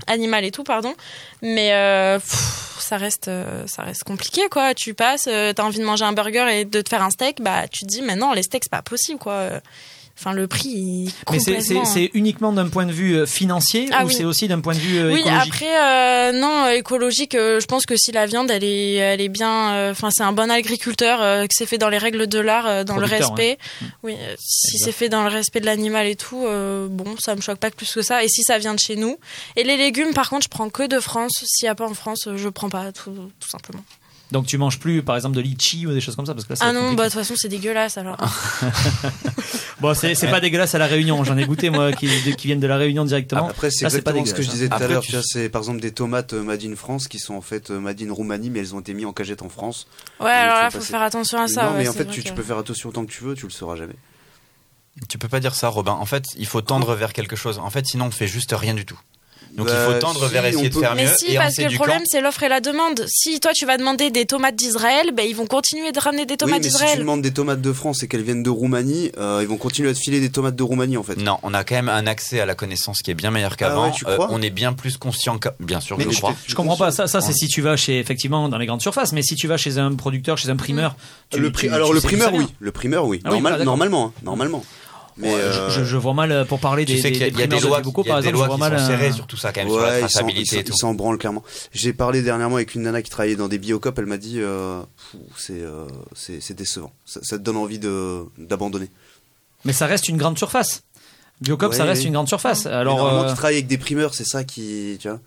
Animal 0.07 0.43
et 0.43 0.51
tout, 0.51 0.63
pardon. 0.63 0.93
Mais 1.41 1.71
euh, 1.73 2.19
pff, 2.19 2.75
ça 2.79 2.97
reste, 2.97 3.31
ça 3.65 3.83
reste 3.83 4.03
compliqué, 4.03 4.41
quoi. 4.51 4.73
Tu 4.73 4.93
passes, 4.93 5.27
euh, 5.27 5.53
t'as 5.53 5.63
envie 5.63 5.79
de 5.79 5.85
manger 5.85 6.03
un 6.05 6.13
burger 6.13 6.47
et 6.51 6.65
de 6.65 6.81
te 6.81 6.89
faire 6.89 7.01
un 7.01 7.09
steak, 7.09 7.41
bah 7.41 7.67
tu 7.71 7.85
te 7.85 7.87
dis, 7.87 8.01
mais 8.01 8.15
non, 8.17 8.33
les 8.33 8.43
steaks 8.43 8.63
c'est 8.65 8.71
pas 8.71 8.81
possible, 8.81 9.19
quoi. 9.19 9.49
Enfin, 10.17 10.31
le 10.31 10.47
prix. 10.47 11.07
est 11.07 11.31
Mais 11.31 11.39
c'est- 11.39 11.45
c'est 11.61 11.73
complètement- 11.75 11.85
c'est 11.85 12.11
uniquement 12.13 12.53
d'un 12.53 12.69
point 12.69 12.85
de 12.85 12.91
vue 12.93 13.15
euh, 13.17 13.25
financier 13.25 13.89
Ah 13.91 14.05
ou 14.05 14.07
oui. 14.07 14.13
c'est 14.15 14.23
aussi 14.23 14.47
d'un 14.47 14.61
point 14.61 14.73
de 14.73 14.79
vue 14.79 14.97
euh, 14.97 15.11
Oui, 15.13 15.19
écologique? 15.19 15.53
après, 15.53 15.83
euh, 15.83 16.31
non, 16.31 16.67
écologique, 16.69 17.35
euh, 17.35 17.59
je 17.59 17.65
pense 17.65 17.85
que 17.85 17.97
si 17.97 18.13
la 18.13 18.25
viande, 18.25 18.49
elle 18.49 18.63
est, 18.63 18.93
elle 18.93 19.19
est 19.19 19.27
bien, 19.29 19.73
euh, 19.73 19.91
enfin, 19.91 20.09
c'est 20.11 20.23
un 20.23 20.31
bon 20.31 20.49
agriculteur, 20.49 21.19
que 21.19 21.53
c'est 21.53 21.65
fait 21.65 21.77
dans 21.77 21.89
les 21.89 21.97
règles 21.97 22.27
de 22.27 22.39
l'art, 22.39 22.85
dans 22.85 22.95
Producteur, 22.95 23.19
le 23.19 23.25
respect. 23.25 23.57
Oui, 24.03 24.15
euh, 24.17 24.35
si 24.39 24.77
c'est 24.77 24.93
fait 24.93 25.09
dans 25.09 25.23
le 25.23 25.29
respect 25.29 25.59
de 25.59 25.65
l'animal 25.65 26.07
et 26.07 26.15
tout, 26.15 26.45
bon, 26.89 27.15
ça 27.19 27.35
me 27.35 27.41
choque 27.41 27.59
pas 27.59 27.69
plus 27.71 27.91
que 27.91 28.01
ça. 28.01 28.23
Et 28.23 28.29
si 28.29 28.41
ça 28.43 28.57
vient 28.57 28.73
de 28.73 28.79
chez 28.79 28.95
nous. 28.95 29.17
Et 29.57 29.63
les 29.65 29.75
légumes, 29.75 30.13
par 30.13 30.29
contre, 30.29 30.43
je 30.43 30.49
prends 30.49 30.69
que 30.69 30.87
de 30.87 30.99
France. 31.01 31.43
S'il 31.45 31.65
y 31.65 31.69
a 31.69 31.75
pas 31.75 31.85
en 31.87 31.93
France, 31.93 32.29
je 32.35 32.47
prends 32.49 32.69
pas, 32.69 32.91
tout, 32.93 33.11
tout 33.11 33.49
simplement. 33.49 33.83
Donc 34.31 34.47
tu 34.47 34.57
manges 34.57 34.79
plus, 34.79 35.03
par 35.03 35.15
exemple, 35.15 35.35
de 35.35 35.41
litchi 35.41 35.85
ou 35.85 35.91
des 35.93 36.01
choses 36.01 36.15
comme 36.15 36.25
ça 36.25 36.33
parce 36.33 36.45
que 36.45 36.53
là, 36.53 36.55
c'est 36.55 36.63
Ah 36.65 36.73
non, 36.73 36.79
compliqué. 36.81 36.95
bah, 36.97 37.03
de 37.05 37.09
toute 37.09 37.19
façon, 37.19 37.35
c'est 37.37 37.47
dégueulasse, 37.47 37.97
alors. 37.97 38.17
Bon, 39.81 39.93
c'est 39.93 40.15
c'est 40.15 40.29
pas 40.29 40.39
dégueulasse 40.39 40.73
à 40.73 40.77
la 40.77 40.87
Réunion. 40.87 41.23
J'en 41.23 41.37
ai 41.37 41.45
goûté 41.45 41.69
moi 41.69 41.91
qui, 41.91 42.07
de- 42.07 42.31
qui 42.31 42.47
viennent 42.47 42.59
de 42.61 42.67
la 42.67 42.77
Réunion 42.77 43.03
directement. 43.05 43.49
Après, 43.49 43.69
c'est 43.69 43.83
Là, 43.83 43.89
pas 43.89 43.97
exactement 43.97 44.25
ce 44.25 44.33
que 44.33 44.41
je 44.41 44.49
disais 44.49 44.67
tout 44.67 44.73
Après, 44.73 44.85
à 44.85 44.87
l'heure. 44.87 45.01
tu- 45.03 45.09
Tu 45.09 45.15
vois, 45.15 45.23
c'est 45.25 45.49
par 45.49 45.61
exemple 45.61 45.81
des 45.81 45.91
tomates 45.91 46.33
euh, 46.33 46.41
Made 46.43 46.63
in 46.63 46.75
France 46.75 47.07
qui 47.07 47.19
sont 47.19 47.35
en 47.35 47.41
fait 47.41 47.69
euh, 47.71 47.79
Made 47.79 48.01
in 48.01 48.11
Roumanie, 48.11 48.49
mais 48.49 48.59
elles 48.59 48.73
ont 48.73 48.79
été 48.79 48.93
mises 48.93 49.05
en 49.05 49.13
cagette 49.13 49.41
en 49.41 49.49
France. 49.49 49.87
Ouais, 50.19 50.31
alors 50.31 50.55
faut 50.55 50.61
là, 50.63 50.71
faut 50.71 50.77
passer- 50.79 50.91
faire 50.91 51.01
attention 51.01 51.41
à 51.41 51.47
ça. 51.47 51.63
non, 51.65 51.71
mais 51.73 51.83
ouais, 51.83 51.89
en 51.89 51.93
fait, 51.93 52.05
tu, 52.05 52.23
que- 52.23 52.27
tu 52.29 52.33
peux 52.33 52.41
faire 52.43 52.57
attention 52.57 52.89
autant 52.89 53.05
que 53.05 53.11
tu 53.11 53.23
veux, 53.23 53.35
tu 53.35 53.45
le 53.45 53.51
sauras 53.51 53.75
jamais. 53.75 53.95
Tu 55.09 55.17
peux 55.17 55.27
pas 55.27 55.41
dire 55.41 55.53
ça, 55.53 55.67
Robin. 55.67 55.91
En 55.91 56.05
fait, 56.05 56.23
il 56.37 56.47
faut 56.47 56.61
tendre 56.61 56.95
vers 56.95 57.11
quelque 57.11 57.35
chose. 57.35 57.59
En 57.59 57.69
fait, 57.69 57.85
sinon, 57.85 58.05
on 58.05 58.11
fait 58.11 58.27
juste 58.27 58.53
rien 58.57 58.73
du 58.73 58.85
tout. 58.85 58.99
Donc, 59.55 59.67
il 59.69 59.73
Bah, 59.73 59.85
faut 59.93 59.99
tendre 59.99 60.27
si, 60.27 60.33
vers 60.33 60.45
essayer 60.45 60.69
de 60.69 60.73
peut- 60.73 60.81
faire 60.81 60.95
Mais 60.95 61.05
mieux. 61.05 61.11
si, 61.17 61.31
et 61.31 61.37
en 61.37 61.41
parce 61.43 61.55
que 61.55 61.61
le 61.63 61.75
problème, 61.75 62.01
c'est 62.05 62.19
l'offre 62.21 62.43
et 62.43 62.49
la 62.49 62.59
demande. 62.59 63.05
Si 63.07 63.39
toi, 63.39 63.51
tu 63.55 63.65
vas 63.65 63.77
demander 63.77 64.09
des 64.11 64.25
tomates 64.25 64.55
d'Israël, 64.55 65.11
ben, 65.13 65.25
ils 65.27 65.35
vont 65.35 65.45
continuer 65.47 65.91
de 65.93 65.99
ramener 65.99 66.25
des 66.25 66.33
Oui, 66.33 66.37
tomates 66.37 66.57
mais 66.61 66.63
si 66.63 66.69
tu 66.71 66.77
d'Israël. 66.79 66.99
demandes 66.99 67.21
des 67.21 67.31
tomates 67.31 67.61
de 67.61 67.71
France 67.73 68.03
et 68.03 68.07
qu'elles 68.09 68.23
viennent 68.23 68.43
de 68.43 68.49
Roumanie, 68.49 69.11
euh, 69.17 69.39
ils 69.41 69.47
vont 69.47 69.55
continuer 69.57 69.89
à 69.89 69.93
te 69.93 69.99
filer 69.99 70.19
des 70.19 70.29
tomates 70.29 70.55
de 70.57 70.63
Roumanie 70.63 70.97
en 70.97 71.03
fait. 71.03 71.15
Non, 71.17 71.37
on 71.43 71.53
a 71.53 71.63
quand 71.63 71.75
même 71.75 71.87
un 71.89 72.05
accès 72.05 72.39
à 72.41 72.45
la 72.45 72.55
connaissance 72.55 73.01
qui 73.01 73.11
est 73.11 73.15
bien 73.15 73.31
meilleur 73.31 73.51
Ah 73.53 73.55
qu'avant. 73.55 73.85
ouais, 73.85 73.91
crois 74.03 74.27
on 74.29 74.41
est 74.41 74.49
bien 74.49 74.73
plus 74.73 74.97
conscient 74.97 75.37
que... 75.37 75.47
Bien 75.59 75.79
sûr, 75.79 75.97
Mais 75.97 76.05
je 76.09 76.17
crois. 76.17 76.35
Je 76.45 76.53
comprends 76.55 76.75
pas 76.77 76.91
ça. 76.91 77.07
Ça, 77.07 77.21
c'est 77.21 77.27
Ouais. 77.29 77.33
si 77.33 77.47
tu 77.47 77.61
vas 77.61 77.77
chez 77.77 77.97
effectivement 77.99 78.49
dans 78.49 78.57
les 78.57 78.65
grandes 78.65 78.81
surfaces, 78.81 79.13
mais 79.13 79.21
si 79.21 79.35
tu 79.35 79.47
vas 79.47 79.55
chez 79.57 79.77
un 79.77 79.93
producteur, 79.95 80.37
chez 80.37 80.49
un 80.49 80.57
primeur, 80.57 80.95
tu, 81.29 81.39
le 81.39 81.47
tu- 81.51 81.53
pri- 81.53 81.67
tu 81.69 81.73
alors 81.73 81.93
le 81.93 82.01
primeur, 82.01 82.33
oui. 82.33 82.45
Le 82.59 82.71
primeur, 82.71 83.05
oui. 83.05 83.21
Ah 83.23 83.29
oui, 83.29 83.33
Normal- 83.35 83.63
normalement, 83.63 84.05
hein, 84.07 84.13
normalement. 84.23 84.63
Mais 85.17 85.33
Ouais, 85.33 85.39
euh, 85.39 85.69
je, 85.69 85.83
je 85.85 85.95
vois 85.97 86.13
mal 86.13 86.31
euh, 86.31 86.43
pour 86.43 86.59
parler 86.59 86.83
Tu 86.85 86.95
des, 86.95 87.01
sais 87.01 87.11
qu'il 87.11 87.21
y 87.21 87.23
a, 87.23 87.29
des 87.29 87.39
y 87.39 87.43
a 87.43 87.47
des 87.47 87.57
de 87.57 87.61
lois, 87.61 87.77
Vibuco, 87.79 88.01
il 88.03 88.07
y 88.07 88.09
a 88.09 88.13
par 88.15 88.21
des 88.21 88.27
exemple, 88.27 88.43
je 88.43 88.47
lois 88.49 88.57
vois 88.57 88.67
qui 88.67 88.71
mal. 88.73 88.79
sont 88.81 88.87
serrées 88.87 89.09
euh, 89.09 89.13
sur 89.13 89.27
tout 89.27 89.37
ça 89.37 89.53
quand 89.53 89.61
même, 89.61 89.69
sur 89.69 89.79
la 89.79 89.87
ouais, 89.87 89.95
ils 89.95 90.01
s'en- 90.01 90.05
ils 90.05 90.09
traçabilité 90.09 90.63
ils 90.67 90.73
s'en 90.77 90.93
branlent 90.93 91.17
clairement. 91.17 91.43
J'ai 91.73 91.93
parlé 91.93 92.21
dernièrement 92.21 92.55
avec 92.57 92.75
une 92.75 92.81
nana 92.81 93.01
qui 93.01 93.09
travaillait 93.09 93.37
dans 93.37 93.47
des 93.47 93.57
biocop. 93.57 93.97
Elle 93.97 94.07
m'a 94.07 94.17
dit, 94.17 94.39
euh, 94.41 94.81
c'est 95.37 95.61
euh, 95.61 95.85
c'est 96.13 96.41
c'est 96.41 96.53
décevant. 96.53 96.91
Ça, 97.05 97.21
ça 97.23 97.37
te 97.37 97.43
donne 97.43 97.55
envie 97.57 97.79
de 97.79 98.23
d'abandonner. 98.37 98.89
Mais 99.63 99.71
ça 99.73 99.85
reste 99.85 100.09
une 100.09 100.17
grande 100.17 100.37
surface. 100.37 100.83
Biocop, 101.41 101.71
Ouais, 101.71 101.77
ça 101.77 101.83
reste 101.85 102.03
une 102.05 102.13
grande 102.13 102.27
surface. 102.27 102.65
Alors, 102.65 102.97
normalement, 102.97 103.23
euh, 103.23 103.29
tu 103.29 103.35
travailles 103.35 103.55
avec 103.55 103.67
des 103.67 103.77
primeurs, 103.77 104.13
c'est 104.15 104.25
ça 104.25 104.43
qui, 104.43 104.97
tu 105.01 105.07
vois. 105.09 105.19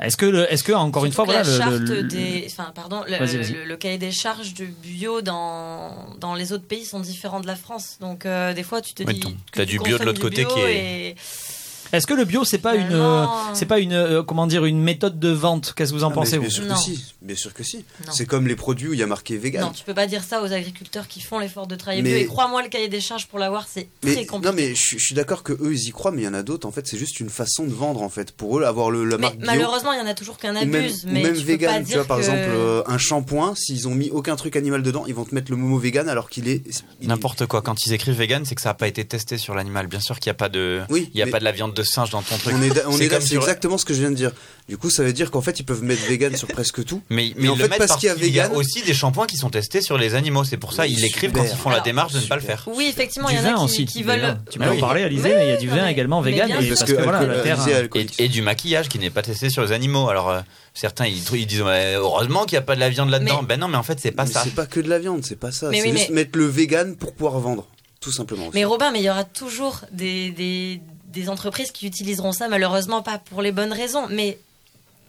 Est-ce 0.00 0.16
que, 0.16 0.26
le- 0.26 0.52
est-ce 0.52 0.62
que 0.62 0.72
encore 0.72 1.04
une 1.06 1.12
fois, 1.12 1.24
voilà, 1.24 1.42
la 1.42 1.58
charte 1.58 1.72
le- 1.72 2.02
le- 2.02 2.02
des, 2.04 2.46
enfin, 2.46 2.70
pardon, 2.72 3.02
le, 3.08 3.16
Vas-y, 3.16 3.36
vas-y. 3.36 3.52
le- 3.52 3.64
le 3.64 3.76
cahier 3.76 3.98
des 3.98 4.12
charges 4.12 4.54
du 4.54 4.66
bio 4.66 5.22
dans, 5.22 5.90
dans 6.20 6.34
les 6.36 6.52
autres 6.52 6.66
pays 6.66 6.84
sont 6.84 7.00
différents 7.00 7.40
de 7.40 7.48
la 7.48 7.56
France. 7.56 7.96
Donc, 8.00 8.24
euh, 8.24 8.54
des 8.54 8.62
fois, 8.62 8.80
tu 8.80 8.94
te 8.94 9.02
Ouais, 9.02 9.12
dis. 9.14 9.20
ton- 9.20 9.30
que 9.30 9.36
t'as 9.52 9.64
tu 9.66 9.72
du 9.72 9.78
bio 9.80 9.98
de 9.98 10.04
l'autre 10.04 10.20
côté 10.20 10.44
bio 10.44 10.54
qui 10.54 10.60
est- 10.60 11.08
et- 11.10 11.14
Est-ce 11.92 12.06
que 12.06 12.14
le 12.14 12.24
bio 12.24 12.44
c'est 12.44 12.58
pas 12.58 12.74
une 12.74 12.86
Finalement, 12.88 13.22
euh, 13.22 13.50
c'est 13.54 13.66
pas 13.66 13.78
une 13.78 13.92
euh, 13.92 14.22
comment 14.22 14.46
dire 14.46 14.64
une 14.64 14.80
méthode 14.82 15.18
de 15.18 15.28
vente? 15.30 15.72
Qu'est-ce 15.76 15.92
que 15.92 15.96
vous 15.96 16.04
en 16.04 16.08
Ah, 16.08 16.10
mais 16.10 16.14
pensez 16.16 16.38
bien 16.38 16.48
vous? 16.48 16.54
sûr 16.54 16.64
Non. 16.66 16.74
que 16.74 16.80
si, 16.80 17.04
bien 17.22 17.36
sûr 17.36 17.54
que 17.54 17.62
si. 17.62 17.78
Non. 18.06 18.12
C'est 18.12 18.26
comme 18.26 18.46
les 18.46 18.56
produits 18.56 18.88
où 18.88 18.92
il 18.92 18.98
y 18.98 19.02
a 19.02 19.06
marqué 19.06 19.36
vegan. 19.36 19.62
Non, 19.62 19.70
tu 19.70 19.84
peux 19.84 19.94
pas 19.94 20.06
dire 20.06 20.22
ça 20.22 20.42
aux 20.42 20.52
agriculteurs 20.52 21.08
qui 21.08 21.20
font 21.20 21.38
l'effort 21.38 21.66
de 21.66 21.76
travailler 21.76 22.02
Mais- 22.02 22.10
bio. 22.14 22.18
Et 22.20 22.26
crois-moi, 22.26 22.62
le 22.62 22.68
cahier 22.68 22.88
des 22.88 23.00
charges 23.00 23.26
pour 23.26 23.38
l'avoir, 23.38 23.66
c'est 23.68 23.88
Mais, 24.04 24.14
très 24.14 24.26
compliqué. 24.26 24.50
non 24.50 24.56
mais 24.60 24.74
je, 24.74 24.80
suis- 24.82 24.98
je 24.98 25.04
suis 25.04 25.14
d'accord 25.14 25.42
que 25.42 25.52
eux 25.52 25.72
ils 25.72 25.88
y 25.88 25.90
croient 25.90 26.10
mais 26.12 26.22
il 26.22 26.24
y 26.24 26.28
en 26.28 26.34
a 26.34 26.42
d'autres 26.42 26.66
en 26.66 26.70
fait 26.72 26.86
c'est 26.86 26.98
juste 26.98 27.20
une 27.20 27.30
façon 27.30 27.64
de 27.64 27.72
vendre 27.72 28.02
en 28.02 28.08
fait 28.08 28.32
pour 28.32 28.58
eux 28.58 28.64
avoir 28.64 28.90
le 28.90 29.04
la 29.04 29.16
Mais 29.16 29.22
marque 29.22 29.36
bio 29.38 29.46
malheureusement, 29.46 29.92
il 29.92 29.98
y 29.98 30.02
en 30.02 30.06
a 30.06 30.14
toujours 30.14 30.38
qu'un 30.38 30.50
ou 30.56 30.64
même, 30.64 30.74
abuse. 30.74 31.04
ou 31.04 31.08
mais 31.10 31.22
même 31.22 31.34
tu 31.34 31.40
peux 31.40 31.52
vegan 31.52 31.72
pas 31.74 31.78
tu 31.80 31.84
dire 31.86 31.96
vois 31.98 32.04
par 32.06 32.16
que- 32.18 32.22
exemple 32.22 32.42
euh, 32.48 32.82
un 32.86 32.98
shampoing 32.98 33.54
s'ils 33.56 33.88
ont 33.88 33.94
mis 33.94 34.10
aucun 34.10 34.36
truc 34.36 34.56
animal 34.56 34.82
dedans 34.82 35.04
ils 35.06 35.14
vont 35.14 35.24
te 35.24 35.34
mettre 35.34 35.50
le 35.50 35.56
momo 35.56 35.78
vegan 35.78 36.08
alors 36.08 36.28
qu'il 36.30 36.48
est 36.48 36.62
il 37.00 37.04
est- 37.04 37.08
N'importe 37.08 37.46
quoi. 37.46 37.62
Quand 37.62 37.86
ils 37.86 37.92
écrivent 37.92 38.16
vegan, 38.16 38.44
c'est 38.44 38.54
que 38.54 38.60
ça 38.60 38.70
n'a 38.70 38.74
pas 38.74 38.86
été 38.88 39.04
testé 39.04 39.38
sur 39.38 39.54
l'animal. 39.54 39.86
Bien 39.86 40.00
sûr 40.00 40.18
qu'il 40.20 40.28
n'y 40.30 40.32
a 40.32 40.34
pas 40.34 40.48
de, 40.48 40.82
Oui, 40.90 41.10
il 41.14 41.18
y 41.18 41.22
a 41.22 41.26
mais- 41.26 41.30
pas 41.30 41.38
de 41.38 41.44
la 41.44 41.52
viande 41.52 41.72
de 41.78 41.82
singe 41.84 42.10
dans 42.10 42.20
ton 42.22 42.36
truc. 42.36 42.54
on 42.56 42.62
est, 42.62 42.68
da- 42.70 42.82
on 42.88 42.92
C'est 42.92 43.04
est, 43.04 43.08
comme 43.08 43.20
c'est 43.20 43.28
sur- 43.28 43.42
exactement 43.42 43.78
ce 43.78 43.84
que 43.84 43.94
je 43.94 44.00
viens 44.00 44.10
de 44.10 44.16
dire. 44.16 44.32
Du 44.68 44.76
coup, 44.76 44.90
ça 44.90 45.02
veut 45.02 45.14
dire 45.14 45.30
qu'en 45.30 45.40
fait, 45.40 45.58
ils 45.60 45.64
peuvent 45.64 45.82
mettre 45.82 46.02
vegan 46.06 46.36
sur 46.36 46.46
presque 46.48 46.84
tout. 46.84 47.00
Mais, 47.08 47.32
Mais 47.36 47.42
mais 47.44 47.48
en 47.48 47.56
fait, 47.56 47.68
parce 47.78 47.96
qu'il 47.96 48.08
y 48.08 48.12
a 48.12 48.14
qu'il 48.16 48.34
y 48.34 48.40
a 48.40 48.48
vegan- 48.48 48.56
aussi 48.56 48.82
des 48.82 48.92
shampoings 48.92 49.26
qui 49.26 49.36
sont 49.38 49.48
testés 49.48 49.80
sur 49.80 49.96
les 49.96 50.14
animaux. 50.14 50.44
C'est 50.44 50.58
pour 50.58 50.72
ça 50.74 50.82
Oui, 50.82 50.92
ils 50.92 51.00
l'écrivent 51.00 51.32
quand 51.32 51.42
ils 51.44 51.56
font 51.56 51.70
la 51.70 51.80
démarche 51.80 52.12
de 52.12 52.18
ne 52.20 52.26
pas 52.26 52.34
le 52.36 52.42
faire. 52.42 52.68
Oui, 52.74 52.86
effectivement, 52.90 53.30
il 53.30 53.36
y 53.36 53.38
en 53.38 53.44
a 53.44 53.50
vin 53.52 53.54
qui, 53.56 53.64
aussi 53.64 53.84
qui 53.86 54.02
veulent. 54.02 54.36
Tu 54.50 54.58
peux 54.58 54.64
Ah 54.66 54.70
en 54.70 54.74
oui. 54.74 54.80
parler 54.80 55.02
Alizé 55.04 55.22
mais 55.34 55.46
il 55.46 55.48
y 55.48 55.52
a 55.52 55.56
du 55.56 55.68
vin 55.68 55.84
mais- 55.86 55.92
également 55.92 56.20
vegan 56.20 56.50
et 56.50 56.52
sûr. 56.52 56.68
parce 56.68 56.68
Parce 56.80 56.90
que 56.90 56.96
que 56.96 57.02
voilà 57.02 57.18
alcool- 57.20 57.36
la 57.36 57.42
terre 57.42 57.60
Alizé, 57.60 57.70
Et, 57.70 57.74
alcoolique. 57.76 58.14
et 58.20 58.28
du 58.28 58.42
maquillage 58.42 58.88
qui 58.90 58.98
n'est 58.98 59.10
pas 59.10 59.22
testé 59.22 59.48
sur 59.48 59.62
les 59.62 59.72
animaux. 59.72 60.08
Alors 60.10 60.28
euh, 60.28 60.40
certains 60.74 61.06
ils, 61.06 61.22
ils 61.32 61.46
disent 61.46 61.62
ouais, 61.62 61.94
heureusement 61.94 62.44
qu'il 62.44 62.56
n'y 62.56 62.62
a 62.62 62.62
pas 62.66 62.74
de 62.74 62.80
la 62.80 62.90
viande 62.90 63.08
là-dedans. 63.10 63.38
Mais- 63.42 63.48
Ben 63.48 63.60
non, 63.60 63.68
mais 63.68 63.76
en 63.78 63.82
fait 63.82 63.98
c'est 64.00 64.10
pas 64.12 64.24
Mais 64.26 64.32
ça. 64.32 64.42
c'est 64.44 64.54
pas 64.54 64.66
que 64.66 64.80
de 64.80 64.88
la 64.90 64.98
viande, 64.98 65.24
c'est 65.24 65.36
pas 65.38 65.50
ça. 65.52 65.70
Mais 65.70 65.80
C'est 65.80 65.90
oui, 65.90 65.96
juste 65.96 66.10
mais- 66.10 66.16
mettre 66.16 66.38
le 66.38 66.46
vegan 66.46 66.94
pour 66.96 67.14
pouvoir 67.14 67.38
vendre, 67.40 67.66
tout 68.00 68.12
simplement. 68.12 68.48
aussi. 68.48 68.54
Mais 68.58 68.64
Robin, 68.66 68.90
mais 68.92 68.98
il 69.00 69.04
y 69.04 69.10
aura 69.10 69.24
toujours 69.24 69.80
des, 69.92 70.30
des, 70.32 70.80
des 71.18 71.28
entreprises 71.28 71.70
qui 71.70 71.86
utiliseront 71.86 72.32
ça, 72.32 72.48
malheureusement 72.48 73.02
pas 73.02 73.18
pour 73.18 73.42
les 73.42 73.52
bonnes 73.52 73.72
raisons. 73.72 74.06
Mais 74.10 74.38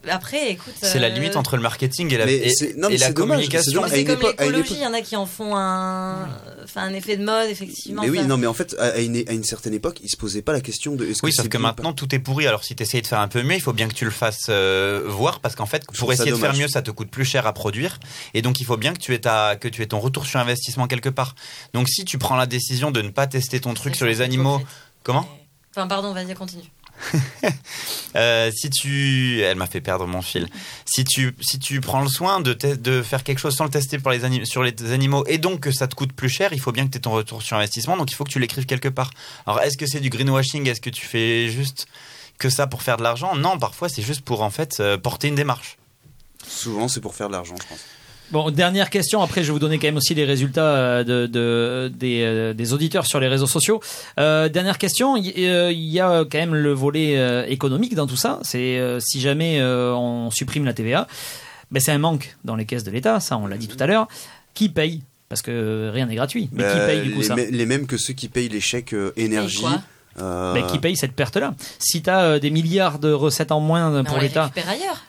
après, 0.08 0.52
écoute. 0.52 0.74
C'est 0.82 1.00
la 1.00 1.08
euh, 1.08 1.10
limite 1.10 1.36
entre 1.36 1.58
le 1.58 1.62
marketing 1.62 2.14
et 2.14 2.18
la, 2.18 2.26
Mais 2.26 2.36
et, 2.38 2.74
non, 2.78 2.88
la 2.90 3.12
communication. 3.12 3.84
c'est 3.88 4.06
comme 4.06 4.22
l'écologie, 4.22 4.76
il 4.76 4.82
y 4.82 4.88
en 4.88 4.94
a 4.94 5.02
qui 5.02 5.16
en 5.18 5.26
font 5.26 5.56
un, 5.58 6.30
enfin, 6.64 6.84
un 6.84 6.94
effet 6.94 7.18
de 7.18 7.26
mode, 7.26 7.50
effectivement. 7.50 8.04
Mais 8.04 8.10
oui, 8.10 8.24
non, 8.24 8.38
mais 8.38 8.48
en 8.48 8.54
fait, 8.54 8.76
à 8.80 8.90
à 8.90 9.00
une, 9.00 9.18
à 9.28 9.34
une 9.34 9.44
certaine 9.44 9.74
époque, 9.74 10.00
ils 10.02 10.10
se 10.10 10.16
posaient 10.16 10.42
pas 10.42 10.54
la 10.54 10.62
question 10.62 10.96
de 10.96 11.06
est-ce 11.06 11.22
que 11.22 11.26
Oui, 11.26 11.34
sauf 11.34 11.44
c'est 11.44 11.50
que 11.50 11.58
bio 11.58 11.66
ou 11.66 11.68
maintenant 11.68 11.94
tout 11.94 12.14
est 12.16 12.20
pourri. 12.20 12.48
Alors 12.48 12.64
si 12.64 12.76
tu 12.76 12.84
essayes 12.84 13.02
de 13.02 13.08
faire 13.08 13.20
un 13.20 13.28
peu 13.28 13.44
mieux, 13.44 13.56
il 13.56 13.62
faut 13.62 13.74
bien 13.74 13.88
que 13.88 13.94
tu 13.94 14.06
le 14.06 14.12
fasses 14.12 14.48
euh, 14.50 15.04
voir 15.06 15.42
parce 15.42 15.56
qu'en 15.56 15.66
fait, 15.66 15.84
pour 15.98 16.14
essayer 16.14 16.32
de 16.32 16.38
faire 16.38 16.56
mieux, 16.56 16.68
ça 16.70 16.82
te 16.82 16.92
coûte 16.92 17.10
plus 17.10 17.26
cher 17.26 17.46
à 17.46 17.54
produire 17.54 18.00
et 18.34 18.42
donc 18.42 18.62
il 18.62 18.66
faut 18.66 18.78
bien 18.78 18.94
que 18.94 19.00
tu 19.00 19.14
aies 19.14 19.20
ta 19.20 19.58
que 19.58 19.68
tu 19.68 19.82
aies 19.82 19.88
ton 19.88 20.00
retour 20.00 20.26
sur 20.26 20.40
investissement 20.40 20.88
quelque 20.88 21.10
part. 21.10 21.36
Donc 21.74 21.90
si 21.90 22.06
tu 22.06 22.18
prends 22.18 22.38
la 22.38 22.46
décision 22.46 22.92
de 22.92 23.02
ne 23.02 23.10
pas 23.10 23.28
tester 23.28 23.60
ton 23.60 23.74
truc 23.74 23.96
sur 23.96 24.06
les 24.06 24.22
animaux, 24.22 24.62
comment? 25.04 25.28
Enfin, 25.72 25.88
pardon, 25.88 26.14
vas-y, 26.14 26.34
continue. 26.34 26.64
Euh, 28.16 28.50
si 28.52 28.72
tu, 28.72 29.42
elle 29.42 29.56
m'a 29.56 29.68
fait 29.68 29.82
perdre 29.82 30.08
mon 30.08 30.24
fil. 30.24 30.48
Si 30.86 31.04
tu, 31.06 31.36
si 31.42 31.60
tu 31.60 31.80
prends 31.80 32.02
le 32.02 32.08
soin 32.08 32.40
de, 32.42 32.54
te- 32.54 32.74
de 32.76 33.04
faire 33.04 33.24
quelque 33.24 33.38
chose 33.38 33.56
sans 33.56 33.66
le 33.66 33.70
tester 33.70 34.00
pour 34.00 34.10
les 34.10 34.26
anim- 34.26 34.46
sur 34.46 34.64
les 34.64 34.74
animaux 34.92 35.24
et 35.28 35.38
donc 35.38 35.60
que 35.60 35.72
ça 35.72 35.88
te 35.88 35.94
coûte 35.94 36.12
plus 36.12 36.28
cher, 36.28 36.52
il 36.54 36.60
faut 36.60 36.72
bien 36.72 36.88
que 36.88 36.92
tu 36.92 36.98
aies 36.98 37.02
ton 37.02 37.12
retour 37.12 37.44
sur 37.44 37.56
investissement. 37.56 37.96
Donc 37.98 38.12
il 38.12 38.16
faut 38.16 38.24
que 38.24 38.32
tu 38.32 38.40
l'écrives 38.40 38.66
quelque 38.66 38.90
part. 38.90 39.12
Alors 39.46 39.62
est-ce 39.62 39.78
que 39.78 39.86
c'est 39.86 40.00
du 40.00 40.10
greenwashing? 40.10 40.68
Est-ce 40.68 40.82
que 40.82 40.90
tu 40.90 41.06
fais 41.06 41.50
juste 41.50 41.86
que 42.40 42.50
ça 42.50 42.66
pour 42.66 42.82
faire 42.82 42.98
de 42.98 43.04
l'argent? 43.04 43.36
Non, 43.36 43.60
parfois 43.60 43.90
c'est 43.90 44.02
juste 44.02 44.22
pour 44.22 44.42
en 44.42 44.50
fait 44.50 44.80
euh, 44.80 44.98
porter 44.98 45.28
une 45.28 45.36
démarche. 45.36 45.78
Souvent, 46.48 46.88
c'est 46.88 47.02
pour 47.02 47.14
faire 47.14 47.28
de 47.28 47.34
l'argent, 47.34 47.56
je 47.62 47.68
pense. 47.68 47.80
Bon, 48.32 48.52
dernière 48.52 48.90
question. 48.92 49.22
Après, 49.24 49.42
je 49.42 49.48
vais 49.48 49.54
vous 49.54 49.60
donner 49.60 49.80
quand 49.80 49.88
même 49.88 49.98
aussi 49.98 50.14
les 50.14 50.24
résultats 50.26 50.62
euh, 50.76 51.04
de, 51.04 51.26
de- 51.26 51.92
des, 51.96 52.22
euh, 52.24 52.54
des 52.54 52.74
auditeurs 52.74 53.08
sur 53.08 53.20
les 53.20 53.28
réseaux 53.28 53.48
sociaux. 53.48 53.82
Euh, 54.20 54.50
dernière 54.50 54.78
question. 54.78 55.18
Il 55.18 55.28
y, 55.36 56.00
a 56.00 56.26
quand 56.26 56.38
même 56.38 56.54
le 56.54 56.72
volet 56.72 57.50
économique 57.52 57.96
dans 57.96 58.06
tout 58.08 58.16
ça. 58.18 58.40
C'est 58.44 58.80
si 59.00 59.20
jamais 59.20 59.62
on 59.64 60.30
supprime 60.32 60.66
la 60.66 60.74
TVA, 60.74 61.08
ben 61.72 61.80
c'est 61.80 61.92
un 61.92 61.98
manque 61.98 62.36
dans 62.44 62.56
les 62.56 62.66
caisses 62.66 62.84
de 62.84 62.92
l'État. 62.92 63.20
Ça, 63.20 63.38
on 63.38 63.48
l'a 63.48 63.58
dit 63.58 63.68
tout 63.68 63.78
à 63.80 63.88
l'heure. 63.88 64.08
Qui 64.54 64.70
paye? 64.70 65.02
Parce 65.28 65.42
que 65.42 65.90
rien 65.94 66.06
n'est 66.08 66.16
gratuit. 66.16 66.50
Mais 66.52 66.64
qui 66.64 66.70
Bah, 66.80 66.86
paye 66.88 67.02
du 67.02 67.12
coup 67.12 67.20
les, 67.20 67.26
ça? 67.26 67.36
mê- 67.36 67.50
les 67.52 67.66
mêmes 67.66 67.86
que 67.88 67.98
ceux 67.98 68.14
qui 68.14 68.28
payent 68.30 68.50
les 68.50 68.62
chèques 68.62 68.96
énergie. 69.16 69.64
euh, 70.20 70.54
Ben, 70.54 70.66
Qui 70.68 70.80
paye 70.80 70.96
cette 70.98 71.14
perte-là 71.14 71.54
Si 71.78 72.02
tu 72.02 72.10
as 72.10 72.40
des 72.40 72.50
milliards 72.50 72.98
de 73.00 73.12
recettes 73.12 73.52
en 73.52 73.60
moins 73.60 73.92
Mais 74.02 74.04
pour 74.10 74.18
l'État, 74.18 74.52
ailleurs. 74.68 75.04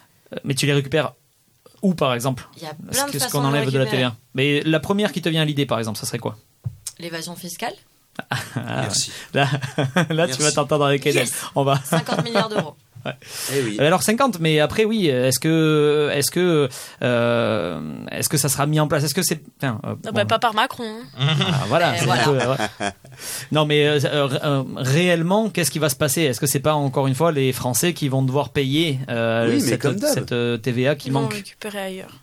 mais 0.45 0.55
tu 0.55 0.66
les 0.66 0.75
récupères 0.75 1.14
où 1.83 1.95
par 1.95 2.14
exemple 2.14 2.49
Il 2.57 2.62
y 2.62 2.66
a 2.66 2.70
Ce 2.70 2.97
plein 2.97 3.07
de 3.07 3.11
que- 3.12 3.18
ce 3.18 3.28
qu'on 3.28 3.45
enlève 3.45 3.70
de 3.70 3.78
la. 3.78 3.87
TVA. 3.87 4.14
Mais 4.35 4.61
la 4.62 4.81
première 4.81 5.12
qui 5.12 5.22
te 5.22 5.28
vient 5.28 5.43
à 5.43 5.45
l'idée, 5.45 5.66
par 5.66 5.78
exemple, 5.78 5.99
ça 5.99 6.07
serait 6.07 6.18
quoi? 6.18 6.37
L'évasion 6.99 7.35
fiscale, 7.37 7.72
Ah, 8.31 8.37
Merci. 8.83 9.12
Là, 9.35 9.49
là 10.11 10.28
tu 10.28 10.43
vas 10.43 10.53
t'entendre 10.53 10.85
avec 10.85 11.07
Eden. 11.07 11.22
Yes. 11.24 11.33
On 11.55 11.64
va. 11.64 11.76
50 11.83 12.24
milliards 12.24 12.49
d'euros. 12.49 12.74
Eh 13.53 13.62
oui. 13.62 13.76
Alors 13.80 14.03
50, 14.03 14.40
mais 14.40 14.61
après 14.61 14.84
oui, 14.84 15.07
est-ce 15.09 15.38
que, 15.38 16.11
est-ce 16.12 16.30
que, 16.30 16.68
euh, 17.03 17.80
est-ce 18.11 18.28
que 18.28 18.36
ça 18.36 18.48
sera 18.48 18.66
mis 18.66 18.78
en 18.80 18.88
place? 18.88 19.05
Est-ce 19.05 19.14
que 19.14 19.22
c'est, 19.22 19.40
enfin, 19.62 19.80
euh, 19.84 19.94
Ah 20.05 20.11
bon, 20.11 20.12
bah, 20.12 20.24
pas 20.24 20.38
par 20.38 20.55
Macron. 20.55 20.84
hein. 21.18 21.26
ah, 21.40 21.64
voilà, 21.68 21.92
Eh, 21.94 21.98
c'est 21.98 22.05
voilà. 22.05 22.22
un 22.22 22.24
peu, 22.24 22.40
euh, 22.40 22.51
ouais. 22.57 22.90
Non, 23.53 23.64
mais 23.66 23.86
euh, 23.86 23.98
euh, 24.05 24.28
euh, 24.44 24.62
réellement, 24.76 25.48
qu'est-ce 25.51 25.70
qui 25.70 25.78
va 25.78 25.88
se 25.88 25.96
passer? 25.96 26.22
Est-ce 26.22 26.40
que 26.40 26.46
c'est 26.46 26.61
pas 26.61 26.74
encore 26.74 27.07
une 27.07 27.14
fois 27.14 27.32
les 27.32 27.53
Français 27.53 27.92
qui 27.94 28.09
vont 28.09 28.22
devoir 28.22 28.51
payer 28.51 28.98
euh, 29.09 29.48
Oui, 29.51 29.61
cette, 29.61 29.80
comme 29.82 29.96
d'hab. 29.96 30.12
cette, 30.14 30.32
euh, 30.32 30.57
TVA 30.59 30.94
qui 30.94 31.09
Ils 31.09 31.12
vont 31.12 31.22
manque? 31.22 31.34
récupérer 31.34 31.78
ailleurs. 31.80 32.20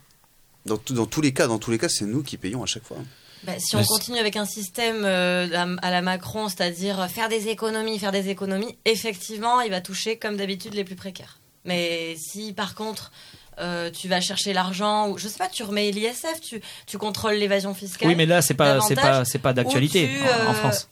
Dans, 0.66 0.76
tous 1.06 1.20
les 1.22 1.32
cas, 1.32 1.46
dans 1.46 1.58
tous 1.58 1.70
les 1.70 1.78
cas, 1.78 1.88
c'est 1.88 2.04
nous 2.04 2.22
qui 2.22 2.36
payons 2.36 2.62
à 2.62 2.66
chaque 2.66 2.84
fois. 2.84 2.98
Bah, 3.44 3.52
si 3.58 3.76
on 3.76 3.84
continue 3.84 4.18
avec 4.18 4.36
un 4.36 4.44
système 4.44 5.04
euh, 5.04 5.76
à, 5.82 5.90
la 5.90 6.02
Macron, 6.02 6.48
c'est-à-dire 6.48 7.08
faire 7.08 7.28
des 7.28 7.48
économies, 7.48 7.98
faire 7.98 8.12
des 8.12 8.28
économies, 8.28 8.76
effectivement, 8.84 9.60
il 9.60 9.70
va 9.70 9.80
toucher 9.80 10.18
comme 10.18 10.36
d'habitude 10.36 10.74
les 10.74 10.84
plus 10.84 10.96
précaires. 10.96 11.38
Mais 11.64 12.16
si 12.16 12.52
par 12.52 12.74
contre 12.74 13.12
euh, 13.60 13.90
tu 13.90 14.08
vas 14.08 14.20
chercher 14.20 14.52
l'argent 14.52 15.08
ou 15.08 15.18
je 15.18 15.26
sais 15.28 15.38
pas, 15.38 15.48
tu 15.48 15.62
remets 15.64 15.90
l'ISF, 15.90 16.40
tu, 16.40 16.60
tu 16.86 16.98
contrôles 16.98 17.34
l'évasion 17.34 17.74
fiscale. 17.74 18.08
Oui, 18.08 18.14
mais 18.14 18.26
là, 18.26 18.40
c'est 18.40 18.54
pas, 18.54 18.80
c'est 18.80 18.94
pas, 18.94 19.24
c'est 19.24 19.38
pas 19.38 19.52
d'actualité 19.52 20.08
en- 20.22 20.50
euh, 20.50 20.54
France. 20.54 20.88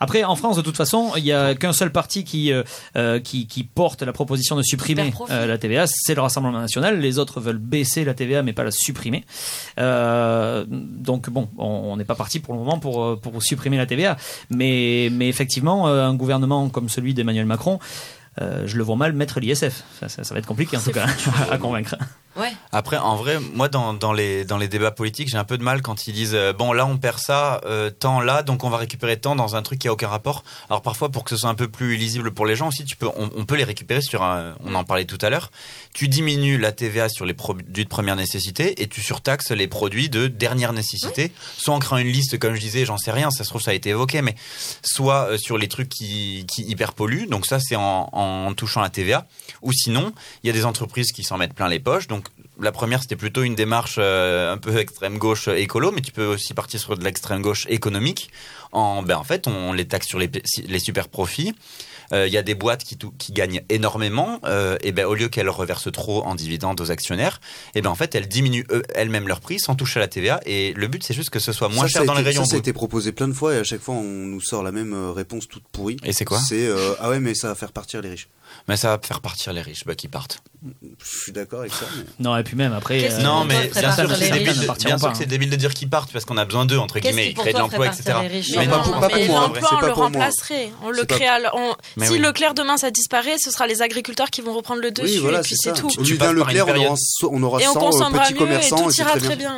Après, 0.00 0.24
en 0.24 0.36
France, 0.36 0.56
de 0.56 0.62
toute 0.62 0.76
façon, 0.76 1.12
il 1.16 1.24
y 1.24 1.32
a 1.32 1.54
qu'un 1.54 1.72
seul 1.72 1.92
parti 1.92 2.24
qui, 2.24 2.52
euh, 2.52 2.62
euh, 2.96 3.20
qui, 3.20 3.46
qui 3.46 3.64
porte 3.64 4.02
la 4.02 4.12
proposition 4.12 4.56
de 4.56 4.62
supprimer 4.62 5.12
euh, 5.30 5.46
la 5.46 5.58
TVA, 5.58 5.86
c'est 5.86 6.14
le 6.14 6.20
Rassemblement 6.20 6.60
national. 6.60 7.00
Les 7.00 7.18
autres 7.18 7.40
veulent 7.40 7.58
baisser 7.58 8.04
la 8.04 8.14
TVA, 8.14 8.42
mais 8.42 8.52
pas 8.52 8.64
la 8.64 8.70
supprimer. 8.70 9.24
Euh, 9.78 10.64
donc 10.68 11.30
bon, 11.30 11.48
on 11.58 11.86
on 11.86 11.96
n'est 11.96 12.04
pas 12.04 12.14
parti 12.14 12.40
pour 12.40 12.54
le 12.54 12.60
moment 12.60 12.78
pour, 12.78 13.02
euh, 13.02 13.16
pour 13.16 13.42
supprimer 13.42 13.76
la 13.76 13.86
TVA. 13.86 14.16
Mais, 14.50 15.08
mais 15.12 15.28
effectivement, 15.28 15.88
euh, 15.88 16.04
un 16.04 16.14
gouvernement 16.14 16.68
comme 16.68 16.88
celui 16.88 17.14
d'Emmanuel 17.14 17.46
Macron, 17.46 17.78
euh, 18.40 18.62
je 18.66 18.76
le 18.76 18.82
vois 18.84 18.96
mal 18.96 19.12
mettre 19.12 19.40
l'ISF. 19.40 19.82
Ça, 20.00 20.08
ça- 20.08 20.24
ça 20.24 20.34
va 20.34 20.38
être 20.40 20.46
compliqué 20.46 20.76
en 20.76 20.80
tout 20.80 20.92
cas 20.92 21.06
à 21.50 21.58
convaincre. 21.58 21.96
Ouais. 22.36 22.52
Après, 22.70 22.98
en 22.98 23.16
vrai, 23.16 23.38
moi, 23.54 23.68
dans, 23.68 23.94
dans, 23.94 24.12
les, 24.12 24.44
dans 24.44 24.58
les 24.58 24.68
débats 24.68 24.90
politiques, 24.90 25.28
j'ai 25.30 25.38
un 25.38 25.44
peu 25.44 25.56
de 25.56 25.62
mal 25.62 25.80
quand 25.80 26.06
ils 26.06 26.12
disent 26.12 26.34
euh, 26.34 26.52
bon, 26.52 26.74
là, 26.74 26.84
on 26.84 26.98
perd 26.98 27.18
ça, 27.18 27.62
euh, 27.64 27.88
tant 27.88 28.20
là, 28.20 28.42
donc 28.42 28.62
on 28.62 28.68
va 28.68 28.76
récupérer 28.76 29.16
tant 29.18 29.34
dans 29.36 29.56
un 29.56 29.62
truc 29.62 29.78
qui 29.78 29.88
a 29.88 29.92
aucun 29.92 30.08
rapport. 30.08 30.44
Alors 30.68 30.82
parfois, 30.82 31.08
pour 31.08 31.24
que 31.24 31.30
ce 31.30 31.38
soit 31.38 31.48
un 31.48 31.54
peu 31.54 31.68
plus 31.68 31.96
lisible 31.96 32.30
pour 32.32 32.44
les 32.44 32.54
gens 32.54 32.68
aussi, 32.68 32.84
tu 32.84 32.94
peux, 32.94 33.08
on, 33.16 33.30
on 33.34 33.46
peut 33.46 33.54
les 33.56 33.64
récupérer 33.64 34.02
sur 34.02 34.22
un. 34.22 34.54
On 34.66 34.74
en 34.74 34.84
parlait 34.84 35.06
tout 35.06 35.16
à 35.22 35.30
l'heure. 35.30 35.50
Tu 35.94 36.08
diminues 36.08 36.58
la 36.58 36.72
TVA 36.72 37.08
sur 37.08 37.24
les 37.24 37.32
produits 37.32 37.84
de 37.84 37.88
première 37.88 38.16
nécessité 38.16 38.82
et 38.82 38.86
tu 38.86 39.00
surtaxes 39.00 39.50
les 39.52 39.66
produits 39.66 40.10
de 40.10 40.26
dernière 40.26 40.74
nécessité, 40.74 41.32
soit 41.56 41.74
en 41.74 41.78
créant 41.78 41.96
une 41.98 42.08
liste, 42.08 42.38
comme 42.38 42.54
je 42.54 42.60
disais, 42.60 42.84
j'en 42.84 42.98
sais 42.98 43.12
rien, 43.12 43.30
ça 43.30 43.44
se 43.44 43.48
trouve 43.48 43.62
ça 43.62 43.70
a 43.70 43.74
été 43.74 43.88
évoqué, 43.90 44.20
mais 44.20 44.34
soit 44.82 45.30
euh, 45.30 45.38
sur 45.38 45.56
les 45.56 45.68
trucs 45.68 45.88
qui, 45.88 46.44
qui 46.52 46.62
hyper 46.64 46.92
polluent. 46.92 47.28
Donc 47.28 47.46
ça, 47.46 47.58
c'est 47.60 47.76
en, 47.76 48.10
en 48.12 48.25
touchant 48.56 48.80
la 48.80 48.90
TVA. 48.90 49.26
Ou 49.62 49.72
sinon, 49.72 50.12
il 50.42 50.46
y 50.46 50.50
a 50.50 50.52
des 50.52 50.64
entreprises 50.64 51.12
qui 51.12 51.22
s'en 51.22 51.38
mettent 51.38 51.54
plein 51.54 51.68
les 51.68 51.80
poches. 51.80 52.06
Donc 52.06 52.28
la 52.60 52.72
première, 52.72 53.02
c'était 53.02 53.16
plutôt 53.16 53.42
une 53.42 53.54
démarche 53.54 53.96
euh, 53.98 54.52
un 54.52 54.58
peu 54.58 54.78
extrême 54.78 55.18
gauche 55.18 55.48
euh, 55.48 55.56
écolo, 55.56 55.92
mais 55.92 56.00
tu 56.00 56.12
peux 56.12 56.26
aussi 56.26 56.54
partir 56.54 56.80
sur 56.80 56.96
de 56.96 57.04
l'extrême 57.04 57.42
gauche 57.42 57.66
économique. 57.68 58.30
En, 58.72 59.02
ben, 59.02 59.16
en 59.16 59.24
fait, 59.24 59.46
on 59.46 59.72
les 59.72 59.86
taxe 59.86 60.06
sur 60.06 60.18
les, 60.18 60.30
les 60.66 60.78
super 60.78 61.08
profits. 61.08 61.54
Euh, 62.12 62.26
Il 62.26 62.32
y 62.32 62.38
a 62.38 62.42
des 62.42 62.54
boîtes 62.54 62.84
qui, 62.84 63.32
gagnent 63.32 63.62
énormément, 63.68 64.40
euh, 64.44 64.76
et 64.82 64.92
ben 64.92 65.06
au 65.06 65.14
lieu 65.14 65.28
qu'elles 65.28 65.48
reversent 65.48 65.92
trop 65.92 66.24
en 66.24 66.34
dividendes 66.34 66.80
aux 66.80 66.90
actionnaires, 66.90 67.40
et 67.74 67.82
ben 67.82 67.90
en 67.90 67.94
fait 67.94 68.14
elles 68.14 68.28
diminuent 68.28 68.66
elles-mêmes 68.94 69.28
leur 69.28 69.40
prix 69.40 69.58
sans 69.58 69.74
toucher 69.74 70.00
à 70.00 70.02
la 70.02 70.08
TVA. 70.08 70.40
Et 70.46 70.72
le 70.74 70.86
but 70.88 71.02
c'est 71.02 71.14
juste 71.14 71.30
que 71.30 71.38
ce 71.38 71.52
soit 71.52 71.68
moins 71.68 71.84
Ça, 71.84 71.88
cher 71.88 72.00
ça 72.02 72.06
dans 72.06 72.14
les 72.14 72.22
rayons. 72.22 72.44
Ça, 72.44 72.50
ça 72.50 72.56
a 72.56 72.58
été 72.58 72.72
proposé 72.72 73.12
plein 73.12 73.28
de 73.28 73.32
fois 73.32 73.54
et 73.54 73.58
à 73.58 73.64
chaque 73.64 73.80
fois, 73.80 73.94
on 73.94 74.02
nous 74.02 74.40
sort 74.40 74.62
la 74.62 74.72
même 74.72 74.92
euh, 74.92 75.12
réponse 75.12 75.48
toute 75.48 75.64
pourrie. 75.72 75.96
Et 76.04 76.12
c'est 76.12 76.24
quoi? 76.24 76.38
C'est 76.38 76.66
euh, 76.66 76.94
ah 77.00 77.10
ouais, 77.10 77.20
mais 77.20 77.34
ça 77.34 77.48
va 77.48 77.54
faire 77.54 77.72
partir 77.72 78.00
les 78.00 78.10
riches. 78.10 78.28
Mais 78.68 78.76
ça 78.76 78.88
va 78.96 79.00
faire 79.02 79.20
partir 79.20 79.52
les 79.52 79.62
riches, 79.62 79.84
bah, 79.84 79.94
qui 79.94 80.08
partent. 80.08 80.38
Je 80.82 81.18
suis 81.22 81.32
d'accord 81.32 81.60
avec 81.60 81.72
ça. 81.72 81.84
Mais... 81.96 82.04
Non, 82.18 82.36
et 82.36 82.42
puis 82.42 82.56
même 82.56 82.72
après. 82.72 83.04
Euh, 83.04 83.16
qui 83.18 83.22
non, 83.22 83.44
mais 83.44 83.68
bien 83.68 83.72
sûr 83.72 83.82
partir 83.82 84.08
que 84.08 84.14
c'est 84.14 84.24
les 84.24 84.30
débile, 84.30 84.48
riches 84.48 84.78
de- 84.78 85.06
hein. 85.06 85.12
débile 85.28 85.50
de 85.50 85.56
dire 85.56 85.72
qu'ils 85.74 85.88
partent 85.88 86.10
parce 86.12 86.24
qu'on 86.24 86.36
a 86.36 86.44
besoin 86.44 86.64
d'eux 86.64 86.78
entre 86.78 86.98
guillemets, 86.98 87.34
créent 87.34 87.52
de 87.52 87.58
l'emploi, 87.58 87.86
etc. 87.86 88.02
Mais 88.56 88.66
Non, 88.66 88.78
non, 88.78 88.82
pas 88.82 88.82
pour- 88.82 89.00
pas 89.00 89.08
pour 89.08 89.18
mais 89.18 89.26
l'emploi, 89.28 89.68
on 89.72 89.76
pas 89.80 89.86
le 89.86 89.92
pour 89.92 89.96
moi. 89.98 90.04
remplacerait. 90.06 90.70
On 90.82 90.90
le 90.90 91.04
crée 91.04 91.28
à 91.28 91.38
on- 91.54 91.74
si 92.02 92.10
oui. 92.12 92.18
Leclerc 92.18 92.54
demain 92.54 92.76
ça 92.78 92.90
disparaît, 92.90 93.36
ce 93.38 93.50
sera 93.50 93.66
les 93.66 93.82
agriculteurs 93.82 94.30
qui 94.30 94.40
vont 94.40 94.54
reprendre 94.54 94.80
le 94.80 94.90
dessus 94.90 95.14
Oui, 95.14 95.18
voilà, 95.18 95.38
et 95.38 95.42
puis 95.42 95.54
c'est 95.56 95.74
tout. 95.74 95.88
Tu 96.04 96.16
passes 96.16 96.32
Leclerc, 96.32 96.66
on 96.68 96.76
aura, 96.86 96.96
so- 96.96 97.30
on 97.32 97.42
aura 97.42 97.60
Et 97.60 97.68
on 97.68 97.72
100 97.74 97.80
consommera 97.80 98.22
petits 98.24 98.32
mieux 98.34 98.36
et 98.40 98.42
commerçants. 98.42 98.88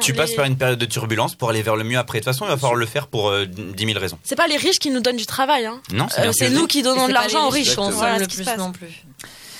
Tu 0.00 0.12
passes 0.14 0.32
par 0.34 0.44
une 0.44 0.56
période 0.58 0.78
de 0.78 0.84
turbulence 0.84 1.34
pour 1.34 1.48
aller 1.50 1.62
vers 1.62 1.76
le 1.76 1.84
mieux 1.84 1.98
après. 1.98 2.18
De 2.20 2.24
toute 2.24 2.32
façon, 2.34 2.44
il 2.44 2.48
va 2.48 2.56
falloir 2.56 2.74
le 2.74 2.86
faire 2.86 3.06
pour 3.06 3.30
euh, 3.30 3.46
10 3.46 3.86
000 3.86 3.98
raisons. 3.98 4.18
C'est 4.24 4.36
pas 4.36 4.46
les 4.48 4.56
riches 4.56 4.78
qui 4.78 4.90
nous 4.90 5.00
donnent 5.00 5.16
du 5.16 5.26
travail. 5.26 5.64
Hein. 5.66 5.80
Non, 5.92 6.06
c'est 6.10 6.46
Euh, 6.46 6.50
nous 6.50 6.66
qui 6.66 6.82
donnons 6.82 7.08
de 7.08 7.12
l'argent 7.12 7.46
aux 7.46 7.50
riches 7.50 7.74
Voilà 7.76 8.18
le 8.18 8.24
ce 8.24 8.28
qui 8.28 8.36
se 8.36 8.40
plus 8.42 8.44
passe. 8.44 8.58
non 8.58 8.72
plus. 8.72 8.87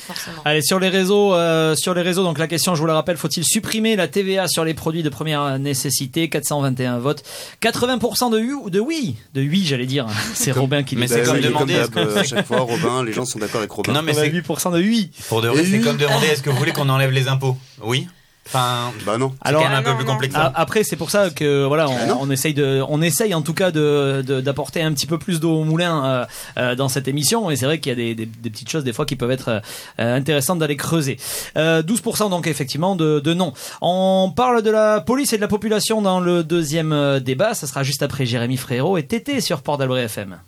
Forcément. 0.07 0.41
Allez 0.47 0.63
sur 0.63 0.79
les 0.81 0.89
réseaux, 0.89 1.35
euh, 1.35 1.75
sur 1.77 1.93
les 1.93 2.01
réseaux. 2.01 2.23
Donc 2.25 2.39
la 2.39 2.47
question, 2.47 2.75
je 2.75 2.81
vous 2.81 2.87
la 2.87 2.95
rappelle, 2.95 3.19
faut-il 3.19 3.45
supprimer 3.45 3.95
la 3.95 4.09
TVA 4.09 4.49
sur 4.49 4.65
les 4.65 4.73
produits 4.73 5.03
de 5.03 5.11
première 5.11 5.59
nécessité? 5.59 6.31
421 6.31 6.99
votes, 6.99 7.23
80% 7.61 8.31
de 8.31 8.39
oui, 8.39 8.71
de 8.71 8.81
oui, 8.81 9.17
de 9.35 9.43
oui, 9.43 9.65
j'allais 9.67 9.85
dire. 9.85 10.07
C'est 10.35 10.53
Robin 10.53 10.83
qui 10.83 10.97
Mais 10.97 11.07
dit 11.07 11.13
c'est 11.13 11.25
comme 11.25 11.41
demander, 11.41 11.75
que- 11.93 11.99
euh, 11.99 12.21
à 12.21 12.25
chaque 12.25 12.47
fois, 12.47 12.61
Robin, 12.61 13.05
les 13.05 13.13
gens 13.13 13.27
sont 13.27 13.39
d'accord 13.39 13.59
avec 13.59 13.71
Robin? 13.71 13.93
Non, 13.93 14.01
mais 14.01 14.15
c'est 14.15 14.31
8% 14.31 14.73
de 14.73 14.79
oui. 14.79 15.11
pour 15.29 15.43
de 15.43 15.49
vrai, 15.49 15.63
Et 15.63 15.67
c'est 15.67 15.81
comme 15.81 15.99
demander 15.99 16.29
est-ce 16.29 16.43
que 16.43 16.49
vous 16.49 16.57
voulez 16.57 16.73
qu'on 16.73 16.89
enlève 16.89 17.11
les 17.11 17.29
impôts? 17.29 17.57
Oui. 17.83 18.09
Enfin, 18.49 18.93
Bah 19.05 19.19
non. 19.19 19.33
c'est 19.43 19.49
Alors, 19.49 19.63
quand 19.63 19.69
même 19.69 19.79
un 19.79 19.83
peu 19.83 20.05
non, 20.05 20.17
plus 20.17 20.29
non. 20.31 20.39
A- 20.39 20.53
Après, 20.55 20.83
c'est 20.85 20.97
pour 20.97 21.11
ça 21.11 21.31
que 21.31 21.65
voilà, 21.67 21.89
on, 21.89 22.07
non. 22.07 22.19
on 22.23 22.31
essaye 22.31 22.55
de, 22.55 22.83
on 22.89 23.03
essaye 23.03 23.35
en 23.35 23.43
tout 23.43 23.53
cas 23.55 23.71
de 23.71 24.23
de- 24.27 24.41
d'apporter 24.41 24.83
un 24.83 24.93
petit 24.93 25.07
peu 25.07 25.19
plus 25.19 25.39
d'eau 25.41 25.53
au 25.61 25.65
moulin 25.65 26.05
euh, 26.05 26.27
euh, 26.59 26.75
dans 26.75 26.89
cette 26.89 27.09
émission. 27.09 27.51
Et 27.51 27.57
c'est 27.57 27.67
vrai 27.67 27.79
qu'il 27.79 27.91
y 27.91 27.93
a 27.93 27.97
des, 27.97 28.15
des, 28.15 28.27
des 28.27 28.51
petites 28.51 28.71
choses 28.71 28.85
des 28.85 28.93
fois 28.93 29.05
qui 29.07 29.17
peuvent 29.17 29.31
être 29.31 29.61
euh, 30.01 30.17
intéressantes 30.17 30.59
d'aller 30.59 30.77
creuser. 30.77 31.19
Euh, 31.57 31.83
12% 31.83 32.31
donc 32.31 32.47
effectivement 32.47 32.97
de, 32.97 33.21
de 33.21 33.35
non. 33.35 33.53
On 33.83 34.33
parle 34.35 34.63
de 34.63 34.71
la 34.71 35.01
police 35.01 35.33
et 35.33 35.37
de 35.37 35.43
la 35.43 35.49
population 35.49 36.01
dans 36.03 36.21
le 36.21 36.43
deuxième 36.43 36.93
euh, 36.93 37.21
débat. 37.21 37.55
Ça 37.55 37.67
sera 37.67 37.83
juste 37.83 38.03
après 38.03 38.25
Jérémy 38.27 38.57
Frérot 38.57 38.97
et 38.99 39.03
Tété 39.07 39.41
sur 39.41 39.63
Port 39.63 39.77
d'Albret 39.79 40.05
FM. 40.05 40.39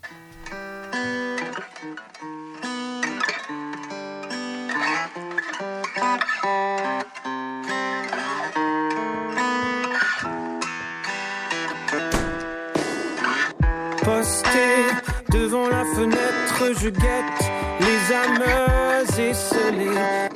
Je 16.83 16.89
guette 16.89 17.51
les 17.81 18.15
âmes 18.15 18.43
esselées 19.19 20.31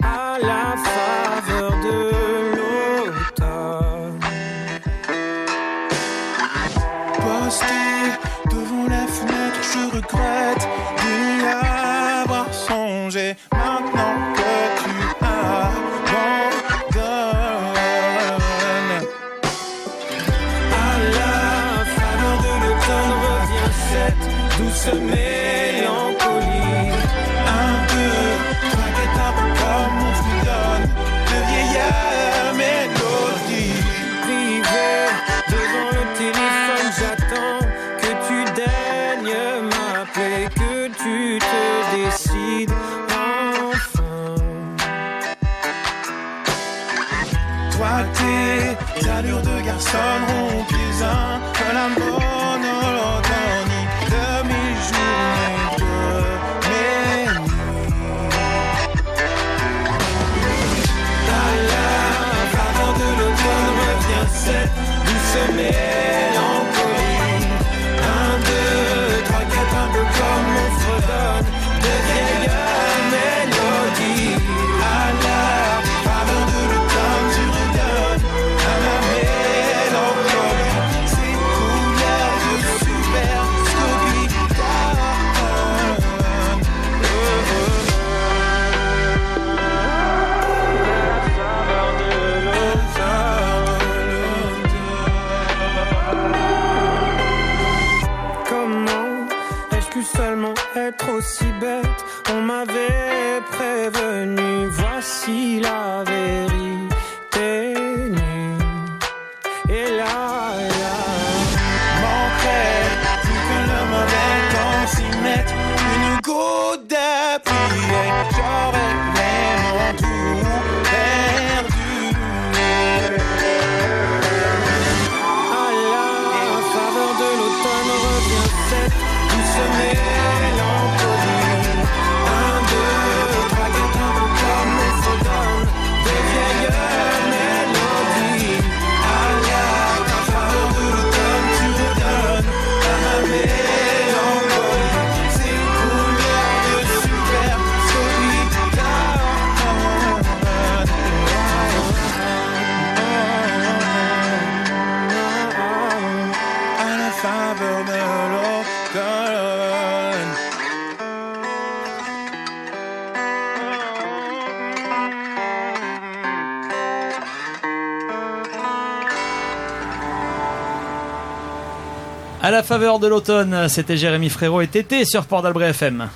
À 172.44 172.50
la 172.50 172.62
faveur 172.62 172.98
de 172.98 173.06
l'automne, 173.06 173.70
c'était 173.70 173.96
Jérémy 173.96 174.28
Frérot 174.28 174.60
et 174.60 174.66
Tété 174.66 175.06
sur 175.06 175.24
Port 175.24 175.40
d'Albret 175.40 175.70
FM. 175.70 176.10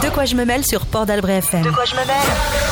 De 0.00 0.08
quoi 0.10 0.26
je 0.26 0.36
me 0.36 0.44
mêle 0.44 0.64
sur 0.64 0.86
Port 0.86 1.06
d'Albret 1.06 1.38
FM. 1.38 1.62
De 1.62 1.70
quoi 1.70 1.84
je 1.84 1.94
me 1.96 2.06
mêle 2.06 2.69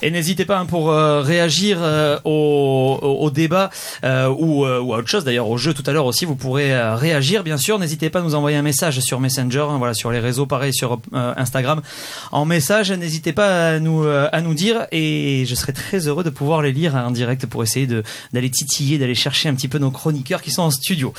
Et 0.00 0.10
n'hésitez 0.10 0.44
pas 0.44 0.58
hein, 0.58 0.66
pour 0.66 0.90
euh, 0.90 1.22
réagir 1.22 1.78
euh, 1.80 2.18
au, 2.24 2.98
au, 3.02 3.30
débat 3.30 3.70
euh, 4.04 4.28
ou, 4.28 4.64
ou 4.64 4.94
à 4.94 4.98
autre 4.98 5.08
chose 5.08 5.24
d'ailleurs 5.24 5.48
au 5.48 5.56
jeu 5.56 5.74
tout 5.74 5.82
à 5.86 5.92
l'heure 5.92 6.06
aussi 6.06 6.24
vous 6.24 6.36
pourrez 6.36 6.72
réagir 6.94 7.42
bien 7.42 7.56
sûr. 7.56 7.78
N'hésitez 7.78 8.10
pas 8.10 8.20
à 8.20 8.22
nous 8.22 8.34
envoyer 8.34 8.56
un 8.56 8.62
message 8.62 9.00
sur 9.00 9.20
Messenger 9.20 9.66
hein, 9.68 9.78
voilà 9.78 9.94
sur 9.94 10.10
les 10.10 10.20
réseaux 10.20 10.46
pareil 10.46 10.72
sur 10.72 11.00
Instagram. 11.12 11.82
En 12.30 12.44
message 12.44 12.92
n'hésitez 12.92 13.32
pas 13.32 13.74
à 13.74 13.78
nous 13.78 14.04
à 14.06 14.40
nous 14.40 14.54
dire 14.54 14.86
et 14.92 15.44
je 15.46 15.54
serai 15.54 15.72
très 15.72 16.06
heureux 16.06 16.24
de 16.24 16.30
pouvoir 16.30 16.62
les 16.62 16.72
lire 16.72 16.96
hein, 16.96 17.06
en 17.06 17.10
direct 17.10 17.46
pour 17.46 17.62
essayer 17.62 17.88
d'aller 18.32 18.50
titiller 18.50 18.98
d'aller 18.98 19.14
chercher 19.14 19.48
un 19.48 19.54
petit 19.54 19.68
peu 19.68 19.78
nos 19.78 19.90
chroniqueurs 19.90 20.42
qui 20.42 20.50
sont 20.50 20.62
en 20.62 20.70
studio. 20.70 21.12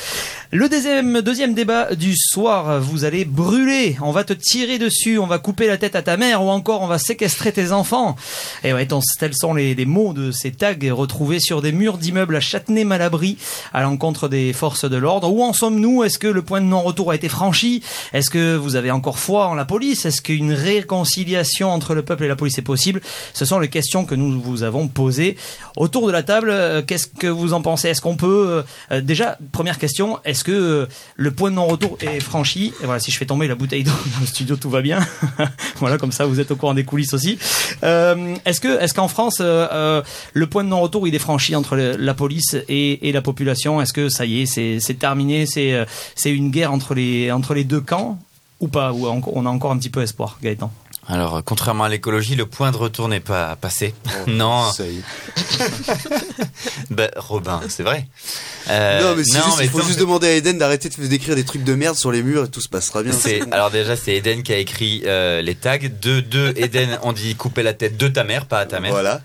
Le 0.51 0.69
deuxième 0.69 1.21
deuxième 1.21 1.53
débat 1.53 1.95
du 1.95 2.15
soir 2.15 2.79
vous 2.79 3.05
allez 3.05 3.25
brûler. 3.25 3.97
On 4.01 4.11
va 4.11 4.23
te 4.23 4.33
tirer 4.33 4.79
dessus 4.79 5.17
on 5.17 5.27
va 5.27 5.39
couper 5.39 5.67
la 5.67 5.77
tête 5.77 5.95
à 5.95 6.01
ta 6.01 6.17
mère 6.17 6.43
ou 6.43 6.49
encore 6.49 6.81
on 6.81 6.87
va 6.87 6.97
séquestrer 6.97 7.51
tes 7.51 7.72
enfants. 7.73 8.15
Et 8.63 8.73
ouais, 8.73 8.87
tels 9.19 9.35
sont 9.35 9.53
les, 9.53 9.75
les 9.75 9.85
mots 9.85 10.13
de 10.13 10.31
ces 10.31 10.51
tags 10.51 10.75
retrouvés 10.91 11.39
sur 11.39 11.61
des 11.61 11.71
murs 11.71 11.97
d'immeubles 11.97 12.35
à 12.35 12.39
Châtenay-Malabry 12.39 13.37
à 13.73 13.81
l'encontre 13.81 14.27
des 14.27 14.53
forces 14.53 14.89
de 14.89 14.97
l'ordre. 14.97 15.31
Où 15.31 15.43
en 15.43 15.53
sommes-nous? 15.53 16.03
Est-ce 16.03 16.19
que 16.19 16.27
le 16.27 16.41
point 16.41 16.61
de 16.61 16.65
non-retour 16.65 17.11
a 17.11 17.15
été 17.15 17.29
franchi? 17.29 17.83
Est-ce 18.13 18.29
que 18.29 18.55
vous 18.55 18.75
avez 18.75 18.91
encore 18.91 19.19
foi 19.19 19.47
en 19.47 19.55
la 19.55 19.65
police? 19.65 20.05
Est-ce 20.05 20.21
qu'une 20.21 20.53
réconciliation 20.53 21.71
entre 21.71 21.93
le 21.93 22.03
peuple 22.03 22.23
et 22.25 22.27
la 22.27 22.35
police 22.35 22.57
est 22.57 22.63
possible? 22.63 23.01
Ce 23.33 23.45
sont 23.45 23.59
les 23.59 23.69
questions 23.69 24.05
que 24.05 24.15
nous 24.15 24.41
vous 24.41 24.63
avons 24.63 24.87
posées. 24.87 25.37
Autour 25.75 26.07
de 26.07 26.11
la 26.11 26.23
table, 26.23 26.49
euh, 26.49 26.81
qu'est-ce 26.81 27.07
que 27.07 27.27
vous 27.27 27.53
en 27.53 27.61
pensez? 27.61 27.89
Est-ce 27.89 28.01
qu'on 28.01 28.15
peut... 28.15 28.63
euh, 28.91 29.01
déjà, 29.01 29.37
première 29.51 29.79
question, 29.79 30.19
est-ce 30.25 30.43
que 30.43 30.51
euh, 30.51 30.85
le 31.15 31.31
point 31.31 31.49
de 31.49 31.55
non-retour 31.55 31.97
est 32.01 32.19
franchi? 32.19 32.73
Et 32.81 32.85
voilà, 32.85 32.99
si 32.99 33.11
je 33.11 33.17
fais 33.17 33.25
tomber 33.25 33.47
la 33.47 33.55
bouteille 33.55 33.83
d'eau 33.83 33.91
dans 33.91 34.21
le 34.21 34.27
studio, 34.27 34.55
tout 34.55 34.69
va 34.69 34.81
bien. 34.81 34.99
voilà, 35.77 35.97
comme 35.97 36.11
ça, 36.11 36.25
vous 36.25 36.39
êtes 36.39 36.51
au 36.51 36.55
courant 36.55 36.73
des 36.73 36.83
coulisses 36.83 37.13
aussi. 37.13 37.37
Euh, 37.83 38.35
est-ce 38.45 38.59
que, 38.59 38.81
est-ce 38.81 38.93
qu'en 38.93 39.07
France, 39.07 39.37
euh, 39.41 39.67
euh, 39.71 40.01
le 40.33 40.47
point 40.47 40.63
de 40.63 40.69
non-retour, 40.69 41.07
il 41.07 41.15
est 41.15 41.19
franchi 41.19 41.55
entre 41.55 41.75
la 41.75 42.13
police 42.13 42.55
et, 42.67 43.07
et 43.07 43.11
la 43.11 43.21
population? 43.21 43.81
Est-ce 43.81 43.93
que 43.93 44.09
ça 44.09 44.25
y 44.25 44.41
est, 44.41 44.45
c'est, 44.45 44.79
c'est 44.79 44.95
terminé 44.95 45.45
C'est, 45.45 45.73
euh, 45.73 45.85
c'est 46.15 46.31
une 46.31 46.51
guerre 46.51 46.71
entre 46.71 46.93
les, 46.93 47.31
entre 47.31 47.53
les 47.53 47.63
deux 47.63 47.81
camps 47.81 48.19
ou 48.59 48.67
pas? 48.67 48.93
Ou 48.93 49.07
on 49.07 49.45
a 49.45 49.49
encore 49.49 49.71
un 49.71 49.77
petit 49.77 49.89
peu 49.89 50.01
espoir, 50.01 50.37
Gaëtan? 50.41 50.71
Alors, 51.07 51.43
contrairement 51.43 51.83
à 51.83 51.89
l'écologie, 51.89 52.35
le 52.35 52.45
point 52.45 52.71
de 52.71 52.77
retour 52.77 53.09
n'est 53.09 53.19
pas 53.19 53.55
passé. 53.55 53.93
non. 54.27 54.71
Ça 54.71 54.85
y 54.85 54.97
est. 54.97 55.03
Bah, 56.89 57.09
Robin, 57.15 57.61
c'est 57.69 57.83
vrai. 57.83 58.07
Euh, 58.69 59.01
non, 59.01 59.15
mais, 59.15 59.23
juste, 59.23 59.59
il 59.61 59.69
faut 59.69 59.81
juste 59.81 59.99
demander 59.99 60.27
à 60.27 60.31
Eden 60.33 60.57
d'arrêter 60.57 60.89
de 60.89 61.07
d'écrire 61.07 61.35
des 61.35 61.43
trucs 61.43 61.63
de 61.63 61.73
merde 61.73 61.97
sur 61.97 62.11
les 62.11 62.23
murs 62.23 62.45
et 62.45 62.49
tout 62.49 62.61
se 62.61 62.69
passera 62.69 63.03
bien. 63.03 63.13
Alors 63.51 63.71
déjà 63.71 63.95
c'est 63.95 64.15
Eden 64.15 64.43
qui 64.43 64.53
a 64.53 64.57
écrit 64.57 65.03
euh, 65.05 65.41
les 65.41 65.55
tags. 65.55 65.77
De 65.77 66.19
deux 66.19 66.53
Eden 66.55 66.99
on 67.03 67.13
dit 67.13 67.35
couper 67.35 67.63
la 67.63 67.73
tête 67.73 67.97
de 67.97 68.07
ta 68.07 68.23
mère, 68.23 68.45
pas 68.45 68.59
à 68.59 68.65
ta 68.65 68.79
mère. 68.79 68.91
Voilà. 68.91 69.21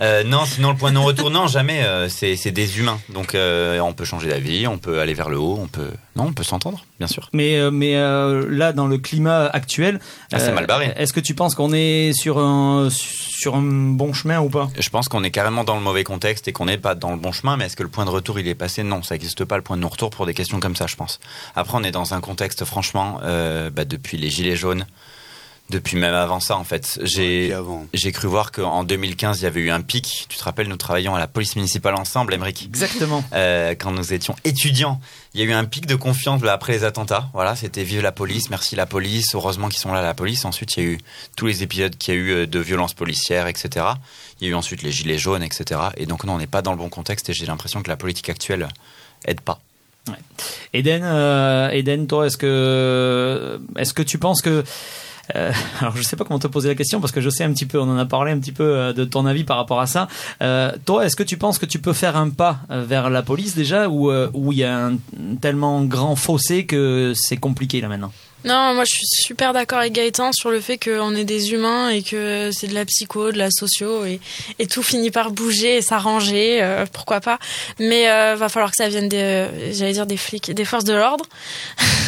Euh, 0.00 0.24
non, 0.24 0.44
sinon 0.44 0.70
le 0.70 0.76
point 0.76 0.90
de 0.90 0.94
non-retour, 0.96 1.30
non, 1.30 1.46
jamais. 1.46 1.82
euh, 1.84 2.08
c'est 2.08 2.50
des 2.50 2.78
humains, 2.78 2.98
donc 3.08 3.34
euh, 3.34 3.78
on 3.80 3.92
peut 3.92 4.04
changer 4.04 4.28
d'avis, 4.28 4.66
on 4.66 4.78
peut 4.78 5.00
aller 5.00 5.14
vers 5.14 5.28
le 5.28 5.38
haut, 5.38 5.58
on 5.60 5.66
peut 5.66 5.90
non, 6.16 6.26
on 6.26 6.32
peut 6.32 6.44
s'entendre, 6.44 6.84
bien 6.98 7.08
sûr. 7.08 7.28
Mais, 7.32 7.58
mais 7.72 7.94
là, 7.94 8.72
dans 8.72 8.86
le 8.86 8.98
climat 8.98 9.46
actuel, 9.46 9.98
Ah, 10.32 10.38
c'est 10.38 10.52
mal 10.52 10.66
barré. 10.66 10.92
Est-ce 10.96 11.12
que 11.12 11.18
tu 11.20 11.34
penses 11.34 11.54
qu'on 11.56 11.72
est 11.72 12.12
sur 12.12 12.38
un, 12.38 12.88
sur 12.90 13.56
un 13.56 13.62
bon 13.62 14.12
chemin 14.12 14.40
ou 14.40 14.48
pas? 14.48 14.68
Je 14.78 14.88
pense 14.90 15.08
qu'on 15.08 15.24
est 15.24 15.32
carrément 15.32 15.64
dans 15.64 15.74
le 15.74 15.80
mauvais 15.80 16.04
contexte 16.04 16.46
et 16.46 16.52
qu'on 16.52 16.66
n'est 16.66 16.78
pas 16.78 16.94
dans 16.94 17.10
le 17.10 17.16
bon 17.16 17.32
chemin, 17.32 17.56
mais 17.56 17.66
est-ce 17.66 17.76
que 17.76 17.82
le 17.82 17.88
point 17.88 18.04
de 18.04 18.10
retour 18.10 18.38
il 18.38 18.46
est 18.46 18.54
passé? 18.54 18.84
Non, 18.84 19.02
ça 19.02 19.16
n'existe 19.16 19.44
pas 19.44 19.56
le 19.56 19.62
point 19.62 19.76
de 19.76 19.82
non-retour 19.82 20.10
pour 20.10 20.24
des 20.26 20.34
questions 20.34 20.60
comme 20.60 20.76
ça, 20.76 20.86
je 20.86 20.94
pense. 20.94 21.18
Après, 21.56 21.76
on 21.76 21.82
est 21.82 21.90
dans 21.90 22.14
un 22.14 22.20
contexte, 22.20 22.64
franchement, 22.64 23.20
bah, 23.22 23.84
depuis 23.84 24.16
les 24.16 24.30
Gilets 24.30 24.56
jaunes, 24.56 24.86
depuis 25.70 25.96
même 25.96 26.14
avant 26.14 26.40
ça, 26.40 26.56
en 26.56 26.64
fait. 26.64 26.98
J'ai 27.02 27.56
j'ai 27.94 28.12
cru 28.12 28.28
voir 28.28 28.52
qu'en 28.52 28.84
2015, 28.84 29.40
il 29.40 29.44
y 29.44 29.46
avait 29.46 29.60
eu 29.60 29.70
un 29.70 29.80
pic. 29.80 30.26
Tu 30.28 30.36
te 30.36 30.44
rappelles, 30.44 30.68
nous 30.68 30.76
travaillions 30.76 31.14
à 31.14 31.18
la 31.18 31.26
police 31.26 31.56
municipale 31.56 31.94
ensemble, 31.94 32.34
Emmerich 32.34 32.64
Exactement. 32.66 33.24
Euh, 33.32 33.74
quand 33.78 33.90
nous 33.90 34.12
étions 34.12 34.36
étudiants, 34.44 35.00
il 35.32 35.40
y 35.40 35.42
a 35.42 35.46
eu 35.46 35.52
un 35.52 35.64
pic 35.64 35.86
de 35.86 35.94
confiance 35.94 36.40
bah, 36.42 36.52
après 36.52 36.74
les 36.74 36.84
attentats. 36.84 37.28
Voilà, 37.32 37.56
c'était 37.56 37.82
vive 37.82 38.02
la 38.02 38.12
police, 38.12 38.50
merci 38.50 38.76
la 38.76 38.86
police, 38.86 39.34
heureusement 39.34 39.68
qu'ils 39.68 39.80
sont 39.80 39.92
là 39.92 40.02
la 40.02 40.14
police. 40.14 40.44
Ensuite, 40.44 40.76
il 40.76 40.82
y 40.82 40.86
a 40.86 40.90
eu 40.90 40.98
tous 41.36 41.46
les 41.46 41.62
épisodes 41.62 41.96
qu'il 41.96 42.14
y 42.14 42.16
a 42.16 42.20
eu 42.20 42.30
euh, 42.30 42.46
de 42.46 42.58
violences 42.58 42.94
policières, 42.94 43.46
etc. 43.46 43.86
Il 44.40 44.46
y 44.46 44.50
a 44.50 44.52
eu 44.52 44.54
ensuite 44.54 44.82
les 44.82 44.92
gilets 44.92 45.18
jaunes, 45.18 45.42
etc. 45.42 45.80
Et 45.96 46.04
donc 46.04 46.24
non, 46.24 46.34
on 46.34 46.38
n'est 46.38 46.46
pas 46.46 46.62
dans 46.62 46.72
le 46.72 46.78
bon 46.78 46.90
contexte 46.90 47.30
et 47.30 47.32
j'ai 47.32 47.46
l'impression 47.46 47.82
que 47.82 47.88
la 47.88 47.96
politique 47.96 48.28
actuelle 48.28 48.68
aide 49.24 49.40
pas. 49.40 49.60
Eden, 50.74 51.02
euh, 51.04 51.70
Eden, 51.70 52.06
toi, 52.06 52.26
est-ce 52.26 52.36
que, 52.36 53.60
est-ce 53.76 53.94
que 53.94 54.02
tu 54.02 54.18
penses 54.18 54.42
que 54.42 54.64
euh, 55.34 55.52
alors 55.80 55.96
je 55.96 56.02
sais 56.02 56.16
pas 56.16 56.24
comment 56.24 56.38
te 56.38 56.46
poser 56.46 56.68
la 56.68 56.74
question 56.74 57.00
parce 57.00 57.12
que 57.12 57.20
je 57.20 57.30
sais 57.30 57.44
un 57.44 57.52
petit 57.52 57.66
peu, 57.66 57.78
on 57.78 57.88
en 57.88 57.98
a 57.98 58.06
parlé 58.06 58.32
un 58.32 58.38
petit 58.38 58.52
peu 58.52 58.64
euh, 58.64 58.92
de 58.92 59.04
ton 59.04 59.26
avis 59.26 59.44
par 59.44 59.56
rapport 59.56 59.80
à 59.80 59.86
ça. 59.86 60.08
Euh, 60.42 60.72
toi, 60.84 61.04
est-ce 61.04 61.16
que 61.16 61.22
tu 61.22 61.36
penses 61.36 61.58
que 61.58 61.66
tu 61.66 61.78
peux 61.78 61.92
faire 61.92 62.16
un 62.16 62.30
pas 62.30 62.58
euh, 62.70 62.84
vers 62.86 63.10
la 63.10 63.22
police 63.22 63.54
déjà 63.54 63.88
ou 63.88 64.12
où 64.34 64.52
il 64.52 64.58
y 64.58 64.64
a 64.64 64.86
un 64.86 64.96
tellement 65.40 65.82
grand 65.84 66.16
fossé 66.16 66.66
que 66.66 67.12
c'est 67.14 67.36
compliqué 67.36 67.80
là 67.80 67.88
maintenant? 67.88 68.12
Non, 68.44 68.74
moi 68.74 68.84
je 68.84 68.94
suis 68.94 69.06
super 69.06 69.52
d'accord 69.54 69.78
avec 69.78 69.94
Gaëtan 69.94 70.30
sur 70.32 70.50
le 70.50 70.60
fait 70.60 70.76
qu'on 70.76 71.14
est 71.16 71.24
des 71.24 71.52
humains 71.52 71.88
et 71.88 72.02
que 72.02 72.50
c'est 72.52 72.66
de 72.66 72.74
la 72.74 72.84
psycho, 72.84 73.32
de 73.32 73.38
la 73.38 73.48
socio 73.50 74.04
et, 74.04 74.20
et 74.58 74.66
tout 74.66 74.82
finit 74.82 75.10
par 75.10 75.30
bouger 75.30 75.78
et 75.78 75.82
s'arranger, 75.82 76.62
euh, 76.62 76.84
pourquoi 76.92 77.20
pas. 77.20 77.38
Mais 77.80 78.10
euh, 78.10 78.34
va 78.36 78.50
falloir 78.50 78.70
que 78.70 78.76
ça 78.76 78.88
vienne 78.88 79.08
des, 79.08 79.16
euh, 79.16 79.72
j'allais 79.72 79.94
dire 79.94 80.04
des 80.06 80.18
flics, 80.18 80.52
des 80.52 80.64
forces 80.66 80.84
de 80.84 80.92
l'ordre. 80.92 81.24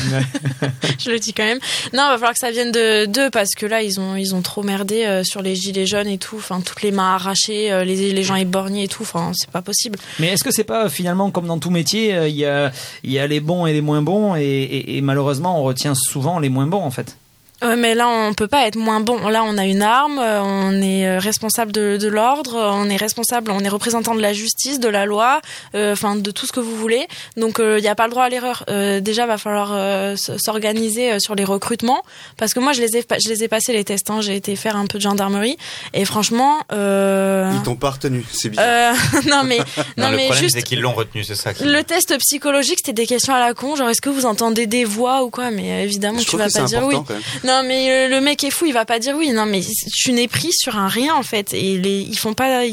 je 0.98 1.10
le 1.10 1.18
dis 1.18 1.32
quand 1.32 1.44
même. 1.44 1.58
Non, 1.94 2.02
va 2.08 2.14
falloir 2.14 2.32
que 2.34 2.38
ça 2.38 2.50
vienne 2.50 2.70
de 2.70 3.06
d'eux 3.06 3.30
parce 3.30 3.54
que 3.56 3.64
là 3.66 3.82
ils 3.82 3.98
ont 3.98 4.14
ils 4.16 4.34
ont 4.34 4.42
trop 4.42 4.62
merdé 4.62 5.04
euh, 5.04 5.24
sur 5.24 5.40
les 5.40 5.56
gilets 5.56 5.86
jaunes 5.86 6.06
et 6.08 6.18
tout. 6.18 6.36
Enfin 6.36 6.60
toutes 6.60 6.82
les 6.82 6.92
mains 6.92 7.14
arrachées, 7.14 7.82
les 7.84 8.12
les 8.12 8.22
gens 8.22 8.36
éborgnés 8.36 8.84
et 8.84 8.88
tout. 8.88 9.02
Enfin 9.02 9.32
c'est 9.34 9.50
pas 9.50 9.62
possible. 9.62 9.98
Mais 10.18 10.28
est-ce 10.28 10.44
que 10.44 10.50
c'est 10.52 10.64
pas 10.64 10.90
finalement 10.90 11.30
comme 11.30 11.46
dans 11.46 11.58
tout 11.58 11.70
métier, 11.70 12.14
il 12.28 12.36
y 12.36 12.44
a 12.44 12.72
il 13.04 13.10
y 13.10 13.18
a 13.18 13.26
les 13.26 13.40
bons 13.40 13.64
et 13.66 13.72
les 13.72 13.80
moins 13.80 14.02
bons 14.02 14.36
et, 14.36 14.42
et- 14.42 14.96
et 14.98 15.00
malheureusement 15.00 15.58
on 15.58 15.62
retient 15.64 15.94
souvent 15.94 16.25
les 16.40 16.48
moins 16.48 16.66
bons 16.66 16.82
en 16.82 16.90
fait. 16.90 17.16
Ouais, 17.62 17.76
mais 17.76 17.94
là, 17.94 18.06
on 18.08 18.34
peut 18.34 18.48
pas 18.48 18.66
être 18.66 18.76
moins 18.76 19.00
bon. 19.00 19.28
Là, 19.28 19.42
on 19.44 19.56
a 19.56 19.64
une 19.64 19.80
arme, 19.82 20.18
euh, 20.18 20.40
on 20.42 20.80
est 20.82 21.06
euh, 21.06 21.18
responsable 21.18 21.72
de, 21.72 21.96
de 21.96 22.08
l'ordre, 22.08 22.54
on 22.74 22.88
est 22.90 22.96
responsable, 22.96 23.50
on 23.50 23.60
est 23.60 23.68
représentant 23.68 24.14
de 24.14 24.20
la 24.20 24.32
justice, 24.34 24.78
de 24.78 24.88
la 24.88 25.06
loi, 25.06 25.40
euh, 25.74 25.92
enfin 25.92 26.16
de 26.16 26.30
tout 26.30 26.46
ce 26.46 26.52
que 26.52 26.60
vous 26.60 26.76
voulez. 26.76 27.06
Donc, 27.36 27.56
il 27.58 27.80
n'y 27.80 27.88
a 27.88 27.94
pas 27.94 28.04
le 28.04 28.10
droit 28.10 28.24
à 28.24 28.28
l'erreur. 28.28 28.64
Euh, 28.68 29.00
déjà, 29.00 29.24
va 29.26 29.38
falloir 29.38 29.70
euh, 29.72 30.16
s'organiser 30.16 31.12
euh, 31.12 31.18
sur 31.18 31.34
les 31.34 31.44
recrutements, 31.44 32.02
parce 32.36 32.52
que 32.54 32.60
moi, 32.60 32.72
je 32.72 32.82
les 32.82 32.96
ai, 32.98 33.04
je 33.24 33.28
les 33.30 33.42
ai 33.44 33.48
passés 33.48 33.72
les 33.72 33.84
tests. 33.84 34.10
hein. 34.10 34.20
J'ai 34.20 34.36
été 34.36 34.54
faire 34.54 34.76
un 34.76 34.86
peu 34.86 34.98
de 34.98 35.02
gendarmerie, 35.02 35.56
et 35.94 36.04
franchement, 36.04 36.58
euh... 36.72 37.50
Ils 37.54 37.62
t'ont 37.62 37.74
pas 37.76 37.90
retenu, 37.90 38.24
c'est 38.32 38.50
bien. 38.50 38.60
euh, 38.62 38.92
non 39.30 39.42
mais 39.44 39.58
Non, 39.96 40.04
non, 40.04 40.10
le 40.10 40.16
mais 40.16 40.24
problème 40.24 40.42
juste 40.44 40.56
c'est 40.56 40.62
qu'ils 40.62 40.80
l'ont 40.80 40.92
retenu, 40.92 41.24
c'est 41.24 41.34
ça. 41.34 41.54
qui- 41.54 41.64
le 41.64 41.82
test 41.84 42.16
psychologique, 42.18 42.78
c'était 42.78 42.92
des 42.92 43.06
questions 43.06 43.34
à 43.34 43.40
la 43.40 43.54
con, 43.54 43.76
genre 43.76 43.88
est-ce 43.88 44.00
que 44.02 44.10
vous 44.10 44.26
entendez 44.26 44.66
des 44.66 44.84
voix 44.84 45.22
ou 45.24 45.30
quoi? 45.30 45.50
Mais 45.50 45.72
euh, 45.72 45.84
évidemment, 45.84 46.18
Je 46.18 46.26
tu 46.26 46.36
vas 46.36 46.48
pas 46.50 46.62
dire 46.64 46.80
oui. 46.84 46.94
important, 46.94 47.04
quand 47.08 47.14
même. 47.14 47.22
Non, 47.46 47.62
mais 47.64 47.90
euh, 47.90 48.08
le 48.08 48.20
mec 48.20 48.42
est 48.42 48.50
fou, 48.50 48.66
il 48.66 48.72
va 48.72 48.84
pas 48.84 48.98
dire 48.98 49.14
oui. 49.16 49.30
Non, 49.30 49.46
mais 49.46 49.60
tu 49.94 50.12
n'es 50.12 50.26
pris 50.26 50.52
sur 50.52 50.76
un 50.76 50.88
rien 50.88 51.14
en 51.14 51.22
fait, 51.22 51.54
et 51.54 51.78
les, 51.78 52.00
ils 52.00 52.18
font 52.18 52.34
pas. 52.34 52.64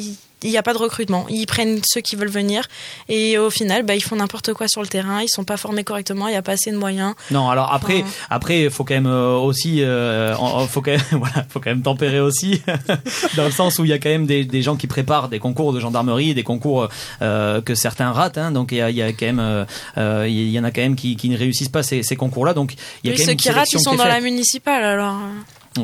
Il 0.44 0.50
n'y 0.50 0.58
a 0.58 0.64
pas 0.64 0.74
de 0.74 0.78
recrutement. 0.78 1.26
Ils 1.30 1.46
prennent 1.46 1.80
ceux 1.86 2.02
qui 2.02 2.16
veulent 2.16 2.30
venir 2.30 2.68
et 3.10 3.38
au 3.38 3.50
final, 3.50 3.84
bah, 3.84 3.96
ils 3.96 4.02
font 4.04 4.16
n'importe 4.18 4.54
quoi 4.54 4.68
sur 4.68 4.82
le 4.82 4.88
terrain. 4.88 5.22
Ils 5.22 5.30
sont 5.30 5.44
pas 5.44 5.58
formés 5.58 5.84
correctement. 5.84 6.28
Il 6.28 6.32
n'y 6.32 6.38
a 6.38 6.42
pas 6.42 6.54
assez 6.54 6.72
de 6.72 6.78
moyens. 6.78 7.14
Non, 7.32 7.50
alors 7.50 7.74
après, 7.74 8.02
Enfin- 8.02 8.12
après, 8.30 8.70
faut 8.70 8.84
quand 8.84 8.94
même 8.94 9.08
euh, 9.08 9.36
aussi, 9.38 9.82
euh, 9.84 10.36
faut 10.68 10.82
quand 10.82 10.92
même, 10.92 11.02
voilà, 11.12 11.46
faut 11.50 11.60
quand 11.60 11.70
même 11.70 11.82
tempérer 11.82 12.20
aussi, 12.20 12.62
dans 13.36 13.46
le 13.46 13.52
sens 13.52 13.80
où 13.80 13.86
il 13.86 13.90
y 13.90 13.94
a 13.94 14.00
quand 14.00 14.10
même 14.10 14.26
des, 14.26 14.46
des 14.46 14.62
gens 14.62 14.76
qui 14.76 14.88
préparent 14.88 15.30
des 15.30 15.40
concours 15.40 15.74
de 15.74 15.80
gendarmerie, 15.80 16.34
des 16.34 16.44
concours 16.44 16.88
euh, 17.22 17.62
que 17.62 17.76
certains 17.76 18.12
ratent, 18.12 18.38
hein, 18.38 18.52
donc 18.52 18.72
il 18.72 18.78
y 18.78 18.82
a, 18.82 18.90
y 18.90 19.02
a 19.02 19.12
quand 19.14 19.26
même, 19.26 19.40
euh, 19.40 19.66
euh, 19.98 20.26
il 20.28 20.50
y 20.50 20.60
en 20.60 20.64
a 20.64 20.72
quand 20.72 20.82
même 20.82 20.96
qui, 20.96 21.16
qui 21.16 21.30
ne 21.30 21.38
réussissent 21.38 21.70
pas 21.70 21.84
ces, 21.84 22.04
ces 22.04 22.16
concours-là, 22.16 22.54
donc 22.54 22.74
il 23.04 23.08
y 23.08 23.10
a 23.10 23.14
Oui, 23.14 23.18
quand 23.18 23.28
même 23.28 23.38
ceux 23.38 23.44
qui 23.44 23.50
ratent, 23.50 23.72
ils 23.72 23.80
sont 23.80 23.96
dans 23.96 24.06
la 24.06 24.20
municipale 24.22 24.84
alors. 24.84 25.18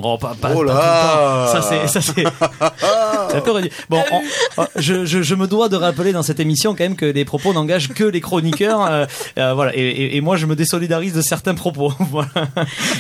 Oh, 0.02 0.18
pas, 0.18 0.36
pas- 0.40 0.52
Oh 0.56 0.64
pas 0.66 0.74
là 0.74 1.48
tout 1.52 1.58
le 1.58 1.62
temps. 1.62 1.62
Ça 1.62 1.62
c'est, 1.70 1.88
ça 1.88 2.02
c'est. 2.02 2.24
Bon, 3.90 4.04
on- 4.12 4.66
je, 4.76 5.06
je, 5.06 5.22
je 5.22 5.36
me 5.36 5.48
dois 5.48 5.70
de 5.70 5.76
rappeler 5.76 6.12
dans 6.12 6.24
cette 6.24 6.40
émission 6.40 6.74
quand 6.76 6.84
même 6.84 6.96
que 6.96 7.06
les 7.06 7.26
propos 7.26 7.54
n'engagent 7.54 7.90
que 7.90 8.04
les 8.04 8.22
chroniqueurs. 8.22 8.82
euh, 8.86 9.06
euh, 9.38 9.54
voilà. 9.54 9.76
Et, 9.76 9.82
et, 9.82 10.18
et 10.18 10.22
moi, 10.22 10.36
je 10.38 10.46
me 10.46 10.56
désolidarise 10.56 11.14
de 11.14 11.22
certains 11.22 11.54
propos. 11.56 11.94
voilà. 12.12 12.30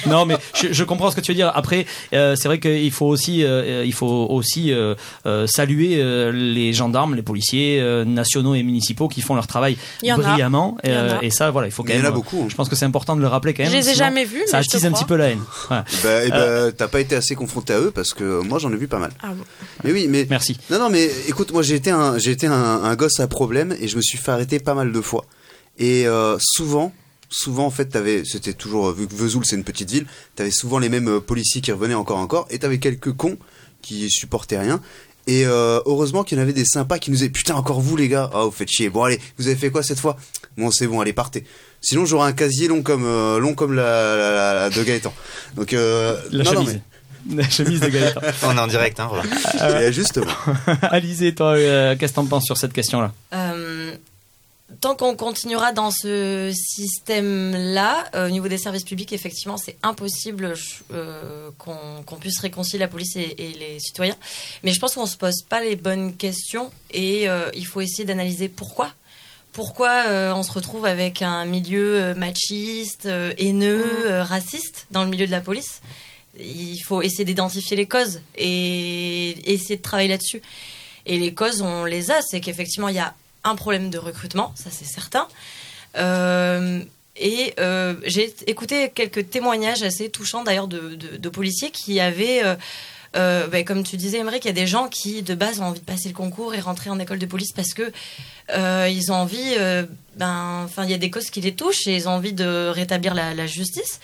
Non, 0.07 0.25
mais 0.25 0.37
je, 0.53 0.71
je 0.71 0.83
comprends 0.83 1.11
ce 1.11 1.15
que 1.15 1.21
tu 1.21 1.31
veux 1.31 1.35
dire. 1.35 1.51
Après, 1.55 1.85
euh, 2.13 2.35
c'est 2.35 2.47
vrai 2.47 2.59
qu'il 2.59 2.91
faut 2.91 3.05
aussi, 3.07 3.43
euh, 3.43 3.83
il 3.85 3.93
faut 3.93 4.27
aussi 4.29 4.71
euh, 4.71 4.95
euh, 5.25 5.47
saluer 5.47 5.97
euh, 6.01 6.31
les 6.31 6.73
gendarmes, 6.73 7.15
les 7.15 7.21
policiers 7.21 7.79
euh, 7.81 8.05
nationaux 8.05 8.55
et 8.55 8.63
municipaux 8.63 9.07
qui 9.07 9.21
font 9.21 9.35
leur 9.35 9.47
travail 9.47 9.77
brillamment. 10.01 10.77
Il 10.83 10.89
y 10.89 10.93
en 10.93 10.97
euh, 10.97 11.17
a. 11.19 11.23
et 11.23 11.29
ça, 11.29 11.51
voilà, 11.51 11.67
il 11.67 11.71
faut 11.71 11.83
quand 11.83 11.89
Mais 11.89 11.95
il 11.95 11.97
y 11.97 12.01
en 12.01 12.03
même. 12.03 12.11
a 12.13 12.15
beaucoup. 12.15 12.45
Je 12.49 12.55
pense 12.55 12.69
que 12.69 12.75
c'est 12.75 12.85
important 12.85 13.15
de 13.15 13.21
le 13.21 13.27
rappeler 13.27 13.53
quand 13.53 13.63
même. 13.63 13.71
Je 13.71 13.77
les 13.77 13.89
ai 13.89 13.95
jamais 13.95 14.25
vus, 14.25 14.43
Ça 14.47 14.57
mais 14.57 14.63
te 14.63 14.69
attise 14.75 14.85
un 14.85 14.91
petit 14.91 15.05
peu 15.05 15.15
la 15.15 15.29
haine. 15.29 15.41
Voilà. 15.67 15.83
Bah, 16.03 16.09
Euh, 16.09 16.71
t'as 16.79 16.87
pas 16.87 17.01
été 17.01 17.13
assez 17.15 17.35
confronté 17.35 17.73
à 17.73 17.79
eux 17.81 17.91
parce 17.91 18.13
que 18.13 18.41
moi 18.41 18.57
j'en 18.57 18.71
ai 18.71 18.77
vu 18.77 18.87
pas 18.87 18.99
mal. 18.99 19.11
Ah 19.21 19.33
bon. 19.33 19.43
Mais 19.83 19.91
oui, 19.91 20.07
mais 20.09 20.25
Merci. 20.29 20.57
non, 20.71 20.79
non, 20.79 20.89
mais 20.89 21.11
écoute, 21.27 21.51
moi 21.51 21.61
j'ai 21.61 21.75
été 21.75 21.91
un, 21.91 22.17
j'ai 22.17 22.31
été 22.31 22.47
un, 22.47 22.53
un 22.53 22.95
gosse 22.95 23.19
à 23.19 23.27
problème 23.27 23.75
et 23.81 23.89
je 23.89 23.97
me 23.97 24.01
suis 24.01 24.17
fait 24.17 24.31
arrêter 24.31 24.59
pas 24.59 24.73
mal 24.73 24.91
de 24.93 25.01
fois. 25.01 25.25
Et 25.77 26.07
euh, 26.07 26.37
souvent, 26.39 26.93
souvent 27.29 27.65
en 27.65 27.69
fait, 27.69 27.85
t'avais, 27.85 28.23
c'était 28.23 28.53
toujours 28.53 28.91
vu 28.93 29.07
que 29.07 29.13
Vesoul 29.13 29.45
c'est 29.45 29.57
une 29.57 29.65
petite 29.65 29.91
ville, 29.91 30.05
t'avais 30.35 30.51
souvent 30.51 30.79
les 30.79 30.87
mêmes 30.87 31.09
euh, 31.09 31.19
policiers 31.19 31.59
qui 31.59 31.71
revenaient 31.73 31.95
encore 31.95 32.17
encore 32.17 32.47
et 32.49 32.59
t'avais 32.59 32.79
quelques 32.79 33.11
cons 33.11 33.37
qui 33.81 34.09
supportaient 34.09 34.59
rien. 34.59 34.81
Et 35.31 35.45
euh, 35.45 35.79
heureusement 35.85 36.23
qu'il 36.23 36.37
y 36.37 36.41
en 36.41 36.43
avait 36.43 36.53
des 36.53 36.65
sympas 36.65 36.97
qui 36.97 37.11
nous 37.11 37.17
disaient 37.17 37.29
putain 37.29 37.53
encore 37.53 37.81
vous 37.81 37.95
les 37.95 38.07
gars, 38.07 38.29
ah 38.33 38.45
vous 38.45 38.51
faites 38.51 38.69
chier. 38.69 38.89
Bon 38.89 39.03
allez, 39.03 39.19
vous 39.37 39.45
avez 39.45 39.55
fait 39.55 39.69
quoi 39.69 39.83
cette 39.83 39.99
fois? 39.99 40.17
Bon 40.57 40.71
c'est 40.71 40.87
bon, 40.87 41.01
allez 41.01 41.13
partez. 41.13 41.43
Sinon 41.81 42.05
j'aurais 42.05 42.27
un 42.29 42.33
casier 42.33 42.67
long 42.67 42.81
comme 42.81 43.05
euh, 43.05 43.37
long 43.37 43.53
comme 43.53 43.73
la, 43.73 44.15
la, 44.15 44.31
la- 44.31 44.53
la 44.55 44.69
de 44.71 44.83
Gaëtan. 44.83 45.13
Donc 45.55 45.73
euh, 45.73 46.17
La 46.31 46.43
non, 46.45 46.53
non, 46.53 46.65
chemise. 46.65 46.81
La 47.35 47.47
chemise 47.49 47.79
de 47.81 47.89
Gaëtan. 47.89 48.21
On 48.43 48.57
est 48.57 48.59
en 48.59 48.67
direct, 48.67 48.99
hein, 48.99 49.05
Roland. 49.05 49.23
et 49.81 49.93
justement. 49.93 50.25
Alizé, 50.83 51.35
toi, 51.35 51.51
euh, 51.57 51.95
qu'est-ce 51.99 52.13
que 52.13 52.15
t'en 52.15 52.25
penses 52.25 52.45
sur 52.45 52.57
cette 52.57 52.73
question-là? 52.73 53.11
Euh, 53.33 53.91
tant 54.81 54.95
qu'on 54.95 55.15
continuera 55.15 55.71
dans 55.71 55.91
ce 55.91 56.51
système-là, 56.53 58.05
euh, 58.15 58.27
au 58.27 58.29
niveau 58.29 58.47
des 58.47 58.57
services 58.57 58.83
publics, 58.83 59.13
effectivement, 59.13 59.57
c'est 59.57 59.77
impossible 59.83 60.53
euh, 60.93 61.49
qu'on 61.57 62.15
puisse 62.19 62.39
réconcilier 62.39 62.79
la 62.79 62.87
police 62.87 63.15
et, 63.15 63.35
et 63.37 63.53
les 63.53 63.79
citoyens. 63.79 64.15
Mais 64.63 64.73
je 64.73 64.79
pense 64.79 64.95
qu'on 64.95 65.05
se 65.05 65.17
pose 65.17 65.41
pas 65.41 65.61
les 65.61 65.75
bonnes 65.75 66.15
questions 66.15 66.71
et 66.91 67.29
euh, 67.29 67.49
il 67.53 67.65
faut 67.65 67.81
essayer 67.81 68.05
d'analyser 68.05 68.49
pourquoi. 68.49 68.93
Pourquoi 69.51 70.03
on 70.35 70.43
se 70.43 70.51
retrouve 70.51 70.85
avec 70.85 71.23
un 71.23 71.43
milieu 71.43 72.13
machiste, 72.13 73.09
haineux, 73.37 74.05
euh, 74.05 74.23
raciste 74.23 74.85
dans 74.91 75.03
le 75.03 75.09
milieu 75.09 75.25
de 75.25 75.31
la 75.31 75.41
police? 75.41 75.81
Il 76.39 76.79
faut 76.79 77.01
essayer 77.01 77.25
d'identifier 77.25 77.75
les 77.75 77.87
causes 77.87 78.21
et 78.37 79.51
essayer 79.51 79.75
de 79.77 79.81
travailler 79.81 80.07
là-dessus. 80.07 80.41
Et 81.07 81.17
les 81.17 81.33
causes, 81.33 81.63
on 81.63 81.83
les 81.83 82.11
a. 82.11 82.21
C'est 82.21 82.39
qu'effectivement, 82.39 82.89
il 82.89 82.95
y 82.95 82.99
a 82.99 83.15
un 83.43 83.55
problème 83.55 83.89
de 83.89 83.97
recrutement, 83.97 84.53
ça 84.55 84.69
c'est 84.71 84.85
certain. 84.85 85.27
Euh, 85.97 86.81
et 87.15 87.53
euh, 87.59 87.95
j'ai 88.05 88.33
écouté 88.47 88.91
quelques 88.93 89.29
témoignages 89.29 89.83
assez 89.83 90.09
touchants 90.09 90.43
d'ailleurs 90.43 90.67
de, 90.67 91.29
policiers 91.29 91.71
qui 91.71 91.99
avaient, 91.99 92.41
euh, 93.15 93.47
ben, 93.47 93.65
comme 93.65 93.83
tu 93.83 93.97
disais, 93.97 94.19
Emery, 94.19 94.39
qu'il 94.39 94.49
y 94.49 94.57
a 94.57 94.61
des 94.61 94.67
gens 94.67 94.87
qui 94.87 95.21
de 95.21 95.35
base 95.35 95.59
ont 95.59 95.65
envie 95.65 95.79
de 95.81 95.85
passer 95.85 96.07
le 96.07 96.15
concours 96.15 96.53
et 96.55 96.59
rentrer 96.59 96.89
en 96.89 96.99
école 96.99 97.19
de 97.19 97.25
police 97.25 97.51
parce 97.53 97.73
que 97.73 97.91
ils 98.87 99.11
ont 99.11 99.15
envie, 99.15 99.55
ben, 100.15 100.61
enfin, 100.63 100.85
il 100.85 100.91
y 100.91 100.93
a 100.93 100.97
des 100.97 101.11
causes 101.11 101.29
qui 101.29 101.41
les 101.41 101.55
touchent 101.55 101.87
et 101.87 101.95
ils 101.95 102.07
ont 102.07 102.13
envie 102.13 102.33
de 102.33 102.69
rétablir 102.69 103.13
la 103.13 103.47
justice. 103.47 103.99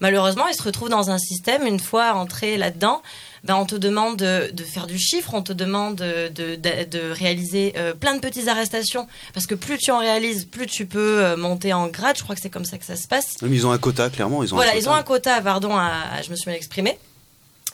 Malheureusement, 0.00 0.46
ils 0.48 0.54
se 0.54 0.62
retrouvent 0.62 0.88
dans 0.88 1.10
un 1.10 1.18
système, 1.18 1.66
une 1.66 1.80
fois 1.80 2.14
entrés 2.14 2.56
là-dedans, 2.56 3.02
ben, 3.44 3.56
on 3.56 3.66
te 3.66 3.74
demande 3.76 4.16
de, 4.16 4.50
de 4.52 4.64
faire 4.64 4.86
du 4.86 4.98
chiffre, 4.98 5.34
on 5.34 5.42
te 5.42 5.52
demande 5.52 5.96
de, 5.96 6.28
de- 6.56 7.10
réaliser 7.12 7.74
euh, 7.76 7.92
plein 7.94 8.14
de 8.14 8.20
petites 8.20 8.48
arrestations, 8.48 9.06
parce 9.34 9.46
que 9.46 9.54
plus 9.54 9.78
tu 9.78 9.90
en 9.90 9.98
réalises, 9.98 10.46
plus 10.46 10.66
tu 10.66 10.86
peux 10.86 11.22
euh, 11.22 11.36
monter 11.36 11.72
en 11.72 11.86
grade. 11.88 12.16
Je 12.16 12.22
crois 12.22 12.34
que 12.34 12.40
c'est 12.40 12.50
comme 12.50 12.64
ça 12.64 12.78
que 12.78 12.84
ça 12.84 12.96
se 12.96 13.06
passe. 13.06 13.40
Même 13.42 13.52
ils 13.54 13.66
ont 13.66 13.70
un 13.72 13.78
quota, 13.78 14.08
clairement. 14.10 14.42
Ils 14.42 14.52
ont 14.52 14.56
Voilà, 14.56 14.72
un 14.72 14.74
ils 14.74 14.78
quota. 14.80 14.90
ont 14.90 14.94
un 14.94 15.02
quota, 15.02 15.40
pardon, 15.42 15.76
à, 15.76 15.90
à- 16.14 16.22
je 16.22 16.30
me 16.30 16.36
suis 16.36 16.48
mal 16.48 16.56
exprimée, 16.56 16.98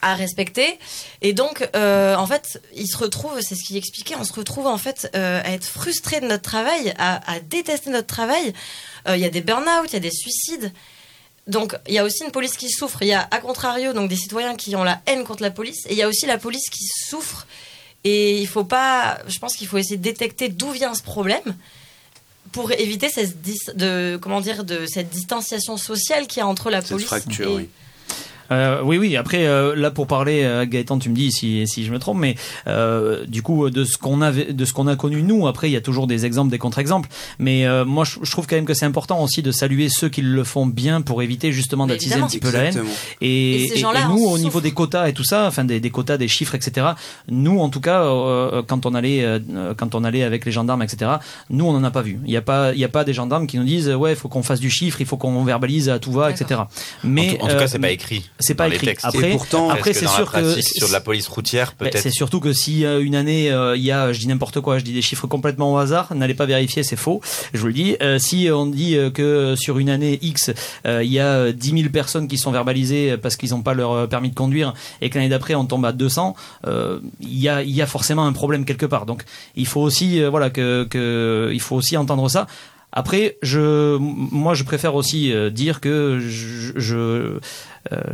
à 0.01 0.15
respecter. 0.15 0.77
Et 1.21 1.31
donc, 1.33 1.67
euh, 1.75 2.15
en 2.15 2.27
fait, 2.27 2.61
ils 2.75 2.87
se 2.87 2.97
retrouvent, 2.97 3.39
c'est 3.41 3.55
ce 3.55 3.63
qu'il 3.65 3.77
expliquait, 3.77 4.15
on 4.19 4.23
se 4.25 4.33
retrouve 4.33 4.67
en 4.67 4.77
fait 4.77 5.09
euh, 5.15 5.41
à 5.43 5.51
être 5.51 5.65
frustrés 5.65 6.19
de 6.19 6.25
notre 6.27 6.43
travail, 6.43 6.93
à, 6.97 7.21
à 7.31 7.39
détester 7.39 7.89
notre 7.91 8.07
travail. 8.07 8.53
Euh, 9.07 9.15
Il 9.15 9.21
y 9.21 9.25
a 9.25 9.29
des 9.29 9.41
burn-out, 9.41 9.85
il 9.89 9.93
y 9.93 9.95
a 9.95 9.99
des 9.99 10.11
suicides. 10.11 10.71
Donc, 11.47 11.75
il 11.87 11.93
y 11.93 11.97
a 11.97 12.03
aussi 12.03 12.23
une 12.23 12.31
police 12.31 12.55
qui 12.55 12.69
souffre. 12.69 13.01
Il 13.01 13.07
y 13.07 13.13
a, 13.13 13.27
à 13.31 13.39
contrario, 13.39 13.93
donc 13.93 14.09
des 14.09 14.15
citoyens 14.15 14.55
qui 14.55 14.75
ont 14.75 14.83
la 14.83 15.01
haine 15.07 15.23
contre 15.23 15.41
la 15.41 15.51
police. 15.51 15.85
Et 15.87 15.93
il 15.93 15.97
y 15.97 16.03
a 16.03 16.07
aussi 16.07 16.25
la 16.25 16.37
police 16.37 16.69
qui 16.69 16.85
souffre. 16.85 17.47
Et 18.03 18.39
il 18.39 18.47
faut 18.47 18.63
pas, 18.63 19.19
je 19.27 19.37
pense 19.39 19.55
qu'il 19.55 19.67
faut 19.67 19.77
essayer 19.77 19.97
de 19.97 20.03
détecter 20.03 20.49
d'où 20.49 20.71
vient 20.71 20.93
ce 20.93 21.03
problème 21.03 21.55
pour 22.51 22.71
éviter 22.71 23.09
cette, 23.09 23.41
de, 23.75 24.19
comment 24.21 24.41
dire, 24.41 24.63
de 24.63 24.85
cette 24.85 25.09
distanciation 25.09 25.77
sociale 25.77 26.27
qu'il 26.27 26.39
y 26.39 26.41
a 26.41 26.47
entre 26.47 26.69
la 26.69 26.81
police 26.81 27.11
et, 27.39 27.45
oui. 27.45 27.69
Euh, 28.51 28.81
oui, 28.83 28.97
oui. 28.97 29.15
Après, 29.15 29.45
euh, 29.45 29.75
là, 29.75 29.91
pour 29.91 30.07
parler, 30.07 30.43
euh, 30.43 30.65
Gaëtan, 30.65 30.99
tu 30.99 31.09
me 31.09 31.15
dis 31.15 31.31
si, 31.31 31.67
si 31.67 31.85
je 31.85 31.91
me 31.91 31.99
trompe, 31.99 32.17
mais 32.19 32.35
euh, 32.67 33.25
du 33.25 33.41
coup, 33.41 33.69
de 33.69 33.83
ce 33.83 33.97
qu'on 33.97 34.21
avait, 34.21 34.53
de 34.53 34.65
ce 34.65 34.73
qu'on 34.73 34.87
a 34.87 34.95
connu 34.95 35.23
nous. 35.23 35.47
Après, 35.47 35.69
il 35.69 35.73
y 35.73 35.77
a 35.77 35.81
toujours 35.81 36.07
des 36.07 36.25
exemples, 36.25 36.51
des 36.51 36.57
contre-exemples. 36.57 37.09
Mais 37.39 37.65
euh, 37.65 37.85
moi, 37.85 38.03
je, 38.03 38.19
je 38.21 38.31
trouve 38.31 38.47
quand 38.47 38.55
même 38.55 38.65
que 38.65 38.73
c'est 38.73 38.85
important 38.85 39.21
aussi 39.21 39.41
de 39.41 39.51
saluer 39.51 39.89
ceux 39.89 40.09
qui 40.09 40.21
le 40.21 40.43
font 40.43 40.65
bien 40.65 41.01
pour 41.01 41.21
éviter 41.21 41.51
justement 41.51 41.87
d'attiser 41.87 42.15
un 42.15 42.27
petit 42.27 42.39
peu 42.39 42.51
la 42.51 42.63
haine. 42.65 42.83
Et, 43.21 43.77
Et 43.77 43.83
nous, 44.07 44.25
au 44.25 44.37
niveau 44.37 44.61
des 44.61 44.71
quotas 44.71 45.07
et 45.07 45.13
tout 45.13 45.23
ça, 45.23 45.47
enfin 45.47 45.63
des, 45.63 45.79
des 45.79 45.89
quotas, 45.89 46.17
des 46.17 46.27
chiffres, 46.27 46.55
etc. 46.55 46.87
Nous, 47.29 47.59
en 47.59 47.69
tout 47.69 47.81
cas, 47.81 48.03
euh, 48.03 48.61
quand 48.65 48.85
on 48.85 48.93
allait, 48.93 49.23
euh, 49.23 49.73
quand 49.75 49.95
on 49.95 50.03
allait 50.03 50.23
avec 50.23 50.45
les 50.45 50.51
gendarmes, 50.51 50.81
etc. 50.81 51.11
Nous, 51.49 51.65
on 51.65 51.73
n'en 51.73 51.83
a 51.83 51.91
pas 51.91 52.01
vu. 52.01 52.19
Il 52.25 52.31
n'y 52.31 52.37
a 52.37 52.41
pas, 52.41 52.73
il 52.73 52.79
y 52.79 52.85
a 52.85 52.89
pas 52.89 53.03
des 53.03 53.13
gendarmes 53.13 53.47
qui 53.47 53.57
nous 53.57 53.63
disent 53.63 53.89
ouais, 53.89 54.11
il 54.11 54.15
faut 54.15 54.29
qu'on 54.29 54.43
fasse 54.43 54.59
du 54.59 54.69
chiffre, 54.69 55.01
il 55.01 55.07
faut 55.07 55.17
qu'on 55.17 55.43
verbalise 55.43 55.89
à 55.89 55.99
tout 55.99 56.11
va, 56.11 56.31
etc. 56.31 56.61
Mais 57.03 57.31
en 57.31 57.33
tout, 57.33 57.43
en 57.43 57.47
tout 57.47 57.55
cas, 57.55 57.63
euh, 57.63 57.67
c'est 57.67 57.79
pas 57.79 57.91
écrit. 57.91 58.29
C'est 58.41 58.55
pas 58.55 58.67
écrit. 58.67 58.87
textes. 58.87 59.05
Après, 59.05 59.29
Et 59.29 59.31
pourtant, 59.31 59.69
après 59.69 59.91
Est-ce 59.91 59.99
c'est 60.01 60.05
dans 60.05 60.11
sûr 60.11 60.31
la 60.33 60.41
que 60.41 60.61
sur 60.61 60.87
de 60.87 60.93
la 60.93 60.99
police 61.01 61.27
routière, 61.27 61.73
Ben, 61.79 61.85
peut-être. 61.89 62.01
c'est 62.03 62.11
surtout 62.11 62.39
que 62.39 62.53
si 62.53 62.85
euh, 62.85 63.01
une 63.01 63.15
année 63.15 63.51
euh, 63.51 63.75
il 63.77 63.83
y 63.83 63.91
a, 63.91 64.11
je 64.13 64.19
dis 64.19 64.27
n'importe 64.27 64.59
quoi, 64.61 64.77
je 64.79 64.83
dis 64.83 64.93
des 64.93 65.01
chiffres 65.01 65.27
complètement 65.27 65.73
au 65.73 65.77
hasard, 65.77 66.13
n'allez 66.13 66.33
pas 66.33 66.45
vérifier, 66.45 66.83
c'est 66.83 66.95
faux. 66.95 67.21
Je 67.53 67.59
vous 67.59 67.67
le 67.67 67.73
dis. 67.73 67.95
Euh, 68.01 68.19
si 68.19 68.49
on 68.51 68.65
dit 68.65 68.95
euh, 68.97 69.09
que 69.09 69.55
sur 69.57 69.77
une 69.79 69.89
année 69.89 70.19
X, 70.21 70.51
euh, 70.85 71.03
il 71.03 71.11
y 71.11 71.19
a 71.19 71.27
euh, 71.27 71.51
10 71.51 71.69
000 71.81 71.89
personnes 71.91 72.27
qui 72.27 72.37
sont 72.37 72.51
verbalisées 72.51 73.17
parce 73.17 73.35
qu'ils 73.35 73.51
n'ont 73.51 73.61
pas 73.61 73.73
leur 73.73 74.07
permis 74.09 74.29
de 74.29 74.35
conduire 74.35 74.73
et 75.01 75.09
que 75.09 75.17
l'année 75.17 75.29
d'après 75.29 75.55
on 75.55 75.65
tombe 75.65 75.85
à 75.85 75.91
200, 75.91 76.35
euh, 76.67 76.99
il 77.21 77.39
y 77.39 77.47
a, 77.49 77.61
il 77.63 77.71
y 77.71 77.81
a 77.81 77.85
forcément 77.87 78.25
un 78.25 78.33
problème 78.33 78.65
quelque 78.65 78.85
part. 78.85 79.05
Donc 79.05 79.23
il 79.55 79.65
faut 79.67 79.81
aussi, 79.81 80.21
euh, 80.21 80.29
voilà, 80.29 80.49
que, 80.49 80.83
que 80.89 81.49
il 81.53 81.59
faut 81.61 81.75
aussi 81.75 81.97
entendre 81.97 82.27
ça. 82.29 82.47
Après, 82.93 83.37
je, 83.41 83.95
moi, 83.97 84.53
je 84.53 84.63
préfère 84.65 84.95
aussi 84.95 85.31
dire 85.53 85.79
que 85.79 86.19
je, 86.19 86.73
je 86.75 87.37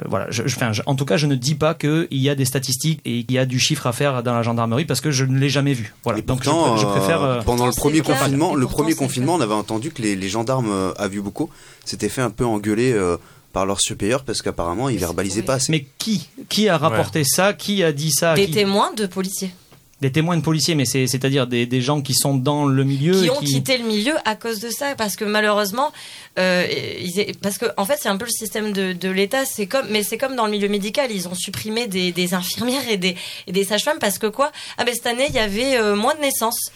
voilà, 0.07 0.28
je, 0.30 0.43
je- 0.47 0.55
enfin, 0.55 0.72
je- 0.74 0.82
en 0.86 0.95
tout 0.95 1.05
cas, 1.05 1.18
je 1.18 1.28
ne 1.28 1.36
dis 1.36 1.55
pas 1.55 1.74
qu'il 1.74 2.07
y 2.11 2.30
a 2.30 2.36
des 2.36 2.45
statistiques 2.45 3.01
et 3.05 3.24
qu'il 3.24 3.36
y 3.36 3.39
a 3.39 3.45
du 3.45 3.59
chiffre 3.59 3.86
à 3.88 3.91
faire 3.93 4.24
dans 4.24 4.34
la 4.34 4.41
gendarmerie 4.41 4.86
parce 4.86 5.01
que 5.01 5.11
je 5.11 5.26
ne 5.26 5.38
l'ai 5.38 5.49
jamais 5.49 5.74
vu. 5.74 5.93
Voilà. 6.03 6.20
Et 6.20 6.22
Donc, 6.22 6.43
je, 6.43 6.49
pourtant, 6.49 6.78
je 6.78 6.86
préfère. 6.86 7.22
euh, 7.24 7.39
euh, 7.39 7.41
pendant 7.43 7.65
le 7.65 7.74
premier 7.74 8.01
confinement, 8.01 8.55
le 8.55 8.65
premier 8.68 8.93
confinement, 8.95 9.36
clair. 9.38 9.47
on 9.47 9.51
avait 9.51 9.59
entendu 9.59 9.91
que 9.91 10.01
les, 10.01 10.15
les 10.15 10.30
gendarmes 10.30 10.72
euh, 10.72 10.93
à 10.97 11.07
Vubuco 11.07 11.49
s'étaient 11.86 12.09
fait 12.09 12.22
un 12.22 12.30
peu 12.30 12.45
engueuler 12.45 12.93
euh, 12.93 13.18
par 13.53 13.65
leurs 13.65 13.82
supérieurs 13.82 14.24
parce 14.24 14.41
qu'apparemment 14.41 14.88
ils 14.89 14.97
verbalisaient 14.99 15.41
pas 15.41 15.55
assez. 15.55 15.72
mais 15.72 15.86
qui, 15.97 16.30
qui 16.49 16.70
a 16.70 16.78
rapporté 16.78 17.24
ça? 17.24 17.53
Qui 17.53 17.84
a 17.84 17.91
dit 17.91 18.11
ça? 18.11 18.36
Des 18.36 18.45
Qui- 18.45 18.51
témoins 18.51 18.93
de 18.95 19.05
policiers 19.05 19.51
Des 19.99 20.11
témoins 20.11 20.37
de 20.37 20.43
policiers, 20.43 20.75
mais 20.75 20.85
c'est, 20.85 21.07
c'est-à-dire 21.07 21.47
des, 21.47 21.65
des 21.65 21.81
gens 21.81 22.01
qui 22.01 22.13
sont 22.13 22.35
dans 22.35 22.65
le 22.65 22.83
milieu 22.83 23.13
qui 23.19 23.25
et 23.25 23.29
ont 23.31 23.39
quitté 23.39 23.79
le 23.79 23.83
milieu 23.85 24.13
à 24.25 24.35
cause 24.35 24.59
de 24.59 24.69
ça 24.69 24.93
parce 24.95 25.15
que 25.15 25.25
malheureusement 25.25 25.91
euh, 26.37 26.67
ils 27.01 27.35
parce 27.41 27.57
que 27.57 27.65
en 27.77 27.85
fait 27.85 27.97
c'est 27.99 28.07
un 28.09 28.17
peu 28.17 28.25
le 28.25 28.31
système 28.31 28.73
de, 28.73 28.93
de 28.93 29.09
l'État 29.09 29.43
c'est 29.45 29.65
comme 29.65 29.87
mais 29.89 30.03
c'est 30.03 30.19
comme 30.19 30.35
dans 30.35 30.45
le 30.45 30.51
milieu 30.51 30.67
médical 30.69 31.09
ils 31.11 31.27
ont 31.27 31.33
supprimé 31.33 31.87
des, 31.87 32.11
des 32.11 32.35
infirmières 32.35 32.87
et 32.87 32.97
des, 32.97 33.15
et 33.47 33.51
des 33.51 33.63
sages-femmes 33.63 33.97
parce 33.99 34.19
que 34.19 34.27
quoi? 34.27 34.51
Ah 34.77 34.83
ben 34.85 34.93
cette 34.93 35.07
année 35.07 35.25
il 35.29 35.35
y 35.35 35.39
avait 35.39 35.77
euh, 35.79 35.95
moins 35.95 36.13
de 36.13 36.21
naissances 36.21 36.69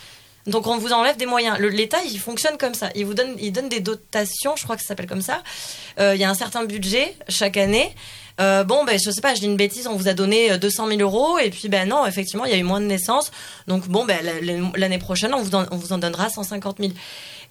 donc 0.47 0.65
on 0.65 0.80
vous 0.80 0.91
enlève 0.91 1.17
des 1.17 1.28
moyens. 1.28 1.59
Le- 1.59 1.69
L'État, 1.69 1.99
il 2.03 2.17
fonctionne 2.17 2.57
comme 2.57 2.74
ça. 2.74 2.89
Il 2.95 3.05
vous 3.05 3.13
donne, 3.13 3.36
il 3.39 3.51
donne 3.51 3.69
des 3.69 3.80
dotations, 3.80 4.55
je 4.57 4.63
crois 4.63 4.76
que 4.76 4.82
ça 4.82 4.88
s'appelle 4.88 5.05
comme 5.05 5.22
ça. 5.22 5.43
Euh, 5.99 6.15
Il 6.15 6.19
y 6.19 6.24
a 6.24 6.30
un 6.32 6.34
certain 6.34 6.63
budget 6.65 7.13
chaque 7.30 7.57
année. 7.57 7.93
Euh, 8.42 8.64
bon, 8.64 8.84
ben 8.84 9.00
je 9.00 9.12
sais 9.12 9.22
pas, 9.22 9.36
je 9.36 9.39
dis 9.39 9.46
une 9.46 9.56
bêtise, 9.58 9.88
on 9.88 9.96
vous 9.96 10.08
a 10.08 10.14
donné 10.14 10.52
euh, 10.52 10.58
200 10.58 10.88
000 10.88 11.00
euros 11.02 11.38
et 11.38 11.50
puis 11.52 11.70
ben 11.70 11.88
non, 11.88 12.06
effectivement, 12.06 12.46
il 12.46 12.52
y 12.52 12.56
a 12.56 12.58
eu 12.58 12.64
moins 12.64 12.82
de 12.82 12.86
naissances. 12.86 13.32
Donc 13.68 13.88
bon, 13.88 14.04
ben 14.06 14.18
la- 14.24 14.70
l'année 14.78 14.98
prochaine, 14.98 15.34
on 15.34 15.42
vous, 15.42 15.56
en, 15.56 15.66
on 15.72 15.76
vous 15.78 15.94
en 15.94 15.98
donnera 16.00 16.30
150 16.30 16.78
000. 16.80 16.92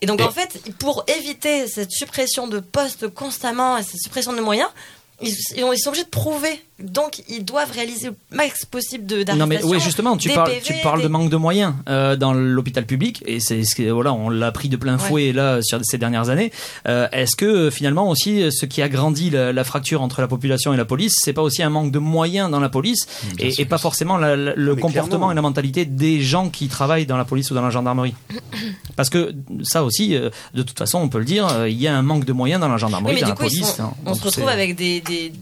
Et 0.02 0.06
donc 0.06 0.20
Et- 0.20 0.24
en 0.24 0.30
fait, 0.30 0.60
pour 0.78 1.04
éviter 1.18 1.68
cette 1.68 1.92
suppression 1.92 2.48
de 2.48 2.58
postes 2.60 3.08
constamment 3.08 3.78
et 3.78 3.82
cette 3.82 4.00
suppression 4.00 4.32
de 4.32 4.40
moyens, 4.40 4.68
ils, 5.22 5.34
ils 5.56 5.64
ont- 5.64 5.72
ils 5.72 5.78
sont 5.78 5.88
obligés 5.90 6.04
de 6.04 6.08
prouver. 6.10 6.60
Donc 6.82 7.22
ils 7.28 7.44
doivent 7.44 7.70
réaliser 7.72 8.06
le 8.08 8.14
max 8.34 8.64
possible 8.64 9.04
de 9.04 9.22
Non 9.36 9.46
mais 9.46 9.62
oui 9.64 9.78
justement 9.80 10.16
tu 10.16 10.30
parles 10.30 10.48
PV, 10.48 10.60
tu 10.62 10.72
parles 10.82 11.00
des- 11.00 11.04
de 11.04 11.08
manque 11.12 11.28
de 11.28 11.36
moyens 11.36 11.74
euh, 11.90 12.16
dans 12.16 12.32
l'hôpital 12.32 12.86
public 12.86 13.22
et 13.26 13.38
c'est 13.38 13.64
ce 13.64 13.74
que 13.74 13.90
voilà 13.90 14.14
on 14.14 14.30
l'a 14.30 14.50
pris 14.50 14.70
de 14.70 14.78
plein 14.78 14.96
fouet 14.96 15.32
là 15.34 15.60
sur 15.60 15.78
ces 15.82 15.98
dernières 15.98 16.30
années 16.30 16.50
Euh, 16.88 17.06
est-ce 17.12 17.36
que 17.36 17.44
euh, 17.44 17.70
finalement 17.70 18.08
aussi 18.08 18.50
ce 18.50 18.64
qui 18.64 18.80
agrandit 18.80 19.28
la, 19.28 19.52
la 19.52 19.62
fracture 19.64 20.00
entre 20.00 20.22
la 20.22 20.26
population 20.26 20.72
et 20.72 20.78
la 20.78 20.86
police 20.86 21.12
c'est 21.22 21.34
pas 21.34 21.42
aussi 21.42 21.62
un 21.62 21.68
manque 21.68 21.92
de 21.92 21.98
moyens 21.98 22.50
dans 22.50 22.60
la 22.60 22.70
police 22.70 23.06
et, 23.38 23.60
et 23.60 23.66
pas 23.66 23.76
forcément 23.76 24.16
la- 24.16 24.34
la- 24.34 24.54
le 24.54 24.74
Mais 24.74 24.80
comportement 24.80 25.08
clairement. 25.26 25.32
et 25.32 25.34
la 25.34 25.42
mentalité 25.42 25.84
des 25.84 26.22
gens 26.22 26.48
qui 26.48 26.68
travaillent 26.68 27.04
dans 27.04 27.18
la 27.18 27.26
police 27.26 27.50
ou 27.50 27.54
dans 27.54 27.60
la 27.62 27.68
gendarmerie? 27.68 28.14
Parce 28.96 29.10
que 29.10 29.34
ça 29.64 29.84
aussi 29.84 30.14
euh, 30.16 30.30
de 30.54 30.62
toute 30.62 30.78
façon 30.78 30.98
on 30.98 31.10
peut 31.10 31.18
le 31.18 31.26
dire 31.26 31.46
euh, 31.48 31.68
il 31.68 31.78
y 31.78 31.88
a 31.88 31.94
un 31.94 32.02
manque 32.02 32.24
de 32.24 32.32
moyens 32.32 32.58
dans 32.62 32.68
la 32.68 32.78
gendarmerie 32.78 33.12
Oui, 33.16 33.20
mais 33.20 33.28
dans 33.28 33.34
du 33.34 33.42
la 33.42 33.48
coup, 33.48 33.54
police 33.54 33.74
sont- 33.76 33.82
hein. 33.82 33.92
on 34.06 34.14
se 34.14 34.22
retrouve 34.24 34.48
avec 34.48 34.76
des, 34.76 35.02
des, 35.02 35.09
des 35.10 35.32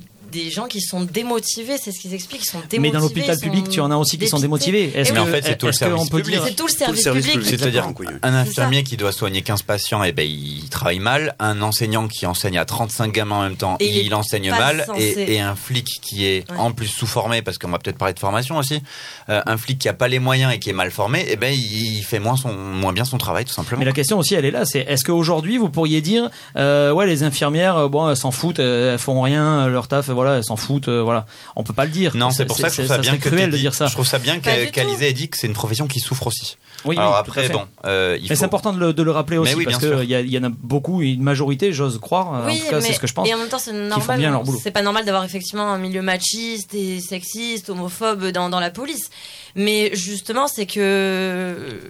gens 0.51 0.67
qui 0.67 0.81
sont 0.81 1.03
démotivés, 1.03 1.77
c'est 1.83 1.93
ce 1.93 2.01
qu'ils 2.01 2.15
expliquent, 2.15 2.43
ils 2.45 2.51
sont 2.51 2.59
démotivés. 2.69 2.81
mais 2.81 2.91
dans 2.91 3.01
l'hôpital 3.01 3.37
public 3.39 3.69
tu 3.69 3.81
en 3.81 3.91
as 3.91 3.97
aussi 3.97 4.19
qui 4.19 4.29
sont 4.29 4.39
démotivés 4.39 4.93
est-ce 4.95 5.13
que 5.13 5.19
en 5.19 5.27
fait, 5.27 5.45
c'est 5.45 5.57
tout 5.59 5.67
le 5.67 5.71
est-ce 5.71 5.85
qu'on 5.85 6.05
service 6.05 6.11
public. 6.11 6.35
dire 6.35 6.45
C'est 6.47 6.55
tout 6.55 6.67
le 6.67 6.85
Tout 6.87 6.91
le 6.93 6.97
service, 6.97 7.27
public. 7.27 7.47
C'est-à-dire 7.49 7.87
un 8.23 8.35
infirmier 8.35 8.83
qui 8.85 8.97
doit 8.97 9.13
soigner 9.13 9.43
15 9.43 9.63
patients, 9.63 10.03
et 10.05 10.13
ben 10.13 10.27
il 10.29 10.69
travaille 10.69 10.99
mal. 10.99 11.35
Un 11.39 11.63
enseignant 11.63 12.09
qui 12.09 12.27
enseigne 12.27 12.59
à 12.59 12.65
35 12.65 13.13
gamins 13.13 13.37
en 13.37 13.43
même 13.43 13.57
temps, 13.57 13.77
Et 13.81 14.01
il 14.05 14.15
enseigne 14.15 14.51
mal. 14.51 14.87
Et, 14.97 15.35
et 15.35 15.41
un 15.41 15.55
flic 15.55 15.87
qui 16.03 16.25
est 16.27 16.39
Ouais. 16.51 16.57
en 16.59 16.73
plus 16.73 16.87
sous-formé, 16.87 17.43
parce 17.43 17.59
qu'on 17.59 17.69
va 17.69 17.79
peut-être 17.79 17.99
parler 17.99 18.15
de 18.15 18.19
formation 18.19 18.57
aussi, 18.59 18.81
euh, 19.29 19.41
un 19.47 19.57
flic 19.57 19.79
qui 19.79 19.89
a 19.89 19.93
pas 19.93 20.09
les 20.09 20.19
moyens 20.19 20.53
et 20.53 20.59
qui 20.59 20.71
est 20.71 20.75
mal 20.75 20.91
formé, 20.91 21.27
et 21.29 21.37
ben 21.37 21.53
il, 21.53 21.99
il 21.99 22.03
fait 22.03 22.19
moins 22.21 22.37
son 22.37 22.53
moins 22.53 22.93
bien 22.93 23.05
son 23.05 23.19
travail 23.19 23.45
tout 23.45 23.53
simplement. 23.53 23.81
Mais 23.81 23.85
la 23.85 23.93
question 23.93 24.19
aussi, 24.19 24.35
elle 24.35 24.45
est 24.45 24.51
là, 24.51 24.65
c'est 24.65 24.81
est-ce 24.81 25.05
qu'aujourd'hui 25.05 25.59
vous 25.59 25.69
pourriez 25.69 26.01
dire, 26.01 26.31
euh, 26.57 26.93
ouais, 26.93 27.07
les 27.07 27.23
infirmières, 27.23 27.77
euh, 27.77 27.89
bon, 27.89 28.09
elles 28.09 28.17
s'en 28.17 28.31
foutent, 28.31 28.59
elles 28.61 28.99
font 28.99 29.21
rien, 29.23 29.67
leur 29.69 29.89
taf, 29.89 30.09
voilà, 30.19 30.37
elles 30.37 30.45
s'en 30.45 30.57
foutent, 30.57 30.89
euh, 30.89 31.03
voilà. 31.03 31.27
On 31.57 31.63
peut 31.65 31.73
pas 31.73 31.85
le 31.85 31.91
dire. 31.91 32.15
Non, 32.17 32.31
c'est 32.31 32.45
pour 32.45 32.57
ça 32.59 32.69
que 32.69 32.75
je 32.77 32.83
trouve 32.83 32.89
ça, 32.97 32.99
bien 32.99 33.17
que 33.17 33.29
cruel 33.29 33.51
de 33.51 33.57
dit- 33.57 33.63
dire 33.63 33.75
ça. 33.75 33.87
Je 33.87 33.93
trouve 33.93 34.07
ça 34.07 34.19
bien 34.19 34.39
qu'Alizé 34.41 35.09
ait 35.09 35.13
dit 35.13 35.29
que 35.29 35.37
c'est 35.37 35.47
une 35.47 35.53
profession 35.53 35.87
qui 35.87 36.01
souffre 36.01 36.27
aussi. 36.27 36.57
Oui, 36.85 36.97
Alors 36.97 37.13
oui, 37.13 37.17
après, 37.19 37.49
bon, 37.49 37.63
euh, 37.87 38.17
il 38.21 38.23
Mais 38.23 38.29
faut. 38.29 38.35
c'est 38.41 38.45
important 38.45 38.73
de 38.73 38.79
le, 38.79 38.93
de 38.93 39.03
le 39.03 39.11
rappeler 39.11 39.37
aussi 39.37 39.55
oui, 39.57 39.65
parce 39.65 39.79
qu'il 39.79 40.05
y, 40.05 40.15
y 40.31 40.39
en 40.39 40.45
a 40.45 40.49
beaucoup, 40.49 41.03
une 41.03 41.23
majorité, 41.23 41.73
j'ose 41.73 41.99
croire. 41.99 42.35
euh, 42.35 42.45
en 42.45 42.47
Oui, 42.47 42.61
tout 42.61 42.71
cas, 42.71 42.77
mais 42.77 42.83
c'est 42.83 42.93
ce 42.93 43.01
que 43.01 43.07
je 43.09 43.15
pense. 43.15 43.29
et 43.29 43.35
en 43.35 43.39
même 43.39 43.49
temps, 43.49 43.59
c'est 43.59 43.73
font 43.73 43.77
normal. 43.89 44.19
bien 44.19 44.31
leur 44.31 44.45
boulot. 44.45 44.61
C'est 44.63 44.71
pas 44.71 44.83
normal 44.83 45.05
d'avoir 45.05 45.25
effectivement 45.25 45.73
un 45.73 45.79
milieu 45.79 46.03
machiste 46.03 46.75
et 46.75 47.01
sexiste, 47.01 47.71
homophobe 47.71 48.27
dans, 48.29 48.49
dans 48.49 48.61
la 48.61 48.71
police. 48.71 49.11
Mais 49.57 49.91
justement, 49.95 50.47
c'est 50.47 50.67
que 50.67 51.81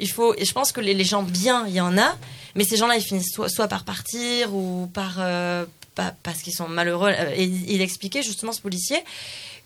il 0.00 0.08
faut. 0.10 0.34
Et 0.38 0.44
je 0.44 0.52
pense 0.52 0.72
que 0.72 0.80
les, 0.80 0.94
les 0.94 1.04
gens 1.04 1.22
bien, 1.22 1.64
il 1.66 1.74
y 1.74 1.80
en 1.80 1.98
a, 1.98 2.16
mais 2.54 2.64
ces 2.64 2.76
gens-là, 2.76 2.96
ils 2.96 3.02
finissent 3.02 3.32
soit, 3.34 3.48
soit 3.50 3.68
par 3.68 3.84
partir 3.84 4.54
ou 4.54 4.88
par 4.94 5.16
euh, 5.18 5.66
pas- 5.94 6.14
parce 6.22 6.42
qu'ils 6.42 6.52
sont 6.54 6.68
malheureux. 6.68 7.10
Euh, 7.10 7.34
il 7.36 7.80
expliquait 7.80 8.22
justement 8.22 8.52
ce 8.52 8.60
policier 8.60 8.98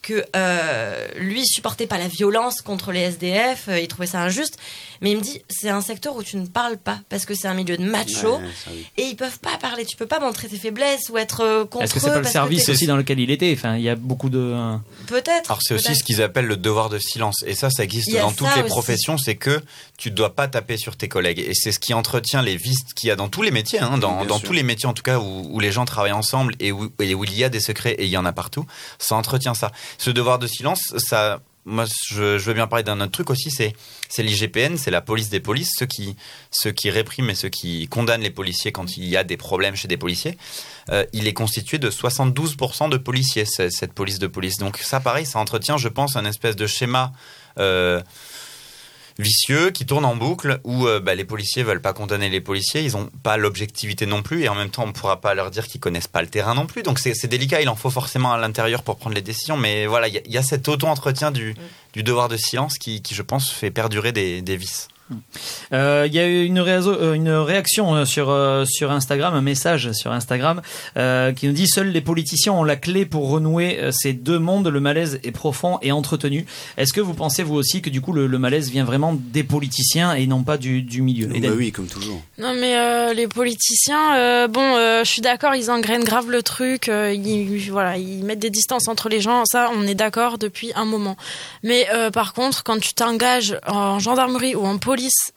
que 0.04 0.24
euh, 0.36 1.08
lui 1.16 1.40
il 1.40 1.46
supportait 1.46 1.86
pas 1.86 1.98
la 1.98 2.08
violence 2.08 2.60
contre 2.60 2.92
les 2.92 3.00
SDF, 3.00 3.68
euh, 3.68 3.80
il 3.80 3.88
trouvait 3.88 4.06
ça 4.06 4.20
injuste, 4.20 4.58
mais 5.00 5.10
il 5.10 5.16
me 5.16 5.22
dit 5.22 5.40
c'est 5.48 5.70
un 5.70 5.80
secteur 5.80 6.14
où 6.14 6.22
tu 6.22 6.36
ne 6.36 6.46
parles 6.46 6.76
pas 6.76 7.00
parce 7.08 7.24
que 7.24 7.34
c'est 7.34 7.48
un 7.48 7.54
milieu 7.54 7.76
de 7.76 7.84
macho 7.84 8.36
Ouais, 8.36 8.40
et 8.98 9.02
ils 9.02 9.16
peuvent 9.16 9.38
pas 9.40 9.56
parler, 9.56 9.86
tu 9.86 9.96
peux 9.96 10.06
pas 10.06 10.20
montrer 10.20 10.48
tes 10.48 10.58
faiblesses 10.58 11.08
ou 11.08 11.16
être 11.16 11.40
euh, 11.40 11.64
contre 11.64 11.84
Est-ce 11.84 11.94
que 11.94 12.00
c'est 12.00 12.10
pas 12.10 12.18
le 12.18 12.24
service 12.24 12.68
aussi 12.68 12.86
dans 12.86 12.98
lequel 12.98 13.18
il 13.18 13.30
était? 13.30 13.52
Enfin, 13.56 13.76
il 13.76 13.82
y 13.82 13.88
a 13.88 13.96
beaucoup 13.96 14.28
de. 14.28 14.54
Peut-être. 15.06 15.50
Alors 15.50 15.60
c'est 15.62 15.74
aussi 15.74 15.96
ce 15.96 16.04
qu'ils 16.04 16.22
appellent 16.22 16.46
le 16.46 16.58
devoir 16.58 16.90
de 16.90 16.98
silence. 16.98 17.42
Et 17.46 17.54
ça, 17.54 17.70
ça 17.70 17.82
existe 17.82 18.12
dans 18.12 18.28
ça 18.28 18.34
toutes 18.36 18.56
les 18.56 18.62
aussi. 18.62 18.70
professions, 18.70 19.16
c'est 19.16 19.36
que 19.36 19.62
tu 19.96 20.10
ne 20.10 20.14
dois 20.14 20.34
pas 20.34 20.48
taper 20.48 20.76
sur 20.76 20.96
tes 20.96 21.08
collègues. 21.08 21.38
Et 21.38 21.54
c'est 21.54 21.72
ce 21.72 21.78
qui 21.78 21.94
entretient 21.94 22.42
les 22.42 22.56
vices 22.56 22.84
qu'il 22.94 23.08
y 23.08 23.10
a 23.10 23.16
dans 23.16 23.28
tous 23.28 23.42
les 23.42 23.50
métiers, 23.50 23.80
hein, 23.80 23.96
dans, 23.96 24.24
tous 24.38 24.52
les 24.52 24.62
métiers 24.62 24.88
en 24.88 24.92
tout 24.92 25.02
cas 25.02 25.18
où, 25.18 25.48
où 25.50 25.60
les 25.60 25.72
gens 25.72 25.84
travaillent 25.86 26.12
ensemble 26.12 26.54
et 26.60 26.72
où, 26.72 26.92
et 27.00 27.14
où 27.14 27.24
il 27.24 27.34
y 27.34 27.44
a 27.44 27.48
des 27.48 27.60
secrets 27.60 27.92
et 27.92 28.04
il 28.04 28.10
y 28.10 28.16
en 28.16 28.26
a 28.26 28.32
partout. 28.32 28.66
Ça 28.98 29.16
entretient 29.16 29.54
ça. 29.54 29.72
Ce 29.98 30.10
devoir 30.10 30.38
de 30.38 30.46
silence, 30.46 30.94
ça... 30.98 31.40
Moi, 31.66 31.86
je, 32.10 32.36
veux 32.36 32.52
bien 32.52 32.66
parler 32.66 32.82
d'un 32.82 33.00
autre 33.00 33.12
truc 33.12 33.30
aussi, 33.30 33.50
c'est 33.50 33.72
c'est 34.10 34.22
l'IGPN, 34.22 34.76
c'est 34.76 34.90
la 34.90 35.00
police 35.00 35.30
des 35.30 35.40
polices, 35.40 35.72
ceux 35.78 35.86
qui 35.86 36.14
ceux 36.50 36.72
qui 36.72 36.90
répriment 36.90 37.30
et 37.30 37.34
ceux 37.34 37.48
qui 37.48 37.88
condamnent 37.88 38.20
les 38.20 38.28
policiers 38.28 38.70
quand 38.70 38.98
il 38.98 39.06
y 39.06 39.16
a 39.16 39.24
des 39.24 39.38
problèmes 39.38 39.74
chez 39.74 39.88
des 39.88 39.96
policiers. 39.96 40.36
Euh, 40.90 41.06
il 41.14 41.26
est 41.26 41.32
constitué 41.32 41.78
de 41.78 41.88
72% 41.88 42.90
de 42.90 42.98
policiers, 42.98 43.46
ce- 43.46 43.70
cette 43.70 43.94
police 43.94 44.18
de 44.18 44.26
police. 44.26 44.58
Donc 44.58 44.76
ça, 44.76 45.00
pareil, 45.00 45.24
ça 45.24 45.38
entretient, 45.38 45.78
je 45.78 45.88
pense, 45.88 46.16
un 46.16 46.26
espèce 46.26 46.54
de 46.54 46.66
schéma 46.66 47.12
euh, 47.58 48.02
vicieux 49.18 49.70
qui 49.70 49.86
tourne 49.86 50.04
en 50.04 50.16
boucle 50.16 50.60
où 50.64 50.86
euh, 50.86 51.00
bah, 51.00 51.14
les 51.14 51.24
policiers 51.24 51.62
veulent 51.62 51.80
pas 51.80 51.92
condamner 51.92 52.28
les 52.28 52.40
policiers, 52.40 52.82
ils 52.82 52.96
ont 52.96 53.10
pas 53.22 53.36
l'objectivité 53.36 54.06
non 54.06 54.22
plus 54.22 54.42
et 54.42 54.48
en 54.48 54.54
même 54.54 54.70
temps 54.70 54.84
on 54.86 54.92
pourra 54.92 55.20
pas 55.20 55.34
leur 55.34 55.50
dire 55.50 55.66
qu'ils 55.68 55.80
connaissent 55.80 56.08
pas 56.08 56.22
le 56.22 56.28
terrain 56.28 56.54
non 56.54 56.66
plus. 56.66 56.82
Donc 56.82 56.98
c'est 56.98 57.26
délicat, 57.26 57.60
il 57.62 57.68
en 57.68 57.76
faut 57.76 57.90
forcément 57.90 58.32
à 58.32 58.38
l'intérieur 58.38 58.82
pour 58.82 58.96
prendre 58.96 59.14
les 59.14 59.22
décisions. 59.22 59.56
Mais 59.56 59.86
voilà, 59.86 60.08
il 60.08 60.14
y, 60.14 60.18
a- 60.18 60.22
il 60.26 60.32
y 60.32 60.38
a 60.38 60.42
cet 60.42 60.68
auto-entretien 60.68 61.30
du, 61.30 61.54
du 61.92 62.02
devoir 62.02 62.28
de 62.28 62.36
silence 62.36 62.78
qui, 62.78 63.02
qui, 63.02 63.14
je 63.14 63.22
pense, 63.22 63.50
fait 63.50 63.70
perdurer 63.70 64.12
des, 64.12 64.42
des 64.42 64.56
vices. 64.56 64.88
Euh, 65.72 66.04
Il 66.06 66.14
y 66.14 66.18
a 66.18 66.26
eu 66.26 66.44
une, 66.44 66.58
réazo- 66.60 66.96
euh, 66.98 67.12
une 67.12 67.30
réaction 67.30 67.94
euh, 67.94 68.04
sur, 68.04 68.30
euh, 68.30 68.64
sur 68.64 68.90
Instagram, 68.90 69.34
un 69.34 69.40
message 69.42 69.92
sur 69.92 70.12
Instagram 70.12 70.62
euh, 70.96 71.32
qui 71.32 71.46
nous 71.46 71.52
dit 71.52 71.66
Seuls 71.68 71.88
les 71.88 72.00
politiciens 72.00 72.52
ont 72.52 72.64
la 72.64 72.76
clé 72.76 73.04
pour 73.04 73.28
renouer 73.28 73.78
ces 73.92 74.12
deux 74.12 74.38
mondes. 74.38 74.66
Le 74.68 74.80
malaise 74.80 75.20
est 75.22 75.30
profond 75.30 75.78
et 75.82 75.92
entretenu. 75.92 76.46
Est-ce 76.76 76.92
que 76.92 77.00
vous 77.00 77.14
pensez 77.14 77.42
vous 77.42 77.54
aussi 77.54 77.82
que 77.82 77.90
du 77.90 78.00
coup 78.00 78.12
le, 78.12 78.26
le 78.26 78.38
malaise 78.38 78.70
vient 78.70 78.84
vraiment 78.84 79.14
des 79.14 79.44
politiciens 79.44 80.14
et 80.14 80.26
non 80.26 80.42
pas 80.42 80.56
du, 80.56 80.82
du 80.82 81.02
milieu? 81.02 81.26
Bah 81.26 81.36
Eden 81.36 81.52
oui, 81.56 81.70
comme 81.72 81.86
toujours. 81.86 82.22
Non 82.38 82.54
mais 82.54 82.76
euh, 82.76 83.12
les 83.12 83.28
politiciens, 83.28 84.16
euh, 84.16 84.48
bon, 84.48 84.76
euh, 84.76 85.04
je 85.04 85.10
suis 85.10 85.22
d'accord, 85.22 85.54
ils 85.54 85.70
engrainent 85.70 86.04
grave 86.04 86.30
le 86.30 86.42
truc, 86.42 86.88
euh, 86.88 87.12
ils, 87.12 87.70
voilà, 87.70 87.96
ils 87.98 88.24
mettent 88.24 88.38
des 88.38 88.50
distances 88.50 88.88
entre 88.88 89.08
les 89.08 89.20
gens, 89.20 89.42
ça, 89.44 89.70
on 89.76 89.86
est 89.86 89.94
d'accord 89.94 90.38
depuis 90.38 90.72
un 90.74 90.84
moment. 90.84 91.16
Mais 91.62 91.86
euh, 91.92 92.10
par 92.10 92.32
contre, 92.32 92.62
quand 92.64 92.80
tu 92.80 92.94
t'engages 92.94 93.58
en 93.66 93.98
gendarmerie 93.98 94.54
ou 94.54 94.64
en 94.64 94.78
police 94.78 94.93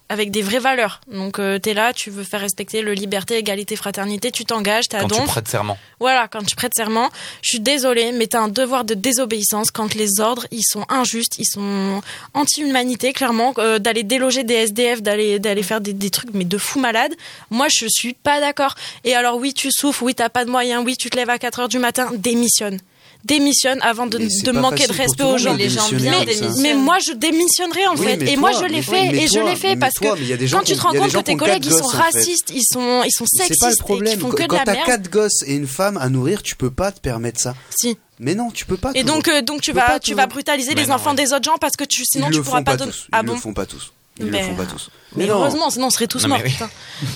avec 0.10 0.32
des 0.32 0.42
vraies 0.42 0.60
valeurs, 0.60 1.02
donc 1.12 1.40
euh, 1.40 1.60
t'es 1.60 1.74
là, 1.74 1.92
tu 1.94 2.10
veux 2.10 2.24
faire 2.24 2.40
respecter 2.40 2.82
le 2.82 2.94
liberté, 2.94 3.38
égalité, 3.38 3.76
fraternité, 3.76 4.32
tu 4.32 4.46
t'engages, 4.46 4.88
t'es 4.88 4.98
à 4.98 5.02
Quand 5.02 5.10
tu 5.10 5.16
donf. 5.20 5.28
prêtes 5.28 5.48
serment. 5.48 5.78
Voilà, 6.00 6.28
quand 6.28 6.44
tu 6.46 6.56
prêtes 6.56 6.74
serment, 6.76 7.10
je 7.42 7.50
suis 7.50 7.60
désolée, 7.60 8.12
mais 8.12 8.28
t'as 8.28 8.40
un 8.42 8.48
devoir 8.48 8.84
de 8.86 8.94
désobéissance 8.94 9.72
quand 9.72 9.96
les 9.96 10.20
ordres, 10.20 10.48
ils 10.52 10.64
sont 10.64 10.86
injustes, 10.90 11.38
ils 11.40 11.46
sont 11.46 12.02
anti-humanité, 12.34 13.14
clairement, 13.14 13.54
euh, 13.58 13.80
d'aller 13.80 14.04
déloger 14.04 14.44
des 14.44 14.54
SDF, 14.54 15.02
d'aller 15.02 15.40
d'aller 15.40 15.64
faire 15.64 15.82
des, 15.82 15.94
des 15.94 16.10
trucs, 16.10 16.34
mais 16.34 16.46
de 16.46 16.58
fous 16.58 16.80
malades. 16.80 17.14
Moi, 17.50 17.68
je 17.70 17.86
suis 17.90 18.14
pas 18.14 18.40
d'accord. 18.40 18.76
Et 19.04 19.16
alors, 19.16 19.38
oui, 19.38 19.54
tu 19.54 19.70
souffres, 19.72 20.04
oui, 20.04 20.16
t'as 20.16 20.30
pas 20.30 20.46
de 20.46 20.50
moyens, 20.52 20.84
oui, 20.86 20.96
tu 20.96 21.10
te 21.10 21.18
lèves 21.18 21.30
à 21.30 21.38
4 21.40 21.60
heures 21.60 21.70
du 21.70 21.80
matin, 21.80 22.10
démissionne. 22.14 22.80
Démissionne 23.26 23.80
avant 23.82 24.08
de, 24.08 24.18
manquer 24.52 24.88
de 24.88 24.94
respect 24.94 25.24
aux 25.24 25.38
gens. 25.38 25.54
Les 25.54 25.70
gens 25.70 25.90
bien. 25.92 26.14
Mais 26.62 26.74
moi, 26.74 26.98
je 27.06 27.14
démissionnerai 27.14 27.88
en 27.88 27.96
Oui, 27.96 28.06
fait. 28.06 28.22
Et 28.24 28.34
toi, 28.34 28.40
moi, 28.40 28.52
je 28.54 28.66
l'ai 28.66 28.82
fait. 28.82 29.08
et 29.08 29.28
je 29.28 29.40
l'ai 29.40 29.56
fait 29.56 29.76
parce 29.76 29.96
toi, 29.96 30.16
que 30.16 30.52
quand 30.52 30.64
tu 30.64 30.76
te 30.76 30.82
rends 30.82 30.94
compte 30.94 31.12
que 31.12 31.20
tes 31.20 31.36
collègues, 31.36 31.66
ils 31.66 31.74
sont 31.74 31.88
racistes, 31.88 32.52
ils 32.54 32.64
sont, 32.64 33.04
ils 33.06 33.12
sont 33.12 33.26
sexistes 33.26 33.84
qu'ils 33.84 34.20
font 34.20 34.30
Quand 34.30 34.36
que 34.36 34.44
de 34.44 34.48
quand 34.48 34.58
la 34.58 34.64
t'as 34.64 34.74
merde. 34.74 34.86
quatre 34.86 35.10
gosses 35.12 35.44
et 35.46 35.56
une 35.56 35.68
femme 35.68 35.98
à 35.98 36.10
nourrir, 36.10 36.42
tu 36.44 36.56
peux 36.56 36.72
pas 36.72 36.92
te 36.92 37.00
permettre 37.00 37.40
ça. 37.40 37.56
Si. 37.78 37.98
Mais 38.20 38.34
non, 38.34 38.50
tu 38.50 38.66
peux 38.66 38.78
pas. 38.78 38.92
Et 38.96 39.04
donc, 39.04 39.28
euh, 39.28 39.42
donc 39.42 39.62
tu 39.62 39.72
vas, 39.74 40.00
tu 40.00 40.14
vas 40.16 40.26
brutaliser 40.28 40.74
les 40.74 40.92
enfants 40.92 41.14
des 41.14 41.34
autres 41.34 41.44
gens 41.44 41.58
parce 41.60 41.76
que 41.76 41.84
tu, 41.84 42.04
sinon 42.06 42.28
Ils 42.30 42.36
tu 42.36 42.42
pourras 42.42 42.62
pas. 42.64 42.78
Ah 43.12 43.20
Ils 43.22 43.26
bon 43.26 43.34
le 43.34 43.40
font 43.40 43.54
pas 43.54 43.66
tous. 43.66 43.92
Ils 44.20 44.30
le 44.30 44.40
font 44.40 44.56
pas 44.56 44.66
tous. 44.66 44.90
Mais 45.16 45.26
non. 45.26 45.36
heureusement, 45.36 45.70
sinon 45.70 45.88
on 45.88 45.90
serait 45.90 46.08
tous 46.08 46.24
Non, 46.24 46.30
morts. 46.30 46.40
mais 46.44 46.52
oui. 46.60 46.68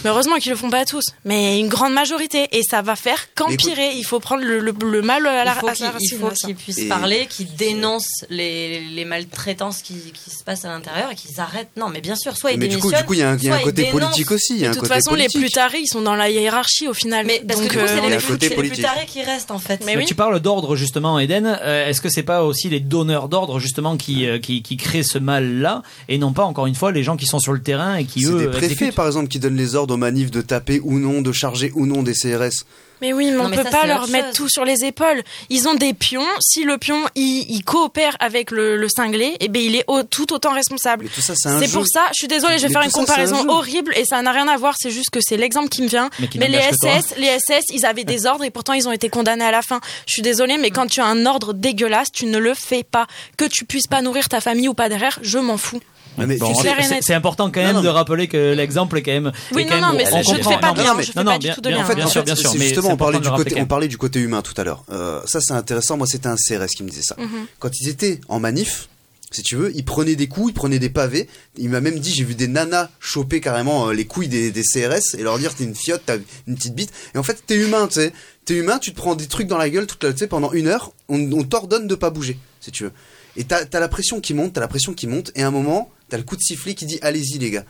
Mais 0.04 0.10
heureusement 0.10 0.38
qu'ils 0.38 0.52
le 0.52 0.58
font 0.58 0.70
pas 0.70 0.86
tous. 0.86 1.04
Mais 1.26 1.60
une 1.60 1.68
grande 1.68 1.94
majorité. 1.94 2.48
Et 2.54 2.62
ça 2.64 2.82
va 2.82 2.96
faire 2.96 3.34
qu'empirer. 3.36 3.92
Il 3.96 4.04
faut 4.06 4.20
prendre 4.20 4.44
le, 4.44 4.60
le, 4.60 4.74
le 4.82 5.02
mal 5.02 5.26
à 5.28 5.44
la 5.44 5.54
il 5.54 5.60
faut 5.60 5.68
à 5.68 5.72
qu'il 5.74 5.86
sa 5.86 5.92
il 5.92 5.94
racine, 5.94 6.20
faut 6.20 6.30
qu'ils 6.48 6.56
puissent 6.56 6.78
Et- 6.80 6.88
parler, 6.88 7.28
qu'ils 7.30 7.54
dénoncent 7.56 8.26
les, 8.30 8.80
les 8.80 9.06
maltraitances 9.06 9.82
qui, 9.82 9.96
qui 10.14 10.30
se 10.30 10.44
passent 10.44 10.66
à 10.66 10.70
l'intérieur 10.70 11.12
et 11.12 11.16
qu'ils 11.16 11.40
arrêtent. 11.40 11.70
Non, 11.78 11.90
mais 11.90 12.00
bien 12.02 12.16
sûr, 12.16 12.38
soit 12.38 12.52
ils 12.54 12.60
Mais 12.60 12.68
du 12.70 12.78
coup, 12.78 12.90
démissionnent. 12.90 13.02
du 13.02 13.08
coup, 13.08 13.14
il 13.14 13.20
y 13.20 13.24
a 13.24 13.30
un, 13.32 13.38
y 13.38 13.50
a 13.50 13.56
un 13.56 13.60
côté 13.60 13.86
politique 13.86 14.32
aussi. 14.32 14.54
Il 14.56 14.62
y 14.62 14.66
a 14.66 14.70
De 14.70 14.74
toute 14.74 14.84
côté 14.84 14.94
façon, 14.96 15.14
les 15.16 15.28
plus 15.28 15.50
tarés, 15.50 15.80
ils 15.80 15.88
sont 15.88 16.02
dans 16.02 16.16
la 16.16 16.30
hiérarchie 16.30 16.88
au 16.88 16.94
final. 16.94 17.26
Mais 17.26 17.44
parce 17.48 17.60
Donc, 17.60 17.72
que 17.72 17.80
euh, 17.80 17.88
c'est 17.88 18.10
les, 18.50 18.56
plus- 18.56 18.70
les 18.70 18.82
tarés 18.82 19.06
qui 19.06 19.22
restent 19.22 19.52
en 19.52 19.60
fait. 19.60 19.82
Mais 19.86 19.96
Mais 19.96 20.02
oui. 20.02 20.06
Tu 20.06 20.16
parles 20.16 20.40
d'ordre 20.40 20.76
justement, 20.76 21.20
Eden. 21.20 21.46
Euh, 21.62 21.88
Est-ce 21.90 22.00
que 22.02 22.10
c'est 22.10 22.24
pas 22.24 22.44
aussi 22.44 22.70
les 22.70 22.80
donneurs 22.80 23.28
d'ordre 23.28 23.60
justement 23.60 23.98
qui, 23.98 24.26
euh, 24.28 24.40
qui, 24.40 24.62
qui 24.64 24.78
créent 24.78 25.04
ce 25.04 25.18
mal-là 25.18 25.82
et 26.08 26.18
non 26.18 26.32
pas 26.34 26.44
encore 26.46 26.68
une 26.68 26.76
fois 26.76 26.92
les 26.92 27.04
gens 27.04 27.18
qui 27.18 27.26
sont 27.26 27.40
sur 27.40 27.52
le 27.54 27.62
terrain 27.62 27.81
et 27.98 28.06
qui 28.06 28.22
C'est 28.22 28.34
des 28.38 28.48
préfets, 28.48 28.66
exécutent 28.68 28.96
par 28.96 29.08
exemple, 29.08 29.28
qui 29.28 29.40
donnent 29.40 29.58
les 29.58 29.76
ordres 29.76 29.94
aux 29.94 29.98
manifs 29.98 30.32
de 30.32 30.42
taper 30.42 30.80
ou 30.84 31.00
non, 31.00 31.22
de 31.22 31.32
charger 31.32 31.72
ou 31.76 31.86
non 31.86 32.04
des 32.04 32.14
CRS. 32.14 32.66
Mais 33.02 33.14
oui, 33.14 33.32
mais 33.32 33.38
Non, 33.38 33.46
on 33.46 33.50
mais 33.50 33.58
peut 33.58 33.64
ça, 33.64 33.72
pas 33.72 33.88
leur 33.88 34.08
mettre 34.10 34.28
chose. 34.28 34.36
tout 34.36 34.50
sur 34.50 34.64
les 34.64 34.86
épaules. 34.86 35.24
Ils 35.50 35.68
ont 35.68 35.74
des 35.74 35.96
pions. 35.96 36.22
Si 36.40 36.64
le 36.64 36.78
pion 36.78 37.02
il, 37.16 37.48
il 37.50 37.64
coopère 37.64 38.16
avec 38.20 38.52
le, 38.52 38.78
le 38.78 38.88
cinglé, 38.90 39.38
eh 39.40 39.48
ben 39.48 39.60
il 39.60 39.76
est 39.76 39.84
au- 39.88 40.04
tout 40.04 40.32
autant 40.34 40.54
responsable. 40.54 41.06
Mais 41.06 41.10
tout 41.10 41.20
ça, 41.22 41.34
c'est 41.36 41.50
un 41.50 41.58
C'est 41.60 41.66
jeu. 41.66 41.72
pour 41.74 41.88
ça, 41.88 42.02
je 42.10 42.18
suis 42.20 42.28
désolée, 42.28 42.58
je 42.60 42.62
vais 42.62 42.68
Mais 42.68 42.74
faire 42.74 42.84
une 42.84 42.92
ça, 42.92 42.98
c'est 42.98 43.00
un 43.00 43.06
comparaison 43.06 43.50
horrible 43.50 43.92
et 43.98 44.06
ça 44.06 44.22
n'a 44.22 44.32
rien 44.32 44.48
à 44.48 44.56
voir, 44.56 44.76
c'est 44.80 44.92
juste 44.92 45.10
que 45.10 45.20
c'est 45.20 45.36
l'exemple 45.38 45.70
qui 45.70 45.82
me 45.82 45.88
vient. 45.88 46.12
Mais 46.38 46.48
les. 46.48 46.60
SS, 46.60 47.16
les 47.18 47.36
SS, 47.40 47.64
ils 47.74 47.88
avaient 47.88 48.04
des 48.04 48.28
ordres 48.28 48.44
et 48.44 48.52
pourtant 48.52 48.74
ils 48.74 48.88
ont 48.88 48.92
été 48.92 49.10
condamnés 49.10 49.46
à 49.46 49.52
la 49.52 49.64
fin. 49.64 49.80
Je 50.06 50.14
suis 50.14 50.22
désolée, 50.22 50.60
mais 50.60 50.70
quand 50.70 50.86
tu 50.86 51.00
as 51.02 51.06
un 51.08 51.26
ordre 51.26 51.54
dégueulasse, 51.54 52.12
tu 52.12 52.28
ne 52.28 52.38
le 52.38 52.54
fais 52.54 52.84
pas. 52.84 53.08
Que 53.36 53.46
tu 53.46 53.66
puisses 53.66 53.88
pas 53.88 54.04
nourrir 54.04 54.30
ta 54.30 54.42
famille 54.42 54.68
ou 54.68 54.76
pas 54.76 54.90
derrière, 54.90 55.18
je 55.24 55.40
m'en 55.40 55.58
fous. 55.58 55.82
Mais 56.18 56.38
Bon, 56.38 56.54
c'est- 57.02 57.14
important 57.14 57.50
quand 57.52 57.62
Non, 57.62 57.68
même 57.68 57.76
non, 57.78 57.82
de 57.82 57.88
mais- 57.88 57.92
rappeler 57.94 58.28
que 58.28 58.54
l'exemple 58.54 58.98
est 58.98 59.02
quand 59.04 59.12
même. 59.12 59.32
Oui, 59.54 59.66
quand 59.66 59.76
non, 59.76 59.88
non, 59.88 59.88
même- 59.94 60.08
mais 60.12 60.14
on 60.14 60.24
je 60.24 60.32
ne 60.32 60.44
fais 60.44 60.58
pas 60.60 60.68
Non, 60.68 60.74
bien, 60.74 60.84
non, 60.84 60.92
je 60.94 60.98
mais- 60.98 61.04
fais 61.04 61.12
non, 61.16 61.24
pas 61.26 61.32
non, 61.32 61.38
du 61.38 61.50
tout 61.52 61.62
de 61.62 61.70
bien. 61.70 61.80
En 61.82 61.86
fait, 61.86 61.96
bien 61.96 62.06
en 62.06 62.10
sûr, 62.10 62.24
bien 62.24 62.36
Mais 62.56 62.66
justement, 62.66 62.90
on 62.90 62.98
parlait, 62.98 63.18
du 63.20 63.24
de 63.24 63.30
côté, 63.30 63.44
rappeler 63.44 63.62
on 63.62 63.66
parlait 63.66 63.88
du 63.88 63.98
côté 63.98 64.20
humain 64.20 64.42
tout 64.42 64.54
à 64.58 64.64
l'heure. 64.64 64.84
Euh, 64.92 65.22
ça, 65.26 65.40
c'est 65.42 65.54
intéressant. 65.54 65.98
Moi, 65.98 66.08
c'était 66.08 66.28
un 66.28 66.36
CRS 66.36 66.68
qui 66.76 66.84
me 66.84 66.90
disait 66.90 67.02
ça. 67.02 67.16
Mhm. 67.18 67.28
Quand 67.60 67.70
ils 67.80 67.88
étaient 67.88 68.20
en 68.28 68.40
manif, 68.40 68.90
si 69.32 69.42
tu 69.44 69.56
veux, 69.56 69.72
ils 69.74 69.86
prenaient 69.86 70.18
des 70.18 70.28
coups, 70.28 70.50
ils 70.52 70.54
prenaient 70.54 70.80
des 70.80 70.90
pavés. 70.90 71.30
Il 71.58 71.70
m'a 71.70 71.80
même 71.80 71.98
dit, 72.00 72.14
j'ai 72.14 72.26
vu 72.26 72.36
des 72.36 72.48
nanas 72.50 72.90
choper 73.00 73.40
carrément 73.40 73.88
euh, 73.88 73.94
les 73.94 74.04
couilles 74.06 74.28
des, 74.28 74.52
des 74.52 74.64
CRS 74.64 75.16
et 75.18 75.24
leur 75.24 75.40
dire, 75.40 75.56
t'es 75.56 75.64
une 75.64 75.76
fiotte, 75.76 76.02
t'as 76.06 76.18
une 76.48 76.56
petite 76.56 76.76
bite. 76.76 76.92
Et 77.16 77.18
en 77.18 77.24
fait, 77.24 77.42
t'es 77.48 77.56
humain, 77.56 77.88
tu 77.88 77.96
sais. 77.96 78.12
T'es 78.44 78.56
humain, 78.56 78.80
tu 78.80 78.92
te 78.92 78.98
prends 78.98 79.16
des 79.16 79.28
trucs 79.28 79.48
dans 79.48 79.58
la 79.58 79.70
gueule 79.70 79.88
toute 79.88 80.04
la, 80.04 80.28
pendant 80.28 80.52
une 80.52 80.68
heure. 80.68 80.92
On, 81.08 81.32
on 81.32 81.44
t'ordonne 81.44 81.88
de 81.88 81.96
pas 81.96 82.10
bouger, 82.10 82.38
si 82.60 82.72
tu 82.72 82.84
veux. 82.84 82.92
Et 83.36 83.44
t'as 83.44 83.66
as 83.72 83.80
la 83.80 83.88
pression 83.88 84.20
qui 84.20 84.34
monte, 84.34 84.54
t'as 84.54 84.62
la 84.62 84.68
pression 84.68 84.94
qui 84.94 85.08
monte. 85.08 85.32
Et 85.36 85.44
à 85.44 85.48
un 85.48 85.52
moment, 85.52 85.90
t'as 86.10 86.18
le 86.18 86.24
coup 86.24 86.36
de 86.36 86.42
sifflet 86.42 86.74
qui 86.76 86.86
dit, 86.86 87.00
allez-y, 87.02 87.38
les 87.40 87.52
gars. 87.52 87.66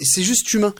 C'est 0.00 0.22
juste 0.22 0.52
humain. 0.52 0.74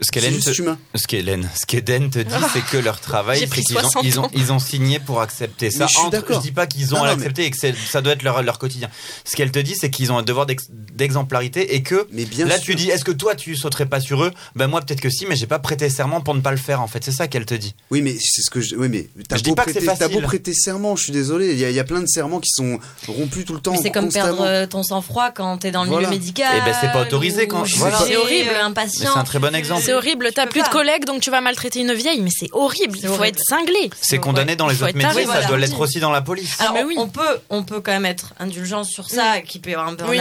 Ce 0.00 0.10
qu'Hélène 0.12 0.38
te- 0.38 0.52
ce 0.94 1.06
qu'Hélène, 1.06 1.48
ce 1.60 1.66
qu'Eden 1.66 2.08
te 2.10 2.18
dit, 2.20 2.34
c'est 2.52 2.64
que 2.64 2.76
leur 2.76 3.00
travail, 3.00 3.38
c'est 3.40 3.48
qu'ils 3.50 3.76
ont, 3.76 3.80
60 3.80 4.04
ils 4.04 4.20
ont, 4.20 4.30
ils 4.34 4.52
ont 4.52 4.58
signé 4.58 5.00
pour 5.00 5.20
accepter 5.20 5.70
ça. 5.70 5.86
Je 5.86 5.98
Entre- 5.98 6.40
dis 6.40 6.52
pas 6.52 6.66
qu'ils 6.66 6.94
ont 6.94 6.98
Non, 6.98 7.04
à 7.04 7.16
mais- 7.16 7.26
et 7.38 7.50
que 7.50 7.56
ça 7.56 8.00
doit 8.00 8.12
être 8.12 8.22
leur, 8.22 8.42
leur 8.42 8.58
quotidien. 8.58 8.88
Ce 9.24 9.34
qu'elle 9.36 9.50
te 9.50 9.58
dit, 9.58 9.74
c'est 9.78 9.90
qu'ils 9.90 10.12
ont 10.12 10.18
un 10.18 10.22
devoir 10.22 10.46
d'ex- 10.46 10.68
d'exemplarité 10.70 11.74
et 11.74 11.82
que 11.82 12.06
Mais 12.12 12.24
bien 12.24 12.46
là, 12.46 12.56
sûr. 12.56 12.64
tu 12.66 12.74
dis, 12.76 12.90
est-ce 12.90 13.04
que 13.04 13.10
toi, 13.12 13.34
tu 13.34 13.56
sauterais 13.56 13.86
pas 13.86 14.00
sur 14.00 14.22
eux? 14.22 14.32
Ben 14.54 14.66
moi, 14.68 14.80
peut-être 14.80 15.00
que 15.00 15.10
si, 15.10 15.26
mais 15.26 15.34
j'ai 15.36 15.46
pas 15.46 15.58
prêté 15.58 15.88
serment 15.90 16.20
pour 16.20 16.34
ne 16.34 16.40
pas 16.40 16.50
le 16.52 16.56
faire. 16.56 16.80
En 16.80 16.86
fait, 16.86 17.02
c'est 17.04 17.12
ça 17.12 17.26
qu'elle 17.28 17.46
te 17.46 17.54
dit. 17.54 17.74
Oui, 17.90 18.02
mais 18.02 18.12
c'est 18.20 18.42
ce 18.42 18.50
que 18.50 18.60
je. 18.60 18.76
Oui, 18.76 18.88
mais 18.88 19.08
t'as 19.28 19.36
Je 19.36 19.42
dis 19.42 19.50
beau, 19.50 19.56
pas 19.56 19.64
que 19.64 19.72
c'est 19.72 19.80
prêter, 19.80 19.98
t'as 19.98 20.08
beau 20.08 20.20
prêter 20.20 20.52
serment, 20.54 20.94
je 20.96 21.04
suis 21.04 21.12
désolé. 21.12 21.52
Il 21.52 21.58
y, 21.58 21.64
a- 21.64 21.70
il 21.70 21.76
y 21.76 21.80
a 21.80 21.84
plein 21.84 22.00
de 22.00 22.06
serments 22.08 22.38
qui 22.40 22.50
sont 22.50 22.78
rompus 23.08 23.44
tout 23.44 23.54
le 23.54 23.60
temps. 23.60 23.74
C'est 23.82 23.90
comme 23.90 24.10
perdre 24.12 24.42
euh, 24.46 24.66
ton 24.66 24.82
sang-froid 24.82 25.30
quand 25.32 25.58
t'es 25.58 25.70
dans 25.70 25.82
le 25.84 25.90
Voilà. 25.90 26.08
milieu 26.08 26.20
médical. 26.20 26.54
Eh 26.56 26.64
ben, 26.64 26.76
c'est 26.80 26.92
pas 26.92 27.02
autorisé 27.02 27.48
quand-. 27.48 27.64
C'est 27.66 28.16
horrible, 28.16 28.50
un 28.62 28.68
Mais 28.68 28.74
patient. 28.74 29.10
c'est 29.14 29.18
un 29.18 29.24
très 29.24 29.38
bon 29.38 29.54
exemple. 29.54 29.71
Exemple. 29.76 29.84
C'est 29.86 29.92
horrible, 29.94 30.30
t'as 30.34 30.46
plus 30.46 30.62
de 30.62 30.68
collègues 30.68 31.04
donc 31.04 31.20
tu 31.22 31.30
vas 31.30 31.40
maltraiter 31.40 31.80
une 31.80 31.92
vieille, 31.94 32.20
mais 32.20 32.30
c'est 32.30 32.48
horrible, 32.52 32.96
il 32.98 33.06
faut 33.06 33.14
horrible. 33.14 33.38
être 33.38 33.42
cinglé. 33.48 33.90
C'est 34.00 34.18
condamné 34.18 34.56
dans 34.56 34.66
les 34.68 34.82
autres 34.82 34.94
métiers, 34.94 35.22
ça 35.24 35.30
voilà. 35.32 35.46
doit 35.46 35.58
l'être 35.58 35.80
aussi 35.80 36.00
dans 36.00 36.10
la 36.10 36.20
police. 36.22 36.60
Alors, 36.60 36.76
on 36.96 37.08
peut, 37.08 37.38
on 37.50 37.62
peut 37.64 37.80
quand 37.80 37.92
même 37.92 38.06
être 38.06 38.34
indulgent 38.38 38.84
sur 38.84 39.08
ça, 39.08 39.40
qu'il 39.40 39.60
peut 39.60 39.70
y 39.70 39.74
avoir 39.74 39.88
un 39.88 39.92
burn-out, 39.94 40.10
Oui, 40.10 40.18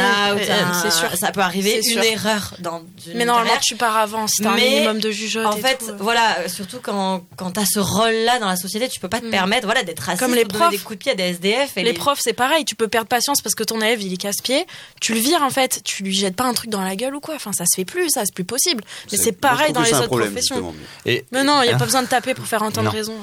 euh, 0.49 0.63
c'est 0.81 0.91
sûr. 0.91 1.09
ça 1.17 1.31
peut 1.31 1.41
arriver, 1.41 1.81
C'est 1.83 1.93
une 1.93 2.01
sûr. 2.03 2.11
erreur 2.11 2.53
dans 2.59 2.81
une 3.07 3.17
Mais 3.17 3.25
normalement, 3.25 3.53
tu 3.61 3.75
pars 3.75 3.97
avant, 3.97 4.27
si 4.27 4.41
t'as 4.41 4.51
un 4.51 4.55
Mais, 4.55 4.69
minimum 4.69 4.99
de 4.99 5.11
jugeote. 5.11 5.45
En 5.47 5.51
fait, 5.57 5.83
euh. 5.89 5.95
voilà, 5.99 6.47
surtout 6.47 6.79
quand, 6.81 7.23
quand 7.35 7.51
t'as 7.51 7.65
ce 7.65 7.79
rôle-là 7.79 8.39
dans 8.39 8.47
la 8.47 8.55
société, 8.57 8.87
tu 8.89 8.99
peux 8.99 9.09
pas 9.09 9.19
te 9.19 9.29
permettre, 9.29 9.65
voilà, 9.65 9.83
d'être 9.83 9.99
raciste, 9.99 10.21
Mm. 10.21 10.25
Comme 10.25 10.35
les 10.35 10.41
ou 10.41 10.47
de 10.47 10.49
donner 10.49 10.59
profs. 10.65 10.71
des 10.71 10.77
coups 10.77 10.99
de 10.99 11.03
pied 11.03 11.11
à 11.13 11.15
des 11.15 11.23
SDF. 11.23 11.71
Les 11.77 11.93
profs, 11.93 12.19
c'est 12.21 12.33
pareil, 12.33 12.63
tu 12.65 12.75
peux 12.75 12.87
perdre 12.87 13.07
patience 13.07 13.41
parce 13.41 13.55
que 13.55 13.63
ton 13.63 13.79
élève, 13.81 14.01
il 14.01 14.13
est 14.13 14.17
casse-pied. 14.17 14.65
Tu 14.99 15.13
le 15.13 15.19
vires, 15.19 15.41
en 15.41 15.49
fait. 15.49 15.81
Tu 15.83 16.03
lui 16.03 16.13
jettes 16.13 16.35
pas 16.35 16.43
un 16.43 16.53
truc 16.53 16.69
dans 16.69 16.81
la 16.81 16.95
gueule 16.95 17.15
ou 17.15 17.19
quoi. 17.19 17.35
Enfin, 17.35 17.51
ça 17.53 17.63
se 17.65 17.75
fait 17.75 17.85
plus, 17.85 18.09
ça, 18.09 18.21
c'est 18.25 18.33
plus 18.33 18.43
possible. 18.43 18.83
Mais 19.11 19.17
C'est- 19.17 19.30
c'est 19.31 19.39
pareil 19.39 19.73
dans 19.73 19.81
les 19.81 19.93
autres 19.93 20.05
problème, 20.07 20.31
professions. 20.31 20.73
Et- 21.05 21.25
Mais 21.31 21.43
non, 21.43 21.61
il 21.61 21.67
n'y 21.67 21.71
a 21.71 21.75
Hein 21.75 21.79
pas 21.79 21.85
besoin 21.85 22.03
de 22.03 22.07
taper 22.07 22.33
pour 22.33 22.45
faire 22.45 22.61
entendre 22.63 22.85
Non. 22.85 22.91
raison. 22.91 23.13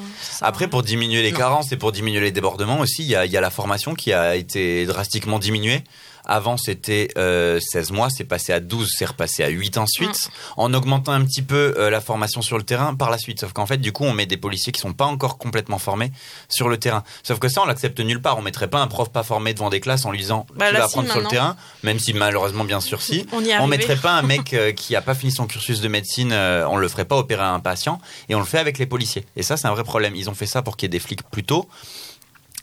Après, 0.40 0.66
pour 0.68 0.82
diminuer 0.82 1.22
les 1.22 1.32
carences 1.32 1.72
et 1.72 1.76
pour 1.76 1.92
diminuer 1.92 2.20
les 2.20 2.32
débordements 2.32 2.80
aussi, 2.80 3.02
il 3.02 3.08
y 3.08 3.16
a, 3.16 3.24
il 3.26 3.32
y 3.32 3.36
a 3.36 3.40
la 3.40 3.50
formation 3.50 3.94
qui 3.94 4.12
a 4.12 4.36
été 4.36 4.86
drastiquement 4.86 5.38
diminuée. 5.38 5.82
Avant, 6.28 6.56
c'était 6.58 7.08
euh, 7.16 7.58
16 7.58 7.90
mois, 7.90 8.10
c'est 8.10 8.24
passé 8.24 8.52
à 8.52 8.60
12, 8.60 8.90
c'est 8.96 9.06
repassé 9.06 9.42
à 9.42 9.48
8 9.48 9.78
ensuite, 9.78 10.30
en 10.56 10.74
augmentant 10.74 11.12
un 11.12 11.24
petit 11.24 11.42
peu 11.42 11.74
euh, 11.78 11.88
la 11.88 12.02
formation 12.02 12.42
sur 12.42 12.58
le 12.58 12.64
terrain 12.64 12.94
par 12.94 13.10
la 13.10 13.18
suite. 13.18 13.40
Sauf 13.40 13.54
qu'en 13.54 13.66
fait, 13.66 13.78
du 13.78 13.92
coup, 13.92 14.04
on 14.04 14.12
met 14.12 14.26
des 14.26 14.36
policiers 14.36 14.70
qui 14.70 14.80
sont 14.80 14.92
pas 14.92 15.06
encore 15.06 15.38
complètement 15.38 15.78
formés 15.78 16.12
sur 16.48 16.68
le 16.68 16.76
terrain. 16.76 17.02
Sauf 17.22 17.38
que 17.38 17.48
ça, 17.48 17.62
on 17.62 17.66
l'accepte 17.66 17.98
nulle 18.00 18.20
part. 18.20 18.38
On 18.38 18.42
mettrait 18.42 18.68
pas 18.68 18.80
un 18.80 18.86
prof 18.86 19.08
pas 19.10 19.22
formé 19.22 19.54
devant 19.54 19.70
des 19.70 19.80
classes 19.80 20.04
en 20.04 20.10
lui 20.10 20.18
disant 20.18 20.46
Bah, 20.54 20.66
tu 20.68 20.76
si, 20.76 20.80
apprendre 20.82 21.10
sur 21.10 21.20
le 21.20 21.26
terrain, 21.26 21.56
même 21.82 21.98
si 21.98 22.12
malheureusement, 22.12 22.64
bien 22.64 22.80
sûr, 22.80 23.00
si. 23.00 23.26
On 23.32 23.42
y 23.44 23.56
on 23.58 23.66
mettrait 23.66 23.96
pas 23.96 24.12
un 24.12 24.22
mec 24.28 24.52
euh, 24.52 24.72
qui 24.72 24.96
a 24.96 25.00
pas 25.00 25.14
fini 25.14 25.32
son 25.32 25.46
cursus 25.46 25.80
de 25.80 25.88
médecine, 25.88 26.32
euh, 26.32 26.66
on 26.68 26.76
le 26.76 26.88
ferait 26.88 27.04
pas 27.04 27.16
opérer 27.16 27.44
un 27.44 27.60
patient 27.60 28.00
et 28.28 28.34
on 28.34 28.40
le 28.40 28.44
fait 28.44 28.58
avec 28.58 28.78
les 28.78 28.86
policiers. 28.86 29.24
Et 29.36 29.42
ça, 29.42 29.56
c'est 29.56 29.66
un 29.66 29.72
vrai 29.72 29.84
problème. 29.84 30.14
Ils 30.14 30.28
ont 30.28 30.34
fait 30.34 30.46
ça 30.46 30.62
pour 30.62 30.76
qu'il 30.76 30.86
y 30.86 30.88
ait 30.88 30.98
des 30.98 30.98
flics 30.98 31.22
plus 31.30 31.44
tôt 31.44 31.68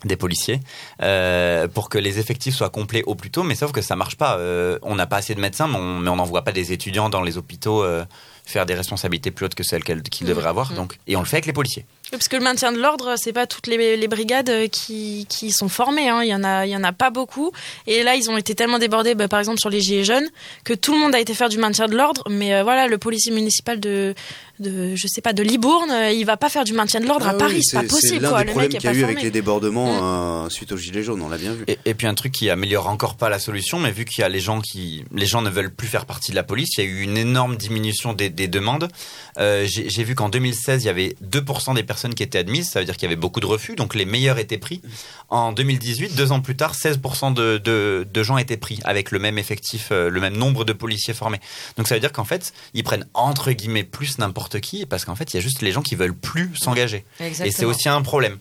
des 0.04 0.18
policiers 0.18 0.60
euh, 1.02 1.68
pour 1.68 1.90
que 1.90 1.98
les 1.98 2.20
effectifs 2.20 2.56
soient 2.56 2.70
complets 2.70 3.04
au 3.04 3.16
plus 3.16 3.32
tôt 3.32 3.44
mais 3.44 3.56
sauf 3.56 3.72
que 3.72 3.82
ça 3.82 3.96
marche 3.96 4.18
pas. 4.18 4.38
Euh, 4.38 4.78
on 4.82 4.96
n'a 4.96 5.08
pas 5.08 5.18
assez 5.18 5.36
de 5.36 5.40
médecins 5.40 5.68
mais 5.68 5.78
on 5.78 6.16
n'envoie 6.16 6.44
pas 6.44 6.52
des 6.52 6.74
étudiants 6.74 7.10
dans 7.10 7.22
les 7.22 7.38
hôpitaux 7.38 7.84
euh, 7.84 8.06
faire 8.46 8.66
des 8.66 8.76
responsabilités 8.76 9.32
plus 9.32 9.46
hautes 9.46 9.56
que 9.56 9.64
celles 9.64 9.84
qu'ils 9.84 10.28
devraient 10.28 10.50
avoir 10.50 10.74
donc 10.74 10.98
et 11.08 11.16
on 11.16 11.20
le 11.20 11.26
fait 11.26 11.38
avec 11.38 11.46
les 11.46 11.54
policiers 11.54 11.86
Parce 12.12 12.28
que 12.28 12.36
le 12.38 12.44
maintien 12.44 12.72
de 12.72 12.78
l'ordre, 12.78 13.16
c'est 13.18 13.34
pas 13.34 13.48
toutes 13.48 13.68
les, 13.68 13.98
les 13.98 14.08
brigades 14.08 14.50
euh, 14.50 14.68
qui, 14.68 15.26
qui 15.28 15.52
sont 15.52 15.70
formées. 15.70 16.08
hein. 16.08 16.22
Il 16.24 16.30
y 16.30 16.36
en 16.36 16.44
a, 16.44 16.66
il 16.66 16.70
y 16.70 16.76
en 16.78 16.84
a 16.84 16.94
pas 16.94 17.10
beaucoup. 17.10 17.52
Et 17.88 18.04
là, 18.04 18.16
ils 18.16 18.30
ont 18.30 18.38
été 18.38 18.54
tellement 18.56 18.80
débordés, 18.80 19.16
bah, 19.16 19.28
par 19.28 19.40
exemple 19.40 19.60
sur 19.60 19.70
les 19.70 19.82
gilets 19.82 20.04
jaunes, 20.04 20.28
que 20.64 20.74
tout 20.74 20.94
le 20.94 21.00
monde 21.00 21.16
a 21.16 21.20
été 21.20 21.34
faire 21.34 21.50
du 21.50 21.58
maintien 21.58 21.88
de 21.88 21.96
l'ordre. 21.96 22.24
Mais 22.30 22.54
euh, 22.54 22.64
voilà, 22.64 22.88
le 22.88 22.98
policier 23.00 23.32
municipal 23.34 23.80
de, 23.80 24.14
de, 24.60 24.96
je 24.96 25.08
sais 25.08 25.22
pas, 25.22 25.34
de 25.34 25.42
Libourne, 25.44 25.90
euh, 25.92 26.12
il 26.12 26.26
va 26.26 26.38
pas 26.38 26.50
faire 26.50 26.64
du 26.64 26.74
maintien 26.74 27.00
de 27.00 27.08
l'ordre 27.08 27.26
Ah 27.28 27.32
à 27.32 27.34
Paris. 27.34 27.56
oui, 27.56 27.64
c'est 27.64 27.76
pas 27.78 27.82
C'est 27.84 27.88
possible. 27.88 28.22
l'un 28.22 28.30
quoi. 28.30 28.40
des 28.42 28.46
Le 28.46 28.52
problèmes 28.52 28.72
qu'il 28.72 28.84
y 28.84 28.88
a 28.88 28.92
eu 28.92 29.00
formé. 29.00 29.12
avec 29.12 29.24
les 29.24 29.32
débordements 29.32 30.46
euh, 30.46 30.50
suite 30.50 30.72
aux 30.72 30.78
Gilets 30.78 31.04
jaunes, 31.04 31.22
on 31.24 31.28
l'a 31.30 31.38
bien 31.38 31.54
vu. 31.54 31.64
et, 31.68 31.80
et 31.86 31.94
puis 31.96 32.06
un 32.08 32.14
truc 32.14 32.32
qui 32.34 32.50
améliore 32.52 32.88
encore 32.88 33.16
pas 33.18 33.30
la 33.30 33.40
solution 33.40 33.80
mais 33.80 33.92
vu 33.92 34.06
qu'il 34.06 34.22
y 34.22 34.24
a 34.24 34.30
les 34.30 34.40
gens 34.40 34.62
qui 34.62 35.04
les 35.12 35.26
gens 35.26 35.42
ne 35.42 35.50
veulent 35.50 35.74
plus 35.74 35.88
faire 35.88 36.06
partie 36.06 36.32
de 36.32 36.36
la 36.36 36.44
police 36.44 36.70
il 36.78 36.84
y 36.84 36.88
a 36.88 36.90
eu 36.90 37.02
une 37.02 37.18
énorme 37.18 37.58
diminution 37.58 38.14
des, 38.14 38.30
des 38.30 38.48
demandes 38.48 38.90
Euh, 39.38 39.66
j'ai 39.68 39.90
j'ai 39.90 40.04
vu 40.06 40.16
qu'en 40.16 40.30
2016 40.30 40.84
il 40.84 40.88
y 40.88 40.90
avait 40.90 41.16
2% 41.24 41.74
des 41.76 41.84
personnes 41.84 41.95
qui 42.14 42.24
étaient 42.24 42.38
admises 42.38 42.70
ça 42.70 42.80
veut 42.80 42.86
dire 42.86 42.96
qu'il 42.96 43.04
y 43.04 43.12
avait 43.12 43.16
beaucoup 43.16 43.40
de 43.40 43.46
refus. 43.46 43.76
Donc 43.76 43.96
les 43.96 44.06
meilleurs 44.06 44.38
étaient 44.38 44.58
pris. 44.58 44.82
En 45.30 45.52
2018 45.52 46.16
deux 46.16 46.32
ans 46.32 46.42
plus 46.42 46.56
tard 46.56 46.74
16% 46.74 47.34
de, 47.34 47.58
de, 47.58 48.08
de 48.12 48.24
gens 48.24 48.38
étaient 48.38 48.58
pris 48.58 48.80
avec 48.84 49.12
le 49.12 49.20
même 49.20 49.38
effectif 49.38 49.90
euh, 49.92 50.10
le 50.10 50.22
même 50.22 50.38
nombre 50.38 50.66
de 50.66 50.74
policiers 50.74 51.14
formés. 51.14 51.40
Donc 51.78 51.88
ça 51.88 51.96
veut 51.96 52.02
dire 52.02 52.12
qu'en 52.12 52.26
fait 52.26 52.54
ils 52.74 52.84
prennent 52.84 53.08
entre 53.14 53.52
guillemets 53.52 53.84
plus 53.84 54.18
n'importe 54.20 54.60
qui 54.60 54.86
parce 54.86 55.06
qu'en 55.06 55.16
fait 55.16 55.34
il 55.34 55.38
y 55.38 55.40
a 55.40 55.42
juste 55.42 55.62
les 55.62 55.72
gens 55.72 55.82
qui 55.82 55.96
veulent 55.96 56.16
plus 56.16 56.56
s'engager. 56.56 57.06
Et 57.20 57.52
c'est 57.52 57.66
aussi 57.66 57.90
un 57.90 58.02
problème 58.02 58.40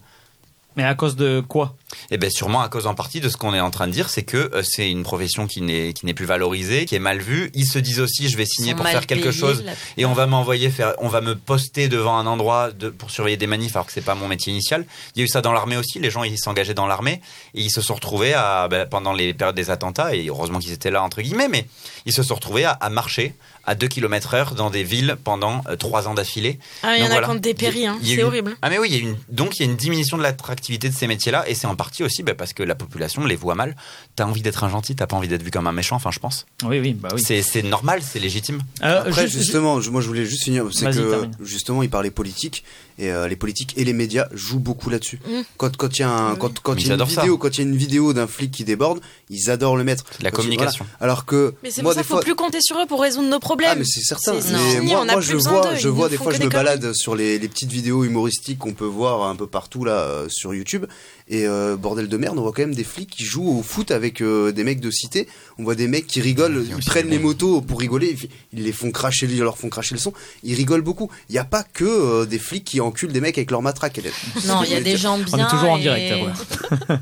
Mais 0.76 0.84
à 0.84 0.94
cause 0.94 1.16
de 1.16 1.40
quoi? 1.46 1.76
Eh 2.10 2.16
bien, 2.16 2.30
sûrement 2.30 2.60
à 2.60 2.68
cause 2.68 2.86
en 2.86 2.94
partie 2.94 3.20
de 3.20 3.28
ce 3.28 3.36
qu'on 3.36 3.54
est 3.54 3.60
en 3.60 3.70
train 3.70 3.86
de 3.86 3.92
dire, 3.92 4.08
c'est 4.08 4.24
que 4.24 4.50
euh, 4.54 4.62
c'est 4.64 4.90
une 4.90 5.04
profession 5.04 5.46
qui 5.46 5.60
n'est 5.60 5.92
qui 5.92 6.06
n'est 6.06 6.14
plus 6.14 6.26
valorisée, 6.26 6.84
qui 6.84 6.94
est 6.94 7.00
mal 7.00 7.20
vue. 7.20 7.50
Ils 7.54 7.66
se 7.66 7.78
disent 7.78 8.00
aussi, 8.00 8.28
je 8.28 8.36
vais 8.36 8.46
signer 8.46 8.74
pour 8.74 8.86
faire 8.86 9.06
quelque 9.06 9.30
chose 9.30 9.62
la 9.64 9.72
et 9.96 10.04
on 10.04 10.12
va 10.12 10.26
m'envoyer 10.26 10.70
faire, 10.70 10.94
on 10.98 11.08
va 11.08 11.20
me 11.20 11.34
poster 11.36 11.88
devant 11.88 12.18
un 12.18 12.26
endroit 12.26 12.72
de, 12.72 12.88
pour 12.88 13.10
surveiller 13.10 13.36
des 13.36 13.46
manifs 13.46 13.76
alors 13.76 13.86
que 13.86 13.92
c'est 13.92 14.00
pas 14.00 14.14
mon 14.14 14.28
métier 14.28 14.52
initial. 14.52 14.86
Il 15.14 15.20
y 15.20 15.22
a 15.22 15.24
eu 15.24 15.28
ça 15.28 15.40
dans 15.40 15.52
l'armée 15.52 15.76
aussi. 15.76 16.00
Les 16.00 16.10
gens 16.10 16.24
ils 16.24 16.38
s'engageaient 16.38 16.74
dans 16.74 16.86
l'armée 16.86 17.20
et 17.54 17.62
ils 17.62 17.70
se 17.70 17.80
sont 17.80 17.94
retrouvés 17.94 18.34
à 18.34 18.68
ben, 18.68 18.86
pendant 18.88 19.12
les 19.12 19.32
périodes 19.34 19.56
des 19.56 19.70
attentats 19.70 20.14
et 20.14 20.26
heureusement 20.26 20.58
qu'ils 20.58 20.72
étaient 20.72 20.90
là 20.90 21.02
entre 21.02 21.22
guillemets, 21.22 21.48
mais 21.48 21.66
ils 22.06 22.12
se 22.12 22.22
sont 22.22 22.34
retrouvés 22.34 22.64
à, 22.64 22.72
à 22.72 22.90
marcher 22.90 23.34
à 23.66 23.74
2 23.74 23.88
km 23.88 24.34
heure 24.34 24.54
dans 24.54 24.70
des 24.70 24.82
villes 24.82 25.16
pendant 25.24 25.62
euh, 25.68 25.76
trois 25.76 26.08
ans 26.08 26.14
d'affilée. 26.14 26.58
Ah, 26.82 26.96
il 26.96 27.00
y 27.00 27.02
en 27.02 27.06
a 27.06 27.10
voilà. 27.10 27.26
qui 27.26 27.32
ont 27.32 27.36
dépéri, 27.36 27.86
hein. 27.86 27.98
C'est 28.02 28.22
horrible. 28.22 28.56
Ah 28.62 28.70
mais 28.70 28.78
oui, 28.78 28.88
il 28.90 28.94
y 28.96 28.98
a 28.98 29.02
une, 29.02 29.16
donc 29.28 29.58
il 29.58 29.64
y 29.64 29.68
a 29.68 29.70
une 29.70 29.76
diminution 29.76 30.16
de 30.16 30.22
l'attractivité 30.22 30.88
de 30.88 30.94
ces 30.94 31.06
métiers-là 31.06 31.48
et 31.48 31.54
c'est 31.54 31.66
en 31.66 31.76
partie 31.76 32.02
aussi 32.02 32.22
ben, 32.22 32.34
parce 32.34 32.52
que 32.52 32.62
la 32.62 32.74
population 32.74 33.24
les 33.24 33.36
voit 33.36 33.54
mal. 33.54 33.76
T'as 34.16 34.24
envie 34.24 34.42
d'être 34.42 34.64
un 34.64 34.68
gentil, 34.68 34.94
t'as 34.94 35.06
pas 35.06 35.16
envie 35.16 35.28
d'être 35.28 35.42
vu 35.42 35.50
comme 35.50 35.66
un 35.66 35.72
méchant. 35.72 35.96
Enfin, 35.96 36.10
je 36.10 36.18
pense. 36.18 36.46
Oui, 36.64 36.78
oui, 36.78 36.92
bah 36.94 37.08
oui. 37.14 37.22
C'est 37.22 37.62
normal, 37.62 38.00
c'est 38.02 38.18
légitime. 38.18 38.60
Après, 38.80 39.28
justement, 39.28 39.80
je- 39.80 39.90
moi 39.90 40.00
je 40.00 40.06
voulais 40.08 40.24
juste 40.24 40.44
finir, 40.44 40.66
c'est 40.72 40.86
que 40.86 41.10
termine. 41.10 41.36
justement, 41.40 41.82
il 41.82 41.90
parlait 41.90 42.10
politique 42.10 42.64
et 42.98 43.10
euh, 43.10 43.26
les 43.28 43.36
politiques 43.36 43.74
et 43.76 43.84
les 43.84 43.92
médias 43.92 44.28
jouent 44.32 44.60
beaucoup 44.60 44.90
là-dessus. 44.90 45.20
Mm. 45.26 45.40
Quand 45.56 45.76
quand 45.76 45.98
il 45.98 46.02
y 46.02 46.04
a 46.04 46.10
un, 46.10 46.36
quand 46.36 46.74
y 46.74 46.90
a 46.90 46.94
une 46.94 46.98
ça. 47.06 47.20
vidéo, 47.22 47.38
quand 47.38 47.48
il 47.48 47.58
y 47.58 47.64
a 47.64 47.68
une 47.68 47.76
vidéo 47.76 48.12
d'un 48.12 48.26
flic 48.26 48.50
qui 48.50 48.64
déborde, 48.64 49.00
ils 49.30 49.50
adorent 49.50 49.76
le 49.76 49.84
mettre. 49.84 50.04
la 50.20 50.30
communication. 50.30 50.84
voilà. 50.98 51.12
Alors 51.12 51.24
que 51.24 51.54
Mais 51.62 51.70
c'est 51.70 51.82
moi 51.82 51.92
pour 51.92 52.02
ça 52.02 52.06
qu'il 52.06 52.16
faut 52.16 52.22
plus 52.22 52.34
compter 52.34 52.58
sur 52.60 52.78
eux 52.80 52.86
pour 52.86 53.00
résoudre 53.00 53.28
nos 53.28 53.38
problèmes. 53.40 53.53
Ah 53.66 53.74
mais 53.74 53.84
c'est 53.84 54.00
certain. 54.02 54.40
C'est 54.40 54.52
Mais 54.52 54.58
fini, 54.76 54.86
moi, 54.92 55.00
on 55.00 55.08
a 55.08 55.12
moi, 55.12 55.16
plus 55.20 55.30
je 55.30 55.36
vois, 55.36 55.74
je 55.74 55.88
vois 55.88 56.08
des 56.08 56.16
fois, 56.16 56.32
je 56.32 56.42
me 56.42 56.48
balade 56.48 56.92
sur 56.94 57.14
les, 57.14 57.38
les 57.38 57.48
petites 57.48 57.70
vidéos 57.72 58.04
humoristiques 58.04 58.58
qu'on 58.58 58.72
peut 58.72 58.84
voir 58.84 59.28
un 59.28 59.36
peu 59.36 59.46
partout 59.46 59.84
là 59.84 59.92
euh, 59.92 60.26
sur 60.28 60.54
YouTube. 60.54 60.86
Et 61.28 61.46
euh, 61.46 61.76
bordel 61.76 62.08
de 62.08 62.16
merde, 62.18 62.38
on 62.38 62.42
voit 62.42 62.52
quand 62.52 62.62
même 62.62 62.74
des 62.74 62.84
flics 62.84 63.08
qui 63.10 63.24
jouent 63.24 63.58
au 63.58 63.62
foot 63.62 63.90
avec 63.90 64.20
euh, 64.20 64.52
des 64.52 64.62
mecs 64.62 64.80
de 64.80 64.90
cité. 64.90 65.26
On 65.58 65.64
voit 65.64 65.74
des 65.74 65.88
mecs 65.88 66.06
qui 66.06 66.20
rigolent, 66.20 66.64
ils 66.68 66.84
prennent 66.84 67.08
les 67.08 67.18
motos 67.18 67.62
pour 67.62 67.80
rigoler, 67.80 68.14
ils 68.52 68.62
les 68.62 68.72
font 68.72 68.90
cracher, 68.90 69.26
ils 69.30 69.38
leur 69.40 69.56
font 69.56 69.70
cracher 69.70 69.94
le 69.94 70.00
son. 70.00 70.12
Ils 70.42 70.54
rigolent 70.54 70.82
beaucoup. 70.82 71.10
Il 71.30 71.32
n'y 71.32 71.38
a 71.38 71.44
pas 71.44 71.62
que 71.62 71.84
euh, 71.84 72.26
des 72.26 72.38
flics 72.38 72.64
qui 72.64 72.80
enculent 72.82 73.12
des 73.12 73.22
mecs 73.22 73.38
avec 73.38 73.50
leur 73.50 73.62
matraque. 73.62 74.00
Non, 74.46 74.62
il 74.64 74.72
y 74.72 74.74
a 74.74 74.80
des 74.82 74.96
gens 74.98 75.14
On 75.18 75.22
bien. 75.36 75.46
est 75.46 75.50
toujours 75.50 75.70
en 75.70 75.78
direct. 75.78 76.12
ouais. 76.12 76.96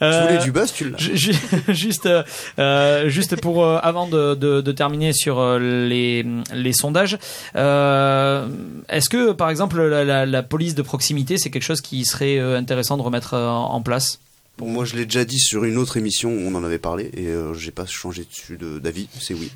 Je 0.00 0.22
voulais 0.22 0.38
du 0.42 0.52
buzz, 0.52 0.72
tu 0.72 0.88
l'as. 0.88 0.98
ju- 0.98 1.16
ju- 1.16 1.34
Juste, 1.68 2.08
juste 3.06 3.36
pour 3.40 3.64
euh, 3.64 3.78
avant 3.82 4.06
de, 4.08 4.34
de, 4.34 4.60
de 4.60 4.72
terminer 4.72 5.12
sur 5.12 5.38
euh, 5.40 5.88
les, 5.88 6.24
les 6.54 6.72
sondages, 6.72 7.18
euh, 7.56 8.46
est-ce 8.88 9.08
que 9.08 9.32
par 9.32 9.50
exemple 9.50 9.80
la, 9.82 10.04
la, 10.04 10.26
la 10.26 10.42
police 10.42 10.74
de 10.74 10.82
proximité 10.82 11.38
c'est 11.38 11.50
quelque 11.50 11.62
chose 11.64 11.80
qui 11.80 12.04
serait 12.04 12.38
euh, 12.38 12.56
intéressant 12.58 12.96
de 12.96 13.02
remettre 13.02 13.34
en 13.34 13.80
place? 13.82 14.20
Bon, 14.58 14.66
moi, 14.68 14.84
je 14.84 14.94
l'ai 14.94 15.06
déjà 15.06 15.24
dit 15.24 15.38
sur 15.38 15.64
une 15.64 15.78
autre 15.78 15.96
émission, 15.96 16.30
on 16.30 16.54
en 16.54 16.62
avait 16.64 16.78
parlé 16.78 17.10
et 17.16 17.28
euh, 17.28 17.54
j'ai 17.54 17.70
pas 17.70 17.86
changé 17.86 18.24
dessus 18.28 18.58
de- 18.58 18.78
d'avis. 18.78 19.08
C'est 19.18 19.32
oui. 19.32 19.50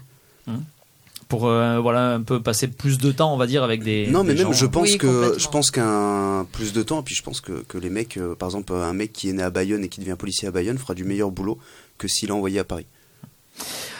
pour 1.28 1.46
euh, 1.46 1.78
voilà 1.78 2.14
un 2.14 2.22
peu 2.22 2.40
passer 2.40 2.68
plus 2.68 2.96
de 2.98 3.10
temps 3.12 3.34
on 3.34 3.36
va 3.36 3.46
dire 3.46 3.62
avec 3.62 3.82
des 3.82 4.06
Non, 4.06 4.24
mais 4.24 4.32
des 4.34 4.44
même 4.44 4.52
gens, 4.52 4.58
je 4.58 4.66
pense 4.66 4.92
Oui, 4.92 4.98
que 4.98 5.34
je 5.36 5.48
pense 5.48 5.70
qu'un 5.70 6.46
plus 6.52 6.72
de 6.72 6.82
temps, 6.82 7.00
et 7.00 7.02
puis 7.02 7.14
je 7.14 7.22
pense 7.22 7.40
que, 7.42 7.64
que 7.68 7.76
les 7.76 7.90
mecs, 7.90 8.16
euh, 8.16 8.34
par 8.34 8.48
exemple, 8.48 8.72
un 8.72 8.92
mec 8.94 9.12
qui 9.12 9.28
est 9.28 9.32
né 9.34 9.42
à 9.42 9.50
Bayonne 9.50 9.84
et 9.84 9.88
qui 9.88 10.00
devient 10.00 10.16
policier 10.18 10.48
à 10.48 10.50
Bayonne 10.50 10.78
fera 10.78 10.94
du 10.94 11.04
meilleur 11.04 11.30
boulot 11.30 11.58
que 11.98 12.08
s'il 12.08 12.30
est 12.30 12.32
envoyé 12.32 12.58
à 12.58 12.64
Paris. 12.64 12.86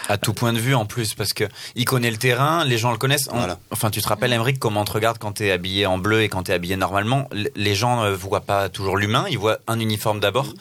À 0.07 0.17
tout 0.17 0.33
point 0.33 0.53
de 0.53 0.59
vue 0.59 0.75
en 0.75 0.85
plus, 0.85 1.15
parce 1.15 1.33
que 1.33 1.45
il 1.75 1.85
connaît 1.85 2.11
le 2.11 2.17
terrain, 2.17 2.63
les 2.63 2.77
gens 2.77 2.91
le 2.91 2.97
connaissent. 2.97 3.27
On- 3.31 3.37
Voilà. 3.37 3.57
Enfin, 3.71 3.89
tu 3.89 4.01
te 4.01 4.07
rappelles, 4.07 4.33
Emmerich, 4.33 4.59
comment 4.59 4.81
on 4.81 4.85
te 4.85 4.91
regarde 4.91 5.17
quand 5.17 5.31
t'es 5.33 5.49
habillé 5.51 5.85
en 5.87 5.97
bleu 5.97 6.21
et 6.21 6.29
quand 6.29 6.43
t'es 6.43 6.53
habillé 6.53 6.75
normalement? 6.75 7.27
Les 7.55 7.73
gens 7.75 8.03
ne 8.03 8.11
voient 8.11 8.41
pas 8.41 8.69
toujours 8.69 8.97
l'humain, 8.97 9.25
ils 9.29 9.37
voient 9.39 9.57
un 9.67 9.79
uniforme 9.79 10.19
d'abord. 10.19 10.53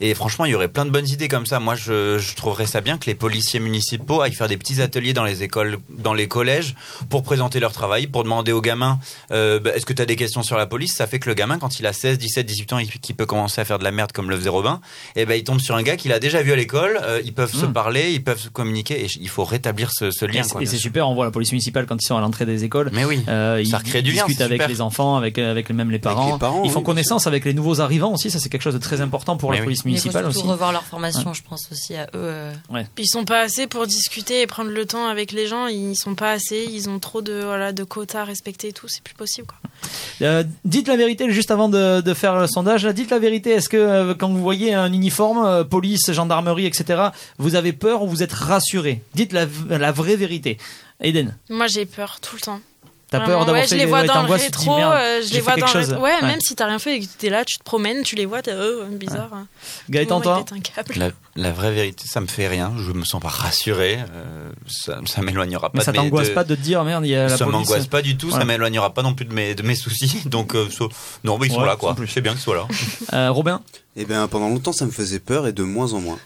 Et 0.00 0.14
franchement, 0.14 0.44
il 0.46 0.52
y 0.52 0.54
aurait 0.54 0.68
plein 0.68 0.84
de 0.86 0.90
bonnes 0.90 1.08
idées 1.08 1.28
comme 1.28 1.46
ça. 1.46 1.60
Moi, 1.60 1.74
je, 1.74 2.18
je 2.18 2.34
trouverais 2.34 2.66
ça 2.66 2.80
bien 2.80 2.96
que 2.98 3.06
les 3.06 3.14
policiers 3.14 3.60
municipaux 3.60 4.20
aillent 4.22 4.32
faire 4.32 4.48
des 4.48 4.56
petits 4.56 4.80
ateliers 4.80 5.12
dans 5.12 5.24
les 5.24 5.42
écoles, 5.42 5.78
dans 5.90 6.14
les 6.14 6.26
collèges, 6.28 6.74
pour 7.08 7.22
présenter 7.22 7.60
leur 7.60 7.72
travail, 7.72 8.06
pour 8.06 8.22
demander 8.24 8.52
aux 8.52 8.60
gamins 8.62 8.98
euh, 9.30 9.58
bah, 9.60 9.70
est-ce 9.74 9.84
que 9.86 9.92
tu 9.92 10.00
as 10.02 10.06
des 10.06 10.16
questions 10.16 10.42
sur 10.42 10.56
la 10.56 10.66
police? 10.66 10.94
Ça 10.94 11.06
fait 11.06 11.18
que 11.18 11.28
le 11.28 11.34
gamin, 11.34 11.58
quand 11.58 11.78
il 11.80 11.86
a 11.86 11.92
16, 11.92 12.18
17, 12.18 12.46
18 12.46 12.72
ans 12.72 12.78
et 12.78 12.86
qu'il 12.86 13.14
peut 13.14 13.26
commencer 13.26 13.60
à 13.60 13.64
faire 13.64 13.78
de 13.78 13.84
la 13.84 13.90
merde 13.90 14.12
comme 14.12 14.30
le 14.30 14.36
faisait 14.36 14.48
Robin, 14.48 14.80
et 15.16 15.26
ben 15.26 15.34
il 15.34 15.44
tombe 15.44 15.60
sur 15.60 15.74
un 15.76 15.82
gars 15.82 15.96
qu'il 15.96 16.12
a 16.12 16.18
déjà 16.18 16.42
vu 16.42 16.52
à 16.52 16.56
l'école. 16.56 16.98
euh, 17.02 17.20
ils 17.24 17.32
peuvent 17.34 17.52
se 17.54 17.66
Mm. 17.66 17.72
parler, 17.72 18.12
ils 18.12 18.24
peuvent 18.24 18.40
se 18.40 18.48
communiquer, 18.48 19.04
et 19.04 19.08
il 19.20 19.28
faut 19.28 19.44
rétablir 19.44 19.90
ce, 19.92 20.24
lien. 20.24 20.42
et 20.60 20.66
c'est 20.66 20.76
super, 20.78 21.08
on 21.08 21.14
voit 21.14 21.24
la 21.26 21.30
police 21.30 21.52
municipale 21.52 21.86
quand 21.86 21.96
ils 22.02 22.06
sont 22.06 22.16
à 22.16 22.20
l'entrée 22.20 22.46
des 22.46 22.64
écoles. 22.64 22.90
Mais 22.92 23.04
oui, 23.04 23.22
Euh, 23.28 23.62
ça 23.64 23.80
ils 23.84 24.02
du 24.02 24.12
lien, 24.12 24.24
discutent 24.26 24.40
avec 24.40 24.66
les 24.66 24.80
enfants, 24.80 25.16
avec, 25.16 25.38
avec 25.38 25.68
même 25.70 25.90
les 25.90 25.98
parents. 25.98 26.32
les 26.34 26.38
parents, 26.38 26.62
ils 26.64 26.70
font 26.70 26.78
oui, 26.80 26.84
connaissance 26.84 27.26
avec 27.26 27.44
les 27.44 27.52
nouveaux 27.54 27.80
arrivants 27.80 28.12
aussi. 28.14 28.30
Ça, 28.30 28.38
c'est 28.38 28.48
quelque 28.48 28.62
chose 28.62 28.74
de 28.74 28.78
très 28.78 29.00
important 29.02 29.36
pour 29.36 29.50
Mais 29.50 29.56
la 29.56 29.60
oui. 29.62 29.66
police 29.66 29.84
municipales 29.90 30.24
Il 30.28 30.32
faut 30.32 30.40
aussi. 30.40 30.48
revoir 30.48 30.72
leur 30.72 30.84
formation, 30.84 31.32
je 31.34 31.42
pense 31.42 31.68
aussi 31.70 31.94
à 31.96 32.04
eux. 32.14 32.16
euh. 32.16 32.52
Puis 32.94 33.04
ils 33.04 33.08
sont 33.08 33.24
pas 33.24 33.40
assez 33.40 33.66
pour 33.66 33.86
discuter 33.86 34.40
et 34.42 34.46
prendre 34.46 34.70
le 34.70 34.86
temps 34.86 35.06
avec 35.06 35.32
les 35.32 35.46
gens. 35.46 35.66
Ils 35.66 35.96
sont 35.96 36.14
pas 36.14 36.32
assez. 36.32 36.66
Ils 36.70 36.88
ont 36.88 36.98
trop 36.98 37.22
de 37.22 37.42
voilà 37.44 37.72
de 37.72 37.84
quotas 37.84 38.22
à 38.22 38.24
respecter 38.24 38.68
et 38.68 38.72
tout. 38.72 38.88
C'est 38.88 39.02
plus 39.02 39.14
possible 39.14 39.46
quoi. 39.46 39.56
Euh, 40.22 40.44
dites 40.64 40.88
la 40.88 40.96
vérité, 40.96 41.30
juste 41.30 41.50
avant 41.50 41.68
de, 41.68 42.00
de 42.00 42.14
faire 42.14 42.38
le 42.38 42.46
sondage, 42.46 42.84
là, 42.84 42.92
dites 42.92 43.10
la 43.10 43.18
vérité. 43.18 43.50
Est-ce 43.50 43.68
que 43.68 43.76
euh, 43.76 44.14
quand 44.14 44.28
vous 44.28 44.40
voyez 44.42 44.74
un 44.74 44.92
uniforme, 44.92 45.44
euh, 45.44 45.64
police, 45.64 46.10
gendarmerie, 46.10 46.66
etc., 46.66 47.08
vous 47.38 47.54
avez 47.54 47.72
peur 47.72 48.02
ou 48.02 48.08
vous 48.08 48.22
êtes 48.22 48.32
rassuré? 48.32 49.02
Dites 49.14 49.32
la, 49.32 49.46
la 49.68 49.92
vraie 49.92 50.16
vérité. 50.16 50.58
Eden, 51.02 51.34
Moi 51.48 51.66
j'ai 51.66 51.86
peur 51.86 52.20
tout 52.20 52.36
le 52.36 52.40
temps. 52.42 52.60
T'as 53.10 53.20
peur 53.20 53.40
d'avoir 53.40 53.54
ouais, 53.56 53.62
fait 53.62 53.68
je 53.68 53.74
les 53.74 53.80
des- 53.80 53.86
vois 53.86 54.00
ouais, 54.00 54.06
dans 54.06 54.22
le 54.22 54.32
rétro, 54.32 54.78
euh, 54.78 55.20
je 55.26 55.32
les 55.34 55.40
vois 55.40 55.56
dans 55.56 55.66
le 55.66 55.72
chose. 55.72 55.88
rétro. 55.90 56.02
Ouais, 56.04 56.14
Ouais. 56.20 56.26
même 56.26 56.40
si 56.40 56.54
t'as 56.54 56.66
rien 56.66 56.78
fait 56.78 56.96
et 56.96 57.00
que 57.00 57.06
t'es 57.18 57.28
là, 57.30 57.44
tu 57.44 57.58
te 57.58 57.64
promènes, 57.64 58.02
tu 58.02 58.14
les 58.16 58.26
vois, 58.26 58.40
t'es 58.42 58.54
oh, 58.54 58.84
bizarre. 58.90 59.30
hein. 59.32 59.46
Gaëtan, 59.88 60.20
toi. 60.20 60.44
La, 60.96 61.10
la 61.36 61.50
vraie 61.52 61.72
vérité, 61.72 62.04
ça 62.06 62.20
me 62.20 62.26
fait 62.26 62.46
rien. 62.48 62.72
Je 62.78 62.92
me 62.92 63.04
sens 63.04 63.20
pas 63.20 63.28
rassuré. 63.28 63.98
euh, 64.14 64.50
ça, 64.68 65.00
ça 65.06 65.22
m'éloignera 65.22 65.70
pas. 65.70 65.78
Mais 65.78 65.84
ça 65.84 65.92
t'angoisse 65.92 66.28
de- 66.28 66.34
pas 66.34 66.44
de 66.44 66.54
te 66.54 66.60
dire 66.60 66.82
merde, 66.84 67.04
il 67.04 67.10
y 67.10 67.16
a 67.16 67.28
la 67.28 67.36
ça 67.36 67.46
m'angoisse 67.46 67.86
pas 67.86 68.02
du 68.02 68.16
tout, 68.16 68.30
ça 68.30 68.44
m'éloignera 68.44 68.94
pas 68.94 69.02
non 69.02 69.14
plus 69.14 69.24
de 69.26 69.34
mes, 69.34 69.54
de 69.54 69.62
mes 69.62 69.74
soucis. 69.74 70.22
Donc, 70.26 70.54
euh, 70.54 70.68
so- 70.70 70.88
non, 71.24 71.38
mais 71.38 71.46
ils 71.48 71.52
sont 71.52 71.60
Ouais, 71.60 71.66
là, 71.66 71.76
quoi. 71.76 71.94
plus. 71.94 72.08
C'est 72.08 72.20
bien 72.20 72.32
qu'ils 72.32 72.40
soient 72.42 72.56
là. 72.56 72.66
Euh, 73.12 73.30
Robin 73.30 73.60
Eh 73.96 74.04
bien, 74.04 74.26
pendant 74.28 74.48
longtemps, 74.48 74.72
ça 74.72 74.84
me 74.86 74.90
faisait 74.90 75.18
peur 75.20 75.46
et 75.46 75.52
de 75.52 75.62
moins 75.62 75.92
en 75.94 76.00
moins. 76.00 76.18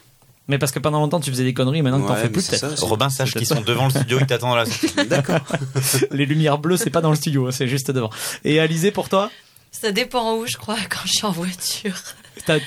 Mais 0.47 0.57
parce 0.59 0.71
que 0.71 0.79
pendant 0.79 0.99
longtemps 0.99 1.19
tu 1.19 1.31
faisais 1.31 1.43
des 1.43 1.53
conneries, 1.53 1.81
maintenant 1.81 2.01
que 2.01 2.07
t'en 2.07 2.15
fais 2.15 2.29
plus 2.29 2.47
peut-être. 2.47 2.83
Robin, 2.83 3.09
sache 3.09 3.33
qu'ils 3.33 3.47
sont 3.47 3.61
devant 3.61 3.85
le 3.85 3.89
studio, 3.91 4.19
ils 4.21 4.27
t'attendent 4.27 4.53
à 4.53 4.63
la 4.63 4.65
sortie. 4.67 4.93
D'accord. 5.07 5.39
Les 6.11 6.25
lumières 6.25 6.57
bleues, 6.59 6.77
c'est 6.77 6.89
pas 6.91 7.01
dans 7.01 7.09
le 7.09 7.15
studio, 7.15 7.49
c'est 7.51 7.67
juste 7.67 7.89
devant. 7.91 8.09
Et 8.43 8.59
Alizé, 8.59 8.91
pour 8.91 9.09
toi? 9.09 9.31
Ça 9.71 9.91
dépend 9.91 10.35
où, 10.35 10.45
je 10.47 10.55
crois, 10.55 10.77
quand 10.89 11.01
je 11.05 11.11
suis 11.13 11.25
en 11.25 11.31
voiture. 11.31 11.95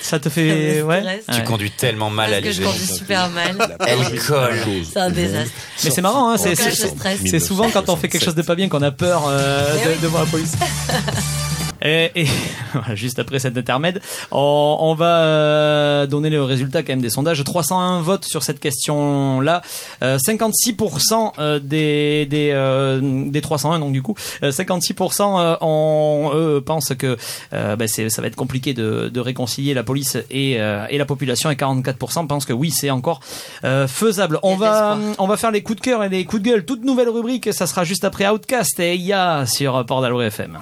Ça 0.01 0.19
te 0.19 0.29
fait. 0.29 0.81
Ouais? 0.81 1.21
Tu 1.27 1.35
Ouais. 1.35 1.43
conduis 1.43 1.71
tellement 1.71 2.09
mal, 2.09 2.29
Parce 2.31 2.43
que 2.43 2.51
je 2.51 2.61
Alizé. 2.61 2.71
conduis 2.71 2.97
super 2.97 3.29
mal. 3.29 3.77
Elle 3.87 4.19
colle. 4.21 4.59
C'est 4.91 4.99
un 4.99 5.09
désastre. 5.09 5.53
Mais 5.85 5.89
c'est 5.89 6.01
marrant, 6.01 6.31
hein, 6.31 6.37
c'est, 6.37 7.39
souvent 7.39 7.69
quand 7.71 7.87
on 7.89 7.95
fait 7.95 8.09
quelque 8.09 8.25
chose 8.25 8.35
de 8.35 8.41
pas 8.41 8.55
bien 8.55 8.67
qu'on 8.67 8.81
a 8.81 8.91
peur 8.91 9.23
euh, 9.27 9.73
de, 9.85 9.89
oui. 9.89 9.95
devant 10.01 10.19
la 10.19 10.25
police. 10.25 10.51
Et, 11.81 12.11
et 12.15 12.27
juste 12.95 13.19
après 13.19 13.39
cet 13.39 13.57
intermède, 13.57 14.01
on, 14.31 14.77
on 14.79 14.93
va 14.95 15.19
euh, 15.19 16.07
donner 16.07 16.29
le 16.29 16.43
résultat 16.43 16.83
quand 16.83 16.93
même 16.93 17.01
des 17.01 17.09
sondages. 17.09 17.43
301 17.43 18.01
votes 18.01 18.25
sur 18.25 18.43
cette 18.43 18.59
question-là. 18.59 19.61
Euh, 20.03 20.17
56% 20.17 21.33
euh, 21.39 21.59
des 21.59 22.25
des, 22.25 22.51
euh, 22.53 22.99
des 23.01 23.41
301, 23.41 23.79
donc 23.79 23.93
du 23.93 24.01
coup, 24.01 24.15
euh, 24.43 24.51
56% 24.51 25.39
euh, 25.39 25.55
ont, 25.61 26.31
eux, 26.33 26.61
pensent 26.61 26.93
que 26.95 27.17
euh, 27.53 27.75
ben, 27.75 27.87
ça 27.87 28.21
va 28.21 28.27
être 28.27 28.35
compliqué 28.35 28.73
de, 28.73 29.09
de 29.13 29.19
réconcilier 29.19 29.73
la 29.73 29.83
police 29.83 30.17
et, 30.29 30.59
euh, 30.59 30.85
et 30.89 30.97
la 30.97 31.05
population, 31.05 31.49
et 31.51 31.55
44% 31.55 32.27
pensent 32.27 32.45
que 32.45 32.53
oui, 32.53 32.71
c'est 32.71 32.89
encore 32.89 33.19
euh, 33.63 33.87
faisable. 33.87 34.39
On 34.43 34.55
va 34.55 34.97
on 35.17 35.27
va 35.27 35.37
faire 35.37 35.51
les 35.51 35.63
coups 35.63 35.77
de 35.77 35.81
cœur 35.81 36.03
et 36.03 36.09
les 36.09 36.25
coups 36.25 36.41
de 36.41 36.49
gueule. 36.49 36.65
Toute 36.65 36.83
nouvelle 36.83 37.09
rubrique, 37.09 37.53
ça 37.53 37.67
sera 37.67 37.83
juste 37.83 38.03
après 38.03 38.27
Outcast 38.27 38.79
et 38.79 38.95
IA 38.95 39.45
sur 39.45 39.85
Port 39.85 40.01
d'Albret 40.01 40.27
FM. 40.27 40.57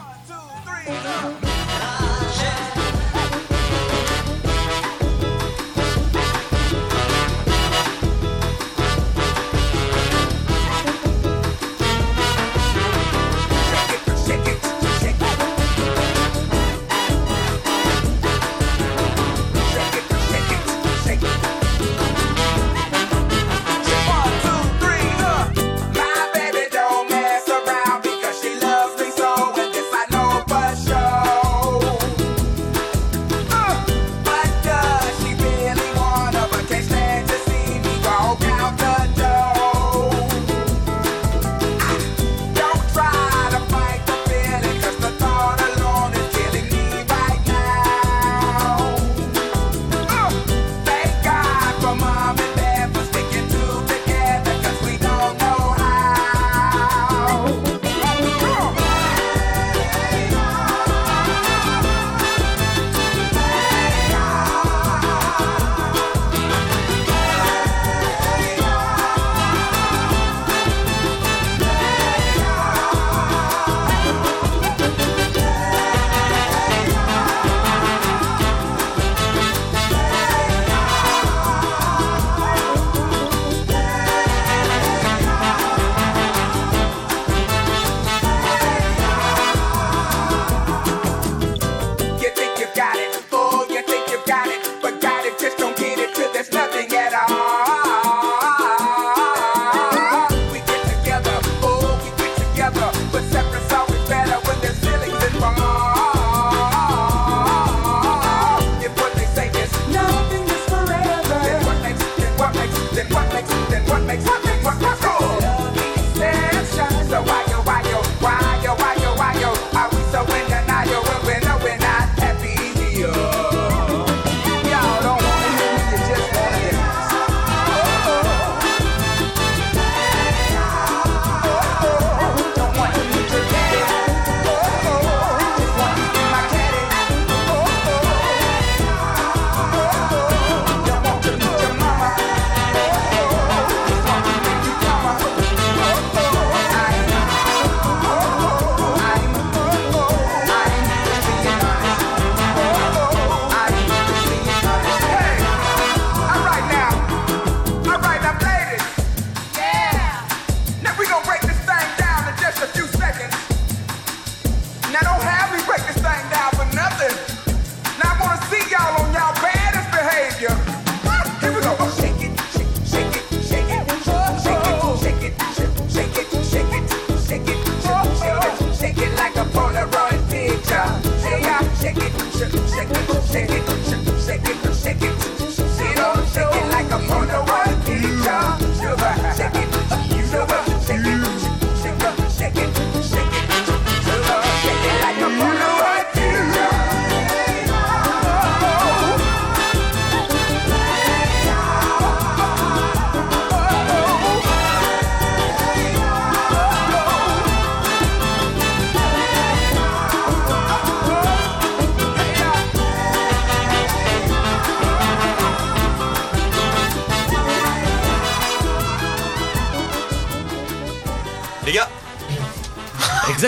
Hey, 0.87 0.93
no. 1.03 1.46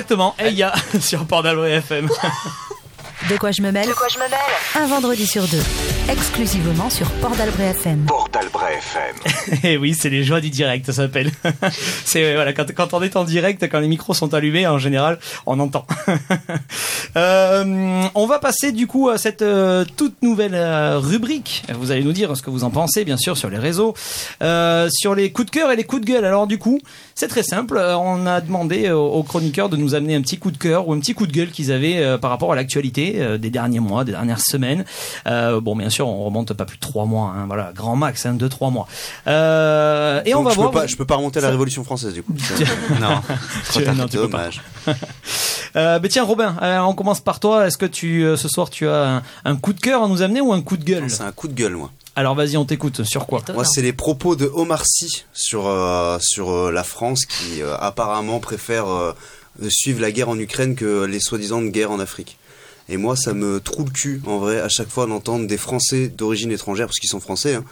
Exactement, 0.09 0.33
et 0.43 0.47
il 0.47 0.57
y 0.57 0.63
a 0.63 0.73
sur 1.01 1.23
Port 1.27 1.43
d'Albret 1.43 1.71
FM. 1.73 2.09
De 3.29 3.37
quoi 3.37 3.51
je 3.51 3.61
me 3.61 3.69
mêle 3.71 3.87
Un 4.73 4.87
vendredi 4.87 5.27
sur 5.27 5.43
deux, 5.43 5.61
exclusivement 6.09 6.89
sur 6.89 7.11
Port 7.21 7.35
d'Albret 7.35 7.65
FM. 7.65 8.05
Port 8.07 8.27
d'Albret 8.33 8.77
FM. 8.77 9.59
Et 9.63 9.77
oui, 9.77 9.93
c'est 9.93 10.09
les 10.09 10.23
joies 10.23 10.41
du 10.41 10.49
direct, 10.49 10.87
ça 10.87 10.93
s'appelle. 10.93 11.31
c'est 12.05 12.33
voilà, 12.33 12.53
quand, 12.53 12.73
quand 12.73 12.93
on 12.95 13.03
est 13.03 13.15
en 13.17 13.23
direct, 13.23 13.61
quand 13.69 13.79
les 13.79 13.87
micros 13.87 14.15
sont 14.15 14.33
allumés, 14.33 14.65
en 14.65 14.79
général, 14.79 15.19
on 15.45 15.59
entend. 15.59 15.85
Euh, 17.17 18.03
on 18.13 18.25
va 18.27 18.39
passer 18.39 18.71
du 18.71 18.85
coup 18.85 19.09
à 19.09 19.17
cette 19.17 19.41
euh, 19.41 19.83
toute 19.97 20.21
nouvelle 20.21 20.53
euh, 20.53 20.99
rubrique. 20.99 21.63
Vous 21.73 21.91
allez 21.91 22.03
nous 22.03 22.11
dire 22.11 22.37
ce 22.37 22.43
que 22.43 22.51
vous 22.51 22.63
en 22.63 22.69
pensez, 22.69 23.03
bien 23.03 23.17
sûr, 23.17 23.35
sur 23.35 23.49
les 23.49 23.57
réseaux, 23.57 23.95
euh, 24.41 24.87
sur 24.91 25.15
les 25.15 25.31
coups 25.31 25.47
de 25.47 25.51
cœur 25.51 25.71
et 25.71 25.75
les 25.75 25.83
coups 25.83 26.01
de 26.01 26.05
gueule. 26.07 26.25
Alors 26.25 26.47
du 26.47 26.57
coup, 26.57 26.79
c'est 27.15 27.27
très 27.27 27.43
simple. 27.43 27.77
Euh, 27.77 27.97
On 27.97 28.25
a 28.25 28.41
demandé 28.41 28.89
aux, 28.91 29.07
aux 29.07 29.23
chroniqueurs 29.23 29.69
de 29.69 29.77
nous 29.77 29.95
amener 29.95 30.15
un 30.15 30.21
petit 30.21 30.37
coup 30.37 30.51
de 30.51 30.57
cœur 30.57 30.87
ou 30.87 30.93
un 30.93 30.99
petit 30.99 31.13
coup 31.13 31.27
de 31.27 31.31
gueule 31.31 31.49
qu'ils 31.51 31.71
avaient 31.71 31.97
euh, 31.97 32.17
par 32.17 32.29
rapport 32.29 32.51
à 32.51 32.55
l'actualité 32.55 33.15
euh, 33.17 33.37
des 33.37 33.49
derniers 33.49 33.79
mois, 33.79 34.03
des 34.03 34.11
dernières 34.13 34.41
semaines. 34.41 34.85
Euh, 35.27 35.59
bon, 35.61 35.75
bien 35.75 35.89
sûr, 35.89 36.07
on 36.07 36.23
remonte 36.25 36.53
pas 36.53 36.65
plus 36.65 36.77
de 36.77 36.81
trois 36.81 37.05
mois. 37.05 37.33
Hein, 37.37 37.45
voilà, 37.47 37.71
grand 37.75 37.95
max, 37.95 38.25
hein, 38.25 38.33
deux 38.33 38.49
trois 38.49 38.69
mois. 38.69 38.87
Euh, 39.27 40.21
et 40.25 40.33
on 40.35 40.43
va 40.43 40.51
je 40.51 40.55
voir. 40.55 40.71
Peux 40.71 40.79
pas, 40.79 40.87
je 40.87 40.95
peux 40.95 41.05
pas 41.05 41.15
remonter 41.15 41.39
à 41.39 41.41
la 41.41 41.47
Ça- 41.47 41.51
Révolution 41.51 41.83
française 41.83 42.13
du 42.13 42.23
coup. 42.23 42.33
non. 43.01 43.21
Tu- 43.73 43.81
non, 43.91 44.07
tu 44.07 44.17
peux 44.17 44.29
pas. 44.29 44.49
Dommage. 44.49 44.61
Euh, 45.75 45.99
mais 46.01 46.09
tiens, 46.09 46.23
Robin, 46.23 46.55
euh, 46.63 46.79
on 46.79 46.95
commence 46.95 47.21
par 47.21 47.39
toi. 47.39 47.67
Est-ce 47.67 47.77
que 47.77 47.85
tu, 47.85 48.23
euh, 48.25 48.35
ce 48.37 48.47
soir, 48.47 48.71
tu 48.71 48.87
as 48.87 49.17
un, 49.17 49.23
un 49.45 49.55
coup 49.55 49.71
de 49.71 49.79
cœur 49.79 50.01
à 50.03 50.07
nous 50.07 50.23
amener 50.23 50.41
ou 50.41 50.51
un 50.51 50.61
coup 50.63 50.77
de 50.77 50.83
gueule? 50.83 51.07
C'est 51.11 51.21
un 51.21 51.31
coup 51.31 51.47
de 51.47 51.53
gueule, 51.53 51.73
moi. 51.75 51.91
Alors 52.15 52.35
vas-y, 52.35 52.57
on 52.57 52.65
t'écoute. 52.65 53.03
Sur 53.03 53.27
quoi 53.27 53.41
Moi, 53.53 53.63
c'est 53.65 53.81
les 53.81 53.93
propos 53.93 54.35
de 54.35 54.45
Omar 54.53 54.83
Sy 54.85 55.25
sur, 55.33 55.67
euh, 55.67 56.17
sur 56.21 56.49
euh, 56.51 56.71
la 56.71 56.83
France 56.83 57.25
qui 57.25 57.61
euh, 57.61 57.77
apparemment 57.77 58.39
préfère 58.39 58.87
euh, 58.87 59.13
suivre 59.69 60.01
la 60.01 60.11
guerre 60.11 60.29
en 60.29 60.37
Ukraine 60.37 60.75
que 60.75 61.05
les 61.05 61.19
soi-disant 61.19 61.61
guerres 61.63 61.91
en 61.91 61.99
Afrique. 61.99 62.37
Et 62.89 62.97
moi, 62.97 63.15
ça 63.15 63.33
me 63.33 63.59
troue 63.59 63.85
le 63.85 63.91
cul, 63.91 64.21
en 64.25 64.39
vrai, 64.39 64.59
à 64.59 64.67
chaque 64.67 64.89
fois 64.89 65.05
d'entendre 65.05 65.45
des 65.47 65.57
Français 65.57 66.07
d'origine 66.07 66.51
étrangère, 66.51 66.87
parce 66.87 66.97
qu'ils 66.97 67.09
sont 67.09 67.19
français, 67.19 67.53
hein, 67.55 67.63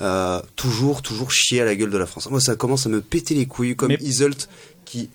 euh, 0.00 0.40
toujours, 0.56 1.02
toujours 1.02 1.30
chier 1.30 1.60
à 1.60 1.66
la 1.66 1.76
gueule 1.76 1.90
de 1.90 1.98
la 1.98 2.06
France. 2.06 2.30
Moi, 2.30 2.40
ça 2.40 2.56
commence 2.56 2.86
à 2.86 2.88
me 2.88 3.02
péter 3.02 3.34
les 3.34 3.44
couilles, 3.46 3.76
comme 3.76 3.88
Mais- 3.90 3.98
Isolt 4.00 4.48
qui... 4.86 5.10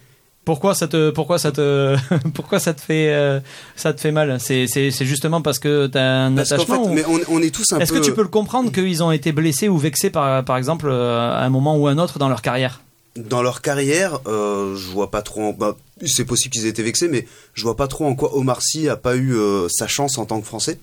Pourquoi 0.47 0.73
ça 0.75 0.87
te, 0.87 1.09
pourquoi 1.09 1.39
ça 1.39 1.51
te, 1.51 1.97
pourquoi 2.33 2.59
ça 2.61 2.73
te 2.73 2.79
fait, 2.79 3.09
euh, 3.13 3.41
ça 3.75 3.91
te 3.91 3.99
fait 3.99 4.13
mal? 4.13 4.37
C'est, 4.39 4.65
c'est, 4.67 4.91
c'est 4.91 5.05
justement 5.05 5.41
parce 5.41 5.59
que 5.59 5.87
t'as 5.87 6.01
un 6.27 6.35
Parce 6.35 6.53
attachement. 6.53 6.85
fait, 6.85 6.89
ou- 6.89 6.93
mais 6.93 7.03
on, 7.05 7.19
on 7.35 7.41
est 7.41 7.53
tous 7.53 7.65
un 7.73 7.79
Est-ce 7.79 7.91
peu... 7.91 7.99
que 7.99 8.05
tu 8.05 8.13
peux 8.13 8.21
le 8.21 8.29
comprendre 8.29 8.71
qu'ils 8.71 9.03
ont 9.03 9.11
été 9.11 9.33
blessés 9.33 9.67
ou 9.67 9.77
vexés 9.77 10.09
par, 10.09 10.45
par 10.45 10.55
exemple, 10.55 10.87
euh, 10.87 11.19
à 11.33 11.41
un 11.43 11.49
moment 11.49 11.75
ou 11.75 11.87
un 11.87 11.97
autre 11.97 12.17
dans 12.17 12.29
leur 12.29 12.41
carrière? 12.41 12.79
Dans 13.17 13.41
leur 13.41 13.61
carrière, 13.61 14.19
euh, 14.27 14.73
je 14.77 14.87
vois 14.87 15.11
pas 15.11 15.21
trop. 15.21 15.41
En... 15.49 15.51
Bah, 15.51 15.75
c'est 16.05 16.23
possible 16.23 16.53
qu'ils 16.53 16.65
aient 16.65 16.69
été 16.69 16.81
vexés, 16.81 17.09
mais 17.09 17.27
je 17.53 17.63
vois 17.63 17.75
pas 17.75 17.87
trop 17.87 18.05
en 18.05 18.15
quoi 18.15 18.33
Omar 18.33 18.61
Sy 18.61 18.87
a 18.87 18.95
pas 18.95 19.17
eu 19.17 19.35
euh, 19.35 19.67
sa 19.69 19.87
chance 19.87 20.17
en 20.17 20.25
tant 20.25 20.39
que 20.39 20.47
Français. 20.47 20.79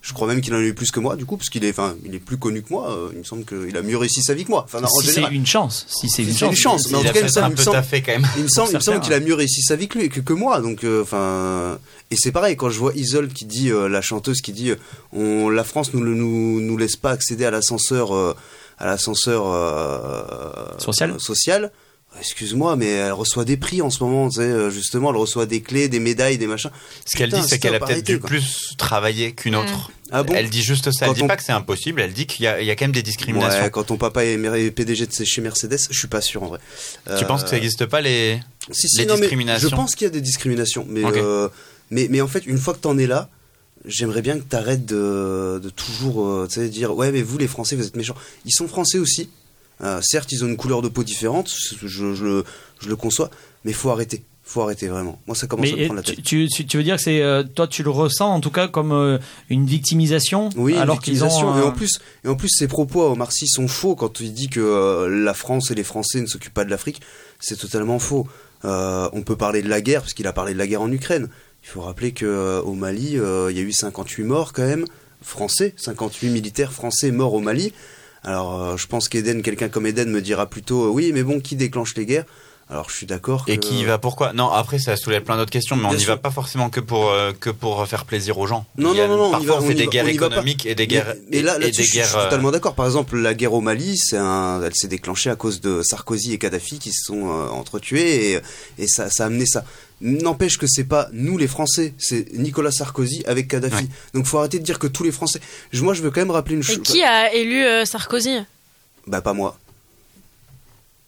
Je 0.00 0.12
crois 0.12 0.28
même 0.28 0.40
qu'il 0.40 0.54
en 0.54 0.58
a 0.58 0.62
eu 0.62 0.74
plus 0.74 0.90
que 0.92 1.00
moi, 1.00 1.16
du 1.16 1.26
coup, 1.26 1.36
parce 1.36 1.50
qu'il 1.50 1.64
est, 1.64 1.70
enfin, 1.70 1.96
il 2.04 2.14
est 2.14 2.20
plus 2.20 2.36
connu 2.36 2.62
que 2.62 2.72
moi. 2.72 2.90
euh, 2.90 3.08
il 3.12 3.18
me 3.18 3.24
semble 3.24 3.44
qu'il 3.44 3.76
a 3.76 3.82
mieux 3.82 3.96
réussi 3.96 4.22
sa 4.22 4.32
vie 4.32 4.44
que 4.44 4.50
moi. 4.50 4.62
Enfin, 4.64 4.80
non, 4.80 4.86
en 4.86 5.00
Si 5.00 5.08
c'est 5.08 5.22
une 5.34 5.44
chance, 5.44 5.86
si 5.88 6.08
c'est 6.08 6.22
une 6.22 6.28
une 6.28 6.54
chance. 6.56 6.88
mais 6.90 6.96
en 6.96 7.00
il 7.02 7.06
tout 7.08 7.12
cas, 7.12 7.18
il 7.20 7.24
me 7.24 7.28
semble, 7.28 8.70
il 8.70 8.76
me 8.76 9.00
qu'il 9.00 9.12
a 9.12 9.20
mieux 9.20 9.34
réussi 9.34 9.62
sa 9.62 9.74
vie 9.76 9.88
que, 9.88 9.98
lui, 9.98 10.08
que, 10.08 10.20
que 10.20 10.32
moi. 10.32 10.60
Donc, 10.60 10.84
euh, 10.84 11.02
enfin, 11.02 11.78
et 12.10 12.16
c'est 12.16 12.32
pareil 12.32 12.56
quand 12.56 12.70
je 12.70 12.78
vois 12.78 12.94
Isolde 12.94 13.32
qui 13.32 13.44
dit, 13.44 13.70
euh, 13.70 13.88
la 13.88 14.00
chanteuse 14.00 14.40
qui 14.40 14.52
dit, 14.52 14.72
on, 15.12 15.48
la 15.48 15.64
France 15.64 15.92
nous, 15.92 16.00
nous, 16.00 16.60
nous 16.60 16.76
laisse 16.76 16.96
pas 16.96 17.10
accéder 17.10 17.44
à 17.44 17.50
l'ascenseur, 17.50 18.12
à 18.78 18.86
l'ascenseur 18.86 19.42
Social. 20.78 21.18
social. 21.18 21.72
Excuse-moi, 22.20 22.76
mais 22.76 22.86
elle 22.86 23.12
reçoit 23.12 23.44
des 23.44 23.56
prix 23.56 23.80
en 23.82 23.90
ce 23.90 24.02
moment, 24.02 24.28
tu 24.28 24.36
sais, 24.36 24.42
euh, 24.42 24.70
justement, 24.70 25.10
elle 25.10 25.16
reçoit 25.16 25.46
des 25.46 25.60
clés, 25.60 25.88
des 25.88 26.00
médailles, 26.00 26.38
des 26.38 26.46
machins. 26.46 26.70
Ce 27.06 27.16
qu'elle 27.16 27.30
dit, 27.30 27.40
c'est 27.48 27.58
qu'elle 27.58 27.74
a 27.74 27.80
peut-être 27.80 28.04
dû 28.04 28.18
quoi. 28.18 28.28
plus 28.28 28.74
travailler 28.76 29.32
qu'une 29.32 29.54
autre. 29.56 29.90
Ah 30.10 30.22
bon 30.22 30.32
Elle 30.34 30.48
dit 30.48 30.62
juste 30.62 30.90
ça. 30.90 31.04
Elle 31.04 31.08
Quand 31.08 31.14
dit 31.14 31.22
on- 31.22 31.26
pas 31.28 31.36
que 31.36 31.42
c'est 31.42 31.52
impossible. 31.52 32.00
Elle 32.00 32.12
dit 32.14 32.26
qu'il 32.26 32.44
y, 32.44 32.48
a- 32.48 32.60
il 32.62 32.66
y 32.66 32.70
a 32.70 32.76
quand 32.76 32.84
même 32.86 32.92
des 32.92 33.02
discriminations. 33.02 33.62
Ouais, 33.62 33.70
quand 33.70 33.84
ton 33.84 33.96
papa 33.98 34.24
est 34.24 34.70
PDG 34.70 35.06
de 35.06 35.24
chez 35.24 35.40
Mercedes, 35.42 35.78
je 35.90 35.98
suis 35.98 36.08
pas 36.08 36.20
sûr 36.22 36.42
en 36.42 36.46
vrai. 36.46 36.58
Tu 37.06 37.12
Euh, 37.12 37.22
penses 37.24 37.42
que 37.44 37.50
ça 37.50 37.56
n'existe 37.56 37.84
pas 37.86 38.00
les, 38.00 38.40
si, 38.70 38.88
si, 38.88 38.98
les 38.98 39.06
non, 39.06 39.14
mais 39.14 39.20
discriminations 39.20 39.68
Je 39.68 39.74
pense 39.76 39.94
qu'il 39.94 40.06
y 40.06 40.08
a 40.08 40.12
des 40.12 40.20
discriminations, 40.22 40.86
mais, 40.88 41.02
euh, 41.04 41.48
mais, 41.90 42.08
mais 42.10 42.20
en 42.22 42.28
fait, 42.28 42.46
une 42.46 42.56
fois 42.58 42.72
que 42.74 42.78
t'en 42.80 42.96
es 42.96 43.06
là, 43.06 43.28
j'aimerais 43.84 44.22
bien 44.22 44.38
que 44.38 44.44
t'arrêtes 44.44 44.86
de, 44.86 45.60
de 45.62 45.68
toujours 45.70 46.26
euh, 46.26 46.48
dire 46.68 46.94
ouais, 46.96 47.12
mais 47.12 47.20
vous 47.22 47.36
les 47.38 47.46
Français, 47.46 47.76
vous 47.76 47.86
êtes 47.86 47.96
méchants. 47.96 48.16
Ils 48.46 48.52
sont 48.52 48.66
Français 48.66 48.98
aussi. 48.98 49.28
Euh, 49.82 50.00
certes, 50.02 50.32
ils 50.32 50.44
ont 50.44 50.48
une 50.48 50.56
couleur 50.56 50.82
de 50.82 50.88
peau 50.88 51.04
différente, 51.04 51.48
je, 51.50 51.86
je, 51.86 52.14
je 52.14 52.24
le- 52.24 52.44
je 52.80 52.88
le 52.88 52.96
conçois, 52.96 53.30
mais 53.64 53.72
faut 53.72 53.90
arrêter. 53.90 54.24
Faut 54.42 54.62
arrêter 54.62 54.88
vraiment. 54.88 55.20
Moi, 55.26 55.36
ça 55.36 55.46
commence 55.46 55.68
à 55.68 55.76
me 55.76 55.84
prendre 55.84 55.96
la 55.96 56.02
tu, 56.02 56.16
tête. 56.16 56.24
tu, 56.24 56.48
tu- 56.48 56.66
tu 56.66 56.76
veux 56.78 56.82
dire 56.82 56.96
que 56.96 57.02
c'est 57.02 57.20
euh, 57.20 57.42
toi 57.42 57.66
tu 57.68 57.82
le 57.82 57.90
ressens 57.90 58.32
en 58.32 58.40
tout 58.40 58.50
cas 58.50 58.66
comme 58.66 58.92
euh, 58.92 59.18
une 59.50 59.66
victimisation 59.66 60.48
Oui, 60.56 60.72
une 60.72 60.78
alors 60.78 61.00
qu'ils 61.02 61.22
ont 61.22 61.26
victimisation. 61.26 61.52
un- 61.52 61.60
et 61.60 61.64
en 61.64 61.72
plus 61.72 61.98
et 62.24 62.28
en 62.28 62.34
plus 62.34 62.48
ses 62.48 62.66
propos 62.66 63.02
à 63.02 63.10
Omar 63.10 63.30
Sy 63.30 63.46
sont 63.46 63.68
faux 63.68 63.94
quand 63.94 64.20
il 64.20 64.32
dit 64.32 64.48
que 64.48 65.06
la 65.06 65.34
France 65.34 65.70
et 65.70 65.74
les 65.74 65.84
Français 65.84 66.20
ne 66.22 66.26
s'occupent 66.26 66.54
pas 66.54 66.64
de 66.64 66.70
l'Afrique, 66.70 67.02
c'est 67.40 67.56
totalement 67.58 67.98
faux. 67.98 68.26
On 68.64 69.22
peut 69.24 69.36
parler 69.36 69.60
de 69.62 69.68
la 69.68 69.82
guerre 69.82 70.00
parce 70.00 70.14
qu'il 70.14 70.26
a 70.26 70.32
parlé 70.32 70.54
de 70.54 70.58
la 70.58 70.66
guerre 70.66 70.82
en 70.82 70.90
Ukraine. 70.90 71.28
Il 71.62 71.68
faut 71.68 71.82
rappeler 71.82 72.12
que 72.12 72.60
au 72.64 72.72
Mali, 72.72 73.12
il 73.12 73.16
y 73.56 73.60
a 73.60 73.62
eu 73.62 73.72
58 73.72 74.24
morts 74.24 74.52
quand 74.54 74.66
même 74.66 74.86
français, 75.20 75.74
58 75.76 76.30
militaires 76.30 76.72
français 76.72 77.10
morts 77.10 77.34
au 77.34 77.40
Mali. 77.40 77.72
Alors 78.24 78.60
euh, 78.62 78.76
je 78.76 78.86
pense 78.86 79.08
qu'Eden, 79.08 79.42
quelqu'un 79.42 79.68
comme 79.68 79.86
Eden 79.86 80.10
me 80.10 80.20
dira 80.20 80.46
plutôt 80.46 80.84
euh, 80.86 80.88
oui, 80.90 81.12
mais 81.14 81.22
bon, 81.22 81.40
qui 81.40 81.56
déclenche 81.56 81.94
les 81.96 82.06
guerres? 82.06 82.24
Alors 82.70 82.90
je 82.90 82.96
suis 82.96 83.06
d'accord. 83.06 83.44
Et 83.46 83.56
qui 83.58 83.80
y 83.80 83.84
va 83.86 83.96
pourquoi 83.96 84.34
Non, 84.34 84.50
après 84.50 84.78
ça 84.78 84.94
soulève 84.96 85.22
plein 85.22 85.38
d'autres 85.38 85.50
questions, 85.50 85.74
mais 85.74 85.86
on 85.86 85.94
n'y 85.94 86.04
va 86.04 86.18
pas 86.18 86.30
forcément 86.30 86.68
que 86.68 86.80
pour 86.80 87.08
euh, 87.10 87.32
que 87.32 87.48
pour 87.48 87.86
faire 87.86 88.04
plaisir 88.04 88.36
aux 88.36 88.46
gens. 88.46 88.66
Non, 88.76 88.92
Il 88.92 88.98
y 88.98 89.00
a- 89.00 89.08
non, 89.08 89.16
non, 89.16 89.30
non, 89.30 89.36
on 89.38 89.40
y 89.40 89.46
Parfois 89.46 89.70
y 89.72 89.74
des 89.74 89.84
va- 89.86 89.90
guerres 89.90 90.08
économiques 90.08 90.66
et 90.66 90.74
des 90.74 90.86
guerres 90.86 91.14
Mais, 91.30 91.40
là, 91.40 91.54
et, 91.54 91.56
et 91.56 91.60
là-dessus, 91.60 91.70
des 91.78 91.82
je 91.84 91.88
suis 91.88 91.98
guerres. 91.98 92.16
euh, 92.18 92.24
totalement 92.24 92.50
d'accord. 92.50 92.74
Par 92.74 92.84
exemple, 92.84 93.16
la 93.16 93.32
guerre 93.32 93.54
au 93.54 93.62
Mali, 93.62 93.96
c'est 93.96 94.18
un, 94.18 94.60
elle 94.62 94.74
s'est 94.74 94.88
déclenchée 94.88 95.30
à 95.30 95.36
cause 95.36 95.62
de 95.62 95.80
Sarkozy 95.82 96.34
et 96.34 96.38
Kadhafi 96.38 96.78
qui 96.78 96.90
se 96.92 97.04
sont 97.06 97.30
euh, 97.30 97.48
entretués 97.48 98.32
et, 98.32 98.38
et 98.78 98.86
ça, 98.86 99.08
ça 99.08 99.22
a 99.22 99.26
amené 99.28 99.46
ça. 99.46 99.64
N'empêche 100.00 100.58
que 100.58 100.66
c'est 100.68 100.84
pas 100.84 101.08
nous 101.12 101.36
les 101.38 101.48
Français, 101.48 101.92
c'est 101.98 102.32
Nicolas 102.34 102.70
Sarkozy 102.70 103.24
avec 103.26 103.48
Kadhafi. 103.48 103.74
Ouais. 103.84 103.88
Donc 104.14 104.26
faut 104.26 104.38
arrêter 104.38 104.58
de 104.60 104.64
dire 104.64 104.78
que 104.78 104.86
tous 104.86 105.02
les 105.02 105.10
Français. 105.12 105.40
Je- 105.72 105.82
Moi, 105.82 105.92
je 105.94 106.02
veux 106.02 106.10
quand 106.12 106.20
même 106.20 106.30
rappeler 106.30 106.54
une 106.54 106.62
chose. 106.62 106.80
qui 106.82 107.02
a 107.02 107.32
élu 107.34 107.64
euh, 107.64 107.84
Sarkozy? 107.84 108.36
Bah 109.08 109.20
pas 109.22 109.32
moi. 109.32 109.58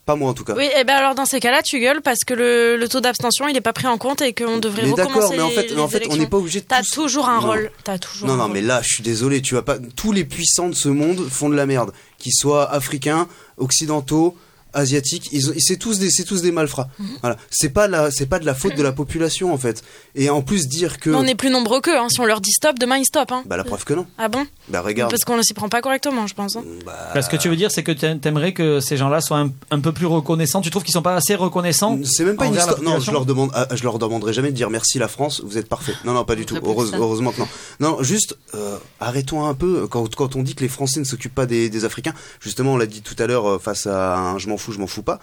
Pas 0.05 0.15
moi 0.15 0.29
en 0.31 0.33
tout 0.33 0.43
cas. 0.43 0.55
Oui, 0.57 0.67
et 0.77 0.83
ben 0.83 0.95
alors 0.95 1.13
dans 1.13 1.25
ces 1.27 1.39
cas-là, 1.39 1.61
tu 1.61 1.79
gueules 1.79 2.01
parce 2.01 2.19
que 2.25 2.33
le, 2.33 2.75
le 2.75 2.89
taux 2.89 3.01
d'abstention 3.01 3.47
il 3.47 3.55
est 3.55 3.61
pas 3.61 3.71
pris 3.71 3.85
en 3.85 3.99
compte 3.99 4.21
et 4.21 4.33
qu'on 4.33 4.57
devrait 4.57 4.81
Mais 4.87 4.93
d'accord, 4.93 5.13
recommencer 5.29 5.35
mais 5.37 5.41
en 5.43 5.49
fait, 5.51 5.71
mais 5.75 5.79
en 5.81 5.87
fait, 5.87 6.07
on 6.09 6.15
n'est 6.17 6.25
pas 6.27 6.37
obligé 6.37 6.59
de. 6.61 6.65
T'as 6.65 6.81
tous- 6.81 6.95
toujours 6.95 7.29
un 7.29 7.39
Non. 7.39 7.47
rôle. 7.47 7.71
T'as 7.83 7.99
toujours. 7.99 8.27
Non, 8.27 8.35
non, 8.35 8.43
rôle. 8.45 8.53
mais 8.53 8.61
là, 8.61 8.81
je 8.81 8.87
suis 8.89 9.03
désolé, 9.03 9.41
tu 9.43 9.53
vas 9.53 9.61
pas. 9.61 9.77
Tous 9.95 10.11
les 10.11 10.25
puissants 10.25 10.69
de 10.69 10.73
ce 10.75 10.89
monde 10.89 11.29
font 11.29 11.49
de 11.49 11.55
la 11.55 11.67
merde, 11.67 11.91
qu'ils 12.17 12.33
soient 12.33 12.69
africains, 12.73 13.27
occidentaux, 13.57 14.35
asiatiques. 14.73 15.29
Ils, 15.31 15.53
c'est 15.61 15.77
tous 15.77 15.99
des, 15.99 16.09
c'est 16.09 16.23
tous 16.23 16.41
des 16.41 16.51
malfrats. 16.51 16.87
Mhm. 16.99 17.07
Voilà. 17.21 17.37
C'est 17.49 17.69
pas 17.69 17.87
la, 17.87 18.11
c'est 18.11 18.25
pas 18.25 18.39
de 18.39 18.45
la 18.45 18.53
faute 18.55 18.75
de 18.75 18.83
la 18.83 18.91
population 18.91 19.53
en 19.53 19.57
fait. 19.57 19.83
Et 20.15 20.29
en 20.29 20.41
plus 20.41 20.67
dire 20.67 20.99
que. 20.99 21.09
Mais 21.09 21.17
on 21.17 21.25
est 21.25 21.35
plus 21.35 21.49
nombreux 21.49 21.81
qu'eux. 21.81 21.97
Hein. 21.97 22.07
Si 22.09 22.19
on 22.19 22.25
leur 22.25 22.41
dit 22.41 22.51
stop, 22.51 22.79
demain 22.79 22.97
ils 22.97 23.05
stoppent. 23.05 23.31
Hein. 23.31 23.43
Bah 23.45 23.57
la 23.57 23.63
preuve 23.63 23.83
que 23.83 23.93
non. 23.93 24.05
Ah 24.17 24.27
bon? 24.29 24.45
Bah 24.69 24.81
regarde. 24.81 25.11
Parce 25.11 25.23
qu'on 25.23 25.37
ne 25.37 25.41
s'y 25.41 25.53
prend 25.53 25.69
pas 25.69 25.81
correctement, 25.81 26.27
je 26.27 26.33
pense. 26.33 26.55
hein. 26.55 26.63
Bah, 26.85 27.21
ce 27.21 27.29
que 27.29 27.35
tu 27.37 27.49
veux 27.49 27.55
dire, 27.55 27.71
c'est 27.71 27.83
que 27.83 27.91
t'a- 27.91 28.15
t'aimerais 28.15 28.53
que 28.53 28.79
ces 28.79 28.97
gens-là 28.97 29.21
soient 29.21 29.39
un, 29.39 29.51
un 29.71 29.79
peu 29.79 29.91
plus 29.91 30.05
reconnaissants. 30.05 30.61
Tu 30.61 30.69
trouves 30.69 30.83
qu'ils 30.83 30.93
sont 30.93 31.01
pas 31.01 31.15
assez 31.15 31.35
reconnaissants 31.35 31.97
C'est 32.03 32.23
même 32.25 32.35
pas 32.37 32.45
une 32.45 32.55
histoire. 32.55 32.81
Non, 32.81 32.99
je 32.99 33.11
leur 33.11 33.25
demande, 33.25 33.51
ah, 33.53 33.67
je 33.73 33.83
leur 33.83 33.99
demanderai 33.99 34.33
jamais 34.33 34.51
de 34.51 34.55
dire 34.55 34.69
merci 34.69 34.99
la 34.99 35.07
France, 35.07 35.41
vous 35.45 35.57
êtes 35.57 35.67
parfait. 35.69 35.93
Non, 36.05 36.13
non, 36.13 36.23
pas 36.25 36.35
du 36.35 36.45
tout. 36.45 36.55
Heureuse- 36.55 36.93
heureusement 36.95 37.31
que 37.31 37.39
non. 37.39 37.47
Non, 37.79 38.03
juste 38.03 38.37
euh, 38.55 38.77
arrêtons 38.99 39.45
un 39.45 39.53
peu 39.53 39.87
quand, 39.87 40.13
quand 40.15 40.35
on 40.35 40.43
dit 40.43 40.55
que 40.55 40.61
les 40.61 40.69
Français 40.69 40.99
ne 40.99 41.05
s'occupent 41.05 41.35
pas 41.35 41.45
des, 41.45 41.69
des 41.69 41.85
Africains. 41.85 42.13
Justement, 42.39 42.73
on 42.73 42.77
l'a 42.77 42.85
dit 42.85 43.01
tout 43.01 43.15
à 43.19 43.27
l'heure 43.27 43.47
euh, 43.49 43.59
face 43.59 43.87
à 43.87 44.17
un 44.17 44.37
je 44.37 44.47
m'en 44.49 44.57
fous, 44.61 44.71
je 44.71 44.79
m'en 44.79 44.87
fous 44.87 45.03
pas. 45.03 45.19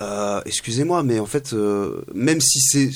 Euh, 0.00 0.40
Excusez-moi, 0.46 1.02
mais 1.02 1.18
en 1.18 1.26
fait, 1.26 1.52
euh, 1.52 2.02
même 2.14 2.40
si 2.40 2.60
c'est 2.60 2.90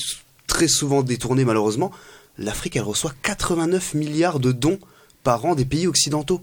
très 0.46 0.68
souvent 0.68 1.02
détourné 1.02 1.44
malheureusement, 1.44 1.90
l'Afrique 2.38 2.76
elle 2.76 2.82
reçoit 2.82 3.12
89 3.22 3.94
milliards 3.94 4.38
de 4.38 4.52
dons 4.52 4.78
par 5.24 5.44
an 5.44 5.54
des 5.54 5.64
pays 5.64 5.86
occidentaux. 5.86 6.42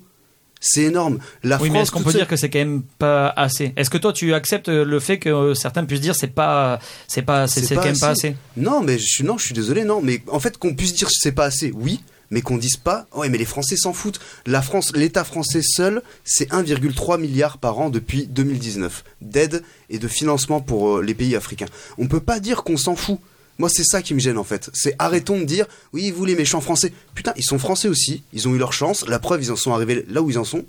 C'est 0.61 0.81
énorme. 0.83 1.19
La 1.43 1.55
Oui, 1.55 1.67
France, 1.69 1.71
mais 1.73 1.79
est-ce 1.83 1.91
qu'on 1.91 2.01
peut 2.03 2.11
seule- 2.11 2.19
dire 2.21 2.27
que 2.27 2.35
c'est 2.35 2.49
quand 2.49 2.59
même 2.59 2.83
pas 2.97 3.29
assez? 3.29 3.71
Est-ce 3.77 3.89
que 3.89 3.97
toi 3.97 4.11
tu 4.11 4.33
acceptes 4.33 4.67
le 4.67 4.99
fait 4.99 5.17
que 5.17 5.29
euh, 5.29 5.53
certains 5.53 5.85
puissent 5.85 6.01
dire 6.01 6.15
c'est 6.15 6.27
pas, 6.27 6.79
c'est 7.07 7.21
pas, 7.21 7.47
c'est 7.47 7.61
quand 7.73 7.83
même 7.85 7.97
pas 7.97 8.09
assez? 8.09 8.35
Non, 8.57 8.81
mais 8.81 8.97
je 8.97 9.05
suis 9.05 9.23
non, 9.23 9.37
je 9.37 9.45
suis 9.45 9.53
désolé, 9.53 9.85
non, 9.85 10.01
mais 10.01 10.21
en 10.27 10.39
fait 10.41 10.57
qu'on 10.57 10.75
puisse 10.75 10.93
dire 10.95 11.07
c'est 11.11 11.31
pas 11.31 11.45
assez, 11.45 11.71
oui, 11.73 12.01
mais 12.31 12.41
qu'on 12.41 12.57
dise 12.57 12.77
pas, 12.77 13.07
ouais, 13.15 13.29
mais 13.29 13.37
les 13.37 13.45
Français 13.45 13.75
s'en 13.75 13.93
foutent. 13.93 14.19
La 14.45 14.61
France, 14.61 14.91
l'État 14.95 15.23
français 15.23 15.61
seul, 15.63 16.01
c'est 16.23 16.51
1,3 16.51 17.19
milliard 17.19 17.57
par 17.57 17.79
an 17.79 17.89
depuis 17.89 18.27
2019 18.27 19.03
d'aide 19.21 19.63
et 19.89 19.99
de 19.99 20.07
financement 20.07 20.61
pour 20.61 20.97
euh, 20.97 21.01
les 21.01 21.13
pays 21.13 21.35
africains. 21.35 21.67
On 21.97 22.07
peut 22.07 22.19
pas 22.19 22.39
dire 22.39 22.63
qu'on 22.63 22.77
s'en 22.77 22.95
fout. 22.95 23.19
Moi, 23.57 23.69
c'est 23.69 23.83
ça 23.83 24.01
qui 24.01 24.13
me 24.13 24.19
gêne 24.19 24.37
en 24.37 24.43
fait. 24.43 24.69
C'est 24.73 24.95
arrêtons 24.99 25.39
de 25.39 25.43
dire, 25.43 25.65
oui, 25.91 26.11
vous 26.11 26.23
les 26.23 26.35
méchants 26.35 26.61
français. 26.61 26.93
Putain, 27.13 27.33
ils 27.35 27.43
sont 27.43 27.59
français 27.59 27.89
aussi. 27.89 28.23
Ils 28.31 28.47
ont 28.47 28.55
eu 28.55 28.57
leur 28.57 28.71
chance. 28.71 29.05
La 29.07 29.19
preuve, 29.19 29.43
ils 29.43 29.51
en 29.51 29.57
sont 29.57 29.73
arrivés 29.73 30.05
là 30.09 30.21
où 30.21 30.29
ils 30.29 30.39
en 30.39 30.45
sont. 30.45 30.65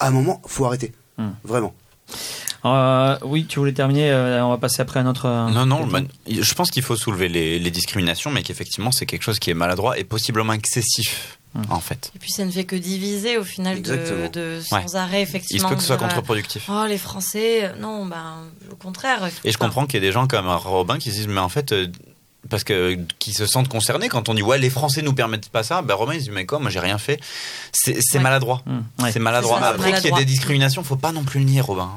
À 0.00 0.08
un 0.08 0.10
moment, 0.10 0.40
faut 0.46 0.64
arrêter. 0.64 0.92
Hmm. 1.18 1.32
Vraiment. 1.44 1.74
Euh, 2.64 3.18
oui, 3.22 3.44
tu 3.46 3.58
voulais 3.58 3.72
terminer. 3.72 4.10
euh, 4.10 4.44
on 4.44 4.50
va 4.50 4.58
passer 4.58 4.80
après 4.80 5.00
à 5.00 5.02
notre. 5.02 5.26
euh, 5.26 5.50
Non, 5.50 5.66
non, 5.66 5.86
bah, 5.86 6.00
je 6.28 6.54
pense 6.54 6.70
qu'il 6.70 6.82
faut 6.82 6.96
soulever 6.96 7.28
les, 7.28 7.58
les 7.58 7.70
discriminations, 7.70 8.30
mais 8.30 8.42
qu'effectivement, 8.42 8.90
c'est 8.92 9.06
quelque 9.06 9.22
chose 9.22 9.38
qui 9.38 9.50
est 9.50 9.54
maladroit 9.54 9.98
et 9.98 10.04
possiblement 10.04 10.52
excessif, 10.54 11.38
en 11.68 11.80
fait. 11.80 12.10
Et 12.16 12.18
puis 12.18 12.30
ça 12.32 12.44
ne 12.44 12.50
fait 12.50 12.64
que 12.64 12.76
diviser 12.76 13.36
au 13.38 13.44
final 13.44 13.82
de, 13.82 13.92
Exactement. 13.94 14.28
de 14.32 14.60
sans 14.62 14.76
Ouais. 14.76 14.96
arrêt 14.96 15.22
effectivement. 15.22 15.58
Il 15.58 15.62
se 15.62 15.68
peut 15.68 15.74
que 15.76 15.80
ce 15.82 15.86
soit 15.88 15.96
contre-productif. 15.98 16.68
Oh 16.70 16.84
les 16.88 16.98
Français, 16.98 17.72
non, 17.80 18.06
ben 18.06 18.44
au 18.72 18.76
contraire. 18.76 19.28
Et 19.44 19.52
je 19.52 19.58
comprends 19.58 19.84
qu'il 19.86 19.94
y 20.02 20.04
ait 20.04 20.08
des 20.08 20.12
gens 20.12 20.26
comme 20.26 20.48
Robin 20.48 20.98
qui 20.98 21.10
se 21.10 21.16
disent, 21.16 21.28
mais 21.28 21.40
en 21.40 21.48
fait, 21.50 21.72
euh, 21.72 21.86
parce 22.50 22.64
que 22.64 22.98
qui 23.18 23.32
se 23.32 23.46
sentent 23.46 23.68
concernés 23.68 24.08
quand 24.10 24.28
on 24.28 24.34
dit 24.34 24.42
ouais 24.42 24.58
les 24.58 24.68
Français 24.68 25.00
nous 25.00 25.14
permettent 25.14 25.48
pas 25.48 25.62
ça, 25.62 25.80
ben 25.80 25.94
Robin 25.94 26.12
il 26.14 26.20
se 26.20 26.24
dit 26.26 26.30
mais 26.30 26.44
quoi 26.44 26.58
moi 26.58 26.68
j'ai 26.70 26.78
rien 26.80 26.98
fait, 26.98 27.18
c'est 27.72 27.96
c'est 28.02 28.18
maladroit, 28.18 28.62
ouais. 29.02 29.12
c'est 29.12 29.18
maladroit. 29.18 29.62
Après 29.64 29.92
qu'il 29.94 30.10
y 30.10 30.14
ait 30.14 30.18
des 30.18 30.24
discriminations, 30.26 30.82
faut 30.84 30.96
pas 30.96 31.12
non 31.12 31.22
plus 31.24 31.40
le 31.40 31.46
nier 31.46 31.62
Robin. 31.62 31.90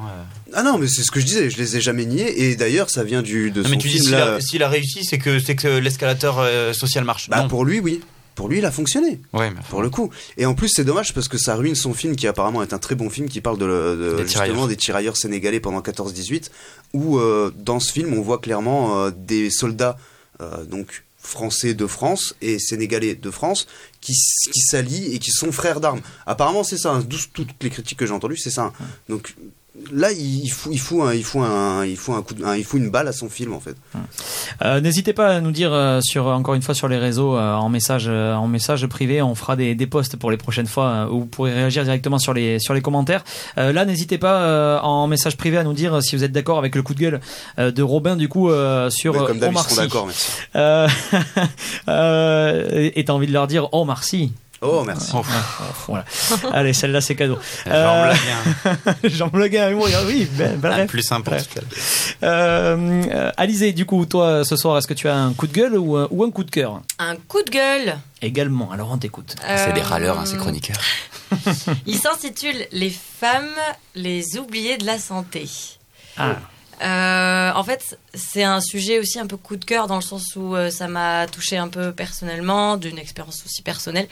Ah 0.54 0.62
non, 0.62 0.78
mais 0.78 0.88
c'est 0.88 1.02
ce 1.02 1.10
que 1.10 1.20
je 1.20 1.26
disais, 1.26 1.50
je 1.50 1.58
les 1.58 1.76
ai 1.76 1.80
jamais 1.80 2.06
niés. 2.06 2.44
Et 2.50 2.56
d'ailleurs, 2.56 2.88
ça 2.90 3.04
vient 3.04 3.22
du, 3.22 3.50
de 3.50 3.60
Non, 3.62 3.64
son 3.68 3.70
mais 3.74 3.78
tu 3.78 3.88
dis 3.88 3.94
film 3.94 4.04
s'il 4.06 4.14
a, 4.14 4.40
s'il 4.40 4.62
a 4.62 4.68
réussi, 4.68 5.04
c'est 5.04 5.18
que 5.18 5.38
c'est 5.40 5.56
que 5.56 5.68
l'escalateur 5.68 6.38
euh, 6.38 6.72
social 6.72 7.04
marche. 7.04 7.28
Bah, 7.28 7.42
non. 7.42 7.48
pour 7.48 7.64
lui, 7.64 7.80
oui. 7.80 8.00
Pour 8.34 8.48
lui, 8.48 8.58
il 8.58 8.64
a 8.64 8.70
fonctionné. 8.70 9.20
Ouais, 9.32 9.50
mais 9.50 9.60
Pour 9.68 9.82
le 9.82 9.90
coup. 9.90 10.10
Et 10.36 10.46
en 10.46 10.54
plus, 10.54 10.68
c'est 10.68 10.84
dommage 10.84 11.12
parce 11.12 11.26
que 11.26 11.38
ça 11.38 11.56
ruine 11.56 11.74
son 11.74 11.92
film 11.92 12.14
qui 12.14 12.26
apparemment 12.28 12.62
est 12.62 12.72
un 12.72 12.78
très 12.78 12.94
bon 12.94 13.10
film 13.10 13.28
qui 13.28 13.40
parle 13.40 13.58
de, 13.58 14.14
Des 14.16 14.22
justement 14.22 14.44
tirailleurs. 14.44 14.68
des 14.68 14.76
tirailleurs 14.76 15.16
sénégalais 15.16 15.58
pendant 15.58 15.80
14-18 15.80 16.50
où 16.94 17.18
euh, 17.18 17.52
dans 17.56 17.80
ce 17.80 17.92
film 17.92 18.14
on 18.14 18.22
voit 18.22 18.38
clairement 18.38 19.00
euh, 19.06 19.10
des 19.10 19.50
soldats 19.50 19.98
euh, 20.40 20.64
donc 20.64 21.02
français 21.20 21.74
de 21.74 21.86
France 21.88 22.36
et 22.40 22.60
sénégalais 22.60 23.16
de 23.16 23.30
France 23.32 23.66
qui, 24.00 24.12
qui 24.52 24.60
s'allient 24.60 25.12
et 25.14 25.18
qui 25.18 25.32
sont 25.32 25.50
frères 25.50 25.80
d'armes. 25.80 26.00
Apparemment, 26.24 26.62
c'est 26.62 26.78
ça. 26.78 26.92
hein. 26.92 27.04
D'où 27.04 27.18
toutes 27.32 27.50
les 27.60 27.70
critiques 27.70 27.98
que 27.98 28.06
j'ai 28.06 28.14
entendues, 28.14 28.36
c'est 28.36 28.50
ça. 28.52 28.62
hein. 28.66 28.72
Donc 29.08 29.34
là, 29.92 30.10
il 30.12 30.48
fout, 30.48 30.72
il 30.72 30.78
fout, 30.78 31.02
un, 31.02 31.14
il 31.14 31.24
fout 31.24 31.42
un, 31.42 31.84
il 31.84 31.96
fout 31.96 32.14
un 32.14 32.22
coup, 32.22 32.34
de- 32.34 32.44
un- 32.44 32.56
il 32.56 32.64
fout 32.64 32.80
une 32.80 32.90
balle 32.90 33.08
à 33.08 33.12
son 33.12 33.28
film 33.28 33.52
en 33.52 33.60
fait. 33.60 33.74
Euh, 34.62 34.80
N'hésitez 34.80 35.12
pas 35.12 35.28
à 35.28 35.40
nous 35.40 35.50
dire 35.52 35.72
euh, 35.72 36.00
sur 36.02 36.26
encore 36.26 36.54
une 36.54 36.62
fois 36.62 36.74
sur 36.74 36.88
les 36.88 36.98
réseaux 36.98 37.36
euh, 37.36 37.54
en 37.54 37.68
message 37.68 38.08
en 38.08 38.46
message 38.48 38.86
privé. 38.86 39.22
On 39.22 39.34
fera 39.34 39.56
des, 39.56 39.74
des 39.74 39.86
posts 39.86 40.16
pour 40.16 40.30
les 40.30 40.36
prochaines 40.36 40.66
fois 40.66 41.08
où 41.10 41.20
vous 41.20 41.26
pourrez 41.26 41.52
réagir 41.54 41.84
directement 41.84 42.18
sur 42.18 42.32
les 42.34 42.58
sur 42.58 42.74
les 42.74 42.80
commentaires. 42.80 43.24
Là, 43.56 43.84
n'hésitez 43.84 44.18
pas 44.18 44.80
en 44.82 45.06
message 45.06 45.36
privé 45.36 45.56
à 45.58 45.64
nous 45.64 45.72
dire 45.74 46.02
si 46.02 46.16
vous 46.16 46.24
êtes 46.24 46.32
d'accord 46.32 46.58
avec 46.58 46.74
le 46.74 46.82
coup 46.82 46.94
de 46.94 47.00
gueule 47.00 47.20
de 47.58 47.82
Robin 47.82 48.16
du 48.16 48.28
coup 48.28 48.50
sur 48.90 49.12
comme 49.26 49.42
Omar 49.42 49.68
Sy. 49.68 49.76
d'accord, 49.76 50.08
et 51.88 53.04
t'as 53.04 53.12
envie 53.12 53.26
de 53.26 53.32
leur 53.32 53.46
dire 53.46 53.68
oh 53.72 53.84
merci. 53.84 54.32
Oh 54.60 54.82
merci. 54.84 55.12
Voilà. 55.86 56.04
Allez, 56.52 56.72
celle-là 56.72 57.00
c'est 57.00 57.14
cadeau. 57.14 57.38
Jean 57.66 58.02
Blaguin. 58.02 58.78
Jean 59.04 59.28
Blaguin, 59.28 59.72
oui, 59.74 60.28
ben, 60.32 60.56
ben, 60.58 60.70
Ah, 60.72 60.76
bref. 60.76 60.90
plus 60.90 61.02
simple. 61.02 61.36
Euh, 62.22 63.02
euh, 63.12 63.30
Alizé, 63.36 63.72
du 63.72 63.86
coup, 63.86 64.04
toi, 64.06 64.44
ce 64.44 64.56
soir, 64.56 64.76
est-ce 64.78 64.86
que 64.88 64.94
tu 64.94 65.08
as 65.08 65.14
un 65.16 65.32
coup 65.32 65.46
de 65.46 65.52
gueule 65.52 65.76
ou, 65.78 65.96
un- 65.96 66.08
ou 66.10 66.24
un 66.24 66.30
coup 66.30 66.44
de 66.44 66.50
cœur? 66.50 66.80
Un 66.98 67.16
coup 67.16 67.42
de 67.42 67.50
gueule. 67.50 67.96
Également, 68.20 68.72
alors 68.72 68.90
on 68.92 68.98
t'écoute. 68.98 69.36
C'est 69.56 69.72
des 69.72 69.80
Euh, 69.80 69.84
râleurs, 69.84 70.18
hein, 70.18 70.26
ces 70.26 70.36
chroniqueurs. 70.36 70.76
Il 71.86 71.96
s'intitule 71.96 72.66
Les 72.72 72.90
femmes, 72.90 73.44
les 73.94 74.38
oubliées 74.38 74.76
de 74.78 74.86
la 74.86 74.98
santé. 74.98 75.48
Ah. 76.16 76.36
Euh, 76.80 77.52
en 77.52 77.64
fait, 77.64 77.98
c'est 78.14 78.44
un 78.44 78.60
sujet 78.60 78.98
aussi 78.98 79.18
un 79.18 79.26
peu 79.26 79.36
coup 79.36 79.56
de 79.56 79.64
cœur 79.64 79.88
dans 79.88 79.96
le 79.96 80.02
sens 80.02 80.36
où 80.36 80.54
euh, 80.54 80.70
ça 80.70 80.86
m'a 80.86 81.26
touché 81.26 81.56
un 81.56 81.68
peu 81.68 81.92
personnellement, 81.92 82.76
d'une 82.76 82.98
expérience 82.98 83.42
aussi 83.44 83.62
personnelle. 83.62 84.06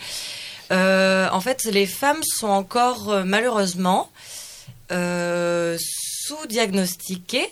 Euh, 0.71 1.29
en 1.31 1.39
fait, 1.39 1.63
les 1.65 1.85
femmes 1.85 2.23
sont 2.23 2.47
encore 2.47 3.23
malheureusement 3.25 4.09
sous-diagnostiquées 4.89 7.49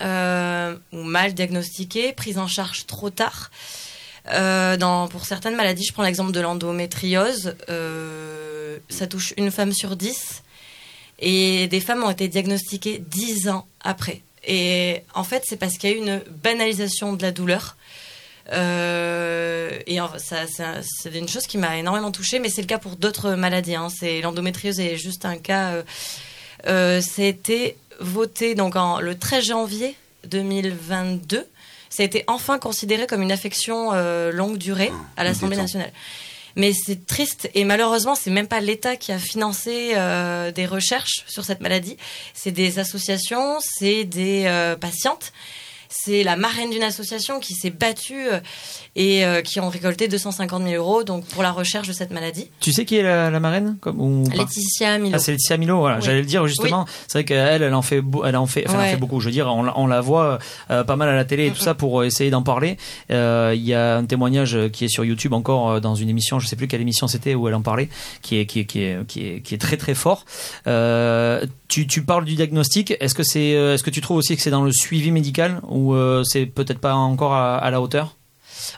ou 0.00 1.02
mal 1.02 1.34
diagnostiquées, 1.34 2.12
prises 2.12 2.38
en 2.38 2.48
charge 2.48 2.86
trop 2.86 3.10
tard. 3.10 3.50
Pour 4.24 5.26
certaines 5.26 5.54
maladies, 5.54 5.84
je 5.84 5.92
prends 5.92 6.02
l'exemple 6.02 6.32
de 6.32 6.40
l'endométriose, 6.40 7.54
ça 8.88 9.06
touche 9.06 9.32
une 9.36 9.52
femme 9.52 9.72
sur 9.72 9.94
dix. 9.96 10.42
Et 11.18 11.66
des 11.68 11.80
femmes 11.80 12.04
ont 12.04 12.10
été 12.10 12.28
diagnostiquées 12.28 12.98
dix 12.98 13.48
ans 13.48 13.66
après. 13.80 14.20
Et 14.46 15.02
en 15.14 15.24
fait, 15.24 15.42
c'est 15.46 15.56
parce 15.56 15.76
qu'il 15.76 15.90
y 15.90 15.92
a 15.92 15.96
eu 15.96 15.98
une 15.98 16.22
banalisation 16.42 17.12
de 17.14 17.22
la 17.22 17.32
douleur. 17.32 17.76
Euh, 18.52 19.70
et 19.86 19.98
ça, 20.18 20.46
ça- 20.46 20.74
c'est 20.82 21.12
une 21.14 21.28
chose 21.28 21.46
qui 21.46 21.58
m'a 21.58 21.76
énormément 21.76 22.12
touchée, 22.12 22.38
mais 22.38 22.48
c'est 22.48 22.60
le 22.60 22.66
cas 22.66 22.78
pour 22.78 22.96
d'autres 22.96 23.32
maladies. 23.32 23.74
Hein. 23.74 23.88
C'est 23.96 24.20
l'endométriose 24.20 24.78
est 24.80 24.96
juste 24.96 25.24
un 25.24 25.36
cas. 25.36 25.72
Euh, 25.72 25.82
euh, 26.68 27.00
C'était 27.00 27.76
voté 28.00 28.54
donc 28.54 28.76
en, 28.76 29.00
le 29.00 29.18
13 29.18 29.44
janvier 29.46 29.96
2022. 30.24 31.46
Ça 31.88 32.02
a 32.02 32.06
été 32.06 32.24
enfin 32.26 32.58
considéré 32.58 33.06
comme 33.06 33.22
une 33.22 33.32
affection 33.32 33.90
euh, 33.94 34.30
longue 34.32 34.58
durée 34.58 34.92
à 35.16 35.24
l'Assemblée 35.24 35.56
nationale. 35.56 35.92
Mais 36.56 36.72
c'est 36.72 37.06
triste 37.06 37.50
et 37.54 37.64
malheureusement, 37.64 38.14
c'est 38.14 38.30
même 38.30 38.48
pas 38.48 38.60
l'État 38.60 38.96
qui 38.96 39.12
a 39.12 39.18
financé 39.18 39.92
euh, 39.94 40.50
des 40.50 40.64
recherches 40.64 41.24
sur 41.26 41.44
cette 41.44 41.60
maladie. 41.60 41.98
C'est 42.32 42.50
des 42.50 42.78
associations, 42.78 43.58
c'est 43.60 44.04
des 44.04 44.44
euh, 44.46 44.74
patientes. 44.74 45.32
C'est 45.88 46.24
la 46.24 46.36
marraine 46.36 46.70
d'une 46.70 46.82
association 46.82 47.40
qui 47.40 47.54
s'est 47.54 47.70
battue 47.70 48.26
euh, 48.28 48.40
et 48.96 49.24
euh, 49.24 49.42
qui 49.42 49.60
ont 49.60 49.68
récolté 49.68 50.08
250 50.08 50.62
000 50.64 50.74
euros 50.74 51.04
donc 51.04 51.24
pour 51.26 51.42
la 51.44 51.52
recherche 51.52 51.86
de 51.86 51.92
cette 51.92 52.10
maladie. 52.10 52.50
Tu 52.60 52.72
sais 52.72 52.84
qui 52.84 52.96
est 52.96 53.02
la, 53.02 53.30
la 53.30 53.38
marraine 53.40 53.76
comme, 53.80 54.00
ou 54.00 54.24
Laetitia 54.34 54.98
Milo. 54.98 55.14
Ah, 55.14 55.18
c'est 55.20 55.32
Laetitia 55.32 55.56
Milo, 55.58 55.78
voilà. 55.78 55.98
Oui. 55.98 56.02
J'allais 56.04 56.20
le 56.20 56.26
dire 56.26 56.46
justement. 56.48 56.86
C'est 57.06 57.18
vrai 57.18 57.24
qu'elle, 57.24 57.62
elle 57.62 57.74
en 57.74 57.82
fait, 57.82 58.02
elle 58.24 58.36
en 58.36 58.46
fait, 58.46 58.64
enfin, 58.68 58.78
elle 58.80 58.88
en 58.88 58.90
fait 58.92 58.96
beaucoup. 58.96 59.20
Je 59.20 59.26
veux 59.26 59.32
dire, 59.32 59.46
on, 59.48 59.62
la- 59.62 59.78
on 59.78 59.86
la 59.86 60.00
voit 60.00 60.38
euh, 60.70 60.82
pas 60.82 60.96
mal 60.96 61.08
à 61.08 61.14
la 61.14 61.24
télé 61.24 61.46
et 61.46 61.50
tout 61.52 61.60
ça 61.60 61.74
pour 61.74 62.00
euh, 62.00 62.04
essayer 62.06 62.30
d'en 62.30 62.42
parler. 62.42 62.76
Euh, 63.10 63.52
Il 63.54 63.62
y 63.62 63.74
a 63.74 63.96
un 63.98 64.04
témoignage 64.04 64.58
qui 64.72 64.86
est 64.86 64.88
sur 64.88 65.04
YouTube 65.04 65.32
encore 65.34 65.80
dans 65.80 65.94
une 65.94 66.08
émission, 66.08 66.38
je 66.40 66.46
sais 66.46 66.56
plus 66.56 66.66
quelle 66.66 66.80
émission 66.80 67.06
c'était 67.06 67.34
où 67.34 67.46
elle 67.48 67.54
en 67.54 67.62
parlait, 67.62 67.88
qui 68.22 68.38
est 68.38 68.46
qui 68.46 68.60
est 68.60 68.64
qui 68.64 68.80
est 68.82 69.06
qui 69.06 69.26
est, 69.26 69.40
qui 69.42 69.54
est 69.54 69.58
très 69.58 69.76
très 69.76 69.94
fort. 69.94 70.24
Euh, 70.66 71.44
tu, 71.68 71.86
tu 71.86 72.02
parles 72.02 72.24
du 72.24 72.34
diagnostic. 72.34 72.94
Est-ce 73.00 73.14
que 73.14 73.22
c'est, 73.22 73.50
est-ce 73.50 73.82
que 73.82 73.90
tu 73.90 74.00
trouves 74.00 74.16
aussi 74.16 74.36
que 74.36 74.42
c'est 74.42 74.50
dans 74.50 74.62
le 74.62 74.72
suivi 74.72 75.10
médical 75.10 75.60
ou 75.68 75.94
euh, 75.94 76.22
c'est 76.24 76.46
peut-être 76.46 76.78
pas 76.78 76.94
encore 76.94 77.32
à, 77.34 77.56
à 77.58 77.70
la 77.70 77.80
hauteur? 77.80 78.15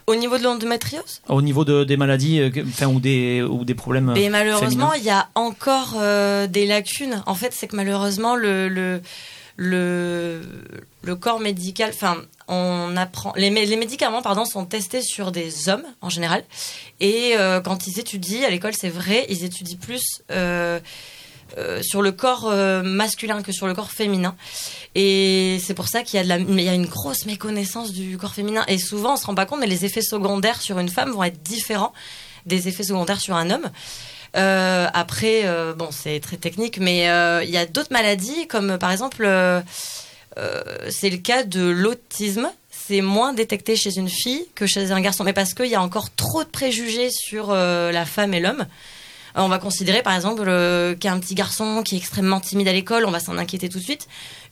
Au 0.06 0.14
niveau 0.14 0.38
de 0.38 0.44
l'endométriose 0.44 1.20
au 1.28 1.42
niveau 1.42 1.64
de, 1.64 1.84
des 1.84 1.96
maladies, 1.96 2.40
euh, 2.40 2.50
enfin 2.68 2.86
ou 2.86 3.00
des 3.00 3.42
ou 3.42 3.64
des 3.64 3.74
problèmes. 3.74 4.14
Et 4.16 4.28
malheureusement, 4.28 4.90
féminins 4.90 4.96
il 4.96 5.04
y 5.04 5.10
a 5.10 5.28
encore 5.34 5.94
euh, 5.96 6.46
des 6.46 6.66
lacunes. 6.66 7.22
En 7.26 7.34
fait, 7.34 7.52
c'est 7.52 7.66
que 7.66 7.76
malheureusement, 7.76 8.36
le, 8.36 8.68
le, 8.68 9.00
le, 9.56 10.40
le 11.02 11.16
corps 11.16 11.40
médical, 11.40 11.90
enfin, 11.92 12.16
on 12.48 12.96
apprend, 12.96 13.32
les, 13.36 13.50
les 13.50 13.76
médicaments, 13.76 14.22
pardon, 14.22 14.44
sont 14.44 14.64
testés 14.64 15.02
sur 15.02 15.32
des 15.32 15.68
hommes 15.68 15.84
en 16.00 16.08
général. 16.08 16.44
Et 17.00 17.34
euh, 17.36 17.60
quand 17.60 17.86
ils 17.86 17.98
étudient, 18.00 18.46
à 18.46 18.50
l'école, 18.50 18.74
c'est 18.74 18.88
vrai, 18.88 19.26
ils 19.28 19.44
étudient 19.44 19.78
plus 19.78 20.22
euh, 21.56 21.80
sur 21.82 22.02
le 22.02 22.12
corps 22.12 22.46
euh, 22.46 22.82
masculin 22.82 23.42
que 23.42 23.52
sur 23.52 23.66
le 23.66 23.74
corps 23.74 23.90
féminin. 23.90 24.36
Et 24.94 25.58
c'est 25.64 25.72
pour 25.72 25.88
ça 25.88 26.02
qu'il 26.02 26.20
y 26.20 26.32
a, 26.32 26.36
il 26.36 26.60
y 26.60 26.68
a 26.68 26.74
une 26.74 26.86
grosse 26.86 27.24
méconnaissance 27.24 27.92
du 27.92 28.18
corps 28.18 28.34
féminin. 28.34 28.64
Et 28.68 28.76
souvent, 28.76 29.14
on 29.14 29.16
se 29.16 29.24
rend 29.24 29.34
pas 29.34 29.46
compte, 29.46 29.60
mais 29.60 29.66
les 29.66 29.84
effets 29.84 30.02
secondaires 30.02 30.60
sur 30.60 30.78
une 30.78 30.90
femme 30.90 31.10
vont 31.10 31.24
être 31.24 31.42
différents 31.42 31.92
des 32.44 32.68
effets 32.68 32.82
secondaires 32.82 33.20
sur 33.20 33.34
un 33.34 33.50
homme. 33.50 33.70
Euh, 34.36 34.88
après, 34.92 35.44
bon, 35.76 35.88
c'est 35.90 36.20
très 36.20 36.36
technique, 36.36 36.78
mais 36.78 37.04
il 37.44 37.50
y 37.50 37.56
a 37.56 37.66
d'autres 37.66 37.92
maladies, 37.92 38.46
comme 38.46 38.78
par 38.78 38.92
exemple, 38.92 39.28
c'est 40.90 41.10
le 41.10 41.16
cas 41.16 41.44
de 41.44 41.62
l'autisme. 41.62 42.50
C'est 42.70 43.00
moins 43.02 43.34
détecté 43.34 43.76
chez 43.76 43.96
une 43.98 44.08
fille 44.08 44.46
que 44.54 44.66
chez 44.66 44.92
un 44.92 45.00
garçon, 45.00 45.24
mais 45.24 45.34
parce 45.34 45.52
qu'il 45.52 45.66
y 45.66 45.74
a 45.74 45.82
encore 45.82 46.14
trop 46.14 46.44
de 46.44 46.48
préjugés 46.48 47.10
sur 47.10 47.52
la 47.52 48.04
femme 48.04 48.34
et 48.34 48.40
l'homme. 48.40 48.66
Euh, 49.38 49.42
On 49.42 49.48
va 49.48 49.58
considérer 49.58 50.02
par 50.02 50.14
exemple 50.14 50.44
qu'un 51.00 51.18
petit 51.20 51.34
garçon 51.34 51.82
qui 51.84 51.94
est 51.94 51.98
extrêmement 51.98 52.40
timide 52.40 52.68
à 52.68 52.72
l'école, 52.72 53.04
on 53.06 53.10
va 53.10 53.20
s'en 53.20 53.38
inquiéter 53.38 53.68
tout 53.68 53.78
de 53.78 53.84
suite. 53.84 54.08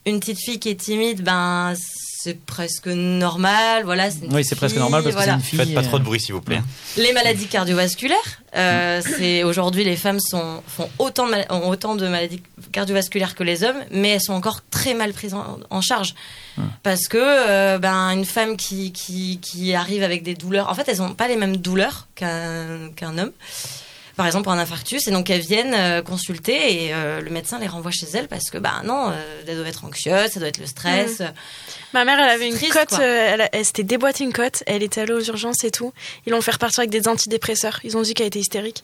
Une 0.07 0.21
petite 0.21 0.39
fille 0.39 0.61
qui 0.61 0.69
est 0.69 0.81
timide, 0.81 1.23
ben 1.23 1.75
c'est 2.23 2.39
presque 2.45 2.87
normal, 2.89 3.85
voilà. 3.85 4.09
une 4.09 4.35
Oui, 4.35 4.45
c'est 4.45 4.57
presque 4.57 4.77
normal 4.77 5.03
parce 5.05 5.15
que 5.15 5.23
c'est 5.23 5.31
une 5.31 5.41
fille. 5.41 5.59
Faites 5.61 5.75
pas 5.75 5.83
trop 5.83 5.97
euh, 5.97 5.99
de 6.01 6.05
bruit 6.05 6.19
s'il 6.21 6.35
vous 6.35 6.41
plaît. 6.41 6.61
Les 6.97 7.13
maladies 7.13 7.47
cardiovasculaires, 7.47 8.17
euh, 8.57 9.01
c'est 9.17 9.45
aujourd'hui 9.45 9.85
les 9.85 9.97
femmes 9.97 10.19
sont, 10.19 10.61
font 10.67 10.89
autant 10.99 11.27
de, 11.27 11.31
mal- 11.33 11.47
ont 11.51 11.69
autant 11.69 11.95
de 11.95 12.07
maladies 12.09 12.43
cardiovasculaires 12.73 13.35
que 13.37 13.45
les 13.45 13.63
hommes, 13.63 13.77
mais 13.93 14.09
elles 14.11 14.21
sont 14.21 14.33
encore 14.33 14.61
très 14.71 14.95
mal 14.95 15.13
prises 15.13 15.35
en, 15.35 15.59
en 15.71 15.81
charge 15.81 16.15
parce 16.83 17.07
que 17.07 17.19
euh, 17.21 17.79
ben 17.79 18.11
une 18.11 18.25
femme 18.25 18.57
qui, 18.57 18.91
qui 18.93 19.39
qui 19.41 19.75
arrive 19.75 20.03
avec 20.03 20.23
des 20.25 20.35
douleurs, 20.35 20.69
en 20.71 20.75
fait 20.75 20.89
elles 20.89 21.03
ont 21.03 21.15
pas 21.15 21.29
les 21.29 21.37
mêmes 21.37 21.59
douleurs 21.59 22.09
qu'un 22.17 22.91
qu'un 22.97 23.19
homme. 23.19 23.33
Par 24.17 24.25
exemple 24.25 24.45
pour 24.45 24.53
un 24.53 24.59
infarctus 24.59 25.07
et 25.07 25.11
donc 25.11 25.29
elles 25.29 25.43
viennent 25.43 25.75
euh, 25.75 26.01
consulter 26.01 26.85
et 26.85 26.95
euh, 26.95 27.21
le 27.21 27.31
médecin 27.31 27.59
les 27.59 27.67
renvoie 27.67 27.91
chez 27.91 28.07
elles 28.15 28.29
parce 28.29 28.49
que 28.49 28.57
bah 28.57 28.81
non, 28.83 29.11
euh, 29.11 29.43
elles 29.47 29.55
doivent 29.55 29.67
être 29.67 29.85
anxieuses, 29.85 30.31
ça 30.31 30.41
doit 30.41 30.49
être 30.49 30.59
le 30.59 30.67
stress. 30.67 31.23
Ma 31.93 32.07
mère, 32.07 32.19
elle 32.19 32.31
avait 32.31 32.49
une 32.49 32.55
triste, 32.55 32.73
cote, 32.73 32.99
elle 32.99 33.65
s'était 33.65 33.85
déboîtée 33.85 34.25
une 34.25 34.33
cote, 34.33 34.63
elle 34.67 34.83
était 34.83 35.03
allée 35.03 35.13
aux 35.13 35.23
urgences 35.23 35.65
et 35.65 35.71
tout. 35.71 35.93
Ils 36.27 36.31
l'ont 36.31 36.41
fait 36.41 36.53
repartir 36.53 36.81
avec 36.81 36.91
des 36.91 37.09
antidépresseurs. 37.09 37.81
Ils 37.85 37.99
ont 37.99 38.03
dit 38.03 38.15
qu'elle 38.15 38.29
était 38.29 38.41
hystérique. 38.41 38.83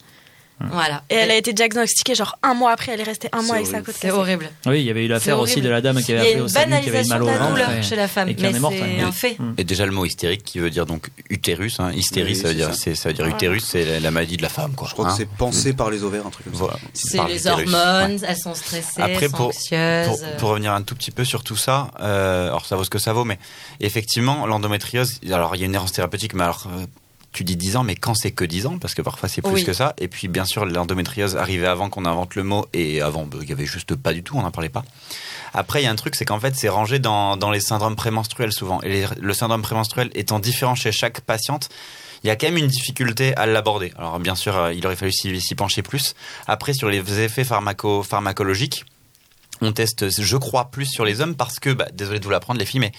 Voilà. 0.59 1.03
Et 1.09 1.15
elle 1.15 1.31
a 1.31 1.35
été 1.35 1.51
diagnostiquée 1.51 2.15
genre 2.15 2.37
un 2.41 2.53
mois 2.53 2.71
après, 2.71 2.93
elle 2.93 3.01
est 3.01 3.03
restée 3.03 3.27
un 3.33 3.41
mois 3.41 3.55
avec 3.55 3.65
sa 3.67 3.73
horrible. 3.73 3.85
côte 3.87 3.95
C'est 3.99 4.11
horrible. 4.11 4.49
Oui, 4.65 4.79
il 4.79 4.85
y 4.85 4.89
avait 4.89 5.03
eu 5.05 5.07
l'affaire 5.07 5.39
aussi 5.39 5.53
horrible. 5.53 5.67
de 5.67 5.71
la 5.71 5.81
dame 5.81 6.01
qui 6.01 6.11
avait 6.13 6.21
a 6.21 6.23
appelé 6.29 6.41
au 6.41 6.47
SAMU, 6.47 6.79
qui 6.81 6.89
avait 6.89 7.03
mal 7.05 7.23
au 7.23 7.25
ventre. 7.27 7.83
chez 7.83 7.95
la 7.95 8.07
femme, 8.07 8.29
et 8.29 8.35
qui 8.35 8.43
mais 8.43 8.49
en 8.49 8.55
est 8.55 8.59
morte. 8.59 8.75
c'est 8.77 9.01
un 9.01 9.11
fait. 9.11 9.37
Et 9.57 9.63
déjà 9.63 9.85
le 9.85 9.91
mot 9.91 10.05
hystérique 10.05 10.43
qui 10.43 10.59
veut 10.59 10.69
dire 10.69 10.85
donc 10.85 11.09
utérus, 11.29 11.79
hein. 11.79 11.91
hystérie 11.93 12.31
Oui, 12.33 12.35
ça 12.35 12.47
veut 12.49 12.53
dire 12.53 12.73
ça. 12.73 13.09
veut 13.09 13.13
dire 13.13 13.27
utérus, 13.27 13.65
c'est 13.65 13.83
la, 13.85 13.99
la 13.99 14.11
maladie 14.11 14.37
de 14.37 14.41
la 14.41 14.49
femme 14.49 14.73
quoi. 14.73 14.87
Je 14.87 14.93
crois 14.93 15.07
hein. 15.07 15.11
que 15.11 15.17
c'est 15.17 15.27
pensé 15.29 15.73
par 15.73 15.89
les 15.89 16.03
ovaires, 16.03 16.25
un 16.25 16.29
truc 16.29 16.45
comme 16.51 16.69
ça. 16.69 16.77
C'est 16.93 17.23
les 17.27 17.47
hormones, 17.47 18.13
Ouais. 18.13 18.27
elles 18.27 18.37
sont 18.37 18.53
stressées, 18.55 19.01
Après, 19.01 19.25
elles 19.25 19.29
sont 19.31 19.37
pour, 19.37 19.47
anxieuses. 19.47 20.07
pour, 20.07 20.19
pour 20.37 20.49
revenir 20.49 20.73
un 20.73 20.81
tout 20.81 20.95
petit 20.95 21.11
peu 21.11 21.25
sur 21.25 21.43
tout 21.43 21.55
ça, 21.57 21.91
euh, 21.99 22.47
alors 22.47 22.65
ça 22.65 22.75
vaut 22.75 22.83
ce 22.83 22.89
que 22.89 22.99
ça 22.99 23.11
vaut, 23.13 23.25
mais 23.25 23.39
effectivement, 23.79 24.45
l'endométriose, 24.45 25.19
alors 25.31 25.55
il 25.55 25.59
y 25.59 25.63
a 25.63 25.65
une 25.65 25.75
errance 25.75 25.91
thérapeutique, 25.91 26.33
mais 26.33 26.43
alors 26.43 26.67
euh, 26.67 26.85
tu 27.33 27.43
dis 27.43 27.55
10 27.57 27.75
ans, 27.77 27.83
mais 27.83 27.95
quand 27.95 28.13
c'est 28.13 28.31
que 28.31 28.45
10 28.45 28.67
ans, 28.67 28.77
parce 28.79 28.93
que 28.93 29.01
parfois 29.01 29.27
c'est 29.27 29.41
plus 29.41 29.51
Oui. 29.51 29.63
que 29.63 29.73
ça. 29.73 29.93
Et 29.97 30.07
puis 30.07 30.27
bien 30.27 30.45
sûr, 30.45 30.65
l'endométriose 30.65 31.35
arrivait 31.35 31.67
avant 31.67 31.89
qu'on 31.89 32.05
invente 32.05 32.35
le 32.35 32.43
mot, 32.43 32.65
et 32.73 33.01
avant, 33.01 33.25
bah, 33.25 33.37
il 33.41 33.49
y 33.49 33.51
avait 33.51 33.65
juste 33.65 33.95
pas 33.95 34.13
du 34.13 34.23
tout, 34.23 34.37
on 34.37 34.43
n'en 34.43 34.51
parlait 34.51 34.69
pas. 34.69 34.83
Après, 35.53 35.81
il 35.81 35.85
y 35.85 35.87
a 35.87 35.91
un 35.91 35.95
truc, 35.95 36.15
c'est 36.15 36.25
qu'en 36.25 36.39
fait, 36.39 36.55
c'est 36.55 36.69
rangé 36.69 36.99
dans, 36.99 37.35
dans 37.37 37.51
les 37.51 37.59
syndromes 37.59 37.95
prémenstruels 37.95 38.53
souvent. 38.53 38.81
Et 38.81 38.89
les- 38.89 39.05
le 39.19 39.33
syndrome 39.33 39.61
prémenstruel 39.61 40.09
étant 40.15 40.39
différent 40.39 40.75
chez 40.75 40.91
chaque 40.91 41.21
patiente, 41.21 41.69
il 42.23 42.27
y 42.27 42.29
a 42.29 42.35
quand 42.37 42.47
même 42.47 42.57
une 42.57 42.67
difficulté 42.67 43.35
à 43.35 43.45
l'aborder. 43.45 43.91
Alors 43.97 44.17
bien 44.19 44.35
sûr, 44.35 44.55
euh, 44.55 44.73
il 44.73 44.85
aurait 44.85 44.95
fallu 44.95 45.11
s'y 45.11 45.41
s'y 45.41 45.55
pencher 45.55 45.81
plus. 45.81 46.15
Après, 46.47 46.73
sur 46.73 46.87
les 46.89 47.19
effets 47.19 47.43
pharmaco 47.43 48.01
pharmacologiques, 48.01 48.85
on 49.63 49.71
teste, 49.73 50.09
je 50.09 50.37
crois, 50.37 50.69
plus 50.71 50.85
sur 50.85 51.05
les 51.05 51.21
hommes 51.21 51.35
parce 51.35 51.59
que, 51.59 51.69
bah, 51.71 51.87
désolé 51.93 52.19
de 52.19 52.23
vous 52.25 52.29
l'apprendre 52.31 52.59
les 52.59 52.65
filles, 52.65 52.79
mais 52.81 52.91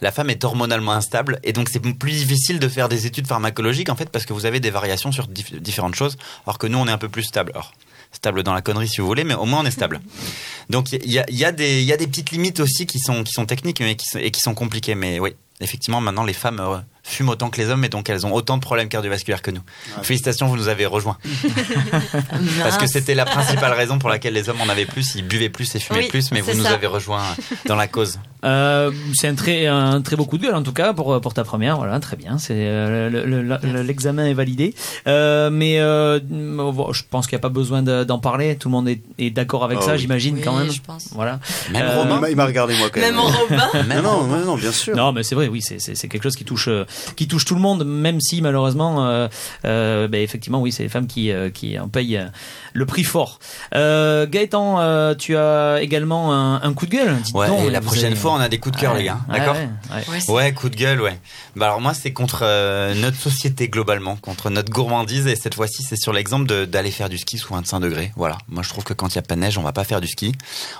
la 0.00 0.10
femme 0.12 0.30
est 0.30 0.44
hormonalement 0.44 0.92
instable 0.92 1.38
et 1.44 1.52
donc 1.52 1.68
c'est 1.70 1.80
plus 1.80 2.12
difficile 2.12 2.58
de 2.58 2.68
faire 2.68 2.88
des 2.88 3.06
études 3.06 3.26
pharmacologiques 3.26 3.88
en 3.88 3.96
fait 3.96 4.08
parce 4.10 4.24
que 4.26 4.32
vous 4.32 4.46
avez 4.46 4.58
des 4.60 4.70
variations 4.70 5.12
sur 5.12 5.28
dif- 5.28 5.56
différentes 5.58 5.94
choses 5.94 6.16
alors 6.46 6.58
que 6.58 6.66
nous 6.66 6.78
on 6.78 6.86
est 6.88 6.92
un 6.92 6.98
peu 6.98 7.08
plus 7.08 7.22
stable. 7.24 7.52
Alors, 7.54 7.72
stable 8.12 8.42
dans 8.42 8.52
la 8.52 8.62
connerie 8.62 8.88
si 8.88 9.00
vous 9.00 9.06
voulez, 9.06 9.24
mais 9.24 9.34
au 9.34 9.44
moins 9.46 9.60
on 9.60 9.64
est 9.66 9.70
stable. 9.70 10.00
Donc 10.70 10.92
il 10.92 11.10
y 11.10 11.18
a, 11.18 11.24
il 11.28 11.36
y, 11.36 11.44
a 11.44 11.52
des- 11.52 11.80
il 11.80 11.86
y 11.86 11.92
a 11.92 11.96
des 11.96 12.06
petites 12.06 12.30
limites 12.30 12.60
aussi 12.60 12.86
qui 12.86 12.98
sont, 12.98 13.22
qui 13.24 13.32
sont 13.32 13.46
techniques 13.46 13.80
mais 13.80 13.94
qui 13.96 14.06
sont, 14.06 14.18
et 14.18 14.30
qui 14.30 14.40
sont 14.40 14.54
compliquées. 14.54 14.94
Mais 14.94 15.18
oui, 15.20 15.34
effectivement, 15.60 16.00
maintenant 16.00 16.24
les 16.24 16.32
femmes 16.34 16.60
fument 17.04 17.30
autant 17.30 17.50
que 17.50 17.60
les 17.60 17.68
hommes 17.68 17.84
et 17.84 17.88
donc 17.88 18.08
elles 18.08 18.24
ont 18.26 18.32
autant 18.32 18.56
de 18.56 18.62
problèmes 18.62 18.88
cardiovasculaires 18.88 19.42
que 19.42 19.50
nous. 19.50 19.62
Félicitations, 20.02 20.46
vous 20.46 20.56
nous 20.56 20.68
avez 20.68 20.86
rejoints. 20.86 21.18
Parce 22.62 22.78
que 22.78 22.86
c'était 22.86 23.14
la 23.14 23.24
principale 23.24 23.72
raison 23.72 23.98
pour 23.98 24.08
laquelle 24.08 24.34
les 24.34 24.48
hommes 24.48 24.60
en 24.60 24.68
avaient 24.68 24.86
plus, 24.86 25.14
ils 25.16 25.26
buvaient 25.26 25.48
plus 25.48 25.74
et 25.74 25.78
fumaient 25.80 26.00
Oui, 26.00 26.08
plus, 26.08 26.30
mais 26.32 26.40
vous 26.40 26.54
nous 26.54 26.66
avez 26.66 26.86
rejoints 26.86 27.22
dans 27.66 27.76
la 27.76 27.88
cause. 27.88 28.18
Euh, 28.44 28.90
c'est 29.14 29.28
un 29.28 29.34
très, 29.36 29.66
un 29.66 30.00
très 30.02 30.16
beau 30.16 30.24
coup 30.24 30.36
de 30.36 30.42
gueule 30.42 30.54
en 30.54 30.62
tout 30.62 30.72
cas 30.72 30.92
pour, 30.92 31.20
pour 31.20 31.32
ta 31.34 31.44
première. 31.44 31.76
Voilà, 31.76 32.00
très 32.00 32.16
bien. 32.16 32.38
C'est 32.38 32.54
euh, 32.56 33.08
le- 33.08 33.24
le- 33.24 33.42
le- 33.42 33.82
l'examen 33.82 34.26
est 34.26 34.34
validé. 34.34 34.74
Euh, 35.06 35.48
mais 35.50 35.78
euh, 35.80 36.18
bon, 36.22 36.92
je 36.92 37.02
pense 37.08 37.26
qu'il 37.26 37.36
n'y 37.36 37.40
a 37.40 37.42
pas 37.42 37.48
besoin 37.50 37.82
de- 37.82 38.02
d'en 38.04 38.18
parler. 38.18 38.56
Tout 38.56 38.68
le 38.68 38.72
monde 38.72 38.88
est, 38.88 39.00
est 39.18 39.30
d'accord 39.30 39.64
avec 39.64 39.78
Ah 39.80 39.84
ça, 39.86 39.92
oui. 39.92 39.98
j'imagine 39.98 40.36
Oui, 40.36 40.40
quand 40.42 40.56
même. 40.58 40.72
je 40.72 40.80
pense. 40.80 41.08
Voilà. 41.12 41.38
Même 41.70 41.82
Euh, 41.82 41.90
Il 41.94 41.98
Romain 41.98 42.20
m'a- 42.20 42.30
Il 42.30 42.36
m'a 42.36 42.46
regardé 42.46 42.74
moi 42.76 42.88
quand 42.90 43.00
même. 43.00 43.10
Même 43.10 43.20
en 43.20 43.26
Robin. 43.28 43.68
Non, 43.88 44.02
non, 44.02 44.26
non, 44.26 44.44
non, 44.44 44.56
bien 44.56 44.72
sûr. 44.72 44.96
Non, 44.96 45.12
mais 45.12 45.22
c'est 45.22 45.34
vrai, 45.36 45.46
oui, 45.48 45.62
c'est 45.62 45.80
c'est 45.80 45.94
c'est 45.94 46.08
quelque 46.08 46.22
chose 46.24 46.36
qui 46.36 46.44
touche 46.44 46.66
euh, 46.68 46.84
qui 47.16 47.28
touche 47.28 47.44
tout 47.44 47.54
le 47.54 47.60
monde, 47.60 47.84
même 47.84 48.20
si 48.20 48.40
malheureusement, 48.42 49.04
euh, 49.06 49.28
euh, 49.64 50.08
ben, 50.08 50.20
effectivement, 50.20 50.60
oui, 50.60 50.72
c'est 50.72 50.82
les 50.82 50.88
femmes 50.88 51.06
qui 51.06 51.30
euh, 51.30 51.50
qui 51.50 51.78
en 51.78 51.88
payent 51.88 52.16
euh, 52.18 52.26
le 52.72 52.86
prix 52.86 53.04
fort. 53.04 53.38
Euh, 53.74 54.26
Gaëtan, 54.26 54.80
euh, 54.80 55.14
tu 55.14 55.36
as 55.36 55.78
également 55.82 56.32
un, 56.34 56.62
un 56.62 56.72
coup 56.74 56.86
de 56.86 56.90
gueule. 56.92 57.16
dites 57.22 57.34
Ouais, 57.34 57.46
donc, 57.48 57.64
et 57.66 57.70
la 57.70 57.80
prochaine 57.80 58.06
avez- 58.12 58.16
fois, 58.16 58.32
on 58.32 58.40
a 58.40 58.48
des 58.48 58.58
coups 58.58 58.76
de 58.76 58.80
cœur, 58.80 58.92
Ouais, 58.92 58.98
les 59.00 59.04
gars. 59.04 59.20
ouais, 59.28 59.38
D'accord 59.38 59.56
ouais, 59.56 60.34
ouais. 60.34 60.52
Coup 60.52 60.68
de 60.68 60.76
gueule, 60.76 61.00
ouais. 61.00 61.18
Bah 61.56 61.66
alors 61.66 61.80
moi, 61.80 61.94
c'est 61.94 62.12
contre 62.12 62.40
euh, 62.42 62.94
notre 62.94 63.16
société 63.16 63.68
globalement, 63.68 64.16
contre 64.16 64.50
notre 64.50 64.70
gourmandise, 64.72 65.26
et 65.26 65.36
cette 65.36 65.54
fois-ci, 65.54 65.82
c'est 65.82 65.96
sur 65.96 66.12
l'exemple 66.12 66.66
d'aller 66.66 66.90
faire 66.90 67.08
du 67.08 67.18
ski 67.18 67.38
sous 67.38 67.52
25 67.54 67.80
degrés. 67.80 68.12
Voilà. 68.16 68.38
Moi, 68.48 68.62
je 68.62 68.68
trouve 68.68 68.84
que 68.84 68.92
quand 68.94 69.08
il 69.08 69.16
y 69.16 69.18
a 69.18 69.22
pas 69.22 69.34
de 69.34 69.40
neige, 69.40 69.58
on 69.58 69.62
va 69.62 69.72
pas 69.72 69.84
faire 69.84 70.00
du 70.00 70.08
ski. 70.08 70.34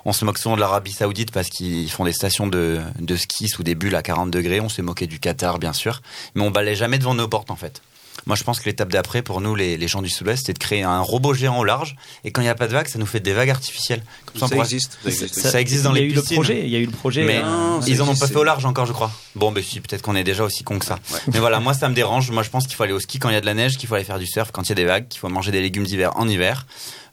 On 0.05 0.13
se 0.13 0.25
moque 0.25 0.39
souvent 0.39 0.57
de 0.57 0.61
l'Arabie 0.61 0.93
Saoudite 0.93 1.31
parce 1.33 1.49
qu'ils 1.49 1.91
font 1.91 2.05
des 2.05 2.13
stations 2.13 2.47
de, 2.47 2.81
de 3.01 3.17
ski 3.17 3.49
sous 3.49 3.63
des 3.63 3.75
bulles 3.75 3.95
à 3.95 4.03
40 4.03 4.31
degrés. 4.31 4.61
On 4.61 4.69
s'est 4.69 4.83
moqué 4.83 5.07
du 5.07 5.19
Qatar, 5.21 5.59
bien 5.59 5.73
sûr, 5.73 6.02
mais 6.35 6.43
on 6.43 6.51
balait 6.51 6.77
jamais 6.77 6.99
devant 6.99 7.15
nos 7.15 7.29
portes 7.29 7.51
en 7.51 7.57
fait. 7.57 7.83
Moi, 8.27 8.37
je 8.37 8.45
pense 8.45 8.61
que 8.61 8.67
l'étape 8.67 8.93
d'après, 8.93 9.23
pour 9.23 9.41
nous, 9.41 9.55
les, 9.57 9.77
les 9.77 9.89
gens 9.89 10.03
du 10.03 10.09
Sud-Ouest, 10.09 10.45
c'est 10.47 10.53
de 10.53 10.59
créer 10.59 10.83
un 10.83 11.01
robot 11.01 11.35
géant 11.35 11.59
au 11.59 11.65
large. 11.65 11.97
Et 12.25 12.31
quand 12.31 12.41
il 12.41 12.45
n'y 12.45 12.51
a 12.51 12.55
pas 12.55 12.69
de 12.69 12.73
vagues, 12.73 12.87
ça 12.87 12.99
nous 12.99 13.07
fait 13.07 13.21
des 13.21 13.33
vagues 13.33 13.51
artificielles. 13.51 14.03
Comme 14.27 14.49
Ça 14.49 14.57
existe. 14.57 14.99
Ça 15.03 15.09
existe. 15.09 15.35
Ça, 15.35 15.61
existe 15.61 15.83
dans 15.85 15.95
il 15.95 15.97
y 15.97 15.99
a 15.99 16.03
les 16.03 16.13
eu 16.13 16.15
le 16.15 16.21
piscines. 16.21 16.37
projet, 16.37 16.61
il 16.63 16.69
y 16.69 16.77
a 16.77 16.79
eu 16.79 16.87
le 16.87 16.93
projet. 16.93 17.25
Mais 17.25 17.43
Non, 17.43 17.81
ça 17.81 17.89
ils 17.89 18.01
en 18.03 18.09
ont 18.09 18.15
pas 18.15 18.29
fait 18.29 18.37
au 18.37 18.45
large 18.45 18.65
encore, 18.65 18.87
je 18.87 18.93
crois. 18.93 19.11
Bon, 19.35 19.51
ben 19.51 19.65
si, 19.65 19.81
peut-être 19.81 20.03
qu'on 20.03 20.15
est 20.15 20.25
déjà 20.25 20.45
aussi 20.45 20.63
con 20.63 20.79
que 20.79 20.85
ça. 20.85 20.99
Mais 21.33 21.41
voilà, 21.41 21.59
moi 21.59 21.75
ça 21.75 21.89
me 21.89 21.95
dérange. 21.95 22.31
Moi 22.31 22.43
je 22.43 22.51
pense 22.51 22.67
qu'il 22.67 22.77
faut 22.77 22.83
aller 22.85 22.93
au 22.93 23.01
ski 23.01 23.19
quand 23.19 23.31
il 23.31 23.35
y 23.35 23.37
a 23.37 23.41
de 23.41 23.47
la 23.47 23.55
neige, 23.55 23.77
qu'il 23.77 23.89
faut 23.89 23.95
aller 23.95 24.05
faire 24.05 24.19
du 24.19 24.27
surf 24.27 24.51
quand 24.53 24.63
il 24.63 24.69
y 24.69 24.73
a 24.73 24.77
des 24.77 24.85
vagues, 24.85 25.09
qu'il 25.09 25.19
faut 25.19 25.29
manger 25.29 25.51
des 25.51 25.63
légumes 25.63 25.85
d'hiver 25.85 26.13
en 26.17 26.29
hiver. 26.29 26.67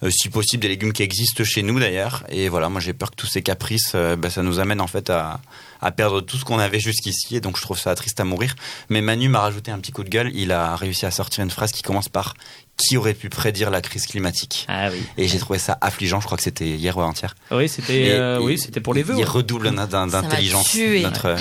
Euh, 0.03 0.09
si 0.11 0.29
possible, 0.29 0.61
des 0.61 0.69
légumes 0.69 0.93
qui 0.93 1.03
existent 1.03 1.43
chez 1.43 1.61
nous 1.61 1.79
d'ailleurs. 1.79 2.23
Et 2.29 2.49
voilà, 2.49 2.69
moi 2.69 2.79
j'ai 2.81 2.93
peur 2.93 3.11
que 3.11 3.15
tous 3.15 3.27
ces 3.27 3.41
caprices, 3.41 3.93
euh, 3.95 4.15
ben, 4.15 4.29
ça 4.29 4.43
nous 4.43 4.59
amène 4.59 4.79
en 4.79 4.87
fait 4.87 5.09
à, 5.09 5.39
à 5.81 5.91
perdre 5.91 6.21
tout 6.21 6.37
ce 6.37 6.45
qu'on 6.45 6.59
avait 6.59 6.79
jusqu'ici. 6.79 7.35
Et 7.35 7.41
donc 7.41 7.57
je 7.57 7.61
trouve 7.61 7.79
ça 7.79 7.93
triste 7.95 8.19
à 8.19 8.23
mourir. 8.23 8.55
Mais 8.89 9.01
Manu 9.01 9.29
m'a 9.29 9.39
rajouté 9.39 9.71
un 9.71 9.79
petit 9.79 9.91
coup 9.91 10.03
de 10.03 10.09
gueule. 10.09 10.31
Il 10.33 10.51
a 10.51 10.75
réussi 10.75 11.05
à 11.05 11.11
sortir 11.11 11.43
une 11.43 11.51
phrase 11.51 11.71
qui 11.71 11.81
commence 11.81 12.09
par 12.09 12.33
Qui 12.77 12.95
aurait 12.97 13.13
pu 13.13 13.29
prédire 13.29 13.69
la 13.69 13.81
crise 13.81 14.05
climatique? 14.05 14.65
Ah 14.69 14.89
oui. 14.91 15.01
Et 15.17 15.27
j'ai 15.27 15.37
trouvé 15.39 15.59
ça 15.59 15.77
affligeant. 15.81 16.19
Je 16.21 16.25
crois 16.25 16.37
que 16.37 16.43
c'était 16.43 16.67
hier 16.67 16.95
ou 16.97 17.01
avant-hier. 17.01 17.35
Oui, 17.51 17.67
c'était 17.67 18.11
euh, 18.11 18.39
oui, 18.41 18.57
c'était 18.57 18.79
pour 18.79 18.93
les 18.93 19.03
vœux. 19.03 19.15
Il 19.17 19.19
ouais. 19.19 19.25
redouble 19.25 19.69
d'intelligence, 19.71 20.75
notre 21.03 21.35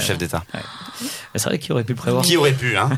chef 0.00 0.18
d'État. 0.18 0.44
C'est 1.34 1.44
vrai 1.48 1.58
qu'il 1.58 1.72
aurait 1.72 1.82
pu 1.82 1.92
le 1.92 1.96
prévoir? 1.98 2.24
Qui 2.24 2.36
aurait 2.36 2.52
pu, 2.52 2.76
hein? 2.76 2.90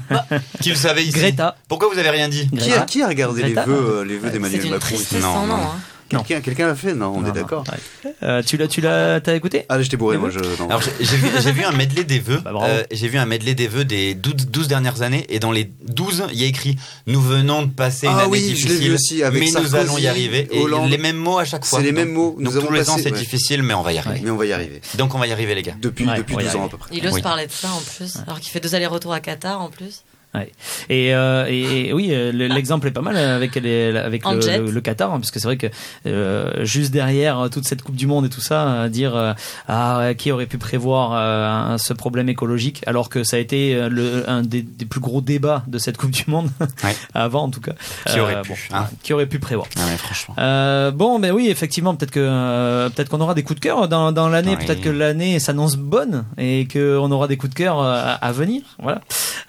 Qui 0.60 0.68
le 0.68 0.74
savait 0.76 1.04
ici? 1.04 1.12
Greta. 1.12 1.56
Pourquoi 1.68 1.88
vous 1.90 1.98
avez 1.98 2.10
rien 2.10 2.28
dit? 2.28 2.50
Qui 2.50 2.72
a, 2.74 2.82
qui 2.82 3.02
a 3.02 3.08
regardé 3.08 3.42
les 3.42 3.54
vœux, 3.54 4.00
euh, 4.00 4.04
les 4.04 4.18
vœux 4.18 4.28
C'est 4.28 4.32
d'Emmanuel 4.34 4.62
Macron 4.68 4.78
tristesse 4.78 5.22
Non, 5.22 5.46
non. 5.46 5.54
hein. 5.54 5.80
Quelqu'un 6.08 6.40
quelqu'un 6.40 6.66
l'a 6.68 6.74
fait 6.76 6.94
Non, 6.94 7.12
on 7.16 7.20
Non, 7.22 7.28
est 7.28 7.32
d'accord. 7.32 7.64
ouais. 8.04 8.14
Euh, 8.22 8.42
tu 8.42 8.56
l'as, 8.56 8.68
tu 8.68 8.80
l'as, 8.80 9.20
t'as 9.20 9.34
écouté 9.34 9.66
Ah, 9.68 9.82
j'étais 9.82 9.96
bourré, 9.96 10.18
moi. 10.18 10.28
vœux 10.30 10.40
Je, 10.42 10.62
non. 10.62 10.68
Alors 10.68 10.80
j'ai 11.00 11.52
vu, 11.52 11.64
un 11.64 11.72
medley 11.72 12.04
des 12.04 12.20
vœux. 12.20 12.40
Bah. 12.44 12.52
Euh, 12.62 12.84
j'ai 12.92 13.08
vu 13.08 13.18
un 13.18 13.26
medley 13.26 13.54
des 13.54 13.66
vœux 13.66 13.84
des 13.84 14.14
12, 14.14 14.34
12 14.48 14.68
dernières 14.68 15.02
années 15.02 15.26
et 15.28 15.40
dans 15.40 15.50
les 15.50 15.70
12, 15.88 16.24
il 16.32 16.40
y 16.40 16.44
a 16.44 16.46
écrit 16.46 16.76
nous 17.08 17.20
venons 17.20 17.62
de 17.62 17.70
passer 17.70 18.06
une 18.06 18.12
Ah 18.14 18.20
année 18.20 18.30
oui, 18.30 18.40
difficile, 18.42 18.72
vu 18.88 18.94
aussi, 18.94 19.22
avec 19.24 19.42
mais 19.42 19.60
nous 19.60 19.74
allons 19.74 19.98
y 19.98 20.06
arriver 20.06 20.46
et 20.52 20.60
Hollande. 20.60 20.90
les 20.90 20.98
mêmes 20.98 21.16
mots 21.16 21.38
à 21.38 21.44
chaque 21.44 21.64
fois. 21.64 21.80
C'est 21.80 21.84
les 21.84 21.92
mêmes 21.92 22.12
mots. 22.12 22.36
Nous 22.38 22.44
Donc 22.44 22.56
avons 22.56 22.66
tous 22.68 22.72
les 22.74 22.88
ans 22.88 22.92
passé- 22.94 23.02
c'est 23.02 23.12
ouais. 23.12 23.18
difficile 23.18 23.62
mais 23.64 23.74
on 23.74 23.82
va 23.82 23.92
y 23.92 23.98
arriver. 23.98 24.20
Mais 24.22 24.30
on 24.30 24.36
va 24.36 24.46
y 24.46 24.52
arriver. 24.52 24.80
Donc 24.96 25.14
on 25.14 25.18
va 25.18 25.26
y 25.26 25.32
arriver 25.32 25.54
les 25.56 25.62
gars. 25.62 25.74
Depuis, 25.80 26.06
Ouais, 26.06 26.16
depuis 26.18 26.34
on 26.34 26.38
va 26.38 26.42
y 26.44 26.46
12 26.46 26.56
ans 26.56 26.66
à 26.66 26.68
peu 26.68 26.76
près. 26.78 26.90
Il 26.94 27.06
ose 27.08 27.20
parler 27.20 27.46
de 27.46 27.52
ça 27.52 27.68
en 27.70 27.80
plus, 27.80 28.16
alors 28.26 28.38
qu'il 28.40 28.50
fait 28.52 28.60
deux 28.60 28.74
allers-retours 28.76 29.12
à 29.12 29.20
Qatar 29.20 29.60
en 29.60 29.70
plus. 29.70 30.02
Ouais. 30.36 30.52
Et, 30.88 31.14
euh, 31.14 31.46
et, 31.48 31.88
et 31.88 31.92
oui, 31.92 32.08
euh, 32.12 32.30
le- 32.32 32.46
l'exemple 32.46 32.86
est 32.88 32.92
pas 32.92 33.00
mal 33.00 33.16
avec, 33.16 33.54
les, 33.56 33.96
avec 33.96 34.24
le, 34.24 34.40
jet. 34.40 34.58
le, 34.58 34.70
le 34.70 34.80
Qatar, 34.80 35.12
hein, 35.12 35.18
parce 35.18 35.30
que 35.30 35.40
c'est 35.40 35.48
vrai 35.48 35.56
que 35.56 35.66
euh, 36.06 36.64
juste 36.64 36.92
derrière 36.92 37.40
euh, 37.40 37.48
toute 37.48 37.64
cette 37.66 37.82
Coupe 37.82 37.96
du 37.96 38.06
Monde 38.06 38.26
et 38.26 38.28
tout 38.28 38.40
ça, 38.40 38.68
euh, 38.68 38.88
dire 38.88 39.16
euh, 39.16 39.32
ah 39.68 39.98
ouais, 39.98 40.14
qui 40.14 40.30
aurait 40.30 40.46
pu 40.46 40.58
prévoir 40.58 41.12
euh, 41.14 41.74
un- 41.74 41.78
ce 41.78 41.92
problème 41.92 42.28
écologique, 42.28 42.82
alors 42.86 43.08
que 43.08 43.24
ça 43.24 43.36
a 43.36 43.40
été 43.40 43.88
le, 43.88 44.28
un 44.28 44.42
des, 44.42 44.62
des 44.62 44.84
plus 44.84 45.00
gros 45.00 45.20
débats 45.20 45.62
de 45.66 45.78
cette 45.78 45.96
Coupe 45.96 46.10
du 46.12 46.24
Monde 46.28 46.50
Ouais. 46.84 46.94
avant 47.14 47.44
en 47.44 47.50
tout 47.50 47.60
cas. 47.60 47.72
Qui 48.06 48.20
aurait 48.20 48.42
pu, 48.42 48.48
bon, 48.50 48.54
hein. 48.72 48.80
ouais, 48.82 48.86
Qui 49.02 49.12
aurait 49.14 49.26
pu 49.26 49.38
prévoir 49.38 49.66
Ah 49.78 49.82
mais 49.90 49.96
franchement. 49.96 50.34
euh, 50.38 50.90
bon, 50.90 51.18
ben 51.18 51.32
oui, 51.32 51.48
effectivement, 51.48 51.94
peut-être 51.94 52.10
que 52.10 52.20
euh, 52.20 52.88
peut-être 52.90 53.08
qu'on 53.08 53.20
aura 53.20 53.34
des 53.34 53.42
coups 53.42 53.58
de 53.60 53.64
cœur 53.64 53.88
dans, 53.88 54.12
dans 54.12 54.28
l'année. 54.28 54.56
Oui. 54.58 54.66
Peut-être 54.66 54.80
que 54.82 54.90
l'année 54.90 55.38
s'annonce 55.38 55.76
bonne 55.76 56.24
et 56.38 56.66
que 56.66 56.98
on 56.98 57.10
aura 57.10 57.26
des 57.28 57.36
coups 57.36 57.50
de 57.54 57.58
cœur 57.58 57.80
à, 57.80 58.12
à 58.12 58.32
venir. 58.32 58.62
Voilà. 58.82 59.00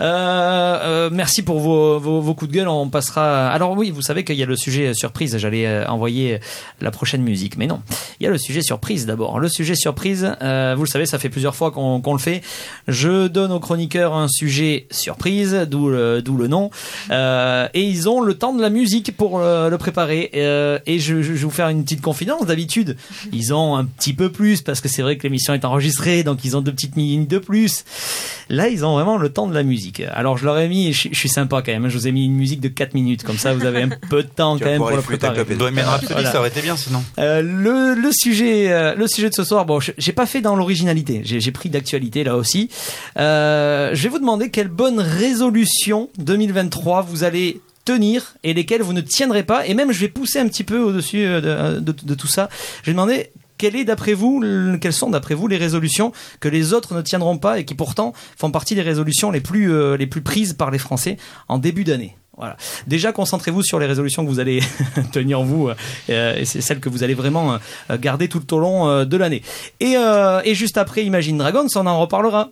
Euh, 0.01 0.76
euh, 0.83 1.09
merci 1.11 1.43
pour 1.43 1.59
vos, 1.59 2.33
coups 2.33 2.51
de 2.51 2.57
gueule. 2.57 2.67
On 2.67 2.89
passera. 2.89 3.49
Alors 3.49 3.71
oui, 3.77 3.91
vous 3.91 4.01
savez 4.01 4.23
qu'il 4.23 4.35
y 4.35 4.43
a 4.43 4.45
le 4.45 4.55
sujet 4.55 4.93
surprise. 4.93 5.37
J'allais 5.37 5.67
euh, 5.67 5.85
envoyer 5.87 6.39
la 6.81 6.91
prochaine 6.91 7.21
musique, 7.21 7.57
mais 7.57 7.67
non. 7.67 7.81
Il 8.19 8.23
y 8.23 8.27
a 8.27 8.29
le 8.29 8.37
sujet 8.37 8.61
surprise 8.61 9.05
d'abord. 9.05 9.39
Le 9.39 9.49
sujet 9.49 9.75
surprise, 9.75 10.35
euh, 10.41 10.73
vous 10.75 10.83
le 10.83 10.89
savez, 10.89 11.05
ça 11.05 11.19
fait 11.19 11.29
plusieurs 11.29 11.55
fois 11.55 11.71
qu'on 11.71 12.13
le 12.13 12.19
fait. 12.19 12.41
Je 12.87 13.27
donne 13.27 13.51
aux 13.51 13.59
chroniqueurs 13.59 14.13
un 14.13 14.27
sujet 14.27 14.87
surprise, 14.91 15.67
d'où 15.69 15.89
le, 15.89 16.47
nom. 16.47 16.69
Et 17.11 17.83
ils 17.83 18.09
ont 18.09 18.21
le 18.21 18.33
temps 18.33 18.53
de 18.53 18.61
la 18.61 18.69
musique 18.69 19.15
pour 19.15 19.39
le 19.39 19.75
préparer. 19.77 20.29
Et 20.85 20.99
je, 20.99 21.21
je 21.21 21.33
vais 21.33 21.39
vous 21.39 21.49
faire 21.49 21.69
une 21.69 21.83
petite 21.83 22.01
confidence. 22.01 22.45
D'habitude, 22.45 22.97
ils 23.31 23.53
ont 23.53 23.75
un 23.75 23.85
petit 23.85 24.13
peu 24.13 24.31
plus 24.31 24.61
parce 24.61 24.81
que 24.81 24.87
c'est 24.87 25.01
vrai 25.01 25.17
que 25.17 25.23
l'émission 25.23 25.53
est 25.53 25.65
enregistrée, 25.65 26.23
donc 26.23 26.45
ils 26.45 26.55
ont 26.55 26.61
deux 26.61 26.71
petites 26.71 26.95
minutes 26.95 27.29
de 27.29 27.37
plus. 27.37 27.83
Là, 28.49 28.69
ils 28.69 28.85
ont 28.85 28.93
vraiment 28.93 29.17
le 29.17 29.29
temps 29.29 29.47
de 29.47 29.53
la 29.53 29.63
musique. 29.63 30.01
Alors, 30.13 30.37
je 30.37 30.45
leur 30.45 30.56
mis, 30.67 30.93
je, 30.93 31.09
je 31.11 31.17
suis 31.19 31.29
sympa 31.29 31.61
quand 31.63 31.71
même. 31.71 31.87
Je 31.89 31.97
vous 31.97 32.07
ai 32.07 32.11
mis 32.11 32.25
une 32.25 32.33
musique 32.35 32.59
de 32.61 32.69
4 32.69 32.93
minutes, 32.95 33.23
comme 33.23 33.37
ça, 33.37 33.53
vous 33.53 33.65
avez 33.65 33.83
un 33.83 33.89
peu 33.89 34.23
de 34.23 34.27
temps 34.29 34.57
Tu 34.57 34.63
quand 34.63 34.69
même 34.71 34.79
pour 34.79 34.89
le 34.89 35.01
préparer. 35.01 35.35
clope 35.35 35.51
et 35.51 35.55
Bohemian 35.55 35.85
Rhapsody 35.85 36.13
Voilà. 36.13 36.31
ça 36.31 36.39
aurait 36.39 36.49
été 36.49 36.61
bien 36.61 36.75
sinon. 36.75 37.03
Euh, 37.19 37.41
le, 37.43 37.93
le 38.01 38.09
sujet, 38.11 38.71
euh, 38.71 38.95
le 38.95 39.07
sujet 39.07 39.29
de 39.29 39.35
ce 39.35 39.43
soir, 39.43 39.65
bon, 39.65 39.79
je- 39.79 39.91
j'ai 39.97 40.13
pas 40.13 40.25
fait 40.25 40.41
dans 40.41 40.55
l'originalité. 40.55 41.21
J'ai 41.23 41.51
pris 41.51 41.69
d'actualité 41.69 42.23
là 42.23 42.35
aussi. 42.35 42.69
Euh, 43.17 43.91
je 43.93 44.01
vais 44.03 44.09
vous 44.09 44.19
demander 44.19 44.49
quelle 44.49 44.69
bonne 44.69 44.99
résolution 44.99 46.09
2023 46.17 47.01
vous 47.03 47.23
allez 47.23 47.61
tenir 47.85 48.33
et 48.43 48.53
lesquelles 48.53 48.81
vous 48.81 48.93
ne 48.93 49.01
tiendrez 49.01 49.43
pas. 49.43 49.65
Et 49.65 49.73
même, 49.73 49.91
je 49.91 49.99
vais 49.99 50.07
pousser 50.09 50.39
un 50.39 50.47
petit 50.47 50.63
peu 50.63 50.79
au-dessus 50.79 51.23
de, 51.25 51.79
de- 51.79 51.95
de 52.03 52.13
tout 52.15 52.27
ça. 52.27 52.49
Je 52.81 52.87
vais 52.87 52.93
demander 52.93 53.29
quelles 53.57 54.93
sont 54.93 55.09
d'après 55.09 55.35
vous 55.35 55.47
les 55.47 55.57
résolutions 55.57 56.11
que 56.39 56.49
les 56.49 56.73
autres 56.73 56.93
ne 56.93 57.01
tiendront 57.01 57.37
pas 57.37 57.59
et 57.59 57.65
qui 57.65 57.75
pourtant 57.75 58.13
font 58.37 58.51
partie 58.51 58.75
des 58.75 58.81
résolutions 58.81 59.31
les 59.31 59.41
plus 59.41 59.73
euh, 59.73 59.97
prises 60.23 60.53
par 60.53 60.71
les 60.71 60.79
Français 60.79 61.17
en 61.47 61.57
début 61.57 61.83
d'année? 61.83 62.15
Déjà, 62.85 63.11
concentrez-vous 63.11 63.63
sur 63.63 63.79
les 63.79 63.85
résolutions 63.85 64.23
que 64.23 64.29
vous 64.29 64.39
allez 64.39 64.61
tenir 65.11 65.41
vous, 65.41 65.69
euh, 66.09 66.35
et 66.35 66.45
c'est 66.45 66.61
celles 66.61 66.79
que 66.79 66.89
vous 66.89 67.03
allez 67.03 67.15
vraiment 67.15 67.57
euh, 67.89 67.97
garder 67.97 68.27
tout 68.27 68.53
au 68.53 68.59
long 68.59 68.87
euh, 68.87 69.05
de 69.05 69.17
l'année. 69.17 69.41
Euh, 69.81 70.41
et 70.45 70.55
juste 70.55 70.77
après 70.77 71.03
Imagine 71.03 71.37
Dragons, 71.37 71.67
on 71.75 71.87
en 71.87 71.99
reparlera. 71.99 72.51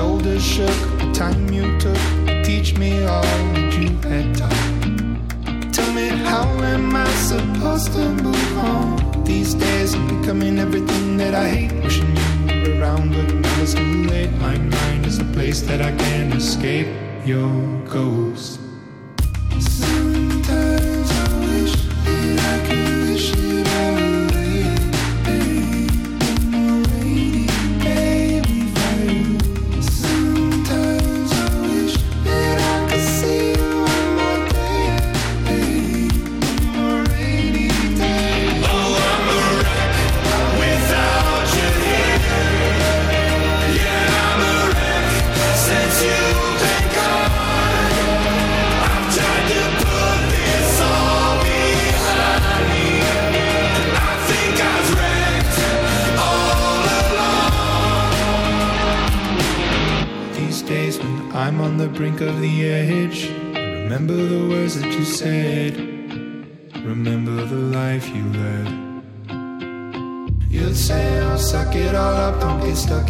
shoulders 0.00 0.42
shook, 0.42 0.78
the 0.98 1.10
time 1.12 1.52
you 1.52 1.78
took 1.78 2.02
to 2.26 2.42
teach 2.42 2.74
me 2.78 3.04
all 3.04 3.22
that 3.52 3.74
you 3.78 3.90
had 4.08 4.34
taught. 4.34 5.74
Tell 5.74 5.92
me, 5.92 6.08
how 6.30 6.46
am 6.72 6.96
I 6.96 7.10
supposed 7.30 7.92
to 7.92 8.08
move 8.08 8.58
on? 8.58 9.24
These 9.24 9.52
days 9.52 9.92
I'm 9.94 10.06
becoming 10.18 10.58
everything 10.58 11.18
that 11.18 11.34
I 11.34 11.48
hate. 11.48 11.72
Wishing 11.84 12.16
you 12.16 12.62
were 12.62 12.80
around, 12.80 13.12
but 13.12 13.28
now 13.34 13.62
it's 13.62 13.74
too 13.74 14.04
late. 14.04 14.32
My 14.38 14.56
mind 14.56 15.04
is 15.04 15.18
a 15.18 15.28
place 15.36 15.60
that 15.68 15.82
I 15.82 15.92
can't 16.04 16.32
escape 16.34 16.88
your 17.26 17.52
ghost. 17.84 18.59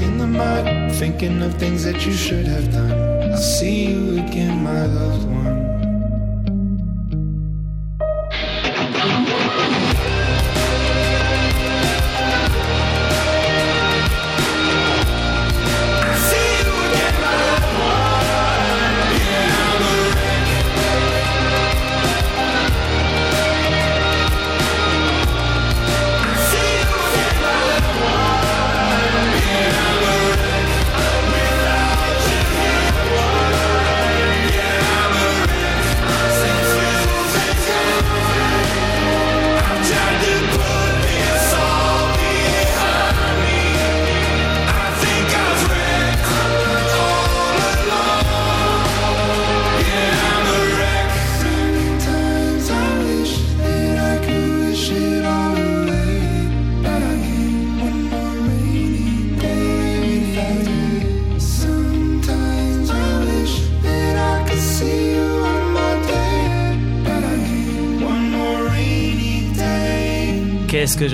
In 0.03 0.19
the 0.19 0.27
mud. 0.27 0.93
Thinking 0.93 1.43
of 1.43 1.55
things 1.55 1.85
that 1.85 2.05
you 2.07 2.13
should 2.13 2.47
have 2.47 2.73
done. 2.73 2.93
I'll 3.31 3.37
see 3.37 3.87
you 3.87 4.19
again, 4.23 4.63
my 4.63 4.87
loved 4.87 5.29
one. 5.29 5.70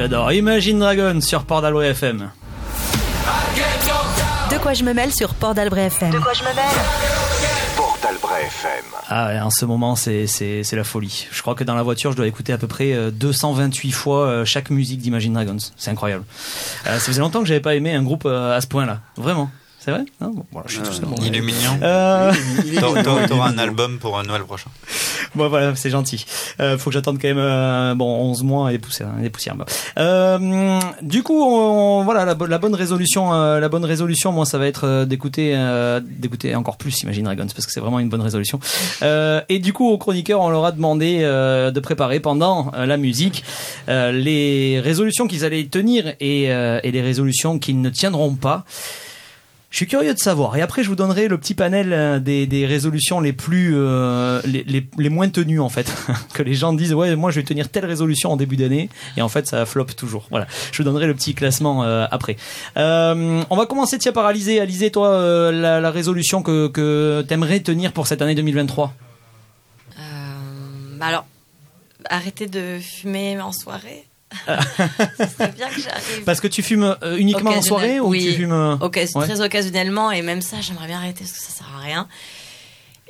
J'adore. 0.06 0.32
Imagine 0.32 0.78
Dragon 0.78 1.20
sur 1.20 1.44
Port 1.44 1.62
d'Albret 1.62 1.88
FM. 1.88 2.30
De 4.52 4.58
quoi 4.58 4.72
je 4.72 4.84
me 4.84 4.92
mêle 4.92 5.12
sur 5.12 5.34
Port 5.34 5.52
d'Albret 5.52 5.86
FM. 5.86 6.12
De 6.12 6.18
quoi 6.20 6.32
je 6.32 6.42
me 6.44 6.54
mêle 6.54 6.64
Port 7.76 7.98
d'Albret 8.00 8.42
FM. 8.46 8.84
Ah 9.08 9.26
ouais, 9.26 9.40
en 9.40 9.50
ce 9.50 9.64
moment, 9.64 9.96
c'est, 9.96 10.28
c'est, 10.28 10.62
c'est 10.62 10.76
la 10.76 10.84
folie. 10.84 11.26
Je 11.32 11.42
crois 11.42 11.56
que 11.56 11.64
dans 11.64 11.74
la 11.74 11.82
voiture, 11.82 12.12
je 12.12 12.16
dois 12.16 12.28
écouter 12.28 12.52
à 12.52 12.58
peu 12.58 12.68
près 12.68 12.92
euh, 12.92 13.10
228 13.10 13.90
fois 13.90 14.26
euh, 14.26 14.44
chaque 14.44 14.70
musique 14.70 15.00
d'Imagine 15.00 15.32
Dragons. 15.32 15.56
C'est 15.76 15.90
incroyable. 15.90 16.24
Euh, 16.86 16.94
ça 16.94 17.00
faisait 17.00 17.20
longtemps 17.20 17.40
que 17.40 17.46
j'avais 17.46 17.58
pas 17.58 17.74
aimé 17.74 17.92
un 17.92 18.04
groupe 18.04 18.26
euh, 18.26 18.56
à 18.56 18.60
ce 18.60 18.68
point-là. 18.68 19.00
Vraiment. 19.16 19.50
C'est 19.86 19.92
vrai 19.92 20.04
Non 20.20 20.30
bon, 20.30 20.44
voilà, 20.50 20.66
je 20.68 20.74
suis 20.74 20.82
tout 20.82 20.92
seul. 20.92 21.04
Bon, 21.04 21.14
Il 21.22 21.36
est 21.36 21.40
mignon. 21.40 21.78
Euh, 21.80 22.32
T'auras- 22.80 23.46
un 23.48 23.56
album 23.58 23.98
pour 24.00 24.20
Noël 24.24 24.42
prochain. 24.42 24.68
Bon 25.36 25.48
voilà, 25.48 25.76
c'est 25.76 25.90
gentil. 25.90 26.24
Euh, 26.60 26.76
faut 26.76 26.90
que 26.90 26.94
j'attende 26.94 27.18
quand 27.22 27.28
même 27.28 27.38
euh, 27.38 27.94
bon 27.94 28.06
11 28.30 28.42
mois 28.42 28.72
et 28.72 28.78
poussières, 28.78 29.12
des 29.20 29.30
poussières. 29.30 29.54
Bon. 29.54 29.64
Euh, 29.98 30.80
du 31.02 31.22
coup, 31.22 31.40
on- 31.40 32.02
voilà 32.02 32.24
la, 32.24 32.34
la 32.48 32.58
bonne 32.58 32.74
résolution, 32.74 33.32
euh, 33.32 33.60
la 33.60 33.68
bonne 33.68 33.84
résolution, 33.84 34.32
moi 34.32 34.44
ça 34.44 34.58
va 34.58 34.66
être 34.66 34.88
euh, 34.88 35.04
d'écouter, 35.04 35.52
euh, 35.54 36.00
d'écouter 36.04 36.54
encore 36.56 36.78
plus 36.78 37.02
Imagine 37.02 37.22
Dragons 37.24 37.46
parce 37.54 37.64
que 37.66 37.70
c'est 37.72 37.80
vraiment 37.80 38.00
une 38.00 38.08
bonne 38.08 38.22
résolution. 38.22 38.58
Euh, 39.02 39.40
et 39.48 39.60
du 39.60 39.72
coup, 39.72 39.88
aux 39.88 39.98
chroniqueurs, 39.98 40.40
on 40.40 40.48
leur 40.50 40.64
a 40.64 40.72
demandé 40.72 41.20
euh, 41.20 41.70
de 41.70 41.78
préparer 41.78 42.18
pendant 42.18 42.72
euh, 42.74 42.86
la 42.86 42.96
musique 42.96 43.44
euh, 43.88 44.10
les 44.10 44.80
résolutions 44.80 45.28
qu'ils 45.28 45.44
allaient 45.44 45.66
tenir 45.66 46.08
et, 46.18 46.52
euh, 46.52 46.80
et 46.82 46.90
les 46.90 47.02
résolutions 47.02 47.60
qu'ils 47.60 47.80
ne 47.80 47.90
tiendront 47.90 48.34
pas. 48.34 48.64
Je 49.70 49.76
suis 49.78 49.86
curieux 49.86 50.14
de 50.14 50.18
savoir. 50.18 50.56
Et 50.56 50.62
après, 50.62 50.82
je 50.82 50.88
vous 50.88 50.96
donnerai 50.96 51.28
le 51.28 51.38
petit 51.38 51.54
panel 51.54 51.92
euh, 51.92 52.18
des, 52.18 52.66
résolutions 52.66 53.20
les 53.20 53.32
plus, 53.32 53.72
euh, 53.74 54.40
les, 54.44 55.08
moins 55.08 55.28
tenues 55.28 55.60
en 55.60 55.68
fait. 55.68 55.92
que 56.34 56.42
les 56.42 56.54
gens 56.54 56.72
disent 56.72 56.94
ouais, 56.94 57.16
moi 57.16 57.30
je 57.30 57.40
vais 57.40 57.44
tenir 57.44 57.68
telle 57.68 57.84
résolution 57.84 58.32
en 58.32 58.36
début 58.36 58.56
d'année 58.56 58.88
et 59.16 59.22
en 59.22 59.28
fait 59.28 59.46
ça 59.46 59.66
flop 59.66 59.86
toujours. 59.96 60.26
Voilà. 60.30 60.46
Je 60.72 60.78
vous 60.78 60.84
donnerai 60.84 61.06
le 61.06 61.14
petit 61.14 61.34
classement 61.34 61.82
euh, 61.84 62.06
après. 62.10 62.36
On 62.76 63.56
va 63.56 63.66
commencer 63.66 63.98
tiens 63.98 64.12
par 64.12 64.26
Alizé. 64.26 64.60
Alizé, 64.60 64.90
toi, 64.90 65.50
la, 65.52 65.90
résolution 65.90 66.42
que 66.42 66.68
que 66.68 67.24
t'aimerais 67.28 67.60
tenir 67.60 67.92
pour 67.92 68.06
cette 68.06 68.22
année 68.22 68.34
2023. 68.34 68.94
Euh, 69.98 70.02
bah 70.98 71.06
alors, 71.06 71.26
arrêter 72.08 72.46
de 72.46 72.78
fumer 72.80 73.40
en 73.40 73.52
soirée. 73.52 74.06
Ce 75.18 75.26
serait 75.26 75.52
bien 75.52 75.68
que 75.68 75.80
j'arrive. 75.80 76.24
Parce 76.24 76.40
que 76.40 76.48
tu 76.48 76.62
fumes 76.62 76.96
euh, 77.02 77.16
uniquement 77.16 77.50
en 77.50 77.62
soirée 77.62 78.00
ou 78.00 78.08
oui, 78.08 78.24
tu 78.24 78.32
fumes 78.32 78.52
euh, 78.52 78.76
ouais. 78.76 79.06
très 79.26 79.40
occasionnellement 79.40 80.10
et 80.10 80.22
même 80.22 80.42
ça 80.42 80.60
j'aimerais 80.60 80.86
bien 80.86 80.98
arrêter 80.98 81.20
parce 81.24 81.32
que 81.32 81.38
ça 81.42 81.50
sert 81.50 81.66
à 81.76 81.80
rien 81.80 82.08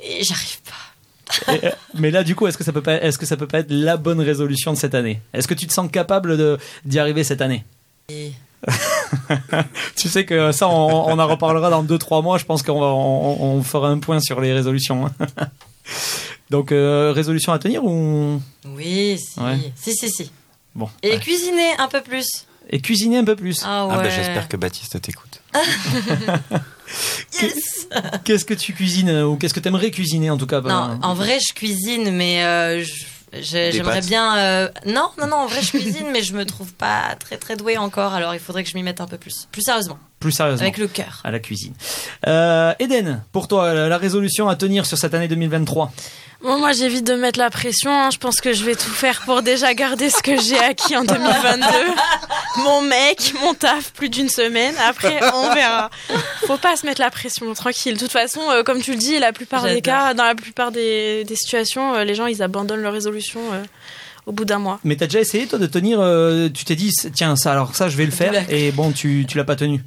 et 0.03 0.23
j'arrive 0.23 0.59
pas 0.63 1.53
Et, 1.53 1.65
euh, 1.65 1.71
mais 1.95 2.11
là, 2.11 2.23
du 2.23 2.35
coup, 2.35 2.47
est-ce 2.47 2.57
que 2.57 2.63
ça 2.63 2.71
peut 2.71 2.81
pas, 2.83 3.01
est-ce 3.01 3.17
que 3.17 3.25
ça 3.25 3.35
peut 3.37 3.47
pas 3.47 3.59
être 3.59 3.71
la 3.71 3.97
bonne 3.97 4.21
résolution 4.21 4.71
de 4.73 4.77
cette 4.77 4.95
année? 4.95 5.21
Est-ce 5.33 5.47
que 5.47 5.53
tu 5.55 5.67
te 5.67 5.73
sens 5.73 5.89
capable 5.91 6.37
de 6.37 6.57
d'y 6.85 6.99
arriver 6.99 7.23
cette 7.23 7.41
année? 7.41 7.65
Et- 8.09 8.31
Tu 9.95 10.07
sais 10.09 10.25
que 10.25 10.51
ça, 10.51 10.67
on, 10.67 11.09
on 11.09 11.19
en 11.19 11.27
reparlera 11.27 11.69
dans 11.69 11.83
2-3 11.83 12.23
mois. 12.23 12.37
Je 12.37 12.45
pense 12.45 12.63
qu'on 12.63 12.79
va, 12.79 12.87
on, 12.87 13.57
on 13.57 13.63
fera 13.63 13.89
un 13.89 13.99
point 13.99 14.19
sur 14.19 14.41
les 14.41 14.53
résolutions. 14.53 15.09
Donc, 16.49 16.71
euh, 16.71 17.11
résolution 17.13 17.51
à 17.53 17.59
tenir 17.59 17.83
ou? 17.83 18.41
Oui 18.75 19.17
si 19.19 19.39
Ouais. 19.39 19.57
si 19.75 19.93
si 19.93 20.09
si 20.09 20.31
bon 20.77 20.89
et 21.03 21.11
ouais. 21.11 21.19
cuisiner 21.19 21.73
un 21.79 21.87
peu 21.89 21.99
plus 22.01 22.27
Et 22.69 22.79
cuisiner 22.81 23.17
un 23.17 23.25
peu 23.25 23.35
plus. 23.35 23.63
ah 23.65 23.85
ouais 23.87 23.93
Ah 23.97 24.01
bah, 24.03 24.09
j'espère 24.09 24.47
que 24.47 24.55
Baptiste 24.57 25.01
t'écoute. 25.01 25.41
yes 27.41 27.87
Qu'est-ce 28.23 28.45
que 28.45 28.53
tu 28.53 28.73
cuisines 28.73 29.09
euh, 29.09 29.25
ou 29.25 29.37
qu'est-ce 29.37 29.53
que 29.53 29.59
t'aimerais 29.59 29.91
cuisiner 29.91 30.29
en 30.29 30.37
tout 30.37 30.47
cas 30.47 30.61
non 30.61 30.67
bah, 30.67 30.99
en 31.03 31.13
vrai 31.13 31.37
je 31.45 31.53
cuisine 31.53 32.11
mais 32.11 32.43
euh, 32.43 32.83
je- 32.83 33.05
j'aimerais 33.41 34.01
bien 34.01 34.37
euh, 34.37 34.69
non 34.85 35.09
non 35.19 35.27
non 35.27 35.35
en 35.37 35.47
vrai 35.47 35.61
je 35.61 35.71
cuisine 35.71 36.07
mais 36.13 36.23
je 36.23 36.33
me 36.33 36.45
trouve 36.45 36.73
pas 36.73 37.15
très 37.19 37.37
très 37.37 37.55
douée 37.57 37.77
encore 37.77 38.13
alors 38.13 38.33
il 38.33 38.39
faudrait 38.39 38.63
que 38.63 38.69
je 38.69 38.75
m'y 38.75 38.83
mette 38.83 39.01
un 39.01 39.07
peu 39.07 39.17
plus 39.17 39.47
plus 39.51 39.61
sérieusement 39.61 39.99
Plus 40.19 40.31
sérieusement. 40.31 40.63
avec 40.63 40.77
le 40.77 40.87
cœur 40.87 41.21
À 41.23 41.31
la 41.31 41.39
cuisine. 41.39 41.73
Euh, 42.27 42.73
Eden, 42.79 43.23
pour 43.31 43.47
toi, 43.47 43.73
la 43.73 43.97
résolution 43.97 44.47
à 44.49 44.55
tenir 44.55 44.85
sur 44.85 44.97
cette 44.97 45.13
année 45.13 45.27
2023 45.27 45.91
Bon, 46.43 46.59
moi, 46.59 46.71
j'évite 46.71 47.05
de 47.05 47.15
mettre 47.15 47.39
la 47.39 47.49
pression. 47.49 47.89
hein. 47.91 48.09
Je 48.11 48.17
pense 48.17 48.39
que 48.41 48.53
je 48.53 48.63
vais 48.63 48.75
tout 48.75 48.91
faire 48.91 49.21
pour 49.25 49.41
déjà 49.41 49.73
garder 49.73 50.09
ce 50.09 50.21
que 50.21 50.39
j'ai 50.39 50.57
acquis 50.59 50.95
en 50.95 51.03
2022. 51.03 51.65
Mon 52.63 52.81
mec, 52.83 53.33
mon 53.41 53.53
taf, 53.55 53.91
plus 53.91 54.09
d'une 54.09 54.29
semaine. 54.29 54.73
Après, 54.87 55.19
on 55.33 55.53
verra. 55.53 55.89
Faut 56.45 56.57
pas 56.57 56.75
se 56.75 56.85
mettre 56.85 57.01
la 57.01 57.09
pression, 57.09 57.51
tranquille. 57.53 57.95
De 57.95 57.99
toute 57.99 58.11
façon, 58.11 58.41
euh, 58.51 58.61
comme 58.63 58.81
tu 58.81 58.91
le 58.91 58.97
dis, 58.97 59.17
la 59.19 59.33
plupart 59.33 59.63
des 59.63 59.81
cas, 59.81 60.13
dans 60.13 60.25
la 60.25 60.35
plupart 60.35 60.71
des, 60.71 61.23
des 61.23 61.35
situations, 61.35 61.95
euh, 61.95 62.03
les 62.03 62.13
gens, 62.15 62.27
ils 62.27 62.43
abandonnent 62.43 62.81
leur 62.81 62.93
résolution 62.93 63.39
euh, 63.53 63.63
au 64.27 64.31
bout 64.31 64.45
d'un 64.45 64.59
mois. 64.59 64.79
Mais 64.83 64.95
t'as 64.95 65.05
déjà 65.07 65.19
essayé 65.19 65.47
toi 65.47 65.57
de 65.57 65.65
tenir 65.67 65.99
euh, 66.01 66.49
Tu 66.49 66.65
t'es 66.65 66.75
dit 66.75 66.91
tiens 67.13 67.35
ça 67.35 67.51
alors 67.53 67.75
ça 67.75 67.89
je 67.89 67.95
vais 67.97 68.05
le 68.05 68.11
faire 68.11 68.33
et 68.51 68.71
bon 68.71 68.91
tu 68.91 69.25
tu 69.27 69.37
l'as 69.37 69.43
pas 69.45 69.55
tenu. 69.55 69.81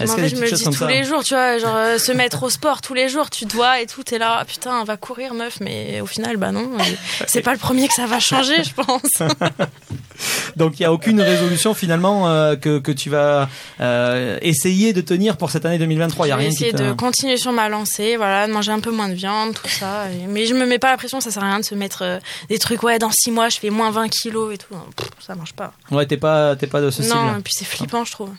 Est-ce 0.00 0.12
en 0.12 0.16
fait, 0.16 0.28
je 0.28 0.36
me 0.36 0.46
dis 0.56 0.64
tous 0.64 0.86
les 0.86 1.04
jours, 1.04 1.22
tu 1.24 1.34
vois, 1.34 1.58
genre 1.58 1.74
euh, 1.76 1.98
se 1.98 2.12
mettre 2.12 2.42
au 2.42 2.50
sport 2.50 2.80
tous 2.80 2.94
les 2.94 3.08
jours, 3.08 3.30
tu 3.30 3.46
te 3.46 3.54
vois 3.54 3.80
et 3.80 3.86
tout, 3.86 4.02
t'es 4.02 4.18
là, 4.18 4.38
ah, 4.40 4.44
putain, 4.44 4.80
on 4.80 4.84
va 4.84 4.96
courir, 4.96 5.34
meuf, 5.34 5.58
mais 5.60 6.00
au 6.00 6.06
final, 6.06 6.36
bah 6.36 6.52
non, 6.52 6.70
euh, 6.78 6.82
c'est 7.26 7.42
pas 7.42 7.52
le 7.52 7.58
premier 7.58 7.88
que 7.88 7.94
ça 7.94 8.06
va 8.06 8.18
changer, 8.20 8.62
je 8.64 8.74
pense. 8.74 9.02
Donc 10.56 10.78
il 10.78 10.82
y 10.84 10.86
a 10.86 10.92
aucune 10.92 11.20
résolution 11.20 11.74
finalement 11.74 12.28
euh, 12.28 12.54
que 12.56 12.78
que 12.78 12.92
tu 12.92 13.10
vas 13.10 13.48
euh, 13.80 14.38
essayer 14.42 14.92
de 14.92 15.00
tenir 15.00 15.36
pour 15.36 15.50
cette 15.50 15.64
année 15.66 15.78
2023? 15.78 16.26
Il 16.26 16.28
y 16.30 16.32
a 16.32 16.36
rien 16.36 16.48
essayer 16.50 16.72
de 16.72 16.92
continuer 16.92 17.36
sur 17.36 17.50
ma 17.52 17.68
lancée, 17.68 18.16
voilà, 18.16 18.46
de 18.46 18.52
manger 18.52 18.70
un 18.72 18.78
peu 18.80 18.90
moins 18.92 19.08
de 19.08 19.14
viande, 19.14 19.54
tout 19.54 19.68
ça. 19.68 20.06
et- 20.10 20.26
Mais 20.28 20.46
je 20.46 20.54
me 20.54 20.66
mets 20.66 20.78
pas 20.78 20.90
la 20.90 20.96
pression, 20.96 21.20
ça 21.20 21.30
sert 21.32 21.42
à 21.42 21.46
rien 21.48 21.58
de 21.60 21.64
se 21.64 21.74
mettre 21.74 22.02
euh, 22.02 22.18
des 22.48 22.58
trucs, 22.58 22.82
ouais, 22.84 22.98
dans 23.00 23.10
6 23.10 23.32
mois, 23.32 23.48
je 23.48 23.58
fais 23.58 23.70
moins 23.70 23.90
20 23.90 24.08
kilos 24.08 24.54
et 24.54 24.58
tout. 24.58 24.74
Pff, 24.96 25.08
ça 25.26 25.34
marche 25.34 25.52
pas. 25.52 25.72
Ouais 25.90 26.06
t'es 26.06 26.16
pas 26.16 26.54
t'es 26.56 26.66
pas 26.68 26.80
de 26.80 26.90
ce 26.90 27.02
style. 27.02 27.14
non, 27.16 27.36
et 27.38 27.42
puis 27.42 27.52
c'est 27.56 27.64
flippant, 27.64 28.04
je 28.04 28.12
trouve. 28.12 28.30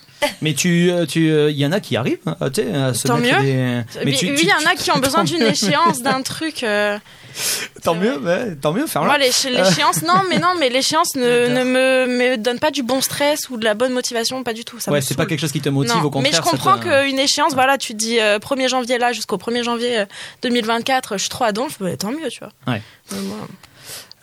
Mais 0.42 0.54
tu 0.54 0.90
euh, 0.92 1.06
tu 1.06 1.30
euh, 1.32 1.50
il 1.52 1.58
y 1.58 1.66
en 1.66 1.72
a 1.72 1.80
qui 1.80 1.96
arrivent 1.98 2.20
hein, 2.26 2.36
tu 2.54 2.62
sais 2.64 2.74
à 2.74 2.94
se 2.94 3.08
Tant 3.08 3.18
mieux. 3.18 3.40
des. 3.42 3.82
Mais 4.06 4.12
tu- 4.14 4.28
oui, 4.32 4.40
il 4.42 4.48
y 4.50 4.54
en 4.54 4.70
a 4.70 4.76
qui 4.76 4.92
ont 4.92 5.00
besoin 5.00 5.24
d'une 5.24 5.42
échéance, 5.44 6.02
d'un 6.02 6.22
truc. 6.24 6.64
euh, 6.64 6.98
Tant 7.84 7.96
mieux 7.96 8.18
ouais, 8.18 8.56
tant 8.56 8.72
mieux 8.72 8.88
faire 8.88 9.04
Moi, 9.04 9.18
l'échéance, 9.18 10.02
non, 10.08 10.22
mais 10.30 10.40
non, 10.40 10.54
mais 10.58 10.70
l'échéance 10.70 11.16
ne, 11.16 11.48
ne 11.50 11.64
me, 11.66 12.06
me 12.08 12.38
donne 12.38 12.60
pas 12.60 12.72
du 12.72 12.82
bon 12.82 13.02
stress 13.02 13.50
ou 13.50 13.58
de 13.58 13.66
la 13.66 13.74
bonne 13.74 13.92
motivation, 13.92 14.42
pas 14.44 14.54
du 14.54 14.64
tout. 14.64 14.80
Ça 14.80 14.90
Ouais 14.92 15.02
c'est 15.02 15.16
pas 15.16 15.26
quelque 15.26 15.42
chose 15.42 15.52
qui 15.52 15.60
te 15.60 15.68
motive 15.68 15.96
Non, 15.96 16.04
au 16.04 16.10
contraire. 16.10 16.32
mais 16.32 16.38
je 16.38 16.42
comprends 16.42 16.78
qu'une 16.80 17.20
échéance, 17.20 17.54
voilà, 17.54 17.78
tu 17.78 17.92
te 17.94 17.98
dis 17.98 18.20
euh, 18.22 18.40
1er 18.40 18.70
janvier 18.70 18.98
là 18.98 19.12
jusqu'au 19.12 19.36
1er 19.38 19.64
janvier 19.64 20.00
euh, 20.00 20.06
2024, 20.44 21.14
je 21.18 21.22
suis 21.24 21.30
trop 21.30 21.44
à 21.44 21.52
donf, 21.52 21.78
bah, 21.82 21.98
tant 21.98 22.12
mieux, 22.12 22.30
tu 22.30 22.40
vois. 22.40 22.52
Ouais. 22.74 22.82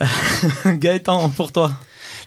Gaëtan 0.66 1.28
pour 1.30 1.52
toi. 1.52 1.72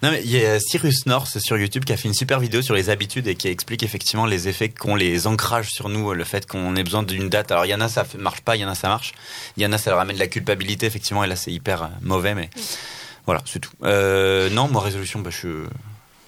Non, 0.05 0.11
mais 0.11 0.21
il 0.23 0.29
y 0.29 0.45
a 0.45 0.59
Cyrus 0.59 1.07
North 1.07 1.39
sur 1.39 1.57
YouTube 1.57 1.83
qui 1.83 1.91
a 1.91 1.97
fait 1.97 2.07
une 2.07 2.13
super 2.13 2.39
vidéo 2.39 2.61
sur 2.61 2.75
les 2.75 2.91
habitudes 2.91 3.25
et 3.25 3.33
qui 3.33 3.47
explique 3.47 3.81
effectivement 3.81 4.27
les 4.27 4.47
effets 4.47 4.69
qu'ont 4.69 4.95
les 4.95 5.25
ancrages 5.25 5.71
sur 5.71 5.89
nous, 5.89 6.13
le 6.13 6.23
fait 6.23 6.45
qu'on 6.45 6.75
ait 6.75 6.83
besoin 6.83 7.01
d'une 7.01 7.27
date. 7.27 7.51
Alors, 7.51 7.65
il 7.65 7.69
y 7.69 7.73
en 7.73 7.81
a, 7.81 7.89
ça 7.89 8.05
marche 8.19 8.41
pas, 8.41 8.55
il 8.55 8.59
y 8.59 8.65
en 8.65 8.69
a, 8.69 8.75
ça 8.75 8.87
marche. 8.87 9.13
Il 9.57 9.63
y 9.63 9.65
en 9.65 9.71
a, 9.71 9.79
ça 9.79 9.89
leur 9.89 9.99
amène 9.99 10.13
de 10.13 10.19
la 10.19 10.27
culpabilité, 10.27 10.85
effectivement, 10.85 11.23
et 11.23 11.27
là, 11.27 11.35
c'est 11.35 11.51
hyper 11.51 11.81
euh, 11.81 11.87
mauvais, 12.03 12.35
mais 12.35 12.51
voilà, 13.25 13.41
c'est 13.45 13.57
tout. 13.57 13.71
Euh, 13.81 14.47
non, 14.51 14.67
moi, 14.67 14.83
résolution, 14.83 15.21
bah, 15.21 15.31
je, 15.31 15.65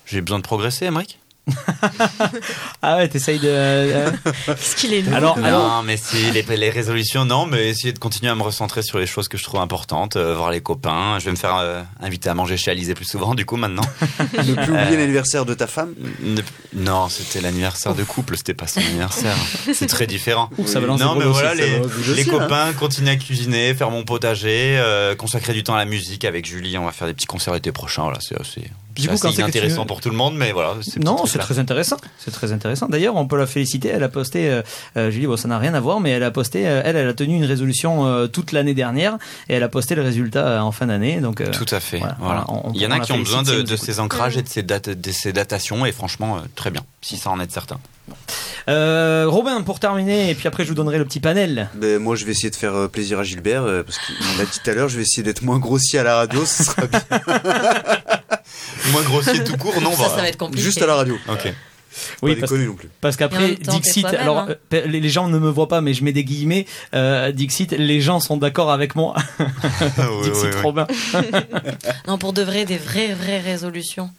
j'ai 0.08 0.22
besoin 0.22 0.40
de 0.40 0.44
progresser, 0.44 0.86
Emmerich. 0.86 1.20
Ah 2.82 2.98
ouais 2.98 3.08
t'essayes 3.08 3.40
de. 3.40 3.48
euh, 3.50 4.12
Qu'est-ce 4.46 4.76
qu'il 4.76 4.94
est 4.94 5.02
lourd. 5.02 5.14
alors 5.14 5.38
non, 5.78 5.84
mais 5.84 5.98
si 5.98 6.32
les, 6.32 6.42
les 6.44 6.70
résolutions, 6.70 7.26
non, 7.26 7.46
mais 7.46 7.70
essayer 7.70 7.94
de 7.94 8.00
continuer 8.00 8.32
à 8.32 8.36
me 8.36 8.44
recentrer 8.44 8.82
sur 8.84 9.00
les 9.00 9.08
choses 9.08 9.28
que 9.28 9.38
je 9.38 9.44
trouve 9.44 9.60
importantes, 9.60 10.16
euh, 10.16 10.36
voir 10.36 10.52
les 10.52 10.62
copains. 10.62 11.18
Je 11.20 11.26
vais 11.26 11.32
me 11.32 11.36
faire 11.38 11.56
euh, 11.58 11.82
inviter 12.02 12.30
à 12.30 12.34
manger 12.34 12.58
chez 12.58 12.72
Alizé 12.72 12.94
plus 12.94 13.06
souvent, 13.06 13.36
du 13.36 13.46
coup, 13.46 13.58
maintenant. 13.58 13.84
Ne 14.38 14.54
plus 14.54 14.72
oublier 14.72 14.96
Euh, 14.96 14.98
l'anniversaire 14.98 15.46
de 15.46 15.54
ta 15.54 15.68
femme. 15.68 15.94
Ne- 16.22 16.42
Non, 16.74 17.10
c'était 17.10 17.42
l'anniversaire 17.42 17.96
de 17.96 18.04
couple, 18.04 18.38
c'était 18.38 18.54
pas 18.54 18.68
son 18.68 18.80
anniversaire. 18.82 19.36
C'est 19.74 19.88
très 19.88 20.08
différent. 20.08 20.50
Ouf, 20.58 20.68
ça 20.68 20.80
non, 20.80 21.16
mais 21.16 21.26
voilà, 21.26 21.54
les, 21.56 21.80
les 22.16 22.22
hein. 22.22 22.26
copains 22.30 22.74
continuent 22.74 23.10
à 23.10 23.16
cuisiner, 23.16 23.74
faire 23.74 23.90
mon 23.92 24.04
potager, 24.04 24.78
euh, 24.80 25.16
consacrer 25.16 25.54
du 25.54 25.64
temps 25.64 25.76
à 25.76 25.78
la 25.80 25.86
musique 25.86 26.24
avec 26.26 26.46
Julie. 26.46 26.78
On 26.78 26.86
va 26.86 26.92
faire 26.92 27.08
des 27.08 27.14
petits 27.14 27.26
concerts 27.26 27.54
l'été 27.54 27.72
prochain. 27.72 28.04
Voilà, 28.04 28.20
c'est 28.22 28.40
assez, 28.40 28.70
Du 28.98 29.04
c'est 29.04 29.10
coup, 29.10 29.18
c'est 29.18 29.30
tu- 29.52 29.76
pour 29.88 30.02
tout 30.02 30.10
le 30.10 30.16
monde, 30.16 30.36
mais 30.36 30.52
voilà. 30.52 30.74
Non, 31.00 31.26
c'est 31.26 31.38
très 31.40 31.60
intéressant. 31.60 31.98
C'est 32.18 32.32
très 32.32 32.52
intéressant. 32.52 32.88
D'ailleurs, 32.88 33.16
on 33.16 33.28
peut 33.28 33.38
la 33.38 33.46
féliciter. 33.48 33.90
Elle 33.90 34.04
a 34.04 34.10
posté, 34.10 34.50
euh, 34.50 34.62
euh, 34.98 35.12
Julie, 35.12 35.28
bon, 35.28 35.38
ça 35.38 35.48
n'a 35.48 35.58
rien 35.60 35.74
à 35.74 35.80
voir, 35.80 36.00
mais 36.00 36.10
elle 36.12 36.24
a 36.24 36.32
posté, 36.32 36.68
euh, 36.68 36.82
elle, 36.84 36.96
elle 36.96 37.08
a 37.08 37.14
tenu 37.14 37.36
une 37.36 37.46
résolution 37.46 38.06
euh, 38.06 38.28
toute 38.28 38.52
l'année 38.52 38.74
dernière 38.74 39.18
et 39.50 39.54
elle 39.56 39.64
a 39.64 39.70
posté 39.70 39.96
le 39.96 40.02
résultat 40.02 40.48
euh, 40.48 40.60
en 40.60 40.72
fin 40.72 40.88
d'année. 40.88 41.20
Donc, 41.22 41.42
euh, 41.42 41.52
Tout 41.52 41.66
à 41.72 41.80
fait. 41.80 42.00
voilà, 42.00 42.18
Voilà. 42.20 42.46
on- 42.50 42.70
on- 42.70 42.74
Il 42.74 42.82
y 42.82 42.86
en 42.88 42.92
a 42.92 43.00
qui 43.00 43.12
ont 43.12 43.20
besoin 43.20 43.44
de, 43.44 43.76
ces 43.76 44.00
ancrages 44.00 44.38
et 44.38 44.42
de 44.42 44.50
ces, 44.50 44.64
dates, 44.64 44.90
de 44.90 45.12
ces 45.12 45.32
datations, 45.34 45.86
et 45.86 45.92
franchement, 45.92 46.38
euh, 46.38 46.40
très 46.56 46.72
bien, 46.72 46.82
si 47.02 47.18
ça 47.18 47.30
en 47.30 47.40
est 47.40 47.52
certain. 47.52 47.78
Euh, 48.70 49.26
Robin, 49.28 49.62
pour 49.62 49.80
terminer, 49.80 50.30
et 50.30 50.36
puis 50.36 50.48
après 50.48 50.64
je 50.64 50.70
vous 50.70 50.76
donnerai 50.76 50.98
le 50.98 51.06
petit 51.06 51.20
panel. 51.20 51.70
Ben, 51.76 52.00
moi, 52.00 52.16
je 52.16 52.26
vais 52.26 52.32
essayer 52.32 52.50
de 52.50 52.56
faire 52.56 52.90
plaisir 52.90 53.20
à 53.20 53.24
Gilbert, 53.24 53.64
parce 53.86 53.98
qu'il 54.00 54.16
l'a 54.38 54.46
dit 54.46 54.60
tout 54.64 54.70
à 54.70 54.74
l'heure, 54.74 54.90
je 54.90 54.96
vais 54.98 55.04
essayer 55.04 55.24
d'être 55.24 55.42
moins 55.44 55.60
grossier 55.60 56.00
à 56.00 56.04
la 56.04 56.16
radio, 56.16 56.46
ce 56.46 56.64
sera 56.64 56.88
bien. 56.88 57.02
Moins 58.92 59.04
grossier 59.04 59.44
tout 59.44 59.58
court, 59.58 59.80
non 59.82 59.92
ça 59.92 60.04
bah, 60.04 60.10
ça 60.10 60.22
va 60.22 60.30
être 60.30 60.38
compliqué 60.38 60.64
Juste 60.64 60.82
à 60.82 60.88
la 60.88 60.96
radio. 60.96 61.18
Ok. 61.30 61.54
Oui, 62.22 62.36
pas 62.36 62.42
parce, 62.42 62.52
non 62.52 62.76
plus. 62.76 62.90
parce 63.02 63.16
qu'après, 63.16 63.56
Dixit, 63.56 64.06
alors 64.06 64.40
hein. 64.40 64.50
euh, 64.74 64.86
les 64.86 65.00
les 65.00 65.10
gens 65.10 65.30
ne 65.30 65.40
me 65.40 65.50
voient 65.50 65.68
pas, 65.68 65.82
mais 65.82 65.96
je 65.96 66.04
mets 66.04 66.12
des 66.12 66.24
guillemets. 66.24 66.68
Euh, 66.94 67.32
Dixit, 67.32 67.72
les 67.72 68.02
gens 68.02 68.20
sont 68.20 68.38
d'accord 68.38 68.72
avec 68.72 68.96
moi. 68.96 69.16
Oui, 69.40 70.24
Dixit 70.24 70.44
oui, 70.44 70.50
oui. 70.54 70.62
Robin. 70.62 70.88
non 72.08 72.20
pour 72.20 72.34
de 72.34 72.44
vrai 72.44 72.66
des 72.66 72.78
vraies 72.78 73.14
vraies 73.14 73.40
résolutions 73.40 74.12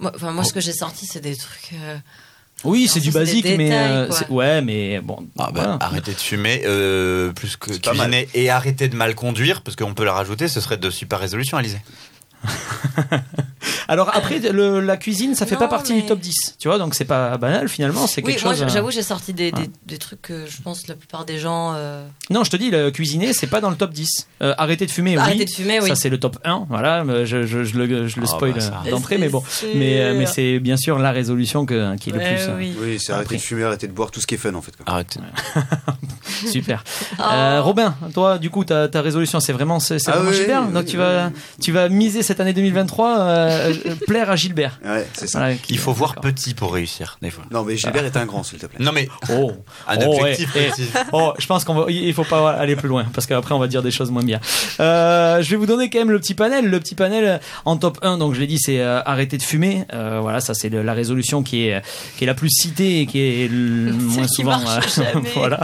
moi, 0.00 0.12
enfin 0.14 0.32
moi 0.32 0.44
ce 0.44 0.52
que 0.52 0.60
j'ai 0.60 0.72
sorti 0.72 1.06
c'est 1.06 1.20
des 1.20 1.36
trucs 1.36 1.70
euh, 1.74 1.96
Oui, 2.64 2.88
c'est 2.88 3.00
du 3.00 3.10
basique, 3.10 3.44
mais 3.44 3.56
détails, 3.56 4.08
euh, 4.10 4.10
ouais, 4.30 4.60
mais 4.60 5.00
bon. 5.00 5.26
Ah 5.38 5.50
bah, 5.52 5.62
voilà. 5.62 5.78
arrêter 5.80 6.12
de 6.12 6.18
fumer, 6.18 6.62
euh, 6.64 7.32
plus 7.32 7.56
que 7.56 7.70
cuisiner 7.70 8.28
et 8.34 8.50
arrêter 8.50 8.88
de 8.88 8.96
mal 8.96 9.14
conduire, 9.14 9.62
parce 9.62 9.76
qu'on 9.76 9.94
peut 9.94 10.04
la 10.04 10.12
rajouter, 10.12 10.48
ce 10.48 10.60
serait 10.60 10.76
de 10.76 10.90
super 10.90 11.20
résolutions, 11.20 11.58
Alizé. 11.58 11.78
Alors 13.88 14.10
après, 14.14 14.38
le- 14.38 14.80
la 14.80 14.96
cuisine, 14.96 15.34
ça 15.34 15.46
fait 15.46 15.54
Non, 15.54 15.60
pas 15.60 15.68
partie 15.68 15.94
mais- 15.94 16.00
du 16.02 16.06
top 16.06 16.18
10, 16.20 16.56
tu 16.58 16.68
vois, 16.68 16.78
donc 16.78 16.94
c'est 16.94 17.04
pas 17.04 17.36
banal 17.38 17.68
finalement, 17.68 18.06
c'est 18.06 18.22
oui 18.24 18.32
quelque 18.32 18.44
moi 18.44 18.52
chose. 18.54 18.62
euh, 18.62 18.68
j'avoue 18.68 18.90
j'ai 18.90 19.02
sorti 19.02 19.32
des, 19.32 19.50
des, 19.52 19.62
ouais. 19.62 19.70
des 19.86 19.98
trucs 19.98 20.22
que 20.22 20.46
je 20.46 20.60
pense 20.62 20.86
la 20.88 20.94
plupart 20.94 21.24
des 21.24 21.38
gens 21.38 21.72
euh, 21.74 22.06
Non, 22.30 22.44
je 22.44 22.50
te 22.50 22.56
dis, 22.56 22.70
le 22.70 22.90
cuisiner, 22.90 23.32
c'est 23.32 23.46
pas 23.46 23.60
dans 23.60 23.70
le 23.70 23.76
top 23.76 23.92
10. 23.92 24.28
Euh, 24.42 24.54
arrêter 24.58 24.86
de 24.86 24.90
fumer, 24.90 25.12
oui. 25.12 25.16
arrêter 25.18 25.44
de 25.44 25.50
fumer 25.50 25.80
oui 25.80 25.88
Ça, 25.88 25.94
c'est 25.94 26.08
le 26.10 26.18
top 26.18 26.38
1, 26.44 26.66
voilà, 26.68 27.04
mais 27.04 27.26
je, 27.26 27.44
je, 27.46 27.64
je 27.64 27.76
le, 27.78 28.08
je 28.08 28.18
le 28.20 28.26
Ah, 28.26 28.30
spoil 28.30 28.52
bah, 28.54 28.82
euh, 28.86 28.90
d'entrée, 28.90 29.18
mais 29.18 29.28
bon. 29.28 29.42
Mais, 29.74 30.12
mais 30.14 30.26
c'est 30.26 30.58
bien 30.60 30.76
sûr 30.76 30.98
la 30.98 31.12
résolution 31.12 31.66
que, 31.66 31.96
qui 31.96 32.10
est 32.10 32.12
le 32.12 32.18
Ouais, 32.18 32.34
plus. 32.34 32.44
euh, 32.48 32.56
oui. 32.56 32.74
Oui, 32.80 32.96
c'est 32.98 33.12
Après. 33.12 33.20
arrêter 33.24 33.36
de 33.36 33.40
fumer, 33.40 33.64
arrêter 33.64 33.86
de 33.86 33.92
boire 33.92 34.10
tout 34.10 34.20
ce 34.20 34.26
qui 34.26 34.34
est 34.34 34.38
fun 34.38 34.54
en 34.54 34.62
fait. 34.62 34.72
quoi. 34.76 34.84
Arrêtez. 34.86 35.20
Super. 36.50 36.82
Euh, 37.20 37.60
Robin, 37.62 37.94
toi, 38.12 38.38
du 38.38 38.50
coup, 38.50 38.64
ta, 38.64 38.88
ta 38.88 39.00
résolution, 39.00 39.40
c'est 39.40 39.52
vraiment, 39.52 39.80
c'est 39.80 39.96
Ah 40.08 40.12
vraiment 40.18 40.30
oui, 40.30 40.36
oui, 40.46 40.72
Donc 40.72 40.84
oui, 40.84 40.90
tu 40.90 40.96
vas, 40.96 41.30
tu 41.60 41.72
vas 41.72 41.88
miser 41.88 42.22
cette 42.22 42.38
année 42.40 42.52
2023, 42.52 43.18
euh, 43.54 43.72
euh, 43.86 43.94
plaire 44.06 44.30
à 44.30 44.36
Gilbert. 44.36 44.78
Ouais, 44.84 45.06
c'est 45.14 45.26
ça. 45.26 45.38
Voilà, 45.40 45.54
qui- 45.54 45.72
Il 45.74 45.78
faut 45.78 45.92
voir 45.92 46.16
petit 46.16 46.54
pour 46.54 46.72
réussir, 46.74 47.18
des 47.22 47.30
fois. 47.30 47.44
Non, 47.50 47.64
mais 47.64 47.76
Gilbert 47.76 48.04
est 48.04 48.16
un 48.16 48.26
grand, 48.26 48.42
s'il 48.42 48.58
te 48.58 48.66
plaît. 48.66 48.78
Non, 48.84 48.92
mais 48.92 49.08
Oh, 49.30 49.52
un 49.88 49.96
Oh, 50.06 50.16
objectif 50.20 50.54
ouais. 50.54 50.70
petit. 50.70 50.88
Oh, 51.12 51.32
je 51.38 51.46
pense 51.46 51.64
qu'on 51.64 51.74
va, 51.74 51.86
il 51.90 52.12
faut 52.14 52.24
pas 52.24 52.52
aller 52.52 52.76
plus 52.76 52.88
loin 52.88 53.04
parce 53.14 53.26
qu'après 53.26 53.54
on 53.54 53.58
va 53.58 53.66
dire 53.68 53.82
des 53.82 53.90
choses 53.90 54.10
moins 54.10 54.22
bien. 54.22 54.40
Euh, 54.80 55.42
je 55.42 55.50
vais 55.50 55.56
vous 55.56 55.66
donner 55.66 55.90
quand 55.90 55.98
même 55.98 56.10
le 56.10 56.18
petit 56.20 56.34
panel. 56.34 56.68
Le 56.68 56.80
petit 56.80 56.94
panel 56.94 57.40
en 57.64 57.76
top 57.76 57.98
1, 58.02 58.18
donc 58.18 58.34
je 58.34 58.40
l'ai 58.40 58.46
dit, 58.46 58.58
c'est 58.58 58.80
euh, 58.80 59.00
arrêter 59.04 59.36
de 59.38 59.42
fumer. 59.42 59.84
Euh, 59.92 60.18
voilà, 60.20 60.40
ça 60.40 60.54
c'est 60.54 60.68
le- 60.68 60.82
la 60.82 60.92
résolution 60.94 61.42
qui 61.42 61.68
est 61.68 61.82
qui 62.16 62.24
est 62.24 62.26
la 62.26 62.34
plus 62.34 62.50
citée 62.50 63.00
et 63.00 63.06
qui 63.06 63.20
est 63.20 63.48
le 63.50 63.92
moins 63.92 64.22
qui 64.26 64.28
souvent. 64.34 64.60
euh, 64.60 65.02
voilà. 65.34 65.60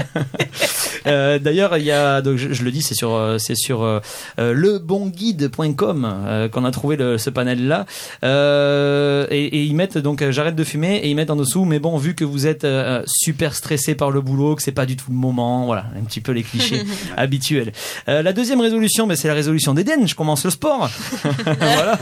Euh, 1.07 1.39
D'ailleurs, 1.39 1.77
il 1.79 1.85
y 1.85 1.91
a, 1.93 2.21
donc 2.23 2.37
je, 2.37 2.53
je 2.53 2.63
le 2.65 2.71
dis, 2.71 2.83
c'est 2.83 2.95
sur 2.95 3.37
c'est 3.39 3.55
sur 3.57 4.01
lebonguide.com 4.39 6.07
euh, 6.27 6.49
qu'on 6.49 6.65
a 6.65 6.71
trouvé 6.71 6.97
le- 6.97 7.19
ce 7.19 7.31
panel 7.31 7.67
là. 7.67 7.80
Euh, 8.25 9.27
et, 9.31 9.45
et 9.45 9.63
ils 9.63 9.75
mettent 9.75 9.99
donc 9.99 10.23
euh, 10.23 10.33
j'arrête 10.33 10.57
de 10.57 10.65
fumer 10.65 10.97
et 10.97 11.09
ils 11.09 11.15
mettent 11.15 11.31
en 11.31 11.37
dessous. 11.37 11.65
Mais 11.65 11.79
bon, 11.79 11.97
vu 11.97 12.15
que 12.15 12.25
vous 12.25 12.47
êtes 12.47 12.65
euh, 12.65 13.03
super 13.07 13.55
stressé 13.55 13.95
par 13.95 14.11
le 14.11 14.21
boulot, 14.21 14.57
que 14.57 14.63
c'est 14.63 14.73
pas 14.73 14.87
du 14.87 14.97
tout 14.97 15.11
le 15.11 15.17
moment, 15.17 15.67
voilà, 15.67 15.87
un 15.99 16.05
petit 16.05 16.21
peu 16.21 16.33
les 16.33 16.43
clichés 16.43 16.83
habituels. 17.17 17.73
Euh, 18.09 18.23
la 18.23 18.33
deuxième 18.33 18.61
résolution, 18.61 19.07
ben, 19.07 19.17
c'est 19.17 19.29
la 19.29 19.35
résolution 19.35 19.75
d'Eden. 19.75 20.07
Je 20.07 20.15
commence 20.15 20.45
le 20.45 20.51
sport. 20.51 20.91
voilà, 21.45 21.99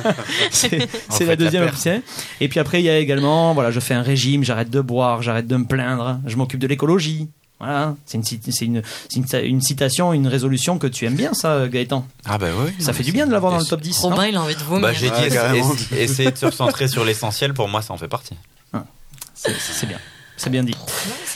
c'est 0.50 1.26
la 1.26 1.36
deuxième 1.36 1.64
option. 1.64 2.02
Et 2.40 2.48
puis 2.48 2.60
après, 2.60 2.80
il 2.80 2.84
y 2.84 2.90
a 2.90 2.98
également, 2.98 3.54
voilà, 3.54 3.70
je 3.70 3.80
fais 3.80 3.94
un 3.94 4.02
régime, 4.02 4.44
j'arrête 4.44 4.70
de 4.70 4.80
boire, 4.80 5.22
j'arrête 5.22 5.46
de 5.46 5.56
me 5.56 5.64
plaindre, 5.64 6.20
je 6.26 6.36
m'occupe 6.36 6.60
de 6.60 6.66
l'écologie. 6.66 7.28
Voilà, 7.60 7.96
c'est 8.06 8.18
une, 8.18 8.24
c'est 8.24 8.36
une, 8.66 8.82
c'est 9.08 9.16
une, 9.16 9.26
une 9.44 9.60
citation, 9.60 10.12
une 10.12 10.28
résolution 10.28 10.78
que 10.78 10.86
tu 10.86 11.06
aimes 11.06 11.16
bien, 11.16 11.34
ça, 11.34 11.66
Gaëtan. 11.66 12.06
Ah 12.24 12.38
bah 12.38 12.46
oui. 12.56 12.72
Ça 12.78 12.92
fait 12.92 13.02
du 13.02 13.10
bien 13.10 13.26
de 13.26 13.32
l'avoir 13.32 13.50
dans 13.52 13.58
le 13.58 13.64
top 13.64 13.80
10. 13.80 14.02
non 14.04 14.10
Robin, 14.10 14.26
il 14.28 14.36
a 14.36 14.42
envie 14.42 14.54
de 14.54 14.60
vomir. 14.62 14.82
Bah 14.82 14.92
j'ai 14.92 15.10
Ouais, 15.10 15.28
dit 15.28 15.36
essa- 15.36 15.96
essayer 15.96 16.30
de 16.30 16.36
se 16.36 16.46
recentrer 16.46 16.86
sur 16.86 17.04
l'essentiel, 17.04 17.54
pour 17.54 17.66
moi 17.68 17.82
ça 17.82 17.92
en 17.92 17.96
fait 17.96 18.06
partie. 18.08 18.34
C'est 19.34 19.52
c'est 19.58 19.86
bien. 19.86 19.98
C'est 20.36 20.50
bien 20.50 20.62
dit. 20.62 20.74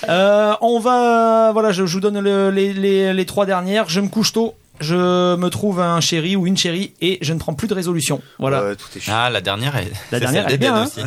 Euh, 0.09 0.55
on 0.61 0.79
va, 0.79 1.51
voilà, 1.53 1.73
je, 1.73 1.87
je 1.87 1.95
vous 1.95 2.01
donne 2.01 2.21
le- 2.21 2.51
les, 2.51 2.73
les, 2.73 3.13
les 3.13 3.27
trois 3.27 3.47
dernières. 3.47 3.89
Je 3.89 4.01
me 4.01 4.09
couche 4.09 4.33
tôt. 4.33 4.55
Je 4.83 5.37
me 5.37 5.49
trouve 5.49 5.81
un 5.81 6.01
chéri 6.01 6.37
ou 6.37 6.47
une 6.47 6.57
chérie 6.57 6.93
et 7.01 7.19
je 7.23 7.33
ne 7.33 7.39
prends 7.39 7.55
plus 7.55 7.69
de 7.69 7.75
résolution. 7.75 8.21
Voilà. 8.39 8.63
Ouais, 8.65 8.77
tout 8.77 8.87
est. 8.99 9.03
Ah 9.09 9.31
la 9.31 9.41
dernière 9.41 9.77
est. 9.77 9.91
La 10.11 10.21
dernière 10.21 10.51
est 10.51 10.59
bien, 10.59 10.75
hein. 10.75 10.85
aussi. 10.87 11.01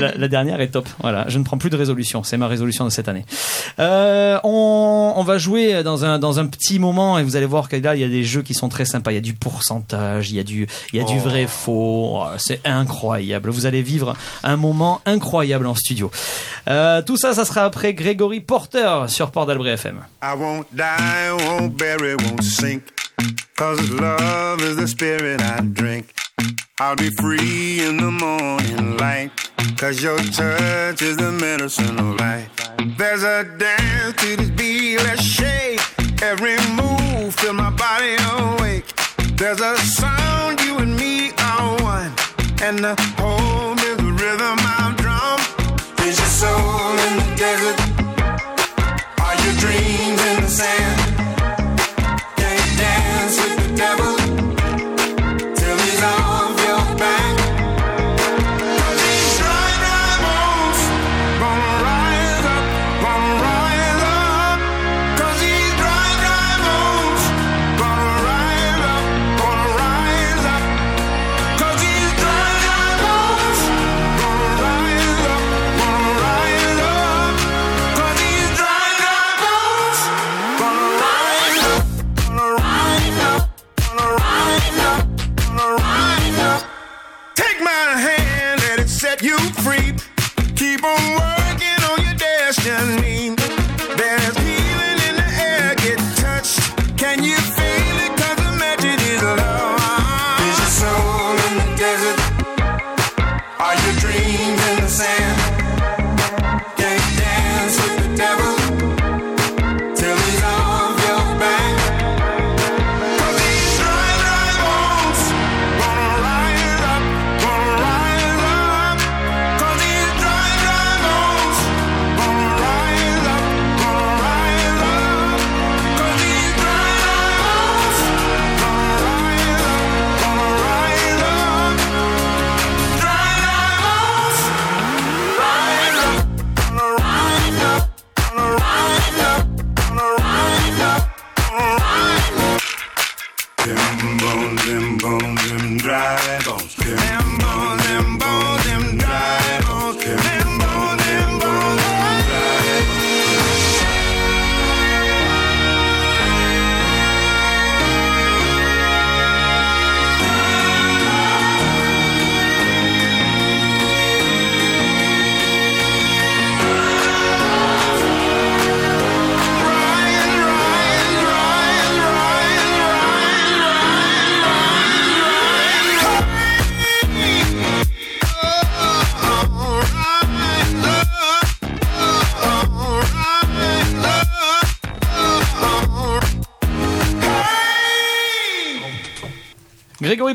La, 0.00 0.14
la 0.14 0.28
dernière 0.28 0.60
est 0.60 0.68
top. 0.68 0.88
Voilà, 1.00 1.26
je 1.28 1.38
ne 1.38 1.44
prends 1.44 1.58
plus 1.58 1.70
de 1.70 1.76
résolution. 1.76 2.22
C'est 2.24 2.36
ma 2.36 2.48
résolution 2.48 2.84
de 2.84 2.90
cette 2.90 3.08
année. 3.08 3.24
Euh, 3.78 4.38
on, 4.44 5.12
on 5.16 5.22
va 5.22 5.38
jouer 5.38 5.82
dans 5.82 6.04
un 6.04 6.18
dans 6.18 6.40
un 6.40 6.46
petit 6.46 6.78
moment 6.78 7.18
et 7.18 7.22
vous 7.22 7.36
allez 7.36 7.46
voir 7.46 7.68
que 7.68 7.76
là 7.76 7.94
il 7.94 8.00
y 8.00 8.04
a 8.04 8.08
des 8.08 8.24
jeux 8.24 8.42
qui 8.42 8.54
sont 8.54 8.68
très 8.68 8.84
sympas. 8.84 9.12
Il 9.12 9.14
y 9.14 9.18
a 9.18 9.20
du 9.20 9.34
pourcentage, 9.34 10.30
il 10.30 10.36
y 10.36 10.40
a 10.40 10.44
du 10.44 10.66
il 10.92 10.98
y 10.98 11.02
a 11.02 11.04
du 11.04 11.18
vrai 11.18 11.46
faux. 11.46 12.18
Oh, 12.20 12.24
C'est 12.38 12.60
incroyable. 12.66 13.50
Vous 13.50 13.66
allez 13.66 13.82
vivre 13.82 14.14
un 14.42 14.56
moment 14.56 15.00
incroyable 15.06 15.66
en 15.66 15.74
studio. 15.74 16.10
Euh, 16.68 17.02
tout 17.02 17.16
ça, 17.16 17.34
ça 17.34 17.44
sera 17.44 17.64
après 17.64 17.94
Grégory 17.94 18.40
Porter 18.40 19.04
sur 19.08 19.30
Port 19.30 19.46
d'Albret 19.46 19.72
FM. 19.72 20.00
I 20.22 20.34
won't 20.36 20.64
die, 20.72 21.30
won't 21.46 21.70
bury, 21.76 22.14
won't 22.14 22.42
sink. 22.42 22.82
Cause 23.56 23.90
love 23.90 24.62
is 24.62 24.76
the 24.76 24.86
spirit 24.86 25.40
I 25.40 25.60
drink. 25.60 26.14
I'll 26.80 26.96
be 26.96 27.10
free 27.10 27.84
in 27.84 27.96
the 27.96 28.10
morning 28.10 28.96
light. 28.96 29.30
Cause 29.76 30.02
your 30.02 30.18
touch 30.18 31.02
is 31.02 31.16
the 31.16 31.32
medicine 31.32 31.98
of 31.98 32.20
life. 32.20 32.50
There's 32.96 33.24
a 33.24 33.44
dance 33.58 34.16
to 34.22 34.36
this 34.36 34.50
beat, 34.50 34.98
let's 34.98 35.22
shake. 35.22 35.80
Every 36.22 36.56
move, 36.74 37.34
feel 37.34 37.52
my 37.52 37.70
body 37.70 38.16
awake. 38.36 38.86
There's 39.36 39.60
a 39.60 39.76
sound, 39.76 40.60
you 40.60 40.78
and 40.78 40.96
me 40.96 41.32
are 41.38 41.82
one. 41.82 42.12
And 42.62 42.78
the 42.78 42.94
home 43.18 43.77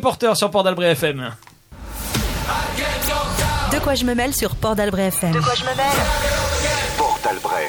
Porter 0.03 0.35
sur 0.35 0.51
Port 0.51 0.63
d'Albret 0.65 0.91
FM. 0.91 1.31
De 3.71 3.79
quoi 3.79 3.95
je 3.95 4.03
me 4.03 4.13
mêle 4.13 4.33
sur 4.33 4.53
Port 4.57 4.75
d'Albret 4.75 5.07
FM. 5.07 5.31
Port 5.31 5.41
d'Albret 5.45 5.71
FM. 5.71 6.32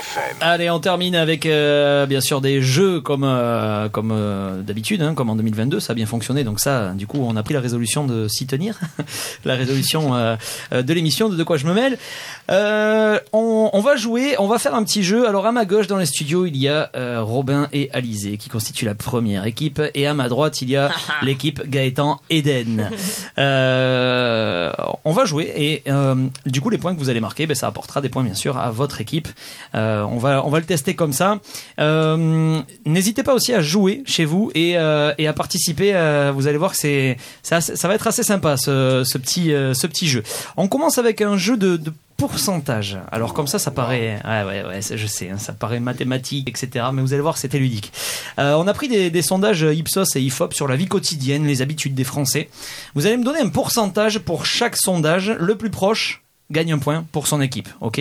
FM. 0.04 0.36
Allez, 0.40 0.70
on 0.70 0.80
termine 0.80 1.14
avec 1.14 1.46
euh, 1.46 2.06
bien 2.06 2.20
sûr 2.20 2.40
des 2.40 2.62
jeux 2.62 3.00
comme 3.00 3.24
euh, 3.24 3.88
comme 3.88 4.12
euh, 4.12 4.62
d'habitude, 4.62 5.02
hein, 5.02 5.14
comme 5.14 5.30
en 5.30 5.36
2022, 5.36 5.80
ça 5.80 5.92
a 5.92 5.94
bien 5.94 6.06
fonctionné. 6.06 6.44
Donc 6.44 6.60
ça, 6.60 6.92
du 6.94 7.06
coup, 7.06 7.18
on 7.20 7.36
a 7.36 7.42
pris 7.42 7.54
la 7.54 7.60
résolution 7.60 8.06
de 8.06 8.28
s'y 8.28 8.46
tenir, 8.46 8.78
la 9.44 9.54
résolution 9.54 10.14
euh, 10.14 10.36
euh, 10.72 10.82
de 10.82 10.92
l'émission 10.92 11.28
de 11.28 11.36
De 11.36 11.44
quoi 11.44 11.56
je 11.56 11.66
me 11.66 11.74
mêle. 11.74 11.98
Euh, 12.50 13.18
on, 13.32 13.70
on 13.72 13.80
va 13.80 13.96
jouer, 13.96 14.36
on 14.38 14.46
va 14.46 14.58
faire 14.58 14.74
un 14.74 14.84
petit 14.84 15.02
jeu. 15.02 15.26
Alors 15.28 15.46
à 15.46 15.52
ma 15.52 15.64
gauche 15.64 15.86
dans 15.86 15.98
les 15.98 16.06
studios, 16.06 16.46
il 16.46 16.56
y 16.56 16.68
a 16.68 16.90
euh, 16.96 17.22
Robin 17.22 17.68
et 17.72 17.90
Alizé 17.92 18.36
qui 18.36 18.48
constituent 18.48 18.84
la 18.84 18.94
première 18.94 19.46
équipe, 19.46 19.80
et 19.94 20.06
à 20.06 20.14
ma 20.14 20.28
droite, 20.28 20.62
il 20.62 20.70
y 20.70 20.76
a 20.76 20.90
l'équipe 21.22 21.68
Gaëtan 21.68 22.20
Eden. 22.30 22.90
Euh, 23.38 24.72
on 25.04 25.12
va 25.12 25.24
jouer 25.24 25.52
et 25.56 25.82
euh, 25.88 26.14
du 26.46 26.60
coup 26.60 26.70
les 26.70 26.78
points 26.78 26.94
que 26.94 26.98
vous 26.98 27.10
allez 27.10 27.20
marquer, 27.20 27.46
ben, 27.46 27.54
ça 27.54 27.66
apportera 27.66 28.00
des 28.00 28.08
points 28.08 28.22
bien 28.22 28.34
sûr 28.34 28.58
à 28.58 28.70
votre 28.70 29.00
équipe. 29.00 29.28
Euh, 29.74 29.93
on 30.08 30.18
va 30.18 30.44
on 30.44 30.50
va 30.50 30.60
le 30.60 30.66
tester 30.66 30.94
comme 30.94 31.12
ça. 31.12 31.38
Euh, 31.78 32.60
N'hésitez 32.86 33.22
pas 33.22 33.34
aussi 33.34 33.52
à 33.52 33.60
jouer 33.60 34.02
chez 34.06 34.24
vous 34.24 34.50
et, 34.54 34.76
euh, 34.76 35.12
à 35.16 35.32
participer. 35.32 35.94
euh, 35.94 36.32
vous 36.34 36.46
allez 36.46 36.58
voir 36.58 36.72
que 36.72 36.78
c'est 36.78 37.16
ça, 37.42 37.60
va 37.88 37.94
être 37.94 38.06
assez 38.06 38.22
sympa 38.22 38.56
ce, 38.56 39.02
petit 39.18 39.52
euh, 39.52 39.74
ce 39.74 39.86
petit 39.86 40.08
jeu. 40.08 40.22
On 40.56 40.68
commence 40.68 40.98
avec 40.98 41.20
un 41.20 41.36
jeu 41.36 41.56
de, 41.56 41.80
pourcentage. 42.16 42.96
Alors 43.10 43.34
comme 43.34 43.48
ça, 43.48 43.58
ça 43.58 43.72
paraît, 43.72 44.20
ouais, 44.24 44.44
ouais, 44.44 44.64
ouais, 44.64 44.80
je 44.82 45.06
sais, 45.06 45.30
hein, 45.30 45.38
ça 45.38 45.54
mathématique, 45.80 46.48
etc. 46.48 46.86
Mais 46.92 47.02
vous 47.02 47.12
allez 47.12 47.22
voir, 47.22 47.36
c'était 47.36 47.58
ludique. 47.58 47.92
Euh, 48.38 48.54
on 48.54 48.68
a 48.68 48.72
pris 48.72 48.86
des, 48.88 49.10
des 49.10 49.22
sondages 49.22 49.62
Ipsos 49.62 50.14
et 50.14 50.20
Ifop 50.20 50.52
sur 50.52 50.68
la 50.68 50.76
vie 50.76 50.86
quotidienne, 50.86 51.44
les 51.44 51.60
habitudes 51.60 51.94
des 51.94 52.04
Français. 52.04 52.48
Vous 52.94 53.06
allez 53.06 53.16
me 53.16 53.24
donner 53.24 53.40
un 53.40 53.48
pourcentage 53.48 54.20
pour 54.20 54.46
chaque 54.46 54.76
sondage. 54.76 55.30
Le 55.40 55.56
plus 55.56 55.70
proche 55.70 56.23
gagne 56.50 56.72
un 56.72 56.78
point 56.78 57.04
pour 57.12 57.26
son 57.26 57.40
équipe, 57.40 57.68
ok? 57.80 58.00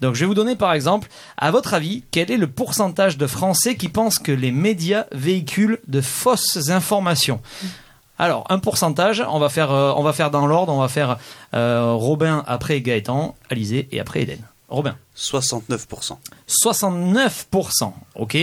Donc 0.00 0.14
je 0.14 0.20
vais 0.20 0.26
vous 0.26 0.34
donner 0.34 0.56
par 0.56 0.72
exemple, 0.72 1.08
à 1.36 1.50
votre 1.50 1.74
avis, 1.74 2.04
quel 2.10 2.30
est 2.30 2.36
le 2.36 2.46
pourcentage 2.46 3.18
de 3.18 3.26
Français 3.26 3.76
qui 3.76 3.88
pensent 3.88 4.18
que 4.18 4.32
les 4.32 4.50
médias 4.50 5.06
véhiculent 5.12 5.80
de 5.88 6.00
fausses 6.00 6.70
informations? 6.70 7.40
Alors, 8.18 8.44
un 8.50 8.58
pourcentage, 8.58 9.24
on 9.28 9.38
va 9.38 9.48
faire, 9.48 9.72
euh, 9.72 9.92
on 9.96 10.02
va 10.02 10.12
faire 10.12 10.30
dans 10.30 10.46
l'ordre, 10.46 10.72
on 10.72 10.78
va 10.78 10.88
faire 10.88 11.18
euh, 11.54 11.92
Robin 11.92 12.44
après 12.46 12.80
Gaëtan, 12.80 13.34
Alizé 13.50 13.88
et 13.90 14.00
après 14.00 14.22
Eden. 14.22 14.38
Robin. 14.68 14.96
69%. 15.16 16.16
69%, 16.48 17.92
ok? 18.14 18.38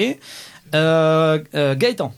Euh, 0.76 1.76
Gaëtan. 1.76 2.14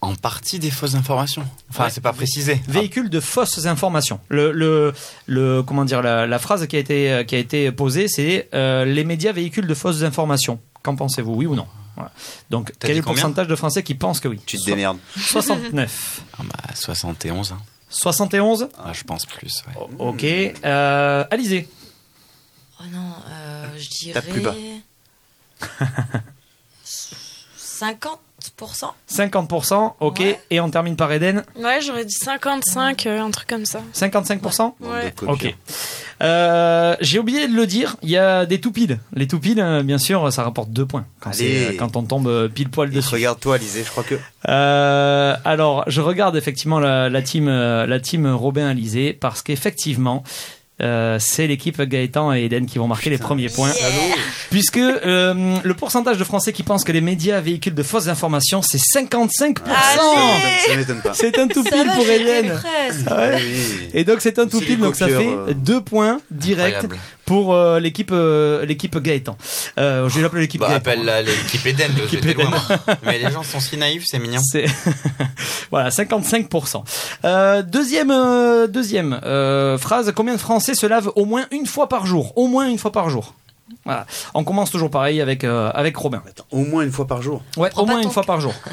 En 0.00 0.14
partie 0.14 0.58
des 0.60 0.70
fausses 0.70 0.94
informations. 0.94 1.44
Enfin, 1.70 1.84
Ouais. 1.84 1.90
c'est 1.90 2.00
pas 2.00 2.12
précisé. 2.12 2.60
Véhicule 2.68 3.10
de 3.10 3.18
fausses 3.18 3.66
informations. 3.66 4.20
Le, 4.28 4.52
le, 4.52 4.94
le 5.26 5.62
comment 5.64 5.84
dire, 5.84 6.02
la, 6.02 6.26
la 6.26 6.38
phrase 6.38 6.66
qui 6.68 6.76
a 6.76 6.78
été, 6.78 7.24
qui 7.26 7.34
a 7.34 7.38
été 7.38 7.72
posée, 7.72 8.06
c'est 8.06 8.48
euh, 8.54 8.84
les 8.84 9.02
médias 9.04 9.32
véhiculent 9.32 9.66
de 9.66 9.74
fausses 9.74 10.02
informations. 10.02 10.60
Qu'en 10.84 10.94
pensez-vous, 10.94 11.34
oui 11.34 11.46
ou 11.46 11.56
non? 11.56 11.66
Voilà. 11.96 12.12
Donc, 12.48 12.72
quel 12.78 12.92
est 12.92 12.94
le 12.94 13.02
pourcentage 13.02 13.48
de 13.48 13.56
Français 13.56 13.82
qui 13.82 13.96
pensent 13.96 14.20
que 14.20 14.28
oui? 14.28 14.38
Tu 14.46 14.56
te 14.56 14.64
démerdes. 14.66 14.98
69. 15.16 16.22
Ah 16.38 16.42
bah, 16.44 16.74
71. 16.76 17.50
hein. 17.52 17.58
71 17.90 18.68
Ah, 18.78 18.92
je 18.92 19.02
pense 19.02 19.26
plus. 19.26 19.64
ouais. 19.66 19.88
Ok. 19.98 20.22
Euh, 20.64 21.24
Alizé. 21.32 21.68
Oh 22.80 22.84
non, 22.92 23.12
euh, 23.28 23.66
je 23.76 23.88
dirais. 23.88 24.12
Tape 24.20 24.28
plus 24.30 24.40
bas. 24.42 24.54
50% 27.80 28.16
50%, 29.10 29.94
ok. 30.00 30.18
Ouais. 30.20 30.40
Et 30.50 30.60
on 30.60 30.70
termine 30.70 30.94
par 30.96 31.10
Eden. 31.12 31.44
Ouais, 31.56 31.80
j'aurais 31.80 32.04
dit 32.04 32.14
55, 32.14 33.06
euh, 33.06 33.20
un 33.20 33.30
truc 33.32 33.48
comme 33.48 33.66
ça. 33.66 33.80
55% 33.94 34.74
Ouais. 34.80 35.12
Ok. 35.26 35.54
Euh, 36.22 36.96
J'ai 37.00 37.18
oublié 37.18 37.48
de 37.48 37.54
le 37.54 37.66
dire, 37.66 37.96
il 38.02 38.10
y 38.10 38.16
a 38.16 38.46
des 38.46 38.60
tout 38.60 38.72
piles. 38.72 38.98
Les 39.12 39.26
tout 39.26 39.38
piles, 39.40 39.60
euh, 39.60 39.82
bien 39.82 39.98
sûr, 39.98 40.32
ça 40.32 40.42
rapporte 40.44 40.70
deux 40.70 40.86
points 40.86 41.04
quand, 41.20 41.32
c'est- 41.32 41.76
quand 41.78 41.96
on 41.96 42.02
tombe 42.04 42.28
euh, 42.28 42.48
pile 42.48 42.70
poil 42.70 42.90
dessus. 42.90 43.14
Regarde-toi, 43.14 43.58
Lisée, 43.58 43.82
je 43.84 43.90
crois 43.90 44.04
que. 44.04 44.16
Euh, 44.48 45.36
alors, 45.44 45.84
je 45.88 46.00
regarde 46.00 46.36
effectivement 46.36 46.78
la, 46.80 47.08
la 47.08 47.22
team, 47.22 47.48
euh, 47.48 47.86
la 47.86 48.00
team 48.00 48.26
Robin 48.26 48.68
Alizé 48.68 49.12
parce 49.12 49.42
qu'effectivement, 49.42 50.22
euh, 50.80 51.18
c'est 51.18 51.46
l'équipe 51.46 51.80
Gaëtan 51.80 52.32
et 52.32 52.44
Eden 52.44 52.66
qui 52.66 52.78
vont 52.78 52.86
marquer 52.86 53.10
les 53.10 53.18
premiers 53.18 53.48
points. 53.48 53.72
Puisque 54.50 54.78
euh, 54.78 55.56
le 55.62 55.74
pourcentage 55.74 56.18
de 56.18 56.24
Français 56.24 56.52
qui 56.52 56.62
pensent 56.62 56.84
que 56.84 56.92
les 56.92 57.00
médias 57.00 57.40
véhiculent 57.40 57.74
de 57.74 57.82
fausses 57.82 58.08
informations, 58.08 58.62
c'est 58.62 58.78
55%. 58.78 59.58
Ça 60.66 60.76
m'étonne 60.76 61.00
pas. 61.02 61.14
C'est 61.14 61.38
un 61.38 61.48
tout 61.48 61.64
pile 61.64 61.86
va, 61.86 61.94
pour 61.94 62.08
Eden. 62.08 62.60
Ah 63.06 63.16
ouais. 63.16 63.36
Oui. 63.36 63.88
Et 63.94 64.04
donc 64.04 64.20
c'est 64.20 64.38
un 64.38 64.46
tout 64.46 64.60
pile, 64.60 64.78
donc 64.78 64.94
ça 64.94 65.06
fait 65.06 65.26
euh. 65.26 65.52
deux 65.54 65.80
points 65.80 66.20
directs. 66.30 66.86
Pour 67.28 67.52
euh, 67.54 67.78
l'équipe 67.78 68.10
euh, 68.10 68.64
l'équipe 68.64 68.96
Gaëtan. 68.98 69.36
Euh, 69.78 70.08
je 70.08 70.16
vais 70.16 70.22
l'appeler 70.22 70.40
l'équipe 70.42 70.60
Bah, 70.60 70.68
Gaëtan. 70.68 70.78
appelle-la 70.78 71.20
l'équipe 71.22 71.64
Eden. 71.66 71.92
L'équipe 71.94 72.24
Eden. 72.24 72.48
Mais 73.02 73.18
les 73.18 73.30
gens 73.30 73.42
sont 73.42 73.60
si 73.60 73.76
naïfs, 73.76 74.04
c'est 74.06 74.18
mignon. 74.18 74.40
C'est 74.42 74.64
voilà 75.70 75.90
55%. 75.90 76.82
Euh, 77.26 77.62
deuxième 77.62 78.10
euh, 78.10 78.66
deuxième 78.66 79.20
euh, 79.24 79.76
phrase. 79.76 80.10
Combien 80.16 80.32
de 80.34 80.40
Français 80.40 80.74
se 80.74 80.86
lavent 80.86 81.12
au 81.16 81.26
moins 81.26 81.44
une 81.50 81.66
fois 81.66 81.88
par 81.90 82.06
jour? 82.06 82.32
Au 82.36 82.46
moins 82.46 82.66
une 82.66 82.78
fois 82.78 82.92
par 82.92 83.10
jour. 83.10 83.34
Voilà. 83.84 84.06
On 84.32 84.44
commence 84.44 84.70
toujours 84.70 84.90
pareil 84.90 85.20
avec 85.20 85.44
euh, 85.44 85.70
avec 85.74 85.94
Robin. 85.98 86.22
Attends, 86.26 86.46
au 86.50 86.64
moins 86.64 86.82
une 86.82 86.92
fois 86.92 87.06
par 87.06 87.20
jour? 87.20 87.42
Ouais, 87.58 87.68
Prends 87.68 87.82
au 87.82 87.86
moins 87.86 88.00
une 88.00 88.10
fois 88.10 88.24
par 88.24 88.40
jour. 88.40 88.54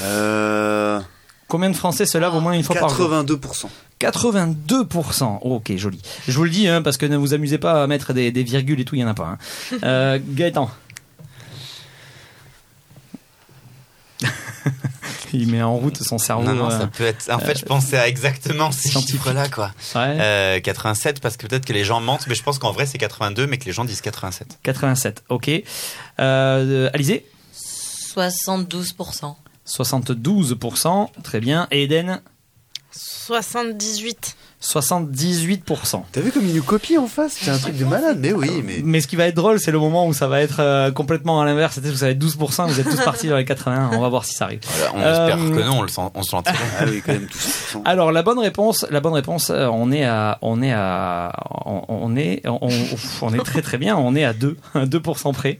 Euh, 0.00 1.00
Combien 1.46 1.70
de 1.70 1.76
Français 1.76 2.04
se 2.04 2.18
lavent 2.18 2.34
au 2.34 2.40
moins 2.40 2.52
une 2.54 2.64
fois 2.64 2.74
par 2.74 2.88
jour? 2.88 3.08
82%. 3.08 3.66
82%. 4.10 5.38
Oh, 5.42 5.54
ok, 5.56 5.76
joli. 5.76 6.00
Je 6.28 6.36
vous 6.36 6.44
le 6.44 6.50
dis, 6.50 6.68
hein, 6.68 6.82
parce 6.82 6.96
que 6.96 7.06
ne 7.06 7.16
vous 7.16 7.34
amusez 7.34 7.58
pas 7.58 7.82
à 7.82 7.86
mettre 7.86 8.12
des, 8.12 8.30
des 8.32 8.42
virgules 8.42 8.80
et 8.80 8.84
tout, 8.84 8.94
il 8.94 8.98
n'y 8.98 9.04
en 9.04 9.08
a 9.08 9.14
pas. 9.14 9.36
hein. 9.72 9.78
Euh, 9.84 10.18
Gaëtan. 10.28 10.70
il 15.32 15.48
met 15.48 15.62
en 15.62 15.76
route 15.76 16.00
son 16.02 16.18
cerveau. 16.18 16.44
Non, 16.44 16.54
non, 16.54 16.70
euh, 16.70 16.78
ça 16.78 16.86
peut 16.86 17.04
être. 17.04 17.28
En 17.32 17.38
fait, 17.38 17.58
je 17.58 17.64
pensais 17.64 17.98
à 17.98 18.08
exactement 18.08 18.70
ces 18.72 18.90
chiffres-là, 18.90 19.48
quoi. 19.48 19.72
ouais, 19.96 20.16
Euh, 20.20 20.60
87, 20.60 21.20
parce 21.20 21.36
que 21.36 21.46
peut-être 21.46 21.64
que 21.66 21.72
les 21.72 21.84
gens 21.84 22.00
mentent, 22.00 22.26
mais 22.28 22.34
je 22.34 22.42
pense 22.42 22.58
qu'en 22.58 22.72
vrai, 22.72 22.86
c'est 22.86 22.98
82, 22.98 23.46
mais 23.46 23.58
que 23.58 23.64
les 23.64 23.72
gens 23.72 23.84
disent 23.84 24.00
87. 24.00 24.58
87. 24.62 25.24
Ok. 25.28 25.50
Euh, 26.20 26.88
Alizé? 26.94 27.26
72%. 28.14 29.34
72%. 29.66 31.08
Très 31.22 31.40
bien. 31.40 31.66
Et 31.70 31.84
Eden? 31.84 32.20
78. 32.96 34.34
78%. 34.64 36.02
T'as 36.12 36.20
vu 36.20 36.32
comme 36.32 36.46
il 36.46 36.54
nous 36.54 36.62
copie 36.62 36.96
en 36.98 37.06
face 37.06 37.36
C'est 37.40 37.50
un 37.50 37.58
truc 37.58 37.76
de 37.76 37.84
malade, 37.84 38.18
mais 38.20 38.32
oui, 38.32 38.62
mais. 38.64 38.80
Mais 38.82 39.00
ce 39.00 39.06
qui 39.06 39.16
va 39.16 39.26
être 39.26 39.34
drôle, 39.34 39.60
c'est 39.60 39.70
le 39.70 39.78
moment 39.78 40.06
où 40.06 40.12
ça 40.12 40.26
va 40.26 40.40
être 40.40 40.60
euh, 40.60 40.90
complètement 40.90 41.40
à 41.40 41.44
l'inverse. 41.44 41.74
C'est-à-dire 41.74 41.92
que 41.92 41.98
ça 41.98 42.06
va 42.06 42.12
être 42.12 42.24
12%, 42.24 42.66
vous 42.68 42.80
êtes 42.80 42.88
tous 42.88 43.00
partis 43.04 43.28
dans 43.28 43.36
les 43.36 43.44
81. 43.44 43.90
On 43.92 44.00
va 44.00 44.08
voir 44.08 44.24
si 44.24 44.34
ça 44.34 44.46
arrive. 44.46 44.60
Voilà, 44.64 44.92
on 44.94 45.00
Euh, 45.00 45.12
espère 45.28 45.36
que 45.36 45.62
non, 45.68 45.78
on, 45.78 45.82
le 45.82 45.88
sent, 45.88 46.00
on 46.14 46.22
se 46.22 46.30
sentira. 46.30 46.56
Ah 46.80 46.84
oui, 46.88 47.02
quand 47.04 47.12
même, 47.12 47.26
tous. 47.26 47.38
tous- 47.72 47.82
Alors 47.84 48.10
la 48.12 48.22
bonne 48.22 48.38
réponse, 48.38 48.86
la 48.90 49.00
bonne 49.00 49.12
réponse, 49.14 49.50
euh, 49.50 49.66
on 49.66 49.92
est 49.92 50.04
à, 50.04 50.38
on 50.42 50.62
est 50.62 50.72
à, 50.72 51.32
on, 51.66 51.82
on 51.88 52.16
est, 52.16 52.42
on, 52.46 53.34
est 53.34 53.44
très 53.44 53.62
très 53.62 53.78
bien, 53.78 53.96
on 53.96 54.14
est 54.16 54.24
à 54.24 54.32
2, 54.32 54.56
2% 54.74 55.32
près. 55.34 55.58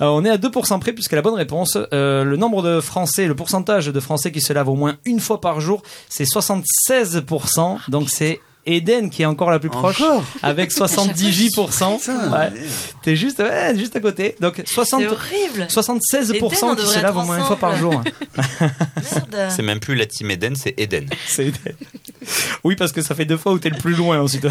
Euh, 0.00 0.06
on 0.06 0.24
est 0.24 0.30
à 0.30 0.36
2% 0.36 0.78
près 0.80 0.92
puisque 0.92 1.12
la 1.12 1.22
bonne 1.22 1.34
réponse, 1.34 1.76
euh, 1.92 2.24
le 2.24 2.36
nombre 2.36 2.62
de 2.62 2.80
Français, 2.80 3.26
le 3.26 3.34
pourcentage 3.34 3.86
de 3.86 4.00
Français 4.00 4.30
qui 4.32 4.40
se 4.40 4.52
lavent 4.52 4.68
au 4.68 4.74
moins 4.76 4.96
une 5.04 5.20
fois 5.20 5.40
par 5.40 5.60
jour, 5.60 5.82
c'est 6.08 6.24
76%. 6.24 7.78
Donc 7.88 8.08
c'est 8.10 8.35
Eden 8.66 9.10
qui 9.10 9.22
est 9.22 9.26
encore 9.26 9.50
la 9.50 9.58
plus 9.58 9.70
proche 9.70 10.00
Encore 10.00 10.22
avec 10.42 10.70
78%. 10.72 11.98
Putain, 11.98 12.30
Ouais. 12.32 12.50
mais- 12.52 12.60
T'es 13.02 13.16
juste, 13.16 13.38
ouais, 13.38 13.74
juste 13.76 13.94
à 13.96 14.00
côté. 14.00 14.34
Donc 14.40 14.62
60, 14.66 15.00
C'est 15.02 15.06
horrible. 15.08 15.66
76% 15.68 16.34
Eden, 16.34 16.48
on 16.64 16.74
qui 16.74 16.86
se 16.86 16.98
lavent 17.00 17.16
au 17.16 17.22
moins 17.22 17.38
une 17.38 17.44
fois 17.44 17.56
par 17.56 17.76
jour. 17.76 18.02
Merde. 18.36 19.50
C'est 19.50 19.62
même 19.62 19.78
plus 19.80 19.94
la 19.94 20.06
team 20.06 20.30
Eden, 20.30 20.56
c'est 20.56 20.74
Eden. 20.78 21.06
C'est 21.26 21.46
Eden. 21.46 21.74
Oui, 22.64 22.74
parce 22.76 22.90
que 22.92 23.02
ça 23.02 23.14
fait 23.14 23.24
deux 23.24 23.36
fois 23.36 23.52
où 23.52 23.58
t'es 23.58 23.70
le 23.70 23.78
plus 23.78 23.94
loin 23.94 24.20
ensuite. 24.20 24.46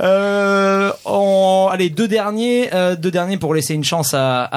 euh, 0.00 0.92
on- 1.04 1.68
Allez, 1.70 1.90
deux 1.90 2.08
derniers, 2.08 2.72
euh, 2.72 2.96
deux 2.96 3.10
derniers 3.10 3.36
pour 3.36 3.54
laisser 3.54 3.74
une 3.74 3.84
chance 3.84 4.14
à, 4.14 4.48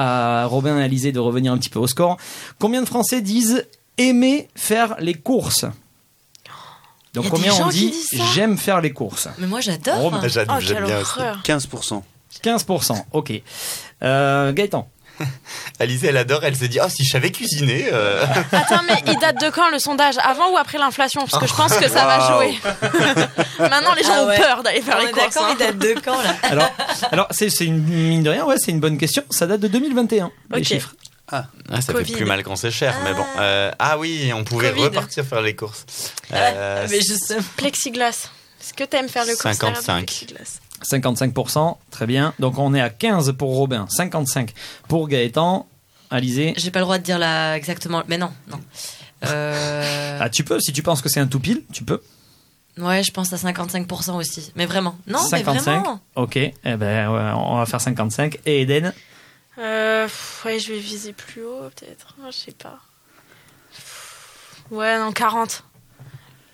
à 0.42 0.46
Robin 0.46 0.78
et 0.78 0.82
Alizé 0.84 1.12
de 1.12 1.18
revenir 1.18 1.52
un 1.52 1.58
petit 1.58 1.68
peu 1.68 1.78
au 1.78 1.86
score. 1.86 2.16
Combien 2.58 2.80
de 2.82 2.86
Français 2.86 3.20
disent 3.20 3.66
aimer 3.98 4.48
faire 4.54 4.96
les 5.00 5.14
courses? 5.14 5.64
Donc 7.14 7.28
combien 7.28 7.52
on 7.54 7.68
dit 7.68 7.94
j'aime 8.34 8.56
faire 8.56 8.80
les 8.80 8.92
courses 8.92 9.28
Mais 9.38 9.46
moi 9.46 9.60
j'adore. 9.60 10.12
Oh, 10.14 10.18
J'aime 10.26 10.46
quelle 10.46 10.60
j'aime 10.66 10.84
bien 10.86 11.00
horreur. 11.00 11.42
15%. 11.44 12.02
15%, 12.42 13.04
ok. 13.12 13.32
Euh, 14.02 14.52
Gaëtan 14.52 14.88
Alizée, 15.78 16.08
elle 16.08 16.16
adore, 16.16 16.42
elle 16.42 16.56
se 16.56 16.64
dit, 16.64 16.78
oh, 16.82 16.88
si 16.88 17.04
je 17.04 17.10
savais 17.10 17.30
cuisiner. 17.30 17.84
euh. 17.92 18.24
Attends, 18.52 18.80
mais 18.88 18.94
il 19.06 19.16
date 19.18 19.38
de 19.40 19.50
quand 19.50 19.68
le 19.70 19.78
sondage? 19.78 20.14
Avant 20.24 20.50
ou 20.52 20.56
après 20.56 20.78
l'inflation? 20.78 21.26
Parce 21.26 21.38
que 21.42 21.46
je 21.46 21.54
pense 21.54 21.76
que 21.76 21.86
ça 21.88 22.06
va 22.06 22.18
Waouh. 22.18 22.42
jouer. 22.50 22.58
Maintenant, 23.58 23.92
les 23.94 24.02
gens 24.02 24.12
Ah 24.14 24.24
ouais. 24.24 24.38
ont 24.38 24.40
peur 24.42 24.62
d'aller 24.62 24.80
faire 24.80 24.96
On 24.98 25.02
les 25.02 25.08
est 25.08 25.12
courses. 25.12 25.34
d'accord, 25.34 25.48
hein. 25.50 25.54
il 25.54 25.58
date 25.58 25.78
de 25.78 26.00
quand 26.02 26.20
là? 26.22 26.34
Alors, 26.44 26.70
alors 27.12 27.26
c'est 27.30 27.46
une 27.60 27.82
mine 27.84 28.22
de 28.22 28.30
rien, 28.30 28.44
ouais, 28.46 28.56
c'est 28.58 28.70
une 28.72 28.80
bonne 28.80 28.96
question. 28.96 29.22
Ça 29.30 29.46
date 29.46 29.60
de 29.60 29.68
2021, 29.68 30.30
les 30.54 30.64
chiffres. 30.64 30.94
Ah, 31.32 31.80
ça 31.80 31.92
Covid. 31.92 32.04
fait 32.04 32.12
plus 32.18 32.24
mal 32.26 32.42
quand 32.44 32.56
c'est 32.56 32.70
cher, 32.70 32.94
mais 33.04 33.14
bon. 33.14 33.24
Euh, 33.38 33.70
ah 33.78 33.98
oui, 33.98 34.30
on 34.34 34.44
pouvait 34.44 34.70
Covid. 34.70 34.82
repartir 34.84 35.24
faire 35.24 35.40
les 35.42 35.56
courses. 35.56 35.84
Euh, 36.32 36.86
Mais 36.90 37.00
justement. 37.00 37.40
Plexiglas. 37.56 38.28
Est-ce 38.60 38.74
que 38.74 38.84
t'aimes 38.84 39.08
faire 39.08 39.24
le 39.24 39.32
course 39.32 39.56
55. 39.56 40.06
Plexiglas 40.06 40.60
55%, 40.84 41.76
très 41.90 42.06
bien. 42.06 42.34
Donc 42.38 42.58
on 42.58 42.74
est 42.74 42.80
à 42.80 42.90
15 42.90 43.32
pour 43.38 43.54
Robin, 43.54 43.86
55 43.88 44.52
pour 44.88 45.08
Gaëtan. 45.08 45.66
Alizé 46.10 46.52
J'ai 46.56 46.70
pas 46.70 46.80
le 46.80 46.84
droit 46.84 46.98
de 46.98 47.04
dire 47.04 47.18
là 47.18 47.54
exactement. 47.56 48.02
Mais 48.08 48.18
non, 48.18 48.30
non. 48.50 48.60
Euh, 49.24 50.18
Ah, 50.20 50.28
tu 50.28 50.42
peux, 50.42 50.58
si 50.58 50.72
tu 50.72 50.82
penses 50.82 51.00
que 51.00 51.08
c'est 51.08 51.20
un 51.20 51.28
tout 51.28 51.38
pile, 51.38 51.62
tu 51.72 51.84
peux. 51.84 52.02
Ouais, 52.76 53.04
je 53.04 53.12
pense 53.12 53.32
à 53.32 53.36
55% 53.36 54.16
aussi. 54.18 54.50
Mais 54.56 54.66
vraiment. 54.66 54.96
Non, 55.06 55.20
mais 55.22 55.28
55. 55.44 55.62
vraiment. 55.62 56.00
Ok, 56.16 56.34
eh 56.36 56.52
ben, 56.64 57.08
ouais, 57.08 57.30
on 57.36 57.56
va 57.58 57.64
faire 57.66 57.80
55. 57.80 58.40
Et 58.46 58.62
Eden 58.62 58.92
Euh, 59.58 60.08
ouais, 60.44 60.58
je 60.58 60.72
vais 60.72 60.78
viser 60.78 61.12
plus 61.12 61.44
haut, 61.44 61.68
peut-être. 61.76 62.14
Ah, 62.22 62.28
Je 62.30 62.36
sais 62.36 62.52
pas. 62.52 62.78
Ouais, 64.70 64.98
non, 64.98 65.12
40. 65.12 65.64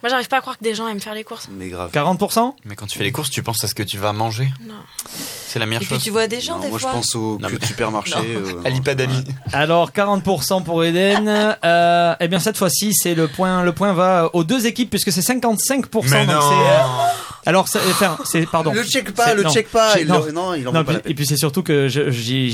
Moi, 0.01 0.11
j'arrive 0.11 0.29
pas 0.29 0.37
à 0.37 0.41
croire 0.41 0.57
que 0.57 0.63
des 0.63 0.75
gens 0.77 0.87
aiment 0.87 1.01
faire 1.01 1.15
les 1.15 1.25
courses. 1.25 1.49
Mais 1.51 1.69
grave. 1.69 1.91
40% 1.93 2.55
Mais 2.65 2.77
quand 2.77 2.87
tu 2.87 2.97
fais 2.99 3.03
les 3.03 3.11
courses, 3.11 3.31
tu 3.31 3.43
penses 3.43 3.65
à 3.65 3.67
ce 3.67 3.75
que 3.75 3.83
tu 3.83 3.99
vas 3.99 4.13
manger 4.13 4.49
Non. 4.65 4.75
C'est 5.13 5.59
la 5.59 5.67
meilleure 5.67 5.83
Et 5.83 5.87
puis 5.87 5.95
chose. 5.97 6.05
tu 6.05 6.11
vois 6.11 6.29
des 6.29 6.41
gens 6.41 6.57
Non, 6.59 6.63
des 6.63 6.69
moi, 6.69 6.79
fois. 6.79 6.91
je 6.91 6.97
pense 6.97 7.15
au 7.17 7.37
Non, 7.41 7.49
mais- 7.51 7.67
supermarché. 7.67 8.15
Euh, 8.17 8.63
Ali 8.65 8.81
Padali. 8.81 9.25
Alors 9.53 9.91
40% 9.91 10.63
pour 10.63 10.85
Eden. 10.85 11.57
Euh, 11.65 12.15
eh 12.21 12.29
bien 12.29 12.39
cette 12.39 12.57
fois-ci, 12.57 12.93
c'est 12.95 13.15
le 13.17 13.27
point. 13.27 13.65
Le 13.65 13.73
point 13.73 13.93
va 13.93 14.31
aux 14.35 14.45
deux 14.45 14.67
équipes 14.67 14.91
puisque 14.91 15.11
c'est 15.11 15.21
55%. 15.23 16.11
Mais 16.11 16.27
donc 16.27 16.35
non. 16.45 16.51
C'est, 17.49 17.51
euh, 17.51 17.51
alors 17.51 17.69
c'est, 17.69 17.79
enfin, 17.79 18.19
c'est 18.25 18.47
pardon. 18.47 18.73
Le 18.73 18.85
check 18.85 19.13
pas, 19.13 19.35
le 19.35 19.43
non, 19.43 19.51
check 19.51 19.69
pas. 19.71 19.95
non. 20.05 20.55
il 20.55 20.67
en 20.69 20.73
Non, 20.73 20.85
pas 20.85 20.93
la 20.95 20.99
et 21.05 21.15
puis 21.15 21.27
c'est 21.27 21.37
surtout 21.37 21.63
que 21.63 21.89
je, 21.89 22.11
j'ai, 22.11 22.51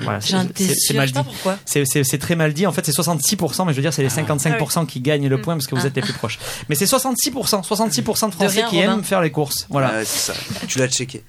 voilà, 0.00 0.20
c'est, 0.20 0.36
c'est- 0.56 0.74
c'est 0.76 0.94
mal 0.94 1.10
dit. 1.10 1.18
C'est, 1.64 1.84
c'est, 1.86 2.04
c'est 2.04 2.18
très 2.18 2.36
mal 2.36 2.52
dit. 2.52 2.66
En 2.66 2.72
fait, 2.72 2.84
c'est 2.84 2.92
66%, 2.92 3.64
mais 3.66 3.72
je 3.72 3.76
veux 3.76 3.82
dire, 3.82 3.92
c'est 3.92 4.02
les 4.02 4.08
55% 4.08 4.86
qui 4.86 5.00
gagnent 5.00 5.28
le 5.28 5.40
point 5.40 5.54
parce 5.54 5.66
que 5.66 5.74
vous 5.74 5.82
Ah. 5.84 5.86
êtes 5.88 5.96
les 5.96 6.02
plus 6.02 6.12
proches. 6.12 6.38
Mais 6.68 6.74
c'est 6.74 6.86
66%, 6.86 7.62
66% 7.62 8.28
de 8.28 8.34
Français 8.34 8.60
rien, 8.60 8.68
qui 8.68 8.76
Robin. 8.80 8.92
aiment 8.94 9.04
faire 9.04 9.20
les 9.22 9.30
courses. 9.30 9.66
Voilà. 9.70 9.88
Ouais, 9.92 10.04
c'est 10.04 10.32
ça. 10.32 10.38
Tu 10.68 10.78
l'as 10.78 10.88
checké. 10.88 11.22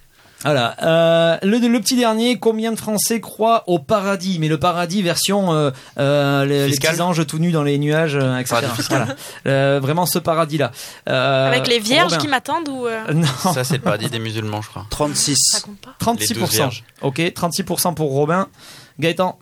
Voilà. 0.44 0.76
Euh, 0.82 1.38
le, 1.44 1.60
le 1.60 1.80
petit 1.80 1.96
dernier, 1.96 2.40
combien 2.40 2.72
de 2.72 2.78
Français 2.78 3.20
croient 3.22 3.64
au 3.68 3.78
paradis? 3.80 4.38
Mais 4.40 4.48
le 4.48 4.60
paradis 4.60 5.02
version 5.02 5.54
euh, 5.54 5.72
euh, 6.00 6.46
les, 6.46 6.68
les 6.68 6.76
petits 6.78 7.00
anges 7.02 7.26
tout 7.28 7.38
nus 7.40 7.52
dans 7.52 7.64
les 7.64 7.78
nuages, 7.78 8.16
etc. 8.16 8.66
Voilà. 8.90 9.08
Euh, 9.46 9.80
vraiment 9.82 10.06
ce 10.06 10.18
paradis-là. 10.20 10.72
Euh, 11.10 11.48
Avec 11.48 11.68
les 11.68 11.80
vierges 11.80 12.12
Robin. 12.14 12.18
qui 12.18 12.28
m'attendent 12.28 12.70
ou. 12.70 12.88
euh, 12.88 13.02
Non. 13.14 13.28
Ça, 13.54 13.64
c'est 13.64 13.76
le 13.76 13.82
paradis 13.82 14.10
des 14.10 14.20
musulmans, 14.20 14.62
je 14.62 14.70
crois. 14.70 14.86
36. 14.90 15.36
Ça 15.38 15.60
compte 15.62 15.78
pas 15.80 15.96
36%. 16.04 16.30
Les 16.30 16.36
douze 16.40 16.50
vierges. 16.52 16.84
Ok, 17.02 17.20
36% 17.20 17.94
pour 17.94 18.12
Robin. 18.12 18.48
Gaëtan. 19.00 19.38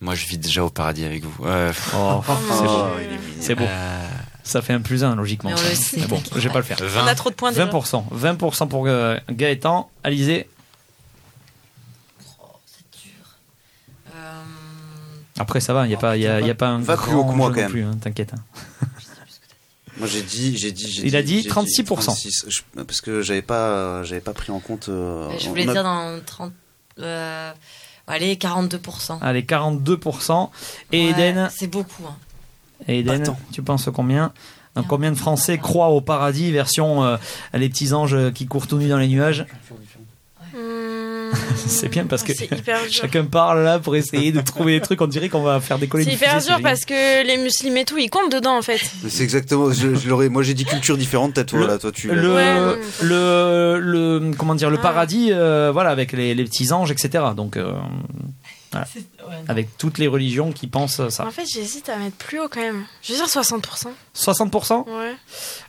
Moi, 0.00 0.14
je 0.14 0.26
vis 0.26 0.36
déjà 0.38 0.62
au 0.64 0.68
paradis 0.70 1.04
avec 1.04 1.24
vous. 1.24 1.46
Euh, 1.46 1.72
Oh, 1.96 2.20
c'est 2.26 2.64
beau. 2.64 2.70
Oh, 2.70 2.86
il 2.98 3.04
est 3.06 3.08
mignon. 3.08 3.20
C'est 3.40 3.54
beau. 3.54 3.64
Euh, 4.44 4.48
Ça 4.48 4.62
fait 4.62 4.72
un 4.72 4.80
plus 4.80 5.04
un 5.04 5.14
logiquement. 5.16 5.50
Mais 5.50 5.56
on 5.58 5.62
le 5.68 5.74
sait, 5.74 5.96
Mais 6.00 6.06
bon, 6.06 6.22
je 6.34 6.40
vais 6.40 6.50
pas 6.52 6.58
le 6.58 6.64
faire. 6.64 6.78
20. 6.80 7.04
On 7.04 7.06
a 7.06 7.14
trop 7.14 7.30
de 7.30 7.34
points 7.34 7.50
déjà. 7.52 7.66
20%. 7.66 8.04
20% 8.12 8.68
pour 8.68 8.86
euh, 8.86 9.16
Gaëtan. 9.30 9.90
Alizé. 10.02 10.48
C'est 12.66 13.00
dur. 13.02 13.10
Euh, 14.14 14.42
Après 15.38 15.60
ça 15.60 15.72
va, 15.74 15.86
il 15.86 15.90
y 15.90 15.94
a 15.94 15.98
pas, 15.98 16.16
y 16.16 16.26
a, 16.26 16.40
il 16.40 16.46
y 16.46 16.50
a 16.50 16.54
pas 16.54 16.68
un 16.68 16.78
Va 16.80 16.96
plus 16.96 17.14
haut 17.14 17.24
que 17.24 17.32
moi, 17.32 17.48
quand 17.50 17.56
même. 17.56 17.70
plus, 17.70 17.84
hein, 17.84 17.96
t'inquiète. 18.00 18.32
hein. 18.34 18.86
Moi 19.96 20.08
j'ai 20.08 20.22
dit, 20.22 20.56
j'ai 20.56 20.72
dit, 20.72 20.90
j'ai 20.90 21.06
Il 21.06 21.14
a 21.14 21.22
dit 21.22 21.42
j'ai 21.42 21.48
36%. 21.50 21.84
36. 21.84 22.46
Je- 22.48 22.82
parce 22.82 23.00
que 23.00 23.22
j'avais 23.22 23.42
pas, 23.42 24.02
j'avais 24.02 24.20
pas 24.20 24.32
pris 24.34 24.50
en 24.50 24.58
compte. 24.58 24.88
euh, 24.88 25.30
je 25.38 25.48
voulais 25.48 25.68
a- 25.68 25.72
dire 25.72 25.84
dans 25.84 26.20
30. 26.26 26.52
euh, 26.98 27.52
allez, 28.08 28.34
42%. 28.36 29.18
Allez, 29.22 29.42
42%. 29.44 30.50
Et 30.90 31.04
Ouais, 31.04 31.10
Eden, 31.12 31.48
C'est 31.56 31.68
beaucoup. 31.68 32.02
hein. 32.08 32.16
Et 32.88 33.00
Eden, 33.00 33.22
Attends. 33.22 33.38
tu 33.52 33.62
penses 33.62 33.88
combien? 33.94 34.32
Donc, 34.76 34.86
Combien 34.88 35.12
de 35.12 35.16
Français 35.16 35.58
croient 35.58 35.88
au 35.90 36.00
paradis 36.00 36.50
version 36.50 37.04
euh, 37.04 37.16
les 37.52 37.68
petits 37.68 37.92
anges 37.92 38.16
qui 38.34 38.46
courent 38.46 38.66
tout 38.66 38.76
nus 38.78 38.88
dans 38.88 38.98
les 38.98 39.06
nuages? 39.08 39.46
Hmm, 40.52 41.30
C'est 41.66 41.88
bien 41.88 42.04
parce 42.06 42.22
que 42.22 42.32
dur. 42.32 42.48
chacun 42.90 43.24
parle 43.24 43.64
là 43.64 43.78
pour 43.80 43.96
essayer 43.96 44.30
de 44.30 44.40
trouver 44.40 44.74
des 44.78 44.80
trucs. 44.80 45.00
On 45.00 45.06
dirait 45.06 45.28
qu'on 45.28 45.42
va 45.42 45.60
faire 45.60 45.78
décoller 45.78 46.04
C'est 46.04 46.12
hyper 46.12 46.38
dur 46.40 46.54
c'est 46.56 46.62
parce 46.62 46.84
que 46.84 47.26
les 47.26 47.36
musulmans 47.38 47.78
et 47.80 47.84
tout, 47.84 47.98
ils 47.98 48.08
comptent 48.10 48.30
dedans 48.32 48.56
en 48.58 48.62
fait. 48.62 48.80
C'est 49.08 49.24
exactement. 49.24 49.72
Je, 49.72 49.94
je 49.96 50.08
l'aurais. 50.08 50.28
Moi 50.28 50.42
j'ai 50.42 50.54
dit 50.54 50.64
culture 50.64 50.96
différente. 50.96 51.34
T'as 51.34 51.44
toi 51.44 51.58
Le- 51.60 51.66
là, 51.66 51.78
toi 51.78 51.90
tu. 51.92 52.08
le, 52.12 52.34
Ouais, 52.34 52.76
le, 53.02 53.78
le, 53.80 54.30
comment 54.36 54.54
dire, 54.54 54.70
le 54.70 54.78
Ah. 54.78 54.82
paradis, 54.82 55.28
euh, 55.32 55.70
voilà, 55.72 55.90
avec 55.90 56.12
les, 56.12 56.34
les 56.34 56.44
petits 56.44 56.72
anges, 56.72 56.90
etc. 56.92 57.24
Donc, 57.36 57.56
euh, 57.56 57.72
voilà. 58.70 58.86
Ouais, 59.28 59.34
avec 59.48 59.76
toutes 59.78 59.98
les 59.98 60.06
religions 60.08 60.52
qui 60.52 60.66
pensent 60.66 61.08
ça. 61.08 61.26
En 61.26 61.30
fait, 61.30 61.46
j'hésite 61.46 61.88
à 61.88 61.96
mettre 61.96 62.16
plus 62.16 62.40
haut 62.40 62.48
quand 62.50 62.60
même. 62.60 62.84
Je 63.02 63.12
vais 63.12 63.18
dire 63.18 63.26
60%. 63.26 63.86
60% 64.16 64.86
Ouais. 64.88 65.14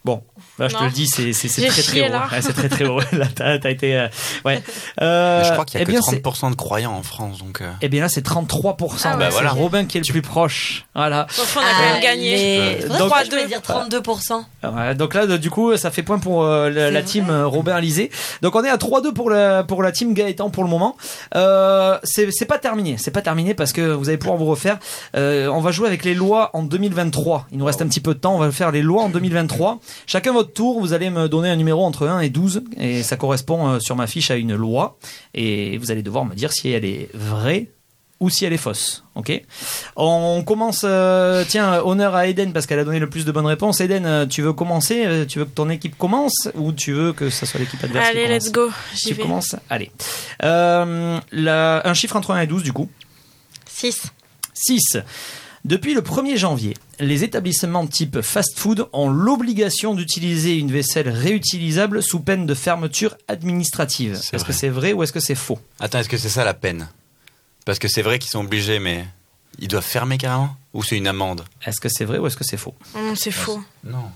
Bon, 0.03 0.21
là 0.59 0.67
je 0.67 0.75
te 0.75 0.83
le 0.83 0.89
dis, 0.91 1.07
c'est 1.07 1.31
très 1.31 1.69
chié, 1.71 2.01
très 2.07 2.09
haut. 2.09 2.13
Ouais, 2.13 2.41
c'est 2.41 2.53
très 2.53 2.69
très 2.69 2.85
haut. 2.85 2.99
Là, 3.11 3.27
t'as 3.33 3.57
t'as 3.59 3.71
été. 3.71 3.97
euh, 3.97 4.07
ouais. 4.45 4.61
Euh, 5.01 5.39
Mais 5.41 5.47
je 5.47 5.51
crois 5.53 5.65
qu'il 5.65 5.75
y 5.75 5.77
a 5.79 5.81
eh 5.81 5.85
que 5.85 5.91
bien, 5.91 6.01
c'est- 6.01 6.21
30% 6.23 6.51
de 6.51 6.55
croyants 6.55 6.93
en 6.93 7.03
France, 7.03 7.39
donc. 7.39 7.61
euh, 7.61 7.69
Eh 7.81 7.89
bien 7.89 8.01
là, 8.01 8.09
c'est 8.09 8.25
33%. 8.25 9.01
Ah 9.03 9.11
ouais. 9.13 9.17
Bah 9.17 9.25
c'est 9.27 9.31
voilà. 9.33 9.49
Robin 9.51 9.85
qui 9.85 9.97
est 9.97 10.07
le 10.07 10.11
plus 10.11 10.21
proche. 10.21 10.85
Voilà. 10.95 11.27
Donc 11.37 11.45
on 11.55 11.59
a 11.59 11.63
quand 11.63 11.93
même 11.93 12.01
gagné. 12.01 12.75
Vrai 12.85 12.99
Donc- 12.99 13.11
je 13.25 13.29
voulais 13.29 13.47
dire 13.47 13.61
32%. 13.61 14.45
Ouais, 14.63 14.95
donc 14.95 15.13
là, 15.13 15.25
du 15.37 15.49
coup, 15.49 15.75
ça 15.77 15.91
fait 15.91 16.03
point 16.03 16.19
pour 16.19 16.43
euh, 16.45 16.69
la, 16.69 17.03
team 17.03 17.29
Robin 17.29 17.75
Alizé. 17.75 18.09
Donc 18.41 18.55
on 18.55 18.63
est 18.63 18.69
à 18.69 18.77
3-2 18.77 19.13
pour 19.13 19.29
la, 19.29 19.63
pour 19.63 19.83
la 19.83 19.91
team 19.91 20.13
Gaëtan 20.13 20.49
pour 20.49 20.63
le 20.63 20.69
moment. 20.69 20.95
Euh, 21.35 21.97
c'est 22.03 22.29
c'est 22.31 22.45
pas 22.45 22.57
terminé. 22.57 22.97
C'est 22.97 23.11
pas 23.11 23.21
terminé 23.21 23.44
parce 23.53 23.71
que 23.73 23.81
vous 23.93 24.09
allez 24.09 24.17
pouvoir 24.17 24.37
vous 24.37 24.45
refaire. 24.45 24.79
Euh, 25.15 25.47
on 25.47 25.61
va 25.61 25.71
jouer 25.71 25.87
avec 25.87 26.03
les 26.03 26.13
lois 26.15 26.49
en 26.53 26.63
2023. 26.63 27.47
Il 27.51 27.57
nous 27.59 27.65
reste 27.65 27.81
un 27.81 27.87
petit 27.87 27.99
peu 27.99 28.13
de 28.13 28.19
temps. 28.19 28.35
On 28.35 28.39
va 28.39 28.51
faire 28.51 28.71
les 28.71 28.81
lois 28.81 29.03
en 29.03 29.09
2023. 29.09 29.79
Chacun 30.07 30.33
votre 30.33 30.53
tour. 30.53 30.79
Vous 30.79 30.93
allez 30.93 31.09
me 31.09 31.27
donner 31.29 31.49
un 31.49 31.55
numéro 31.55 31.83
entre 31.85 32.07
1 32.07 32.21
et 32.21 32.29
12. 32.29 32.63
Et 32.77 33.03
ça 33.03 33.15
correspond 33.17 33.67
euh, 33.69 33.79
sur 33.79 33.95
ma 33.95 34.07
fiche 34.07 34.31
à 34.31 34.35
une 34.35 34.55
loi. 34.55 34.97
Et 35.33 35.77
vous 35.77 35.91
allez 35.91 36.03
devoir 36.03 36.25
me 36.25 36.33
dire 36.35 36.51
si 36.51 36.69
elle 36.71 36.85
est 36.85 37.09
vraie 37.13 37.69
ou 38.21 38.29
si 38.29 38.45
elle 38.45 38.53
est 38.53 38.57
fausse. 38.57 39.03
Ok? 39.15 39.41
On 39.97 40.41
commence. 40.45 40.83
euh, 40.85 41.43
tiens, 41.47 41.81
honneur 41.83 42.15
à 42.15 42.27
Eden 42.27 42.53
parce 42.53 42.65
qu'elle 42.65 42.79
a 42.79 42.85
donné 42.85 42.99
le 42.99 43.09
plus 43.09 43.25
de 43.25 43.31
bonnes 43.33 43.45
réponses. 43.45 43.81
Eden, 43.81 44.05
euh, 44.05 44.25
tu 44.25 44.41
veux 44.41 44.53
commencer? 44.53 45.03
Euh, 45.05 45.25
Tu 45.25 45.39
veux 45.39 45.45
que 45.45 45.49
ton 45.53 45.69
équipe 45.69 45.97
commence 45.97 46.49
ou 46.55 46.71
tu 46.71 46.93
veux 46.93 47.11
que 47.11 47.29
ça 47.29 47.45
soit 47.45 47.59
l'équipe 47.59 47.83
adverse 47.83 48.05
qui 48.05 48.11
Allez, 48.17 48.23
commence? 48.27 48.43
let's 48.45 48.51
go. 48.53 48.69
J'y 48.95 49.07
Tu 49.09 49.13
vais. 49.15 49.21
commences? 49.23 49.55
Allez. 49.69 49.91
Euh, 50.43 51.19
la- 51.33 51.81
un 51.87 51.93
chiffre 51.93 52.15
entre 52.15 52.31
1 52.31 52.39
et 52.41 52.47
12 52.47 52.63
du 52.63 52.71
coup. 52.73 52.89
6. 53.75 54.03
6. 54.53 54.97
Depuis 55.65 55.93
le 55.93 56.01
1er 56.01 56.37
janvier, 56.37 56.75
les 56.99 57.25
établissements 57.25 57.85
type 57.87 58.21
fast-food 58.21 58.87
ont 58.93 59.09
l'obligation 59.09 59.95
d'utiliser 59.95 60.57
une 60.57 60.71
vaisselle 60.71 61.09
réutilisable 61.09 62.01
sous 62.01 62.21
peine 62.21 62.45
de 62.45 62.53
fermeture 62.53 63.17
administrative. 63.27 64.21
Est-ce 64.31 64.45
que 64.45 64.53
c'est 64.53 64.69
vrai 64.69 64.93
ou 64.93 65.03
est-ce 65.03 65.11
que 65.11 65.19
c'est 65.19 65.35
faux? 65.35 65.59
Attends, 65.79 65.99
est-ce 65.99 66.07
que 66.07 66.17
c'est 66.17 66.29
ça 66.29 66.45
la 66.45 66.53
peine? 66.53 66.87
Parce 67.65 67.79
que 67.79 67.89
c'est 67.89 68.01
vrai 68.01 68.17
qu'ils 68.17 68.31
sont 68.31 68.45
obligés, 68.45 68.79
mais 68.79 69.05
ils 69.59 69.67
doivent 69.67 69.83
fermer 69.83 70.17
carrément? 70.17 70.55
Ou 70.73 70.81
c'est 70.83 70.97
une 70.97 71.07
amende? 71.07 71.43
Est-ce 71.65 71.81
que 71.81 71.89
c'est 71.89 72.05
vrai 72.05 72.19
ou 72.19 72.27
est-ce 72.27 72.37
que 72.37 72.45
c'est 72.45 72.57
faux? 72.57 72.75
Non, 72.95 73.15
c'est 73.15 73.31
faux. 73.31 73.61
Non. 73.83 74.09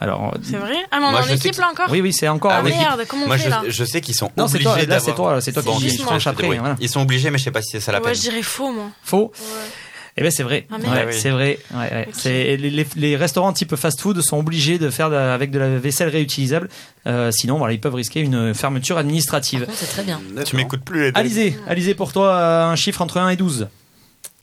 Alors, 0.00 0.34
C'est 0.42 0.56
vrai 0.56 0.76
Ah, 0.90 0.98
mais 1.00 1.06
on 1.06 1.10
Moi, 1.12 1.20
est 1.20 1.30
en 1.30 1.34
équipe 1.34 1.52
que- 1.54 1.60
là 1.60 1.68
encore 1.70 1.86
oui, 1.90 2.00
oui, 2.00 2.12
c'est 2.12 2.28
encore 2.28 2.50
Ah 2.52 2.58
avec- 2.58 2.74
merde, 2.76 3.02
comment 3.08 3.24
on 3.24 3.28
Moi, 3.28 3.38
fait 3.38 3.44
je, 3.44 3.50
là 3.50 3.62
je 3.66 3.84
sais 3.84 4.00
qu'ils 4.00 4.14
sont 4.14 4.30
Non, 4.36 4.46
c'est 4.48 4.56
obligés 4.56 4.64
toi, 4.64 4.76
d'avoir... 4.86 5.00
c'est 5.02 5.14
toi, 5.14 5.40
c'est 5.40 5.52
toi 5.52 5.62
qui 5.78 5.88
je 5.88 5.96
je 5.96 6.02
tranche 6.02 6.26
après, 6.26 6.46
voilà. 6.46 6.76
Ils 6.80 6.88
sont 6.88 7.00
obligés, 7.02 7.30
mais 7.30 7.38
je 7.38 7.44
sais 7.44 7.50
pas 7.50 7.62
si 7.62 7.70
c'est 7.70 7.80
ça 7.80 7.92
la 7.92 7.98
Ouais, 7.98 8.04
peine. 8.06 8.14
je 8.14 8.20
dirais 8.20 8.42
faux 8.42 8.72
moi. 8.72 8.86
Faux 9.02 9.32
Ouais. 9.38 9.70
Eh 10.16 10.22
ben 10.22 10.30
c'est 10.30 10.44
vrai. 10.44 10.68
Ah, 10.70 10.78
merde. 10.78 10.92
Ouais, 10.94 11.00
Ah 11.02 11.06
oui. 11.08 11.18
C'est 11.18 11.30
vrai. 11.30 11.58
Ouais, 11.72 11.78
ouais. 11.92 12.04
Ok. 12.08 12.14
C'est 12.16 12.56
les, 12.56 12.70
les- 12.70 12.86
les 12.94 13.16
restaurants 13.16 13.52
type 13.52 13.74
fast-food 13.74 14.20
sont 14.22 14.38
obligés 14.38 14.78
de 14.78 14.88
faire 14.88 15.10
de- 15.10 15.16
avec 15.16 15.50
de 15.50 15.58
la 15.58 15.76
vaisselle 15.78 16.08
réutilisable. 16.08 16.68
Euh, 17.08 17.32
sinon, 17.32 17.58
voilà, 17.58 17.72
ils 17.74 17.80
peuvent 17.80 17.94
risquer 17.96 18.20
une 18.20 18.54
fermeture 18.54 18.96
administrative. 18.96 19.66
c'est 19.74 19.86
très 19.88 20.04
bien. 20.04 20.20
Tu 20.44 20.54
m'écoutes 20.54 20.84
plus, 20.84 21.10
Alizé, 21.14 21.56
Alizé 21.66 21.94
pour 21.94 22.12
toi 22.12 22.32
euh, 22.32 22.64
un 22.66 22.76
chiffre 22.76 23.02
entre 23.02 23.16
1 23.18 23.28
et 23.30 23.36
12. 23.36 23.66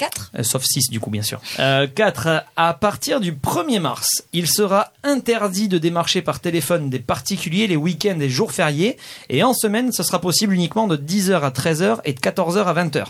4 0.02 0.32
Euh, 0.40 0.44
sauf 0.44 0.64
6 0.64 0.90
du 0.90 1.00
coup 1.00 1.12
bien 1.12 1.22
sûr. 1.22 1.40
Euh, 1.60 1.86
4. 1.88 2.44
À 2.56 2.74
partir 2.74 3.20
du 3.20 3.34
1er 3.34 3.80
mars, 3.80 4.08
il 4.34 4.48
sera 4.48 4.92
interdit 5.04 5.68
de 5.68 5.78
démarcher 5.78 6.22
par 6.24 6.40
téléphone 6.40 6.90
des 6.90 6.98
particuliers 7.00 7.68
les 7.68 7.76
week-ends 7.76 8.20
et 8.20 8.28
jours 8.30 8.52
fériés. 8.52 8.98
Et 9.30 9.44
en 9.44 9.54
semaine, 9.54 9.92
ce 9.92 10.02
sera 10.02 10.20
possible 10.20 10.54
uniquement 10.54 10.88
de 10.88 10.98
10h 10.98 11.42
à 11.42 11.52
13h 11.52 12.00
et 12.04 12.14
de 12.14 12.20
14h 12.20 12.64
à 12.66 12.74
20h. 12.74 13.06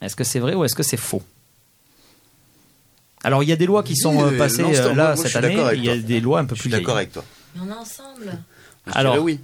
Est-ce 0.00 0.16
que 0.16 0.24
c'est 0.24 0.38
vrai 0.40 0.54
ou 0.54 0.64
est-ce 0.64 0.74
que 0.74 0.82
c'est 0.82 0.96
faux? 0.96 1.22
Alors 3.24 3.42
il 3.42 3.48
y 3.48 3.52
a 3.52 3.56
des 3.56 3.66
lois 3.66 3.82
qui 3.82 3.96
sont 3.96 4.20
euh, 4.22 4.30
Oui, 4.30 4.38
passées 4.38 4.62
non, 4.62 4.72
c'est- 4.72 4.80
euh, 4.80 4.94
là 4.94 5.14
moi, 5.14 5.24
je 5.24 5.28
cette 5.28 5.36
année. 5.44 5.54
Il 5.74 5.84
y 5.84 5.90
a 5.90 5.94
toi. 5.94 6.02
des 6.02 6.20
lois 6.20 6.40
un 6.40 6.44
peu 6.44 6.54
Je 6.56 6.60
plus 6.62 6.70
suis 6.70 6.78
d'accord 6.78 6.96
avec 6.96 7.12
toi. 7.12 7.24
Mais 7.54 7.62
on 7.64 7.68
est 7.70 7.74
ensemble. 7.76 8.38
Je 8.86 8.92
Alors- 8.94 9.18
oui. 9.22 9.40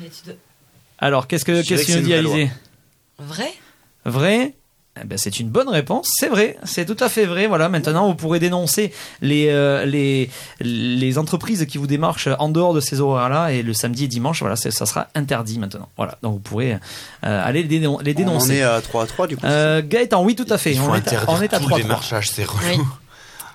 Mais 0.00 0.08
tu 0.08 0.24
dois- 0.26 0.34
Alors 0.98 1.26
qu'est-ce 1.26 1.44
que 1.44 1.62
Je 1.62 1.68
qu'est-ce 1.68 1.86
que 1.86 1.92
que 1.92 1.98
nous 1.98 2.04
dit 2.04 2.14
Alizé? 2.14 2.50
Vrai? 3.18 3.52
Vrai? 4.08 4.54
Eh 5.00 5.06
ben, 5.06 5.16
c'est 5.16 5.38
une 5.38 5.48
bonne 5.48 5.68
réponse, 5.68 6.08
c'est 6.18 6.26
vrai, 6.28 6.56
c'est 6.64 6.84
tout 6.84 6.96
à 6.98 7.08
fait 7.08 7.24
vrai. 7.24 7.46
Voilà, 7.46 7.68
maintenant 7.68 8.08
vous 8.08 8.16
pourrez 8.16 8.40
dénoncer 8.40 8.92
les, 9.20 9.46
euh, 9.48 9.84
les, 9.84 10.28
les 10.58 11.18
entreprises 11.18 11.66
qui 11.66 11.78
vous 11.78 11.86
démarchent 11.86 12.28
en 12.40 12.48
dehors 12.48 12.74
de 12.74 12.80
ces 12.80 13.00
horaires-là 13.00 13.52
et 13.52 13.62
le 13.62 13.72
samedi 13.74 14.04
et 14.04 14.08
dimanche, 14.08 14.40
voilà, 14.40 14.56
ça 14.56 14.70
sera 14.86 15.06
interdit 15.14 15.60
maintenant. 15.60 15.88
Voilà, 15.96 16.18
donc 16.22 16.32
vous 16.32 16.38
pourrez 16.40 16.72
euh, 16.72 16.78
aller 17.22 17.62
les, 17.62 17.68
dénon- 17.78 18.00
les 18.02 18.10
On 18.10 18.14
dénoncer. 18.16 18.56
est 18.56 18.62
à 18.62 18.80
3 18.80 19.04
à 19.04 19.06
3 19.06 19.26
du 19.28 19.36
coup. 19.36 19.46
Euh, 19.46 19.82
Gaëtan, 19.84 20.24
oui, 20.24 20.34
tout 20.34 20.46
à 20.50 20.58
fait. 20.58 20.72
Il 20.72 20.78
faut 20.80 20.90
On 20.90 20.94
est, 20.96 21.12
à, 21.14 21.22
on 21.28 21.40
est 21.42 21.54
à 21.54 21.58
tout 21.60 21.66
3 21.66 21.78
le 21.78 21.82
démarchage, 21.84 22.30
c'est 22.30 22.42
relou. 22.44 22.58
Oui. 22.68 22.78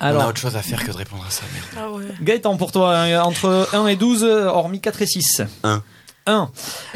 On 0.00 0.04
a 0.06 0.08
Alors, 0.08 0.28
autre 0.28 0.40
chose 0.40 0.56
à 0.56 0.62
faire 0.62 0.82
que 0.82 0.90
de 0.92 0.96
répondre 0.96 1.24
à 1.28 1.30
ça, 1.30 1.42
merde. 1.52 1.66
Ah 1.86 1.90
ouais. 1.94 2.04
Gaëtan, 2.22 2.56
pour 2.56 2.72
toi, 2.72 2.96
hein, 2.96 3.20
entre 3.22 3.68
1 3.74 3.86
et 3.88 3.96
12, 3.96 4.24
euh, 4.24 4.46
hormis 4.46 4.80
4 4.80 5.02
et 5.02 5.06
6. 5.06 5.42
Un. 5.62 5.82
1. 6.26 6.50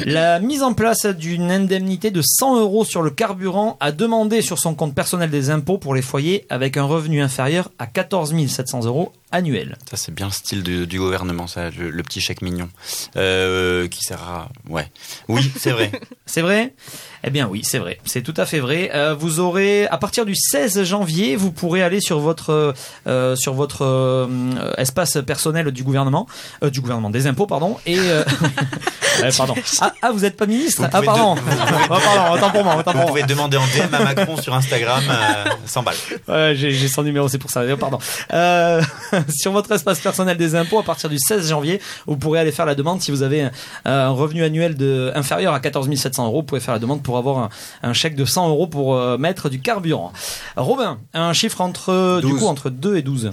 La 0.05 0.39
mise 0.39 0.63
en 0.63 0.73
place 0.73 1.05
d'une 1.05 1.51
indemnité 1.51 2.11
de 2.11 2.21
100 2.21 2.59
euros 2.59 2.85
sur 2.85 3.01
le 3.01 3.09
carburant 3.09 3.77
à 3.79 3.91
demander 3.91 4.41
sur 4.41 4.59
son 4.59 4.75
compte 4.75 4.95
personnel 4.95 5.29
des 5.29 5.49
impôts 5.49 5.77
pour 5.77 5.95
les 5.95 6.01
foyers 6.01 6.45
avec 6.49 6.77
un 6.77 6.83
revenu 6.83 7.21
inférieur 7.21 7.69
à 7.79 7.87
14 7.87 8.33
700 8.47 8.85
euros 8.85 9.11
annuels. 9.31 9.77
Ça, 9.89 9.97
c'est 9.97 10.13
bien 10.13 10.27
le 10.27 10.31
style 10.31 10.63
du, 10.63 10.87
du 10.87 10.99
gouvernement, 10.99 11.47
ça, 11.47 11.69
le, 11.71 11.89
le 11.89 12.03
petit 12.03 12.21
chèque 12.21 12.41
mignon. 12.41 12.69
Euh, 13.15 13.87
qui 13.87 14.01
sert 14.03 14.21
à. 14.21 14.49
Ouais. 14.69 14.91
Oui, 15.27 15.51
c'est 15.59 15.71
vrai. 15.71 15.91
C'est 16.25 16.41
vrai? 16.43 16.75
Eh 17.23 17.31
bien 17.31 17.47
oui, 17.47 17.61
c'est 17.63 17.79
vrai. 17.79 17.97
C'est 18.05 18.21
tout 18.21 18.35
à 18.37 18.45
fait 18.45 18.59
vrai. 18.59 18.91
Euh, 18.93 19.15
vous 19.15 19.39
aurez, 19.39 19.87
à 19.87 19.97
partir 19.97 20.25
du 20.27 20.35
16 20.35 20.83
janvier, 20.83 21.35
vous 21.35 21.51
pourrez 21.51 21.81
aller 21.81 22.01
sur 22.01 22.19
votre, 22.19 22.75
euh, 23.07 23.35
sur 23.35 23.55
votre 23.55 23.83
euh, 23.83 24.27
espace 24.77 25.17
personnel 25.25 25.71
du 25.71 25.83
gouvernement, 25.83 26.27
euh, 26.63 26.69
du 26.69 26.81
gouvernement 26.81 27.09
des 27.09 27.25
impôts, 27.25 27.47
pardon, 27.47 27.77
et... 27.87 27.97
euh, 27.97 28.23
pardon. 29.37 29.55
Ah, 29.81 29.91
ah, 30.03 30.11
vous 30.11 30.19
n'êtes 30.19 30.37
pas 30.37 30.45
ministre 30.45 30.83
Ah, 30.93 31.01
pardon. 31.01 31.33
de- 31.35 31.41
Ah, 31.49 31.87
pardon, 31.99 32.33
autant 32.35 32.51
pour 32.51 32.63
moi, 32.63 32.75
autant 32.77 32.91
Vous 32.91 32.97
pour 32.99 33.01
moi. 33.01 33.05
pouvez 33.07 33.23
demander 33.23 33.57
en 33.57 33.65
DM 33.65 33.91
à 33.93 33.99
Macron 34.03 34.37
sur 34.37 34.53
Instagram 34.53 35.03
euh, 35.09 35.45
100 35.65 35.81
balles. 35.83 35.95
Ouais, 36.27 36.53
j'ai 36.55 36.87
son 36.87 37.01
numéro, 37.01 37.27
c'est 37.27 37.39
pour 37.39 37.49
ça. 37.49 37.61
Euh, 37.61 37.75
Pardon. 37.75 37.97
Euh, 39.19 39.23
sur 39.29 39.51
votre 39.51 39.71
espace 39.71 39.99
personnel 39.99 40.37
des 40.37 40.55
impôts, 40.55 40.79
à 40.79 40.83
partir 40.83 41.09
du 41.09 41.17
16 41.19 41.49
janvier, 41.49 41.81
vous 42.07 42.17
pourrez 42.17 42.39
aller 42.39 42.51
faire 42.51 42.65
la 42.65 42.75
demande 42.75 43.01
si 43.01 43.11
vous 43.11 43.23
avez 43.23 43.49
un, 43.85 44.09
revenu 44.09 44.43
annuel 44.43 44.75
de, 44.75 45.11
inférieur 45.15 45.53
à 45.53 45.59
14 45.59 45.93
700 45.93 46.25
euros. 46.27 46.39
Vous 46.39 46.43
pouvez 46.43 46.61
faire 46.61 46.73
la 46.73 46.79
demande 46.79 47.03
pour 47.03 47.17
avoir 47.17 47.37
un, 47.39 47.49
un 47.83 47.93
chèque 47.93 48.15
de 48.15 48.25
100 48.25 48.49
euros 48.49 48.67
pour 48.67 48.95
euh, 48.95 49.17
mettre 49.17 49.49
du 49.49 49.59
carburant. 49.59 50.11
Robin, 50.55 50.99
un 51.13 51.33
chiffre 51.33 51.61
entre, 51.61 52.19
du 52.21 52.29
12. 52.29 52.39
coup, 52.39 52.45
entre 52.47 52.69
2 52.69 52.97
et 52.97 53.01
12. 53.01 53.31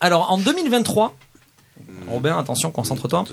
Alors, 0.00 0.30
en 0.30 0.38
2023, 0.38 1.14
Robin, 2.08 2.38
attention, 2.38 2.70
concentre-toi. 2.70 3.24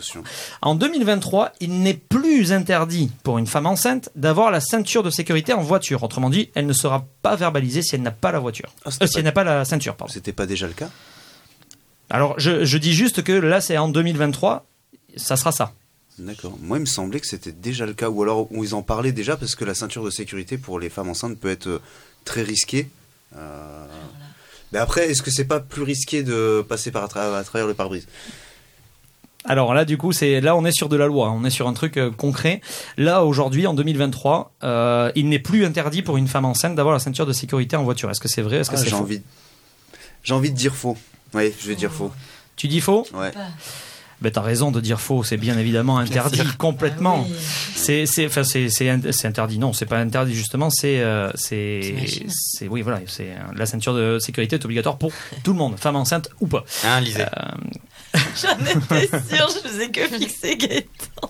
En 0.62 0.76
2023, 0.76 1.54
il 1.62 1.80
n'est 1.82 1.94
plus 1.94 2.52
interdit 2.52 3.12
pour 3.24 3.38
une 3.38 3.48
femme 3.48 3.66
enceinte 3.66 4.10
d'avoir 4.16 4.52
la 4.52 4.60
ceinture 4.60 5.04
de 5.04 5.10
sécurité 5.10 5.54
en 5.54 5.62
voiture. 5.62 6.04
Autrement 6.04 6.30
dit, 6.30 6.50
elle 6.56 6.66
ne 6.66 6.74
sera 6.74 7.06
pas 7.22 7.36
verbalisée 7.36 7.82
si 7.82 7.96
elle 7.96 8.02
n'a 8.02 8.12
pas 8.12 8.32
la 8.32 8.40
voiture. 8.40 8.70
Ah, 8.86 8.90
Euh, 9.02 9.08
si 9.08 9.18
elle 9.18 9.24
n'a 9.24 9.32
pas 9.32 9.44
la 9.44 9.66
ceinture, 9.66 9.96
pardon. 9.96 10.14
C'était 10.14 10.34
pas 10.34 10.46
déjà 10.46 10.68
le 10.68 10.74
cas? 10.74 10.90
Alors, 12.10 12.40
je, 12.40 12.66
je 12.66 12.78
dis 12.78 12.94
juste 12.94 13.24
que 13.24 13.32
là, 13.32 13.62
c'est 13.62 13.78
en 13.78 13.88
2023, 13.90 14.66
ça 15.16 15.36
sera 15.38 15.52
ça. 15.52 15.74
D'accord. 16.20 16.58
Moi, 16.62 16.78
il 16.78 16.82
me 16.82 16.86
semblait 16.86 17.20
que 17.20 17.28
c'était 17.28 17.52
déjà 17.52 17.86
le 17.86 17.94
cas, 17.94 18.10
ou 18.10 18.22
alors 18.24 18.48
où 18.52 18.64
ils 18.64 18.74
en 18.76 18.82
parlaient 18.84 19.12
déjà, 19.12 19.36
parce 19.38 19.56
que 19.56 19.66
la 19.66 19.74
ceinture 19.76 20.04
de 20.04 20.10
sécurité 20.10 20.58
pour 20.58 20.80
les 20.80 20.90
femmes 20.90 21.10
enceintes 21.10 21.38
peut 21.38 21.50
être 21.50 21.68
euh, 21.68 21.82
très 22.24 22.42
risquée. 22.44 22.88
Euh, 23.36 23.86
Mais 24.72 24.80
après, 24.80 25.10
est-ce 25.10 25.22
que 25.22 25.32
c'est 25.32 25.46
pas 25.46 25.60
plus 25.60 25.84
risqué 25.84 26.24
de 26.24 26.64
passer 26.68 26.92
par 26.92 27.04
à, 27.04 27.08
tra- 27.08 27.36
à 27.38 27.44
travers 27.44 27.68
le 27.68 27.74
pare-brise? 27.74 28.08
Alors 29.48 29.74
là, 29.76 29.86
du 29.86 29.98
coup, 29.98 30.12
c'est 30.12 30.42
là, 30.42 30.56
on 30.56 30.66
est 30.66 30.72
sur 30.72 30.90
de 30.90 30.96
la 30.96 31.06
loi, 31.06 31.30
on 31.32 31.44
est 31.44 31.50
sur 31.52 31.68
un 31.68 31.74
truc 31.74 31.98
euh, 31.98 32.10
concret. 32.12 32.62
Là, 32.98 33.24
aujourd'hui, 33.26 33.68
en 33.68 33.74
2023, 33.76 34.54
euh, 34.64 35.12
il 35.16 35.28
n'est 35.30 35.38
plus 35.40 35.66
interdit 35.66 36.02
pour 36.02 36.18
une 36.18 36.28
femme 36.28 36.46
enceinte 36.46 36.76
d'avoir 36.76 36.94
la 36.94 37.00
ceinture 37.00 37.26
de 37.28 37.34
sécurité 37.34 37.76
en 37.76 37.84
voiture. 37.84 38.10
Est-ce 38.10 38.20
que 38.22 38.28
c'est 38.28 38.42
vrai? 38.42 38.58
Est-ce 38.58 38.70
que 38.72 38.76
Ah, 38.76 38.80
c'est 38.80 38.90
J'ai 38.90 38.96
envie, 38.96 39.22
j'ai 40.24 40.34
envie 40.34 40.50
de 40.52 40.56
dire 40.58 40.76
faux. 40.76 40.98
Oui, 41.36 41.54
je 41.62 41.68
vais 41.68 41.76
dire 41.76 41.92
faux. 41.92 42.12
Tu 42.56 42.68
dis 42.68 42.82
faux 42.82 43.06
Ouais. 43.14 43.32
Ben 44.22 44.32
t'as 44.32 44.42
raison 44.42 44.72
de 44.72 44.80
dire 44.80 45.02
faux, 45.02 45.26
c'est 45.26 45.36
bien 45.36 45.58
évidemment 45.60 45.98
interdit 45.98 46.42
complètement. 46.58 47.28
C'est 47.76 48.06
c'est 48.06 48.26
enfin 48.26 48.46
c'est 48.46 48.70
c'est 48.70 48.90
in- 48.90 49.12
c'est 49.12 49.28
interdit 49.28 49.60
non, 49.60 49.74
c'est 49.74 49.86
pas 49.86 49.98
interdit 50.00 50.34
justement, 50.34 50.70
c'est 50.70 51.02
euh, 51.02 51.30
c'est 51.36 51.94
oui 52.70 52.82
voilà, 52.82 53.02
c'est 53.08 53.32
euh, 53.32 53.36
la 53.58 53.66
ceinture 53.66 53.94
de 53.94 54.18
sécurité 54.20 54.56
est 54.56 54.64
obligatoire 54.64 54.98
pour 54.98 55.12
tout 55.44 55.52
le 55.52 55.58
monde, 55.60 55.78
femme 55.78 55.98
enceinte 55.98 56.30
ou 56.40 56.48
pas. 56.48 56.64
Hein, 56.86 57.02
lisez. 57.02 57.24
Euh, 57.24 57.28
J'en 58.42 58.58
étais 58.66 59.08
sûre, 59.36 59.50
je 59.50 59.68
faisais 59.70 59.90
que 59.90 60.08
fixer 60.08 60.56
Gaëtan. 60.56 61.25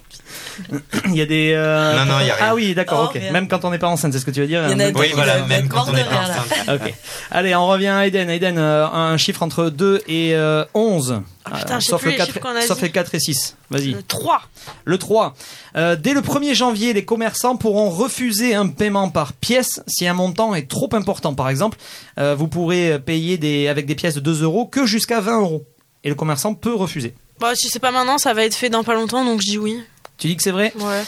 Il 1.08 1.16
y 1.16 1.22
a 1.22 1.26
des 1.26 1.52
euh, 1.54 1.94
Non, 1.98 2.06
non, 2.14 2.20
il 2.22 2.28
y 2.28 2.32
a 2.32 2.36
rien. 2.36 2.46
Ah 2.50 2.56
oui, 2.56 2.74
d'accord, 2.76 3.02
Oh, 3.06 3.10
OK. 3.16 3.22
rien. 3.22 3.32
Même 3.32 3.48
quand 3.48 3.66
on 3.66 3.72
n'est 3.72 3.78
pas 3.80 3.88
enceinte, 3.88 4.14
c'est 4.14 4.20
ce 4.20 4.26
que 4.26 4.32
tu 4.32 4.42
veux 4.42 4.48
dire 4.48 4.62
Il 4.66 4.72
y 4.72 4.74
en 4.74 4.74
a 4.74 4.76
Même- 4.76 4.94
deux 4.94 5.00
Oui, 5.02 5.12
voilà, 5.14 5.46
même 5.46 5.68
quand 5.68 5.86
on 5.88 5.94
n'est 5.94 6.04
pas 6.04 6.22
enceinte. 6.24 6.82
OK. 6.82 6.94
Allez, 7.32 7.56
on 7.56 7.68
revient 7.68 7.88
à 7.88 8.08
Eden. 8.08 8.30
Eden 8.30 8.58
euh, 8.58 8.88
un 8.88 9.18
chiffre 9.18 9.44
entre 9.44 9.70
2 9.70 10.02
et 10.08 10.34
euh, 10.36 10.64
11. 10.74 11.22
Ah, 11.46 11.58
putain, 11.60 11.78
Euh, 11.78 11.80
sauf 11.80 12.04
le 12.04 12.12
les 12.12 12.18
4 12.18 12.26
chiffres 12.28 12.40
qu'on 12.40 12.56
a 12.56 12.62
sauf 12.62 12.82
les 12.82 12.90
4 12.92 13.16
et 13.16 13.20
6. 13.20 13.56
Vas-y. 13.70 13.92
Le 13.92 14.04
3. 14.04 14.42
Le 14.86 14.98
3. 14.98 15.36
Euh, 15.76 15.96
dès 15.96 16.14
le 16.14 16.22
1er 16.22 16.54
janvier, 16.56 16.94
les 16.94 17.06
commerçants 17.06 17.56
pourront 17.58 17.90
refuser 17.90 18.56
un 18.56 18.68
paiement 18.68 19.10
par 19.10 19.34
pièce 19.34 19.82
si 19.88 20.08
un 20.08 20.14
montant 20.14 20.56
est 20.56 20.68
trop 20.70 20.90
important. 20.94 21.34
Par 21.36 21.50
exemple, 21.50 21.78
euh, 22.20 22.36
vous 22.36 22.48
pourrez 22.48 23.00
payer 23.00 23.38
des, 23.38 23.68
avec 23.68 23.86
des 23.86 23.96
pièces 23.96 24.16
de 24.16 24.20
2 24.22 24.44
euros 24.44 24.66
que 24.66 24.86
jusqu'à 24.86 25.20
20 25.22 25.40
euros. 25.42 25.66
Et 26.04 26.10
le 26.10 26.16
commerçant 26.16 26.54
peut 26.54 26.74
refuser. 26.74 27.14
Bah, 27.40 27.52
si 27.56 27.68
c'est 27.68 27.80
pas 27.80 27.92
maintenant, 27.92 28.18
ça 28.18 28.34
va 28.34 28.46
être 28.46 28.56
fait 28.56 28.70
dans 28.70 28.84
pas 28.84 28.94
longtemps, 28.94 29.26
donc 29.26 29.42
je 29.42 29.48
dis 29.48 29.58
oui. 29.58 29.78
Tu 30.18 30.28
dis 30.28 30.36
que 30.38 30.44
c'est 30.44 30.52
vrai 30.52 30.74
Ouais. 30.80 31.02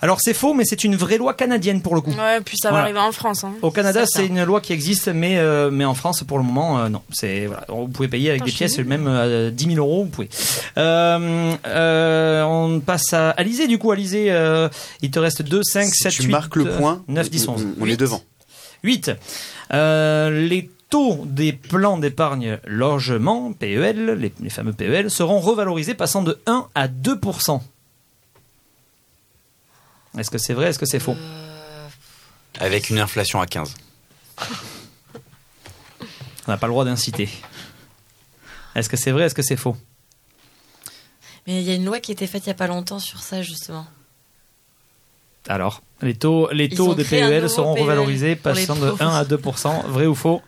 Alors 0.00 0.18
c'est 0.20 0.32
faux, 0.32 0.54
mais 0.54 0.62
c'est 0.64 0.84
une 0.84 0.94
vraie 0.94 1.18
loi 1.18 1.34
canadienne 1.34 1.82
pour 1.82 1.96
le 1.96 2.00
coup. 2.00 2.12
Ouais, 2.12 2.40
puis 2.40 2.56
ça 2.56 2.68
va 2.68 2.74
Voilà. 2.74 2.84
arriver 2.84 3.00
en 3.00 3.10
France. 3.10 3.42
Hein. 3.42 3.54
Au 3.62 3.72
Canada, 3.72 4.02
C'est 4.06 4.12
ça. 4.12 4.18
c'est 4.20 4.26
une 4.28 4.44
loi 4.44 4.60
qui 4.60 4.72
existe, 4.72 5.08
mais, 5.08 5.38
euh, 5.38 5.70
mais 5.72 5.84
en 5.84 5.94
France, 5.94 6.22
pour 6.22 6.38
le 6.38 6.44
moment, 6.44 6.78
euh, 6.78 6.88
non. 6.88 7.02
C'est 7.10 7.46
voilà, 7.46 7.64
vous 7.68 7.88
pouvez 7.88 8.06
payer 8.06 8.30
avec 8.30 8.42
Putain, 8.44 8.46
des 8.46 8.52
je 8.52 8.56
pièces, 8.74 8.78
même 8.86 9.06
euh, 9.08 9.50
10 9.50 9.74
000 9.74 9.78
euros, 9.78 10.04
vous 10.04 10.10
pouvez. 10.10 10.28
Euh, 10.76 11.52
euh, 11.66 12.42
on 12.44 12.78
passe 12.78 13.12
à 13.12 13.30
Alizé, 13.30 13.66
du 13.66 13.78
coup, 13.78 13.90
Alizé, 13.90 14.26
euh, 14.30 14.68
il 15.02 15.10
te 15.10 15.18
reste 15.18 15.42
2, 15.42 15.64
5, 15.64 15.86
Si 15.92 16.02
7, 16.04 16.12
tu 16.12 16.22
8, 16.22 16.28
marques 16.28 16.54
le 16.56 16.70
point, 16.76 17.02
9, 17.08 17.28
10, 17.28 17.48
on- 17.48 17.54
11. 17.54 17.66
on, 17.80 17.82
on 17.82 17.86
est 17.88 17.96
devant. 17.96 18.22
8. 18.84 19.10
Euh, 19.72 20.30
les 20.48 20.70
taux 20.90 21.24
des 21.26 21.52
plans 21.52 21.98
d'épargne 21.98 22.58
logement, 22.68 23.52
PEL, 23.52 24.12
les, 24.12 24.32
les 24.40 24.50
fameux 24.50 24.72
PEL, 24.72 25.10
seront 25.10 25.40
revalorisés 25.40 25.94
passant 25.94 26.22
de 26.22 26.38
1 26.46 26.66
à 26.76 26.86
2 26.86 27.18
Est-ce 30.16 30.30
que 30.30 30.38
c'est 30.38 30.54
vrai 30.54 30.66
Est-ce 30.68 30.78
que 30.78 30.86
c'est 30.86 31.00
faux? 31.00 31.16
Avec 32.60 32.90
une 32.90 32.98
inflation 32.98 33.40
à 33.40 33.46
15. 33.46 33.74
On 36.46 36.50
n'a 36.50 36.56
pas 36.56 36.66
le 36.66 36.72
droit 36.72 36.84
d'inciter. 36.84 37.28
Est-ce 38.74 38.88
que 38.88 38.96
c'est 38.96 39.10
vrai 39.12 39.24
Est-ce 39.24 39.34
que 39.34 39.42
c'est 39.42 39.56
faux? 39.56 39.76
Mais 41.46 41.60
il 41.62 41.68
y 41.68 41.70
a 41.70 41.74
une 41.74 41.84
loi 41.84 42.00
qui 42.00 42.10
a 42.12 42.14
été 42.14 42.26
faite 42.26 42.44
il 42.46 42.48
y 42.48 42.52
a 42.52 42.54
pas 42.54 42.66
longtemps 42.66 42.98
sur 42.98 43.20
ça, 43.22 43.42
justement. 43.42 43.86
Alors, 45.48 45.82
les 46.02 46.14
taux, 46.14 46.48
les 46.52 46.68
taux 46.68 46.92
un 46.92 46.94
PEL 46.94 47.48
seront 47.48 47.74
PEL 47.74 47.82
revalorisés 47.84 48.36
passant 48.36 48.74
de 48.76 48.80
pauvres. 48.90 49.02
1 49.02 49.08
à 49.20 49.24
2% 49.24 49.86
Vrai 49.88 50.06
ou 50.06 50.14
faux? 50.14 50.42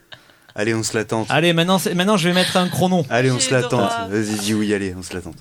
Allez, 0.55 0.75
on 0.75 0.83
se 0.83 0.97
l'attente. 0.97 1.27
Allez, 1.31 1.53
maintenant, 1.53 1.79
c'est- 1.79 1.95
maintenant 1.95 2.17
je 2.17 2.29
vais 2.29 2.35
mettre 2.35 2.57
un 2.57 2.69
chrono. 2.69 3.07
Allez, 3.09 3.31
on 3.31 3.39
J'ai 3.39 3.47
se 3.49 3.53
l'attente. 3.53 3.71
droit. 3.71 4.09
Vas-y, 4.09 4.39
dis 4.41 4.53
oui, 4.53 4.75
allez, 4.75 4.95
on 4.99 5.03
se 5.03 5.15
l'attente. 5.15 5.37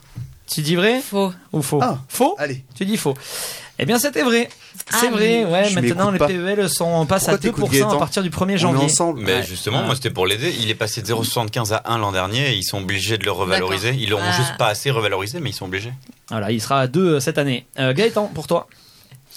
Tu 0.48 0.62
dis 0.62 0.76
vrai? 0.76 1.02
Faux. 1.02 1.34
ou 1.52 1.62
faux? 1.62 1.80
Ah. 1.82 2.00
Faux? 2.08 2.36
Allez. 2.38 2.64
Tu 2.76 2.86
dis 2.86 2.96
faux. 2.98 3.16
Eh 3.81 3.85
bien, 3.85 3.97
c'était 3.97 4.23
vrai. 4.23 4.49
C'est 4.91 5.07
Ah, 5.07 5.11
vrai, 5.11 5.45
ouais. 5.45 5.65
Je 5.65 5.76
Maintenant, 5.80 6.11
les 6.11 6.19
pas. 6.19 6.27
PEL 6.27 6.68
sont, 6.69 7.06
passent 7.06 7.23
Pourquoi 7.26 7.34
à 7.34 7.38
2% 7.38 7.69
t'écoutes 7.72 7.93
à 7.93 7.97
partir 7.97 8.22
du 8.23 8.30
1er 8.30 8.51
On 8.51 8.56
est 8.56 8.57
janvier. 8.57 8.84
ensemble. 8.85 9.22
Mais 9.22 9.35
Ouais. 9.38 9.43
justement, 9.43 9.80
Ouais. 9.80 9.85
moi 9.85 9.95
c'était 9.95 10.10
pour 10.10 10.27
l'aider. 10.27 10.53
Il 10.60 10.69
est 10.69 10.76
passé 10.76 11.01
de 11.01 11.07
0,75 11.07 11.72
à 11.72 11.81
1 11.85 11.97
l'an 11.97 12.11
dernier 12.11 12.49
et 12.51 12.56
ils 12.56 12.64
sont 12.64 12.80
obligés 12.80 13.18
de 13.18 13.23
le 13.26 13.31
revaloriser. 13.31 13.95
Ils 13.97 14.10
l'auront 14.10 14.23
Ah. 14.27 14.35
juste 14.35 14.57
pas 14.57 14.68
assez 14.68 14.91
revalorisé, 14.91 15.39
mais 15.39 15.51
ils 15.51 15.53
sont 15.53 15.65
obligés. 15.65 15.93
Voilà, 16.30 16.51
il 16.51 16.61
sera 16.61 16.81
à 16.81 16.88
2 16.88 17.19
cette 17.22 17.38
année. 17.38 17.65
Euh, 17.80 17.93
Gaëtan, 17.93 18.27
pour 18.27 18.47
toi 18.47 18.68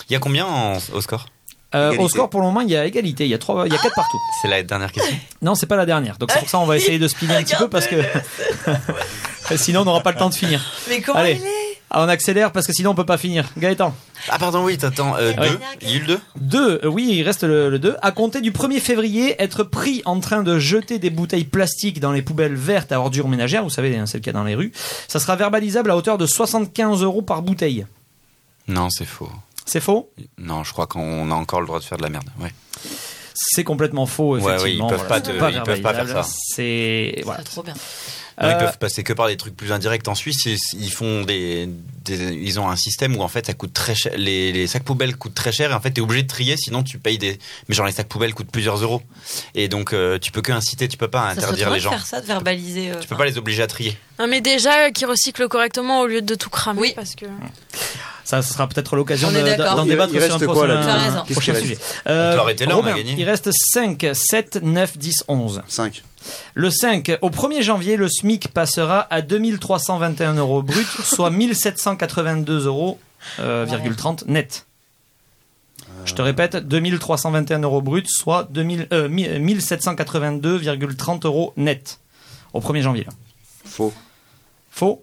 Il 0.08 0.12
y 0.12 0.16
a 0.16 0.18
combien 0.18 0.44
en- 0.46 0.78
au 0.92 1.00
score? 1.00 1.26
Euh, 1.74 1.96
Au 1.98 2.08
score, 2.08 2.28
pour 2.28 2.40
le 2.40 2.46
moment, 2.46 2.60
il 2.62 2.68
y 2.70 2.76
a 2.76 2.84
égalité. 2.84 3.24
Il 3.24 3.30
y 3.30 3.34
a, 3.34 3.38
trois, 3.38 3.66
il 3.66 3.72
y 3.72 3.76
a 3.76 3.78
4 3.78 3.94
partout. 3.94 4.18
C'est 4.42 4.48
la 4.48 4.62
dernière 4.62 4.90
question. 4.92 5.16
Non, 5.42 5.54
c'est 5.54 5.66
pas 5.66 5.76
la 5.76 5.86
dernière. 5.86 6.18
Donc, 6.18 6.30
c'est 6.32 6.40
pour 6.40 6.48
ça 6.50 6.58
on 6.58 6.66
va 6.66 6.76
essayer 6.76 6.98
de 6.98 7.06
speeder 7.08 7.36
un 7.36 7.42
petit 7.44 7.56
peu 7.56 7.68
parce 7.68 7.86
que 7.86 7.96
sinon, 9.56 9.80
on 9.82 9.84
n'aura 9.84 10.00
pas 10.02 10.12
le 10.12 10.18
temps 10.18 10.28
de 10.30 10.34
finir. 10.34 10.60
Mais 10.88 11.00
comment 11.00 11.18
Allez. 11.20 11.38
il 11.40 11.46
est 11.46 11.61
Ah, 11.94 12.02
on 12.04 12.08
accélère 12.08 12.52
parce 12.52 12.66
que 12.66 12.72
sinon, 12.72 12.90
on 12.90 12.94
peut 12.94 13.04
pas 13.04 13.18
finir. 13.18 13.50
Gaëtan 13.58 13.94
Ah 14.30 14.38
pardon, 14.38 14.64
oui, 14.64 14.78
t'attends. 14.78 15.14
Euh, 15.16 15.32
Oui. 15.38 15.48
deux 15.50 15.58
Il 15.82 15.88
y 15.90 15.92
a 15.92 15.96
eu 15.96 16.00
le 16.00 16.06
2 16.06 16.20
2, 16.36 16.80
euh, 16.84 16.88
oui, 16.88 17.06
il 17.12 17.22
reste 17.22 17.44
le, 17.44 17.78
2. 17.78 17.96
À 18.00 18.12
compter 18.12 18.40
du 18.40 18.50
1er 18.50 18.80
février, 18.80 19.34
être 19.42 19.62
pris 19.62 20.00
en 20.06 20.18
train 20.18 20.42
de 20.42 20.58
jeter 20.58 20.98
des 20.98 21.10
bouteilles 21.10 21.44
plastiques 21.44 22.00
dans 22.00 22.12
les 22.12 22.22
poubelles 22.22 22.54
vertes 22.54 22.92
à 22.92 22.98
ordures 23.00 23.28
ménagères, 23.28 23.62
vous 23.62 23.68
savez, 23.70 23.94
hein, 23.98 24.06
c'est 24.06 24.16
le 24.16 24.22
cas 24.22 24.32
dans 24.32 24.44
les 24.44 24.54
rues, 24.54 24.72
ça 25.06 25.20
sera 25.20 25.36
verbalisable 25.36 25.90
à 25.90 25.96
hauteur 25.96 26.16
de 26.16 26.24
75 26.26 27.02
euros 27.02 27.20
par 27.20 27.42
bouteille. 27.42 27.84
Non, 28.68 28.88
c'est 28.88 29.04
faux. 29.04 29.28
C'est 29.66 29.80
faux? 29.80 30.10
Non, 30.38 30.64
je 30.64 30.72
crois 30.72 30.86
qu'on 30.86 31.30
a 31.30 31.34
encore 31.34 31.60
le 31.60 31.66
droit 31.66 31.78
de 31.78 31.84
faire 31.84 31.98
de 31.98 32.02
la 32.04 32.08
merde. 32.08 32.28
Ouais. 32.40 32.52
C'est 33.34 33.64
complètement 33.64 34.06
faux, 34.06 34.36
Ouais, 34.36 34.42
ouais, 34.42 34.54
effectivement. 34.56 34.88
ils 34.88 34.96
peuvent 34.96 35.08
pas 35.08 35.16
c'est 35.16 35.22
te- 35.22 35.52
ils 35.52 35.62
peuvent 35.62 35.80
pas 35.82 35.94
faire 35.94 36.08
ça. 36.08 36.22
C'est. 36.54 37.20
Voilà. 37.24 37.40
C'est 37.44 37.50
trop 37.50 37.62
bien. 37.62 37.74
Non, 38.40 38.48
Ils 38.48 38.52
Euh, 38.54 38.58
peuvent 38.58 38.78
passer 38.78 39.02
que 39.02 39.12
par 39.12 39.28
des 39.28 39.36
trucs 39.36 39.56
plus 39.56 39.72
indirects. 39.72 40.06
En 40.08 40.14
Suisse, 40.14 40.44
ils, 40.46 40.56
ils 40.80 40.90
font 40.90 41.22
des, 41.22 41.68
des- 42.04 42.32
ils 42.34 42.58
ont 42.58 42.68
un 42.68 42.76
système 42.76 43.14
où 43.16 43.22
en 43.22 43.28
fait 43.28 43.46
ça 43.46 43.52
coûte 43.54 43.72
très 43.74 43.94
cher. 43.94 44.12
Les, 44.16 44.52
les 44.52 44.66
sacs 44.66 44.84
poubelles 44.84 45.16
coûtent 45.16 45.34
très 45.34 45.52
cher 45.52 45.70
et 45.70 45.74
en 45.74 45.80
fait 45.80 45.90
t'es 45.90 46.00
obligé 46.00 46.22
de 46.22 46.28
trier, 46.28 46.56
sinon 46.56 46.82
tu 46.82 46.98
payes 46.98 47.18
des. 47.18 47.38
Mais 47.68 47.74
genre 47.74 47.86
les 47.86 47.92
sacs 47.92 48.08
poubelles 48.08 48.34
coûtent 48.34 48.50
plusieurs 48.50 48.76
euros 48.82 49.02
et 49.54 49.68
donc 49.68 49.92
euh, 49.92 50.18
tu 50.18 50.32
peux 50.32 50.40
que 50.42 50.52
inciter, 50.52 50.88
tu 50.88 50.96
peux 50.96 51.08
pas 51.08 51.28
interdire 51.28 51.68
les 51.70 51.76
de 51.76 51.82
gens. 51.84 51.90
faire 51.90 52.06
ça, 52.06 52.20
de 52.20 52.26
verbaliser. 52.26 52.90
euh, 52.90 53.00
Tu 53.00 53.08
peux 53.08 53.16
pas 53.16 53.26
les 53.26 53.36
obliger 53.38 53.62
à 53.62 53.66
trier. 53.66 53.96
Non, 54.18 54.26
mais 54.26 54.40
déjà, 54.40 54.86
euh, 54.86 54.90
qu'ils 54.90 55.06
recyclent 55.06 55.48
correctement 55.48 56.00
au 56.00 56.06
lieu 56.06 56.22
de 56.22 56.34
tout 56.34 56.50
cramer. 56.50 56.80
Oui. 56.80 56.92
Parce 56.96 57.14
que... 57.14 57.26
Ça, 58.24 58.40
sera 58.42 58.68
peut-être 58.68 58.94
l'occasion 58.96 59.30
d'en 59.32 59.38
Il- 59.38 59.44
débattre 59.44 60.12
il 60.14 60.20
sur 60.20 60.30
un 60.30 60.34
reste 60.38 60.46
quoi, 60.46 60.54
prochain, 60.54 61.54
sujet. 61.54 61.78
Euh, 62.06 62.36
On 62.38 62.74
on 62.78 62.84
a 62.86 62.92
gagné. 62.92 63.14
Il 63.18 63.24
reste 63.24 63.50
5, 63.52 64.06
7, 64.12 64.60
9, 64.62 64.96
10, 64.98 65.24
11. 65.28 65.62
5. 65.68 66.02
Le 66.54 66.70
5, 66.70 67.18
au 67.20 67.30
1er 67.30 67.62
janvier, 67.62 67.96
le 67.96 68.08
SMIC 68.08 68.48
passera 68.48 69.06
à 69.10 69.22
2321 69.22 70.34
euros 70.34 70.62
brut, 70.62 70.86
soit 71.04 71.30
1782 71.32 72.66
euros, 72.66 72.98
euh, 73.40 73.66
virgule 73.68 73.96
30 73.96 74.26
net. 74.28 74.66
Je 76.04 76.14
te 76.14 76.22
répète, 76.22 76.56
2321 76.56 77.60
euros 77.60 77.82
brut, 77.82 78.06
soit 78.08 78.48
2000, 78.50 78.86
euh, 78.92 79.08
mi- 79.08 79.26
1782,30 79.28 81.24
euros 81.26 81.52
net. 81.56 81.98
Au 82.52 82.60
1er 82.60 82.82
janvier. 82.82 83.06
Faux. 83.64 83.92
Faux 84.70 85.02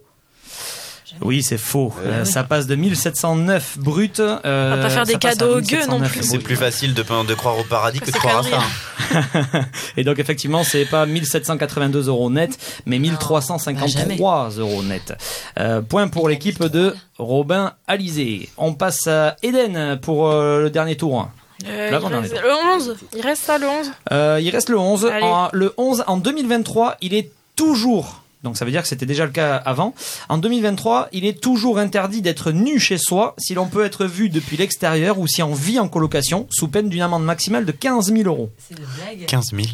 oui, 1.21 1.43
c'est 1.43 1.57
faux. 1.57 1.93
Euh, 2.05 2.25
ça 2.25 2.43
passe 2.43 2.67
de 2.67 2.75
1709 2.75 3.77
brut. 3.79 4.19
euh, 4.19 4.37
On 4.45 4.75
va 4.75 4.81
pas 4.83 4.89
faire 4.89 5.05
des 5.05 5.15
cadeaux 5.15 5.57
aux 5.57 5.61
gueux 5.61 5.85
non 5.87 5.99
1709 5.99 6.11
plus. 6.11 6.23
C'est 6.23 6.27
brut. 6.37 6.43
plus 6.43 6.55
facile 6.55 6.93
de, 6.93 7.03
de 7.03 7.33
croire 7.33 7.57
au 7.57 7.63
paradis 7.63 7.99
que 7.99 8.11
de 8.11 8.17
croire 8.17 8.39
à 8.39 8.43
ça. 8.43 8.61
Et 9.97 10.03
donc 10.03 10.19
effectivement, 10.19 10.63
c'est 10.63 10.85
pas 10.85 11.05
1782 11.05 12.07
euros 12.07 12.29
net, 12.29 12.57
mais 12.85 12.99
1353 12.99 14.49
euros 14.57 14.83
net. 14.83 15.13
Euh, 15.59 15.81
point 15.81 16.07
pour 16.07 16.29
l'équipe 16.29 16.63
de 16.63 16.95
Robin 17.17 17.73
Alizé. 17.87 18.49
On 18.57 18.73
passe 18.73 19.07
à 19.07 19.35
Eden 19.43 19.99
pour 20.01 20.27
euh, 20.29 20.61
le 20.61 20.69
dernier 20.69 20.95
tour. 20.95 21.29
Euh, 21.67 21.89
reste- 21.91 22.33
le 22.41 22.75
11. 22.75 22.95
Il 23.15 23.21
reste 23.21 23.43
ça, 23.43 23.57
le 23.57 23.67
11. 23.67 23.91
Euh, 24.13 24.39
il 24.41 24.49
reste 24.49 24.69
le 24.69 24.77
11. 24.77 25.05
Allez. 25.05 25.25
En, 25.25 25.49
le 25.51 25.73
11 25.77 26.03
en 26.07 26.17
2023, 26.17 26.95
il 27.01 27.13
est 27.13 27.31
toujours. 27.55 28.23
Donc 28.43 28.55
ça 28.57 28.63
veut 28.65 28.71
dire 28.71 28.81
que 28.81 28.87
c'était 28.87 29.05
déjà 29.05 29.25
le 29.25 29.31
cas 29.31 29.55
avant. 29.57 29.93
En 30.29 30.37
2023, 30.37 31.09
il 31.11 31.25
est 31.25 31.41
toujours 31.41 31.77
interdit 31.77 32.21
d'être 32.21 32.51
nu 32.51 32.79
chez 32.79 32.97
soi 32.97 33.35
si 33.37 33.53
l'on 33.53 33.67
peut 33.67 33.83
être 33.83 34.05
vu 34.05 34.29
depuis 34.29 34.55
l'extérieur 34.55 35.19
ou 35.19 35.27
si 35.27 35.43
on 35.43 35.53
vit 35.53 35.77
en 35.79 35.89
colocation, 35.89 36.47
sous 36.49 36.67
peine 36.69 36.87
d'une 36.89 37.01
amende 37.01 37.25
maximale 37.25 37.65
de 37.65 37.71
15 37.73 38.13
000 38.13 38.23
euros. 38.29 38.49
C'est 38.57 38.77
une 38.77 38.85
blague. 38.85 39.25
15 39.27 39.45
000. 39.53 39.67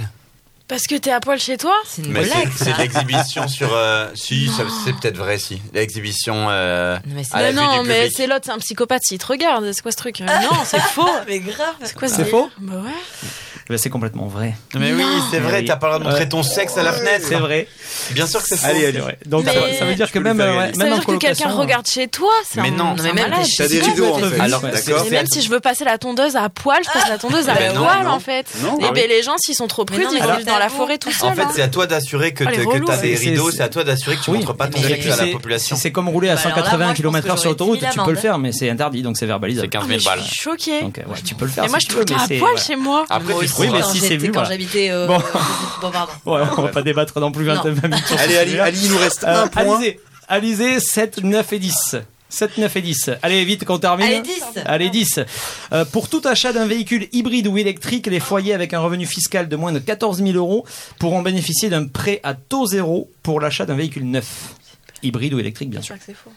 Parce 0.67 0.87
que 0.87 0.95
t'es 0.95 1.11
à 1.11 1.19
poil 1.19 1.37
chez 1.39 1.57
toi 1.57 1.75
C'est 1.85 2.01
une 2.01 2.11
Mais 2.11 2.23
blague. 2.23 2.49
c'est- 2.57 2.75
l'exhibition 2.79 3.47
sur. 3.47 3.69
euh, 3.71 4.09
si, 4.15 4.47
ça- 4.47 4.63
c'est 4.83 4.93
peut-être 4.93 5.17
vrai, 5.17 5.37
si. 5.37 5.61
L'exhibition 5.75 6.47
euh, 6.49 6.97
Mais 7.05 7.23
c'est- 7.23 7.35
à 7.35 7.41
la 7.43 7.51
Mais 7.51 7.61
vue 7.61 7.67
non, 7.67 7.83
du 7.83 7.87
mais 7.87 7.95
public. 8.05 8.13
c'est 8.17 8.25
l'autre, 8.25 8.45
c'est 8.45 8.51
un 8.51 8.57
psychopathe, 8.57 9.03
s'il 9.03 9.19
te 9.19 9.27
regarde. 9.27 9.71
C'est 9.73 9.83
quoi 9.83 9.91
ce 9.91 9.97
truc 9.97 10.21
Euh, 10.21 10.25
Non, 10.25 10.57
c'est 10.65 10.79
faux. 10.95 11.07
Mais 11.27 11.37
grave. 11.37 11.75
C'est 11.83 11.93
quoi 11.95 12.07
ce 12.07 12.15
C'est 12.15 12.23
délire? 12.23 12.39
Faux 12.39 12.49
Bah 12.61 12.81
ouais. 12.83 12.89
Ben, 13.67 13.77
c'est 13.79 13.89
complètement 13.89 14.27
vrai. 14.27 14.53
Mais 14.75 14.93
oui, 14.93 15.03
c'est 15.31 15.39
vrai, 15.39 15.59
oui. 15.61 15.65
t'as 15.65 15.75
pas 15.75 15.87
le 15.87 15.93
droit 15.93 15.99
de 15.99 16.03
montrer 16.05 16.19
Ouais. 16.25 16.29
ton 16.29 16.43
sexe 16.43 16.77
à 16.77 16.83
la 16.83 16.93
fenêtre. 16.93 17.25
C'est 17.27 17.35
vrai. 17.35 17.67
Bien 18.11 18.27
sûr 18.27 18.41
que 18.43 18.47
c'est 18.47 18.57
faux. 18.57 18.65
Allez, 18.67 18.81
C'est 18.81 18.87
allez. 18.87 18.99
vrai. 18.99 19.17
Donc 19.25 19.45
Mais- 19.45 19.53
ça, 19.79 19.85
veut 19.85 19.95
dire 19.95 20.07
que 20.11 20.19
peux 20.19 20.19
le 20.19 20.33
même, 20.35 20.37
faire, 20.37 20.47
euh. 20.59 20.71
Ça 20.71 20.77
même 20.77 20.87
veut 20.87 20.93
en 20.93 20.95
dire 20.97 21.05
que 21.05 21.11
quelqu'un 21.13 21.27
colocation. 21.35 21.57
regarde 21.61 21.87
chez 21.87 22.07
toi, 22.07 22.29
c'est 22.47 22.61
Mais 22.61 22.69
non, 22.69 22.93
mais 22.95 23.01
c'est 23.01 23.13
même. 23.13 23.31
T'as 23.57 23.67
des 23.67 23.79
rideaux 23.79 24.13
en 24.13 24.19
fait. 24.19 24.39
Alors, 24.39 24.63
ouais. 24.63 24.69
c'est- 24.75 24.85
D'accord. 24.91 25.03
C'est- 25.05 25.09
même 25.11 25.25
si 25.25 25.41
je 25.41 25.49
veux 25.49 25.59
passer 25.59 25.83
la 25.83 25.97
tondeuse 25.97 26.35
à 26.35 26.49
poil, 26.49 26.77
je 26.85 26.91
passe 26.91 27.09
la 27.09 27.17
tondeuse 27.17 27.49
à 27.49 27.55
Mais 27.55 27.73
non, 27.73 27.83
poil 27.85 28.07
en 28.07 28.19
fait. 28.19 28.45
Et 28.81 28.85
Ah 28.87 28.91
ben 28.93 29.09
les 29.09 29.23
gens 29.23 29.35
s'ils 29.37 29.55
sont 29.55 29.65
trop 29.67 29.83
prudes, 29.83 30.03
non, 30.03 30.09
ils 30.13 30.21
vont 30.21 30.43
dans 30.45 30.59
la 30.59 30.69
forêt 30.69 30.99
tout 30.99 31.11
seul. 31.11 31.29
En 31.29 31.33
fait, 31.33 31.41
hein. 31.41 31.51
c'est 31.55 31.61
à 31.63 31.67
toi 31.67 31.87
d'assurer 31.87 32.33
que 32.33 32.43
Ah, 32.43 32.51
t'as 32.53 32.59
ouais. 32.61 32.65
des 33.01 33.15
C'est- 33.17 33.29
rideaux, 33.29 33.49
c'est- 33.49 33.57
c'est 33.57 33.63
à 33.63 33.69
toi 33.69 33.83
d'assurer 33.83 34.17
que 34.17 34.21
tu 34.23 34.29
montres 34.31 34.55
pas 34.55 34.67
ton 34.67 34.79
sexe 34.81 35.05
à 35.07 35.09
la 35.09 35.15
c'est- 35.15 35.31
population. 35.31 35.75
C'est 35.75 35.91
comme 35.91 36.09
rouler 36.09 36.29
à 36.29 36.35
Bah 36.35 36.41
alors 36.41 36.49
là, 36.57 36.63
180 36.63 36.77
moi, 36.85 36.93
je 36.95 37.01
pense 37.01 37.11
km/h 37.13 37.37
sur 37.39 37.49
l'autoroute, 37.49 37.79
j'aurais 37.79 37.91
tu 37.91 37.97
10 37.99 38.05
peux 38.05 38.11
le000 38.11 38.21
faire, 38.21 38.37
mais 38.37 38.51
c'est 38.51 38.69
interdit, 38.69 39.01
donc 39.01 39.17
c'est 39.17 39.25
C'est 39.25 39.27
verbalisable. 39.27 39.69
15 39.69 39.81
Ah, 39.85 39.87
000 39.87 39.99
mais 39.99 40.05
balles. 40.05 40.19
Ouais, 41.07 41.15
tu 41.25 41.33
peux 41.33 41.45
le 41.45 41.51
faire. 41.51 41.63
Et 41.63 41.67
moi 41.69 41.79
je 41.79 41.87
le 41.97 42.05
mais 42.07 42.15
à 42.15 42.27
c'est- 42.27 42.37
poil 42.37 42.57
chez 42.59 42.75
moi. 42.75 43.05
Après, 43.09 43.33
tu 43.39 43.47
Oui, 43.59 43.67
mais 43.71 43.81
quand 43.81 43.89
si 43.91 43.99
c'est 43.99 44.17
vu, 44.17 44.27
Quand 44.27 44.33
voilà. 44.41 44.49
j'habitais. 44.49 44.89
euh, 44.91 45.07
Bon. 45.07 45.17
Bon, 45.81 45.91
pardon. 45.91 46.11
Ouais, 46.25 46.41
on 46.57 46.61
va 46.61 46.67
pas 46.69 46.81
débattre 46.81 47.19
non 47.19 47.31
plus 47.31 47.45
20 47.45 47.55
Non. 47.63 47.63
minutes 47.65 48.03
Allez, 48.17 48.59
Ali, 48.59 48.79
il 48.83 48.91
nous 48.91 48.97
reste 48.97 49.23
Euh, 49.23 49.43
un 49.43 49.47
point. 49.47 49.75
Alizé, 49.77 49.99
Alizé, 50.27 50.79
7, 50.79 51.23
9 51.23 51.53
et 51.53 51.59
10. 51.59 51.95
7, 52.29 52.57
9 52.57 52.75
et 52.75 52.81
10. 52.81 53.11
Allez, 53.21 53.45
vite 53.45 53.65
qu'on 53.65 53.77
termine. 53.77 54.07
Allez, 54.07 54.21
10. 54.21 54.43
Allez, 54.65 54.89
10. 54.89 55.19
Euh, 55.73 55.85
pour 55.85 56.09
tout 56.09 56.21
achat 56.25 56.51
d'un 56.53 56.65
véhicule 56.65 57.07
hybride 57.11 57.47
ou 57.47 57.57
électrique, 57.57 58.07
les 58.07 58.19
foyers 58.19 58.53
avec 58.53 58.73
un 58.73 58.79
revenu 58.79 59.05
fiscal 59.05 59.47
de 59.47 59.55
moins 59.55 59.71
de 59.71 59.79
14 59.79 60.17
000 60.23 60.31
euros 60.35 60.65
pourront 60.99 61.21
bénéficier 61.21 61.69
d'un 61.69 61.85
prêt 61.87 62.19
à 62.23 62.33
taux 62.33 62.65
zéro 62.65 63.11
pour 63.23 63.39
l'achat 63.39 63.65
d'un 63.65 63.75
véhicule 63.75 64.05
neuf. 64.09 64.55
Hybride 65.03 65.33
ou 65.35 65.39
électrique, 65.39 65.69
bien 65.69 65.81
sûr. 65.81 65.95
que 65.95 66.01
c'est 66.05 66.15
faux. 66.15 66.31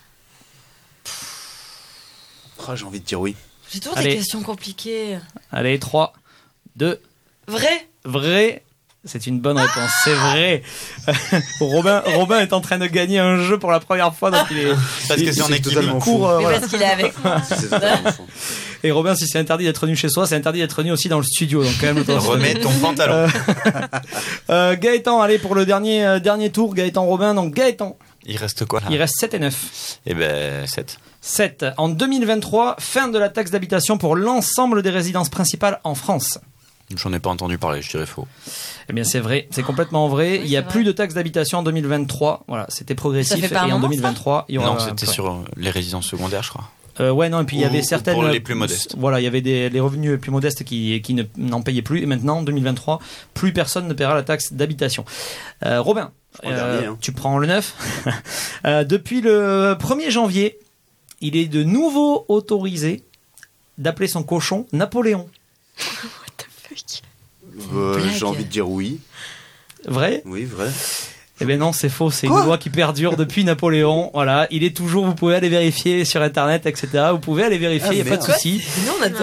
Oh, 2.68 2.76
J'ai 2.76 2.84
envie 2.84 3.00
de 3.00 3.04
dire 3.04 3.20
oui. 3.20 3.34
J'ai 3.72 3.80
toujours 3.80 3.96
Allez. 3.98 4.10
des 4.10 4.16
questions 4.16 4.42
compliquées. 4.42 5.18
Allez, 5.52 5.78
3, 5.78 6.12
2, 6.76 7.00
Vrai? 7.48 7.88
Vrai. 8.04 8.62
C'est 9.04 9.26
une 9.28 9.40
bonne 9.40 9.56
réponse, 9.56 9.90
c'est 10.04 10.12
vrai. 10.12 10.62
Robin, 11.60 12.02
Robin 12.04 12.40
est 12.40 12.52
en 12.52 12.60
train 12.60 12.78
de 12.78 12.86
gagner 12.86 13.20
un 13.20 13.38
jeu 13.42 13.56
pour 13.58 13.70
la 13.70 13.78
première 13.80 14.12
fois, 14.14 14.30
donc 14.32 14.44
il 14.50 14.58
est. 14.58 14.66
Parce 15.06 15.20
que 15.20 15.26
il- 15.26 15.32
c'est 15.34 15.40
en 15.42 15.46
il 15.48 15.52
équipe. 15.54 15.72
totalement 15.72 15.98
court, 16.00 16.28
euh, 16.28 16.40
voilà. 16.40 16.58
parce 16.58 16.70
qu'il 16.70 16.82
est 16.82 16.84
avec 16.84 17.14
moi. 17.24 17.40
Et 18.84 18.90
Robin, 18.90 19.14
si 19.14 19.26
c'est 19.26 19.38
interdit 19.38 19.64
d'être 19.64 19.86
nu 19.86 19.96
chez 19.96 20.08
soi, 20.08 20.26
c'est 20.26 20.34
interdit 20.34 20.58
d'être 20.60 20.82
nu 20.82 20.90
aussi 20.92 21.08
dans 21.08 21.18
le 21.18 21.24
studio. 21.24 21.62
Donc 21.62 21.72
quand 21.80 21.86
même, 21.94 22.04
Remets 22.18 22.54
ton 22.54 22.72
pantalon. 22.80 23.14
Euh, 23.14 23.28
euh, 24.50 24.76
Gaëtan, 24.76 25.20
allez 25.22 25.38
pour 25.38 25.54
le 25.54 25.64
dernier 25.64 26.04
euh, 26.04 26.18
dernier 26.20 26.50
tour. 26.50 26.74
Gaëtan 26.74 27.04
Robin. 27.06 27.34
Donc 27.34 27.54
Gaëtan, 27.54 27.96
Il 28.26 28.36
reste 28.36 28.66
quoi 28.66 28.80
là? 28.80 28.86
Il 28.90 28.96
reste 28.98 29.14
7 29.18 29.34
et 29.34 29.38
9. 29.38 29.98
Eh 30.06 30.14
ben, 30.14 30.66
7. 30.66 30.98
7. 31.20 31.66
En 31.76 31.88
2023, 31.88 32.76
fin 32.78 33.08
de 33.08 33.18
la 33.18 33.28
taxe 33.28 33.50
d'habitation 33.52 33.96
pour 33.96 34.16
l'ensemble 34.16 34.82
des 34.82 34.90
résidences 34.90 35.28
principales 35.30 35.80
en 35.84 35.94
France. 35.94 36.38
J'en 36.96 37.12
ai 37.12 37.18
pas 37.18 37.30
entendu 37.30 37.58
parler, 37.58 37.82
je 37.82 37.90
dirais 37.90 38.06
faux. 38.06 38.26
Eh 38.88 38.92
bien, 38.92 39.04
c'est 39.04 39.20
vrai, 39.20 39.46
c'est 39.50 39.62
complètement 39.62 40.08
vrai. 40.08 40.38
Oui, 40.38 40.44
il 40.44 40.50
y 40.50 40.56
a 40.56 40.62
vrai. 40.62 40.70
plus 40.70 40.84
de 40.84 40.92
taxe 40.92 41.14
d'habitation 41.14 41.58
en 41.58 41.62
2023. 41.62 42.44
Voilà, 42.48 42.66
c'était 42.68 42.94
progressif. 42.94 43.52
Et 43.52 43.56
en 43.56 43.78
moment, 43.78 43.82
ça 43.82 43.88
2023, 43.88 44.46
il 44.48 44.54
y 44.54 44.58
aura. 44.58 44.70
Non, 44.70 44.78
c'était 44.78 45.06
sur 45.06 45.26
euh, 45.26 45.44
les 45.56 45.70
résidences 45.70 46.06
secondaires, 46.06 46.42
je 46.42 46.50
crois. 46.50 46.70
Euh, 47.00 47.10
ouais, 47.10 47.28
non, 47.28 47.40
et 47.40 47.44
puis 47.44 47.56
il 47.56 47.60
y 47.60 47.64
avait 47.64 47.82
certaines. 47.82 48.14
pour 48.14 48.24
les 48.24 48.40
plus 48.40 48.54
modestes. 48.54 48.96
Voilà, 48.98 49.20
il 49.20 49.24
y 49.24 49.26
avait 49.26 49.40
des 49.40 49.70
les 49.70 49.80
revenus 49.80 50.18
plus 50.20 50.30
modestes 50.30 50.64
qui, 50.64 51.00
qui 51.02 51.14
ne, 51.14 51.24
n'en 51.36 51.62
payaient 51.62 51.82
plus. 51.82 52.02
Et 52.02 52.06
maintenant, 52.06 52.38
en 52.38 52.42
2023, 52.42 52.98
plus 53.34 53.52
personne 53.52 53.86
ne 53.86 53.94
paiera 53.94 54.14
la 54.14 54.22
taxe 54.22 54.52
d'habitation. 54.52 55.04
Euh, 55.64 55.80
Robin, 55.80 56.10
prends 56.32 56.50
le 56.50 56.56
dernier, 56.56 56.86
hein. 56.86 56.98
tu 57.00 57.12
prends 57.12 57.38
le 57.38 57.46
9. 57.46 58.04
Euh, 58.66 58.82
depuis 58.82 59.20
le 59.20 59.76
1er 59.78 60.10
janvier, 60.10 60.58
il 61.20 61.36
est 61.36 61.46
de 61.46 61.62
nouveau 61.62 62.24
autorisé 62.26 63.04
d'appeler 63.78 64.08
son 64.08 64.24
cochon 64.24 64.66
Napoléon. 64.72 65.28
Euh. 67.74 68.00
J'ai 68.16 68.24
envie 68.24 68.44
de 68.44 68.50
dire 68.50 68.68
oui. 68.68 69.00
Vrai? 69.86 70.22
Oui, 70.24 70.44
vrai. 70.44 70.70
Eh 71.40 71.44
bien 71.44 71.56
non, 71.56 71.72
c'est 71.72 71.88
faux. 71.88 72.10
C'est 72.10 72.26
une 72.26 72.44
loi 72.44 72.58
qui 72.58 72.70
perdure 72.70 73.16
depuis 73.16 73.44
Napoléon. 73.44 74.10
Voilà, 74.14 74.46
il 74.50 74.64
est 74.64 74.76
toujours. 74.76 75.04
Vous 75.06 75.14
pouvez 75.14 75.34
aller 75.36 75.48
vérifier 75.48 76.04
sur 76.04 76.20
internet, 76.22 76.66
etc. 76.66 76.88
Vous 77.12 77.18
pouvez 77.18 77.44
aller 77.44 77.58
vérifier. 77.58 77.88
Ah, 77.90 77.94
Il 77.94 78.02
n'y 78.04 78.08
a 78.08 78.16
pas 78.16 78.26
de 78.26 78.32
souci. 78.32 78.62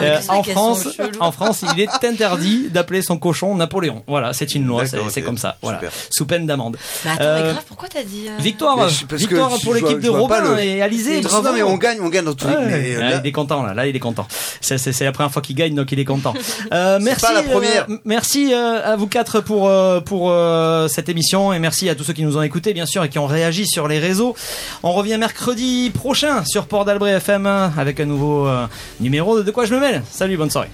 Euh, 0.02 0.18
en 0.30 0.44
France, 0.44 0.88
en 1.20 1.32
France, 1.32 1.64
il 1.76 1.82
est 1.82 2.06
interdit 2.06 2.70
d'appeler 2.70 3.02
son 3.02 3.18
cochon 3.18 3.56
Napoléon. 3.56 4.04
Voilà, 4.08 4.34
c'est 4.34 4.56
une 4.56 4.66
loi, 4.66 4.84
c'est 5.10 5.22
comme 5.22 5.38
ça. 5.38 5.58
Voilà, 5.62 5.80
Super. 5.80 5.92
sous 6.10 6.26
peine 6.26 6.46
d'amende. 6.46 6.78
Mais 7.04 7.12
attends, 7.12 7.24
Euh, 7.24 7.36
mais 7.48 7.52
grave, 7.54 7.64
pourquoi 7.68 7.88
t'as 7.90 8.04
dit. 8.04 8.26
euh, 8.30 8.38
Victoire, 8.42 8.78
parce 8.78 9.04
victoire 9.14 9.52
pour 9.64 9.74
l'équipe 9.74 10.00
de 10.00 10.10
Robin 10.10 10.42
le- 10.56 10.60
et 10.60 10.82
Alizé. 10.82 11.22
Non, 11.22 11.30
Bravo. 11.30 11.50
mais 11.54 11.64
on 11.64 11.78
gagne, 11.78 11.98
on 12.02 12.10
gagne 12.10 12.26
dans 12.26 12.34
tous 12.34 12.48
les. 12.48 12.56
Ouais, 12.56 12.66
mais, 12.66 12.96
euh, 12.96 13.00
là, 13.00 13.10
là- 13.12 13.22
il 13.24 13.28
est 13.28 13.32
content 13.32 13.64
là, 13.64 13.74
là 13.74 13.88
il 13.88 13.96
est 13.96 14.00
content. 14.00 14.28
C'est, 14.62 15.00
la 15.02 15.12
première 15.12 15.32
fois 15.32 15.42
qu'il 15.42 15.56
gagne 15.56 15.76
donc 15.76 15.92
il 15.92 16.00
est 16.00 16.06
content. 16.06 16.34
Euh, 16.74 17.00
merci, 17.02 17.22
pas 17.22 17.34
la 17.34 17.44
première. 17.44 17.86
euh, 17.90 17.98
merci 18.06 18.54
euh, 18.54 18.82
à 18.84 18.96
vous 18.96 19.08
quatre 19.08 19.40
pour 19.42 19.68
euh, 19.68 20.00
pour 20.00 20.30
euh, 20.32 20.88
cette 20.88 21.10
émission 21.10 21.54
et 21.54 21.60
merci 21.60 21.90
à 21.90 21.96
tous 21.96 22.05
ceux 22.06 22.14
qui 22.14 22.23
nous 22.23 22.38
ont 22.38 22.41
écoutés 22.41 22.73
bien 22.73 22.86
sûr 22.86 23.03
et 23.03 23.10
qui 23.10 23.19
ont 23.19 23.27
réagi 23.27 23.65
sur 23.68 23.88
les 23.88 23.99
réseaux. 23.99 24.36
On 24.84 24.94
revient 24.94 25.18
mercredi 25.18 25.91
prochain 25.94 26.44
sur 26.45 26.68
Port 26.68 26.86
d'Albret 26.86 27.11
FM 27.14 27.45
avec 27.77 27.99
un 27.99 28.06
nouveau 28.06 28.48
euh, 28.48 28.68
numéro 28.99 29.38
de 29.38 29.44
De 29.44 29.52
quoi 29.52 29.65
je 29.65 29.73
me 29.73 29.80
mêle. 29.80 30.03
Salut, 30.10 30.38
bonne 30.38 30.49
soirée. 30.52 30.69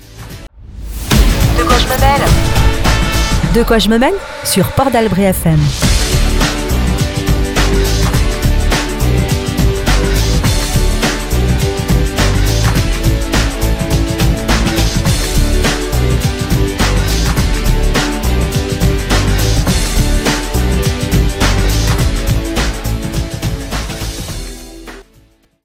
De 3.55 3.63
quoi 3.63 3.79
je 3.79 3.89
me 3.89 3.97
mêle? 3.97 4.13
Sur 4.43 4.67
Port 4.71 4.91
d'Albret 4.91 5.23
FM. 5.23 5.59